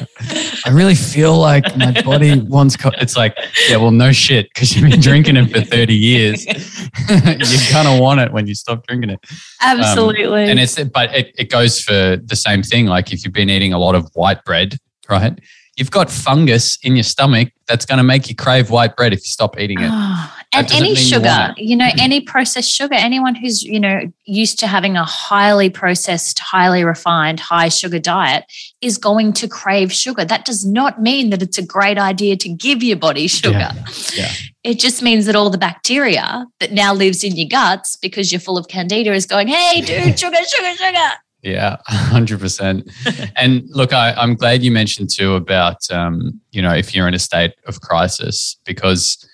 I 0.66 0.70
really 0.70 0.94
feel 0.94 1.38
like 1.38 1.76
my 1.76 2.02
body 2.02 2.40
wants. 2.40 2.76
It's 2.98 3.16
like, 3.16 3.36
yeah, 3.68 3.76
well, 3.76 3.90
no 3.90 4.12
shit, 4.12 4.48
because 4.52 4.76
you've 4.76 4.90
been 4.90 5.00
drinking 5.00 5.36
it 5.36 5.50
for 5.50 5.60
30 5.62 5.94
years. 5.94 6.46
you're 6.46 7.72
gonna 7.72 8.00
want 8.00 8.20
it 8.20 8.32
when 8.32 8.46
you 8.46 8.54
stop 8.54 8.86
drinking 8.86 9.10
it. 9.10 9.20
Absolutely. 9.60 10.44
Um, 10.44 10.50
and 10.50 10.60
it's, 10.60 10.82
but 10.84 11.14
it, 11.14 11.34
it 11.38 11.50
goes 11.50 11.80
for 11.80 12.16
the 12.16 12.36
same 12.36 12.62
thing. 12.62 12.86
Like 12.86 13.12
if 13.12 13.24
you've 13.24 13.32
been 13.32 13.48
eating 13.48 13.72
a 13.72 13.78
lot 13.78 13.94
of 13.94 14.10
white 14.14 14.44
bread, 14.44 14.76
right? 15.10 15.38
You've 15.76 15.90
got 15.90 16.10
fungus 16.10 16.78
in 16.82 16.96
your 16.96 17.04
stomach 17.04 17.52
that's 17.66 17.86
going 17.86 17.98
to 17.98 18.04
make 18.04 18.28
you 18.28 18.34
crave 18.34 18.70
white 18.70 18.96
bread 18.96 19.12
if 19.12 19.20
you 19.20 19.26
stop 19.26 19.58
eating 19.58 19.80
it. 19.80 19.88
Oh, 19.90 20.36
and 20.52 20.70
any 20.72 20.94
sugar, 20.96 21.54
you, 21.56 21.68
you 21.70 21.76
know, 21.76 21.86
mm-hmm. 21.86 22.00
any 22.00 22.20
processed 22.20 22.70
sugar, 22.70 22.94
anyone 22.94 23.36
who's, 23.36 23.62
you 23.62 23.78
know, 23.78 24.02
used 24.24 24.58
to 24.58 24.66
having 24.66 24.96
a 24.96 25.04
highly 25.04 25.70
processed, 25.70 26.40
highly 26.40 26.84
refined, 26.84 27.38
high 27.38 27.68
sugar 27.68 28.00
diet 28.00 28.44
is 28.80 28.98
going 28.98 29.32
to 29.34 29.48
crave 29.48 29.92
sugar. 29.92 30.24
That 30.24 30.44
does 30.44 30.66
not 30.66 31.00
mean 31.00 31.30
that 31.30 31.40
it's 31.40 31.56
a 31.56 31.64
great 31.64 31.98
idea 31.98 32.36
to 32.38 32.48
give 32.48 32.82
your 32.82 32.96
body 32.96 33.28
sugar. 33.28 33.58
Yeah. 33.58 33.84
yeah. 34.14 34.32
It 34.64 34.80
just 34.80 35.02
means 35.02 35.26
that 35.26 35.36
all 35.36 35.50
the 35.50 35.56
bacteria 35.56 36.46
that 36.58 36.72
now 36.72 36.92
lives 36.92 37.22
in 37.22 37.36
your 37.36 37.48
guts 37.48 37.96
because 37.96 38.32
you're 38.32 38.40
full 38.40 38.58
of 38.58 38.66
candida 38.68 39.12
is 39.12 39.24
going, 39.24 39.48
hey, 39.48 39.80
dude, 39.80 40.18
sugar, 40.18 40.36
sugar, 40.36 40.74
sugar. 40.74 41.10
Yeah, 41.42 41.76
hundred 41.86 42.40
percent. 42.40 42.90
And 43.36 43.62
look, 43.70 43.92
I, 43.92 44.22
am 44.22 44.34
glad 44.34 44.62
you 44.62 44.70
mentioned 44.70 45.10
too 45.10 45.34
about 45.34 45.90
um, 45.90 46.40
you 46.50 46.60
know 46.60 46.74
if 46.74 46.94
you're 46.94 47.08
in 47.08 47.14
a 47.14 47.18
state 47.18 47.54
of 47.66 47.80
crisis 47.80 48.58
because 48.64 49.26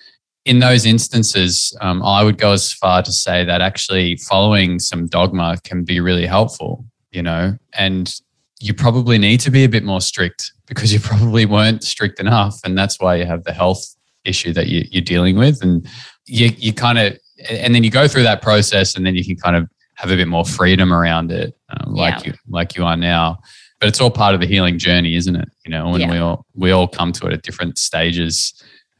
in 0.47 0.59
those 0.59 0.85
instances, 0.85 1.77
um, 1.81 2.01
I 2.01 2.23
would 2.23 2.37
go 2.37 2.53
as 2.53 2.71
far 2.71 3.03
to 3.03 3.11
say 3.11 3.43
that 3.43 3.59
actually 3.59 4.15
following 4.15 4.79
some 4.79 5.05
dogma 5.07 5.57
can 5.65 5.83
be 5.83 5.99
really 5.99 6.25
helpful, 6.25 6.85
you 7.11 7.21
know, 7.21 7.57
and 7.73 8.15
you 8.61 8.73
probably 8.73 9.17
need 9.17 9.41
to 9.41 9.51
be 9.51 9.65
a 9.65 9.69
bit 9.69 9.83
more 9.83 9.99
strict 9.99 10.53
because 10.65 10.93
you 10.93 10.99
probably 11.01 11.45
weren't 11.45 11.83
strict 11.83 12.21
enough. 12.21 12.59
And 12.63 12.77
that's 12.77 12.97
why 12.99 13.15
you 13.15 13.25
have 13.25 13.43
the 13.43 13.51
health 13.51 13.93
issue 14.23 14.53
that 14.53 14.67
you, 14.67 14.85
are 14.97 15.03
dealing 15.03 15.37
with. 15.37 15.61
And 15.61 15.85
you, 16.25 16.51
you 16.57 16.73
kind 16.73 16.97
of, 16.97 17.17
and 17.49 17.75
then 17.75 17.83
you 17.83 17.91
go 17.91 18.07
through 18.07 18.23
that 18.23 18.41
process 18.41 18.95
and 18.95 19.05
then 19.05 19.15
you 19.15 19.25
can 19.25 19.35
kind 19.35 19.57
of 19.57 19.69
have 19.95 20.11
a 20.11 20.15
bit 20.15 20.29
more 20.29 20.45
freedom 20.45 20.93
around 20.93 21.29
it, 21.31 21.56
um, 21.69 21.93
like 21.93 22.25
yeah. 22.25 22.31
you, 22.31 22.37
like 22.47 22.75
you 22.75 22.85
are 22.85 22.97
now. 22.97 23.39
But 23.79 23.89
it's 23.89 24.01
all 24.01 24.09
part 24.09 24.33
of 24.33 24.41
the 24.41 24.47
healing 24.47 24.79
journey, 24.79 25.15
isn't 25.15 25.35
it? 25.35 25.49
You 25.65 25.71
know, 25.71 25.89
when 25.89 26.01
yeah. 26.01 26.11
we 26.11 26.17
all, 26.17 26.45
we 26.55 26.71
all 26.71 26.87
come 26.87 27.11
to 27.13 27.27
it 27.27 27.33
at 27.33 27.43
different 27.43 27.77
stages 27.77 28.53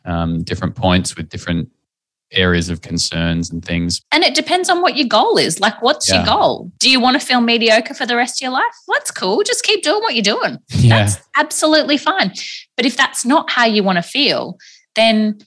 um, 0.08 0.42
different 0.42 0.76
points 0.76 1.16
with 1.16 1.30
different 1.30 1.70
areas 2.32 2.70
of 2.70 2.82
concerns 2.82 3.52
and 3.52 3.64
things. 3.64 4.02
And 4.12 4.24
it 4.24 4.36
depends 4.36 4.70
on 4.70 4.82
what 4.82 4.98
your 4.98 5.08
goal 5.08 5.38
is. 5.38 5.60
Like, 5.60 5.82
what's 5.82 6.10
yeah. 6.10 6.18
your 6.18 6.26
goal? 6.26 6.72
Do 6.80 6.90
you 6.90 7.00
want 7.00 7.20
to 7.20 7.26
feel 7.26 7.42
mediocre 7.42 7.94
for 7.94 8.06
the 8.06 8.16
rest 8.16 8.42
of 8.42 8.46
your 8.46 8.52
life? 8.52 8.64
Well, 8.88 8.98
that's 8.98 9.12
cool. 9.12 9.44
Just 9.44 9.64
keep 9.64 9.84
doing 9.84 10.02
what 10.02 10.16
you're 10.16 10.24
doing. 10.24 10.58
Yeah. 10.78 11.06
That's 11.06 11.18
absolutely 11.36 11.98
fine. 11.98 12.32
But 12.78 12.86
if 12.86 12.96
that's 12.96 13.26
not 13.26 13.50
how 13.50 13.66
you 13.66 13.84
want 13.84 13.98
to 13.98 14.02
feel, 14.02 14.58
then 14.96 15.40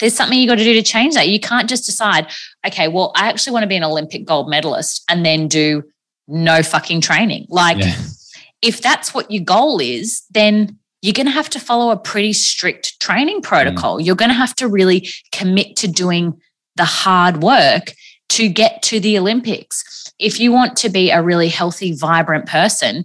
there's 0.00 0.14
something 0.14 0.38
you 0.38 0.48
got 0.48 0.56
to 0.56 0.64
do 0.64 0.74
to 0.74 0.82
change 0.82 1.14
that. 1.14 1.28
You 1.28 1.38
can't 1.38 1.68
just 1.68 1.86
decide, 1.86 2.26
okay, 2.66 2.88
well, 2.88 3.12
I 3.14 3.28
actually 3.28 3.52
want 3.52 3.62
to 3.64 3.68
be 3.68 3.76
an 3.76 3.84
Olympic 3.84 4.24
gold 4.24 4.48
medalist 4.48 5.04
and 5.08 5.24
then 5.24 5.46
do 5.46 5.84
no 6.28 6.62
fucking 6.62 7.00
training. 7.00 7.46
Like, 7.48 7.78
yeah. 7.78 7.96
if 8.62 8.80
that's 8.80 9.12
what 9.14 9.30
your 9.30 9.42
goal 9.42 9.80
is, 9.80 10.22
then 10.30 10.78
you're 11.02 11.14
going 11.14 11.26
to 11.26 11.32
have 11.32 11.50
to 11.50 11.60
follow 11.60 11.90
a 11.90 11.96
pretty 11.96 12.32
strict 12.32 13.00
training 13.00 13.40
protocol. 13.42 13.98
Mm. 13.98 14.06
You're 14.06 14.16
going 14.16 14.30
to 14.30 14.34
have 14.34 14.54
to 14.56 14.68
really 14.68 15.08
commit 15.32 15.76
to 15.76 15.88
doing 15.88 16.40
the 16.76 16.84
hard 16.84 17.42
work 17.42 17.92
to 18.30 18.48
get 18.48 18.82
to 18.82 19.00
the 19.00 19.18
Olympics. 19.18 20.12
If 20.18 20.38
you 20.38 20.52
want 20.52 20.76
to 20.78 20.88
be 20.88 21.10
a 21.10 21.22
really 21.22 21.48
healthy, 21.48 21.94
vibrant 21.94 22.46
person, 22.46 23.04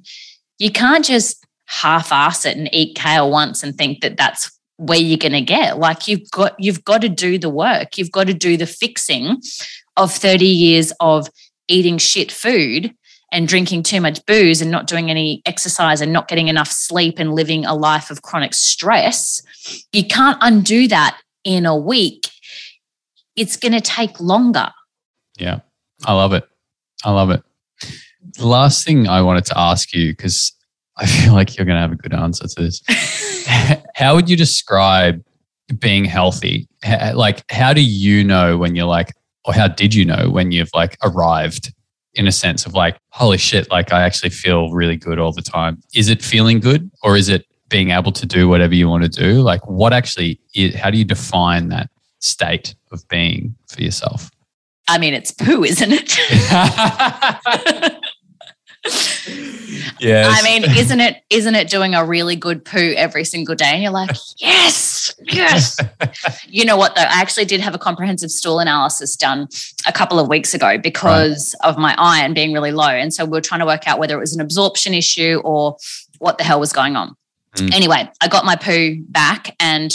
you 0.59 0.71
can't 0.71 1.05
just 1.05 1.45
half 1.65 2.11
ass 2.11 2.45
it 2.45 2.57
and 2.57 2.69
eat 2.73 2.95
kale 2.95 3.29
once 3.29 3.63
and 3.63 3.75
think 3.75 4.01
that 4.01 4.17
that's 4.17 4.51
where 4.77 4.99
you're 4.99 5.17
going 5.17 5.33
to 5.33 5.41
get. 5.41 5.77
Like 5.77 6.07
you've 6.07 6.29
got 6.31 6.55
you've 6.59 6.83
got 6.83 7.01
to 7.01 7.09
do 7.09 7.37
the 7.37 7.49
work. 7.49 7.97
You've 7.97 8.11
got 8.11 8.27
to 8.27 8.33
do 8.33 8.57
the 8.57 8.67
fixing 8.67 9.41
of 9.97 10.11
30 10.11 10.45
years 10.45 10.91
of 10.99 11.29
eating 11.67 11.97
shit 11.97 12.31
food 12.31 12.93
and 13.33 13.47
drinking 13.47 13.83
too 13.83 13.99
much 13.99 14.23
booze 14.25 14.61
and 14.61 14.71
not 14.71 14.87
doing 14.87 15.09
any 15.09 15.41
exercise 15.45 15.99
and 15.99 16.13
not 16.13 16.27
getting 16.27 16.47
enough 16.47 16.69
sleep 16.69 17.15
and 17.17 17.33
living 17.33 17.65
a 17.65 17.73
life 17.73 18.11
of 18.11 18.21
chronic 18.21 18.53
stress, 18.53 19.41
you 19.91 20.05
can't 20.05 20.37
undo 20.39 20.87
that 20.87 21.19
in 21.43 21.65
a 21.65 21.75
week. 21.75 22.29
It's 23.35 23.57
going 23.57 23.71
to 23.73 23.81
take 23.81 24.19
longer. 24.19 24.69
Yeah, 25.37 25.61
I 26.05 26.13
love 26.13 26.33
it. 26.33 26.47
I 27.03 27.11
love 27.11 27.31
it. 27.31 27.41
The 28.37 28.47
last 28.47 28.85
thing 28.85 29.07
I 29.07 29.21
wanted 29.21 29.45
to 29.45 29.59
ask 29.59 29.93
you, 29.93 30.11
because 30.11 30.53
I 30.95 31.05
feel 31.07 31.33
like 31.33 31.57
you're 31.57 31.65
going 31.65 31.75
to 31.75 31.81
have 31.81 31.91
a 31.91 31.95
good 31.95 32.13
answer 32.13 32.47
to 32.47 32.61
this. 32.61 32.81
how 33.95 34.15
would 34.15 34.29
you 34.29 34.37
describe 34.37 35.23
being 35.79 36.05
healthy? 36.05 36.67
Like, 37.13 37.43
how 37.51 37.73
do 37.73 37.83
you 37.83 38.23
know 38.23 38.57
when 38.57 38.75
you're 38.75 38.85
like, 38.85 39.13
or 39.45 39.53
how 39.53 39.67
did 39.67 39.93
you 39.95 40.05
know 40.05 40.29
when 40.29 40.51
you've 40.51 40.69
like 40.73 40.97
arrived 41.03 41.73
in 42.15 42.27
a 42.27 42.31
sense 42.31 42.65
of 42.65 42.73
like, 42.73 42.97
holy 43.09 43.37
shit, 43.37 43.69
like 43.69 43.91
I 43.91 44.03
actually 44.03 44.29
feel 44.29 44.71
really 44.71 44.97
good 44.97 45.19
all 45.19 45.31
the 45.31 45.41
time. 45.41 45.81
Is 45.93 46.09
it 46.09 46.21
feeling 46.21 46.59
good 46.59 46.89
or 47.01 47.15
is 47.17 47.29
it 47.29 47.45
being 47.69 47.91
able 47.91 48.11
to 48.11 48.25
do 48.25 48.47
whatever 48.47 48.75
you 48.75 48.87
want 48.87 49.03
to 49.03 49.09
do? 49.09 49.41
Like, 49.41 49.67
what 49.67 49.93
actually, 49.93 50.39
is, 50.53 50.75
how 50.75 50.89
do 50.91 50.97
you 50.97 51.05
define 51.05 51.69
that 51.69 51.89
state 52.19 52.75
of 52.91 53.07
being 53.07 53.55
for 53.67 53.81
yourself? 53.81 54.29
I 54.87 54.97
mean, 54.97 55.13
it's 55.13 55.31
poo, 55.31 55.63
isn't 55.63 55.91
it? 55.91 56.17
yes. 60.03 60.27
I 60.29 60.43
mean, 60.43 60.63
isn't 60.77 60.99
it 60.99 61.23
isn't 61.29 61.55
it 61.55 61.69
doing 61.69 61.95
a 61.95 62.05
really 62.05 62.35
good 62.35 62.63
poo 62.65 62.93
every 62.95 63.23
single 63.23 63.55
day? 63.55 63.65
And 63.65 63.83
you're 63.83 63.91
like, 63.91 64.15
yes, 64.37 65.13
yes. 65.21 65.77
you 66.47 66.65
know 66.65 66.77
what 66.77 66.95
though? 66.95 67.01
I 67.01 67.21
actually 67.21 67.45
did 67.45 67.61
have 67.61 67.73
a 67.73 67.79
comprehensive 67.79 68.31
stool 68.31 68.59
analysis 68.59 69.15
done 69.15 69.47
a 69.87 69.91
couple 69.91 70.19
of 70.19 70.27
weeks 70.27 70.53
ago 70.53 70.77
because 70.77 71.55
right. 71.63 71.69
of 71.69 71.77
my 71.77 71.95
iron 71.97 72.33
being 72.33 72.53
really 72.53 72.71
low. 72.71 72.89
And 72.89 73.13
so 73.13 73.25
we're 73.25 73.41
trying 73.41 73.59
to 73.61 73.65
work 73.65 73.87
out 73.87 73.99
whether 73.99 74.15
it 74.15 74.19
was 74.19 74.35
an 74.35 74.41
absorption 74.41 74.93
issue 74.93 75.41
or 75.43 75.77
what 76.19 76.37
the 76.37 76.43
hell 76.43 76.59
was 76.59 76.73
going 76.73 76.95
on. 76.95 77.15
Mm. 77.55 77.73
Anyway, 77.73 78.09
I 78.21 78.27
got 78.27 78.45
my 78.45 78.55
poo 78.55 78.97
back 79.09 79.55
and 79.59 79.91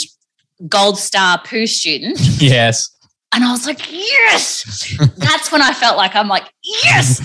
gold 0.67 0.97
star 0.97 1.41
poo 1.43 1.67
student. 1.67 2.19
Yes. 2.39 2.95
And 3.31 3.43
I 3.43 3.51
was 3.51 3.67
like, 3.67 3.91
yes. 3.91 4.97
That's 5.17 5.51
when 5.51 5.61
I 5.61 5.71
felt 5.73 5.97
like 5.97 6.15
I'm 6.15 6.27
like, 6.27 6.51
yes. 6.63 7.21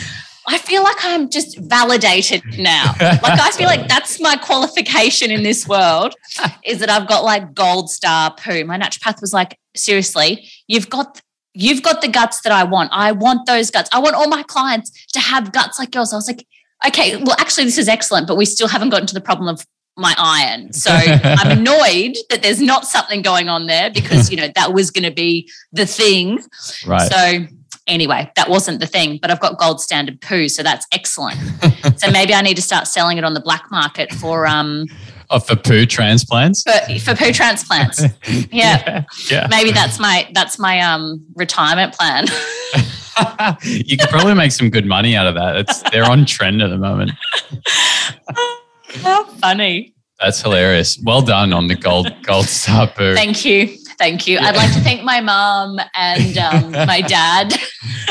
I 0.47 0.59
feel 0.59 0.83
like 0.83 0.97
I'm 1.03 1.31
just 1.31 1.59
validated 1.59 2.43
now. 2.59 2.95
Like 3.01 3.41
I 3.41 3.51
feel 3.53 3.67
like 3.67 3.89
that's 3.89 4.21
my 4.21 4.37
qualification 4.37 5.31
in 5.31 5.43
this 5.43 5.67
world 5.67 6.15
is 6.65 6.81
that 6.81 6.91
I've 6.91 7.09
got 7.09 7.25
like 7.25 7.55
gold 7.55 7.91
star 7.91 8.35
poo. 8.35 8.65
My 8.65 8.79
naturopath 8.79 9.21
was 9.21 9.33
like, 9.33 9.59
seriously, 9.75 10.49
you've 10.67 10.91
got 10.91 11.21
you've 11.55 11.83
got 11.83 12.03
the 12.03 12.09
guts 12.09 12.43
that 12.43 12.53
I 12.53 12.65
want. 12.65 12.91
I 12.93 13.13
want 13.13 13.47
those 13.47 13.71
guts. 13.71 13.89
I 13.93 14.01
want 14.01 14.17
all 14.17 14.29
my 14.29 14.43
clients 14.43 15.07
to 15.13 15.21
have 15.21 15.53
guts 15.53 15.79
like 15.79 15.95
yours. 15.95 16.13
I 16.13 16.17
was 16.17 16.29
like, 16.29 16.47
okay, 16.87 17.17
well, 17.17 17.37
actually, 17.39 17.65
this 17.65 17.79
is 17.79 17.89
excellent, 17.89 18.27
but 18.27 18.37
we 18.37 18.45
still 18.45 18.69
haven't 18.69 18.91
gotten 18.91 19.07
to 19.07 19.15
the 19.15 19.21
problem 19.21 19.49
of 19.49 19.65
my 19.97 20.15
iron. 20.19 20.73
So 20.73 20.91
I'm 20.91 21.51
annoyed 21.59 22.17
that 22.31 22.43
there's 22.43 22.61
not 22.61 22.85
something 22.85 23.23
going 23.23 23.49
on 23.49 23.67
there 23.67 23.91
because, 23.91 24.31
you 24.31 24.37
know, 24.37 24.49
that 24.57 24.73
was 24.73 24.91
going 24.91 25.05
to 25.05 25.13
be 25.13 25.49
the 25.73 25.87
thing. 25.87 26.41
Right. 26.87 27.11
So 27.11 27.47
anyway, 27.87 28.31
that 28.37 28.49
wasn't 28.49 28.81
the 28.81 28.87
thing, 28.87 29.19
but 29.21 29.31
I've 29.31 29.41
got 29.41 29.59
gold 29.59 29.81
standard 29.81 30.21
poo. 30.21 30.49
So 30.49 30.63
that's 30.63 30.87
excellent. 30.93 31.39
so 31.97 32.11
maybe 32.11 32.35
I 32.35 32.43
need 32.43 32.57
to 32.57 32.63
start 32.63 32.87
selling 32.87 33.19
it 33.19 33.25
on 33.25 33.35
the 33.35 33.41
black 33.41 33.71
market 33.71 34.13
for, 34.13 34.47
um, 34.47 34.87
Oh, 35.31 35.39
for 35.39 35.57
poo 35.57 35.87
transplants. 35.87 36.63
For, 36.63 36.99
for 36.99 37.17
poo 37.17 37.33
transplants, 37.33 38.03
yeah. 38.29 38.47
yeah, 38.53 39.05
yeah. 39.31 39.47
Maybe 39.51 39.73
that's 39.73 39.99
my 39.99 40.29
that's 40.35 40.59
my 40.59 40.81
um 40.81 41.25
retirement 41.35 41.95
plan. 41.95 42.27
you 43.63 43.97
could 43.97 44.11
probably 44.11 44.35
make 44.35 44.53
some 44.53 44.71
good 44.71 44.87
money 44.87 45.17
out 45.17 45.27
of 45.27 45.35
that. 45.35 45.57
It's 45.57 45.83
they're 45.91 46.09
on 46.09 46.27
trend 46.27 46.63
at 46.63 46.69
the 46.69 46.79
moment. 46.79 47.13
How 49.03 49.25
funny. 49.25 49.95
That's 50.21 50.41
hilarious. 50.41 50.99
Well 51.03 51.23
done 51.23 51.53
on 51.53 51.69
the 51.69 51.75
gold 51.75 52.15
gold 52.23 52.47
star 52.47 52.87
poo. 52.87 53.15
Thank 53.15 53.45
you. 53.45 53.77
Thank 54.05 54.27
you. 54.27 54.35
Yeah. 54.35 54.49
I'd 54.49 54.57
like 54.57 54.71
to 54.75 54.81
thank 54.81 55.03
my 55.03 55.23
mom 55.23 55.81
and 55.95 56.37
um, 56.37 56.73
my 56.87 57.01
dad. 57.01 57.55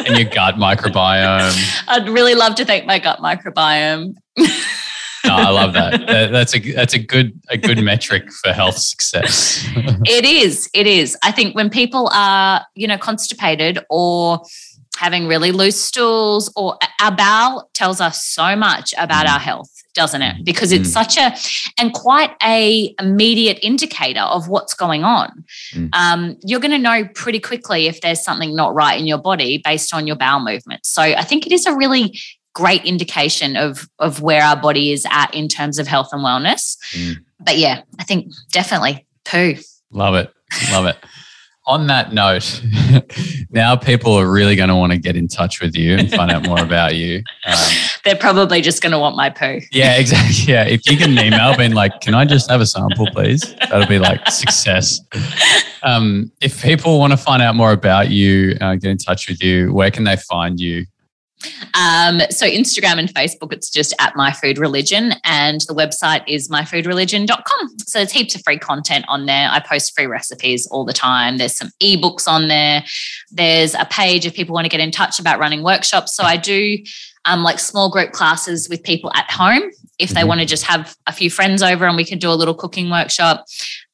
and 0.04 0.18
your 0.18 0.28
gut 0.28 0.56
microbiome. 0.56 1.84
I'd 1.88 2.10
really 2.10 2.34
love 2.34 2.56
to 2.56 2.66
thank 2.66 2.88
my 2.88 2.98
gut 2.98 3.20
microbiome. 3.20 4.16
no, 4.36 4.46
I 5.24 5.52
love 5.52 5.74
that. 5.74 6.02
That's 6.32 6.56
a 6.56 6.72
that's 6.72 6.96
a 6.96 7.00
good 7.00 7.40
a 7.50 7.58
good 7.58 7.78
metric 7.84 8.32
for 8.32 8.52
health 8.54 8.80
success. 8.80 9.64
it 9.76 10.26
is. 10.26 10.68
It 10.74 10.88
is. 10.88 11.16
I 11.22 11.32
think 11.32 11.56
when 11.56 11.70
people 11.70 12.10
are, 12.12 12.66
you 12.74 12.88
know, 12.88 12.98
constipated 12.98 13.78
or 13.92 14.42
having 14.98 15.28
really 15.28 15.52
loose 15.52 15.80
stools 15.80 16.52
or 16.56 16.76
our 17.00 17.16
bowel 17.16 17.70
tells 17.76 18.02
us 18.02 18.26
so 18.26 18.56
much 18.56 18.96
about 18.98 19.28
mm. 19.28 19.34
our 19.34 19.40
health 19.40 19.73
doesn't 19.94 20.22
it? 20.22 20.44
Because 20.44 20.72
it's 20.72 20.90
mm. 20.90 20.94
such 20.94 21.18
a 21.18 21.36
and 21.82 21.94
quite 21.94 22.32
a 22.44 22.94
immediate 23.00 23.60
indicator 23.62 24.22
of 24.22 24.48
what's 24.48 24.74
going 24.74 25.04
on. 25.04 25.46
Mm. 25.72 25.90
Um, 25.94 26.38
you're 26.44 26.60
going 26.60 26.72
to 26.72 26.78
know 26.78 27.08
pretty 27.14 27.40
quickly 27.40 27.88
if 27.88 28.02
there's 28.02 28.24
something 28.24 28.56
not 28.56 28.74
right 28.74 29.00
in 29.00 29.06
your 29.06 29.18
body 29.20 29.62
based 29.64 29.94
on 29.94 30.08
your 30.08 30.16
bowel 30.16 30.40
movements. 30.40 30.90
So 30.90 31.02
I 31.02 31.24
think 31.24 31.46
it 31.46 31.52
is 31.52 31.66
a 31.66 31.76
really 31.76 32.18
great 32.54 32.86
indication 32.86 33.56
of 33.56 33.90
of 34.00 34.22
where 34.22 34.44
our 34.44 34.56
body 34.56 34.92
is 34.92 35.08
at 35.10 35.34
in 35.34 35.48
terms 35.48 35.80
of 35.80 35.88
health 35.88 36.10
and 36.12 36.22
wellness. 36.22 36.78
Mm. 36.94 37.16
But 37.40 37.58
yeah, 37.58 37.82
I 38.00 38.04
think 38.04 38.32
definitely 38.52 39.06
poo. 39.26 39.56
Love 39.92 40.16
it. 40.16 40.32
Love 40.72 40.86
it 40.86 40.98
on 41.66 41.88
that 41.88 42.14
note, 42.14 42.62
now 43.50 43.76
people 43.76 44.14
are 44.14 44.30
really 44.30 44.56
going 44.56 44.70
to 44.70 44.76
want 44.76 44.92
to 44.92 44.98
get 44.98 45.16
in 45.16 45.28
touch 45.28 45.62
with 45.62 45.76
you 45.76 45.96
and 45.96 46.12
find 46.12 46.32
out 46.32 46.46
more 46.46 46.60
about 46.64 46.96
you. 46.96 47.24
Um, 47.46 47.56
They're 48.04 48.16
probably 48.16 48.62
just 48.62 48.82
going 48.82 48.92
to 48.92 49.00
want 49.00 49.16
my 49.16 49.30
poo. 49.30 49.62
Yeah, 49.72 49.96
exactly. 49.98 50.54
Yeah. 50.54 50.66
If 50.66 50.90
you 50.90 50.98
can 50.98 51.12
email 51.12 51.56
being 51.56 51.74
like, 51.74 52.02
can 52.02 52.14
I 52.14 52.26
just 52.26 52.50
have 52.50 52.62
a 52.62 52.66
sample, 52.66 53.08
please? 53.12 53.56
That'll 53.70 53.88
be 53.88 54.00
like 54.00 54.30
success. 54.30 55.00
Um, 55.84 56.32
if 56.42 56.62
people 56.62 57.00
want 57.00 57.12
to 57.12 57.18
find 57.18 57.42
out 57.42 57.56
more 57.56 57.72
about 57.72 58.10
you, 58.10 58.58
uh, 58.62 58.76
get 58.76 58.92
in 58.92 58.98
touch 58.98 59.30
with 59.30 59.42
you, 59.44 59.74
where 59.74 59.92
can 59.92 60.04
they 60.04 60.18
find 60.18 60.60
you? 60.60 60.86
Um, 61.74 62.22
so 62.30 62.46
Instagram 62.46 63.00
and 63.00 63.14
Facebook, 63.14 63.52
it's 63.52 63.70
just 63.70 63.94
at 64.00 64.16
My 64.16 64.32
Food 64.32 64.58
Religion, 64.58 65.14
and 65.24 65.62
the 65.62 65.74
website 65.74 66.24
is 66.28 66.50
myfoodreligion.com. 66.50 67.80
So 67.80 68.00
there's 68.00 68.12
heaps 68.12 68.36
of 68.36 68.42
free 68.44 68.60
content 68.60 69.06
on 69.08 69.26
there. 69.26 69.50
I 69.52 69.60
post 69.60 69.96
free 69.96 70.08
recipes 70.08 70.68
all 70.68 70.86
the 70.86 70.94
time. 70.94 71.38
There's 71.38 71.56
some 71.56 71.70
ebooks 71.82 72.28
on 72.28 72.48
there. 72.48 72.84
There's 73.32 73.74
a 73.76 73.86
page 73.86 74.26
if 74.26 74.34
people 74.34 74.54
want 74.54 74.66
to 74.66 74.70
get 74.70 74.80
in 74.80 74.92
touch 74.92 75.20
about 75.20 75.40
running 75.40 75.64
workshops. 75.64 76.16
So 76.16 76.24
I 76.24 76.38
do 76.38 76.78
um, 77.26 77.44
like 77.44 77.60
small 77.60 77.90
group 77.90 78.12
classes 78.12 78.70
with 78.70 78.84
people 78.84 79.12
at 79.16 79.30
home 79.32 79.72
if 80.00 80.10
they 80.10 80.22
mm-hmm. 80.22 80.30
want 80.30 80.40
to 80.42 80.46
just 80.46 80.64
have 80.64 80.96
a 81.08 81.14
few 81.14 81.30
friends 81.30 81.62
over 81.62 81.86
and 81.86 81.96
we 81.96 82.06
can 82.06 82.18
do 82.18 82.30
a 82.30 82.34
little 82.34 82.54
cooking 82.54 82.90
workshop, 82.90 83.46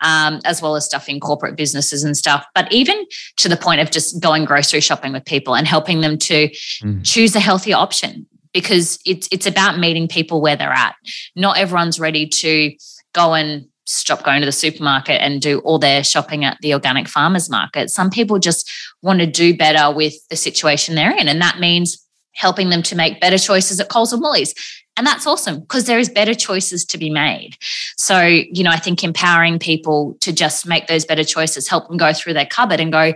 um, 0.02 0.40
as 0.46 0.62
well 0.62 0.76
as 0.76 0.86
stuff 0.86 1.10
in 1.10 1.20
corporate 1.20 1.56
businesses 1.56 2.04
and 2.04 2.16
stuff. 2.16 2.46
But 2.56 2.72
even 2.72 3.06
to 3.38 3.50
the 3.50 3.58
point 3.58 3.82
of 3.82 3.92
just 3.92 4.22
going 4.22 4.46
grocery 4.46 4.80
shopping 4.80 5.12
with 5.12 5.26
people 5.26 5.56
and 5.56 5.68
helping 5.68 6.02
them 6.02 6.18
to 6.20 6.48
mm. 6.48 7.04
choose 7.04 7.36
a 7.36 7.40
healthier 7.40 7.76
option 7.76 8.26
because 8.54 9.00
it's 9.06 9.28
it's 9.32 9.46
about 9.46 9.78
meeting 9.78 10.08
people 10.08 10.42
where 10.42 10.56
they're 10.56 10.72
at. 10.72 10.96
Not 11.36 11.58
everyone's 11.58 12.00
ready 12.00 12.28
to 12.28 12.74
go 13.14 13.34
and 13.34 13.68
stop 13.90 14.24
going 14.24 14.40
to 14.40 14.46
the 14.46 14.52
supermarket 14.52 15.20
and 15.20 15.42
do 15.42 15.60
all 15.60 15.80
their 15.80 16.04
shopping 16.04 16.46
at 16.46 16.58
the 16.62 16.74
organic 16.74 17.08
farmers 17.08 17.50
market. 17.50 17.90
Some 17.90 18.10
people 18.10 18.38
just 18.38 18.72
want 19.02 19.20
to 19.20 19.26
do 19.26 19.58
better 19.58 19.94
with 19.94 20.14
the 20.30 20.36
situation 20.36 20.96
they're 20.96 21.16
in. 21.16 21.28
And 21.28 21.42
that 21.42 21.60
means 21.60 22.06
helping 22.34 22.70
them 22.70 22.84
to 22.84 22.96
make 22.96 23.20
better 23.20 23.38
choices 23.38 23.80
at 23.80 23.90
Coles 23.90 24.14
and 24.14 24.22
Woolies. 24.22 24.54
And 25.00 25.08
that's 25.08 25.26
awesome 25.26 25.62
because 25.62 25.86
there 25.86 25.98
is 25.98 26.10
better 26.10 26.34
choices 26.34 26.84
to 26.84 26.98
be 26.98 27.10
made. 27.10 27.56
So, 27.96 28.20
you 28.20 28.64
know, 28.64 28.70
I 28.70 28.76
think 28.76 29.02
empowering 29.02 29.58
people 29.58 30.18
to 30.20 30.34
just 30.34 30.68
make 30.68 30.88
those 30.88 31.06
better 31.06 31.24
choices, 31.24 31.70
help 31.70 31.88
them 31.88 31.96
go 31.96 32.12
through 32.12 32.34
their 32.34 32.46
cupboard 32.46 32.82
and 32.82 32.92
go, 32.92 33.14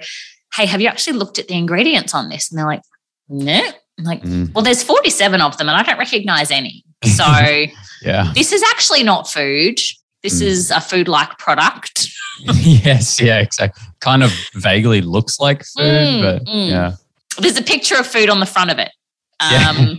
hey, 0.56 0.66
have 0.66 0.80
you 0.80 0.88
actually 0.88 1.18
looked 1.18 1.40
at 1.40 1.50
the 1.50 1.56
ingredients 1.56 2.14
on 2.16 2.30
this? 2.30 2.50
And 2.50 2.58
they're 2.58 2.66
like, 2.66 2.84
no. 3.28 3.62
I'm 4.00 4.06
like, 4.06 4.22
mm. 4.22 4.54
well, 4.54 4.64
there's 4.64 4.82
47 4.82 5.42
of 5.42 5.58
them 5.58 5.68
and 5.68 5.78
I 5.78 5.84
don't 5.84 6.00
recognize 6.00 6.52
any. 6.52 6.86
So 7.04 7.26
yeah. 8.02 8.32
this 8.34 8.54
is 8.54 8.64
actually 8.72 9.04
not 9.04 9.30
food. 9.30 9.78
This 10.22 10.42
mm. 10.42 10.46
is 10.46 10.72
a 10.72 10.80
food 10.80 11.10
like 11.10 11.38
product. 11.38 12.08
yes, 12.40 13.20
yeah, 13.20 13.40
exactly. 13.40 13.84
Kind 14.00 14.24
of 14.24 14.32
vaguely 14.54 15.02
looks 15.02 15.38
like 15.38 15.66
food, 15.66 15.84
mm, 15.84 16.22
but 16.22 16.46
mm. 16.46 16.70
yeah. 16.70 16.94
There's 17.40 17.58
a 17.58 17.62
picture 17.62 17.98
of 17.98 18.08
food 18.08 18.30
on 18.30 18.40
the 18.40 18.46
front 18.46 18.72
of 18.72 18.80
it. 18.80 18.92
Um, 19.42 19.52
yeah 19.52 19.96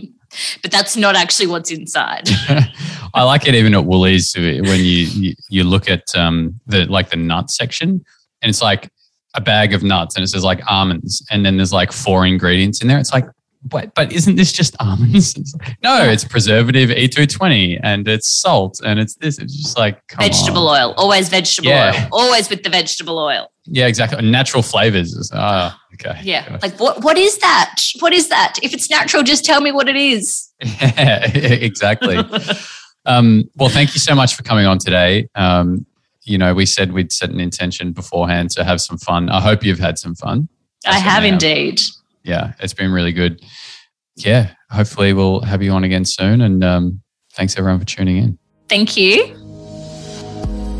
but 0.61 0.71
that's 0.71 0.95
not 0.95 1.15
actually 1.15 1.47
what's 1.47 1.71
inside. 1.71 2.29
I 3.13 3.23
like 3.23 3.47
it 3.47 3.55
even 3.55 3.73
at 3.73 3.85
Woolies 3.85 4.33
when 4.35 4.79
you 4.79 5.05
you, 5.05 5.33
you 5.49 5.63
look 5.63 5.89
at 5.89 6.15
um, 6.15 6.59
the 6.67 6.85
like 6.85 7.09
the 7.09 7.15
nut 7.15 7.49
section, 7.49 8.03
and 8.41 8.49
it's 8.49 8.61
like 8.61 8.89
a 9.35 9.41
bag 9.41 9.73
of 9.73 9.83
nuts, 9.83 10.15
and 10.15 10.23
it 10.23 10.27
says 10.27 10.43
like 10.43 10.61
almonds, 10.69 11.25
and 11.31 11.45
then 11.45 11.57
there's 11.57 11.73
like 11.73 11.91
four 11.91 12.25
ingredients 12.25 12.81
in 12.81 12.87
there. 12.87 12.99
It's 12.99 13.13
like, 13.13 13.25
but 13.63 13.93
but 13.95 14.11
isn't 14.11 14.35
this 14.35 14.51
just 14.51 14.75
almonds? 14.79 15.35
It's 15.37 15.55
like, 15.55 15.77
no, 15.81 16.03
it's 16.03 16.23
preservative 16.23 16.89
E220, 16.89 17.79
and 17.83 18.07
it's 18.07 18.27
salt, 18.27 18.79
and 18.85 18.99
it's 18.99 19.15
this. 19.15 19.39
It's 19.39 19.55
just 19.55 19.77
like 19.77 20.01
vegetable 20.17 20.67
on. 20.67 20.81
oil, 20.81 20.93
always 20.97 21.29
vegetable 21.29 21.69
yeah. 21.69 22.07
oil, 22.11 22.23
always 22.23 22.49
with 22.49 22.63
the 22.63 22.69
vegetable 22.69 23.17
oil. 23.17 23.51
Yeah, 23.65 23.87
exactly. 23.87 24.21
Natural 24.29 24.61
flavors. 24.61 25.31
Ah, 25.33 25.79
okay. 25.95 26.19
Yeah. 26.23 26.59
Like 26.61 26.79
what 26.79 27.03
what 27.03 27.17
is 27.17 27.37
that? 27.39 27.81
What 27.99 28.13
is 28.13 28.29
that? 28.29 28.55
If 28.61 28.73
it's 28.73 28.89
natural, 28.89 29.23
just 29.23 29.45
tell 29.45 29.61
me 29.61 29.71
what 29.71 29.89
it 29.89 29.95
is. 29.95 30.51
Yeah, 30.61 31.25
exactly. 31.33 32.17
um, 33.05 33.49
well, 33.55 33.69
thank 33.69 33.93
you 33.93 33.99
so 33.99 34.15
much 34.15 34.35
for 34.35 34.43
coming 34.43 34.65
on 34.65 34.77
today. 34.77 35.27
Um, 35.35 35.85
you 36.23 36.37
know, 36.37 36.53
we 36.53 36.65
said 36.65 36.91
we'd 36.91 37.11
set 37.11 37.29
an 37.29 37.39
intention 37.39 37.91
beforehand 37.91 38.49
to 38.51 38.63
have 38.63 38.81
some 38.81 38.97
fun. 38.97 39.29
I 39.29 39.39
hope 39.39 39.63
you've 39.63 39.79
had 39.79 39.97
some 39.97 40.15
fun. 40.15 40.49
I, 40.85 40.91
I 40.91 40.99
have 40.99 41.23
indeed. 41.23 41.81
Yeah, 42.23 42.53
it's 42.59 42.73
been 42.73 42.91
really 42.91 43.11
good. 43.11 43.43
Yeah, 44.15 44.51
hopefully 44.71 45.13
we'll 45.13 45.41
have 45.41 45.61
you 45.61 45.71
on 45.71 45.83
again 45.83 46.05
soon. 46.05 46.41
And 46.41 46.63
um, 46.63 47.01
thanks 47.33 47.57
everyone 47.57 47.79
for 47.79 47.85
tuning 47.85 48.17
in. 48.17 48.39
Thank 48.67 48.97
you. 48.97 49.44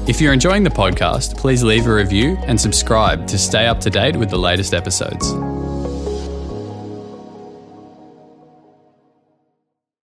If 0.08 0.22
you're 0.22 0.34
enjoying 0.34 0.64
the 0.64 0.70
podcast, 0.70 1.36
please 1.36 1.64
leave 1.64 1.88
a 1.88 1.94
review 1.94 2.38
and 2.46 2.62
subscribe 2.62 3.26
to 3.28 3.40
stay 3.40 3.66
up 3.66 3.80
to 3.82 3.90
date 3.90 4.16
with 4.16 4.30
the 4.30 4.38
latest 4.38 4.76
episodes. 4.76 5.55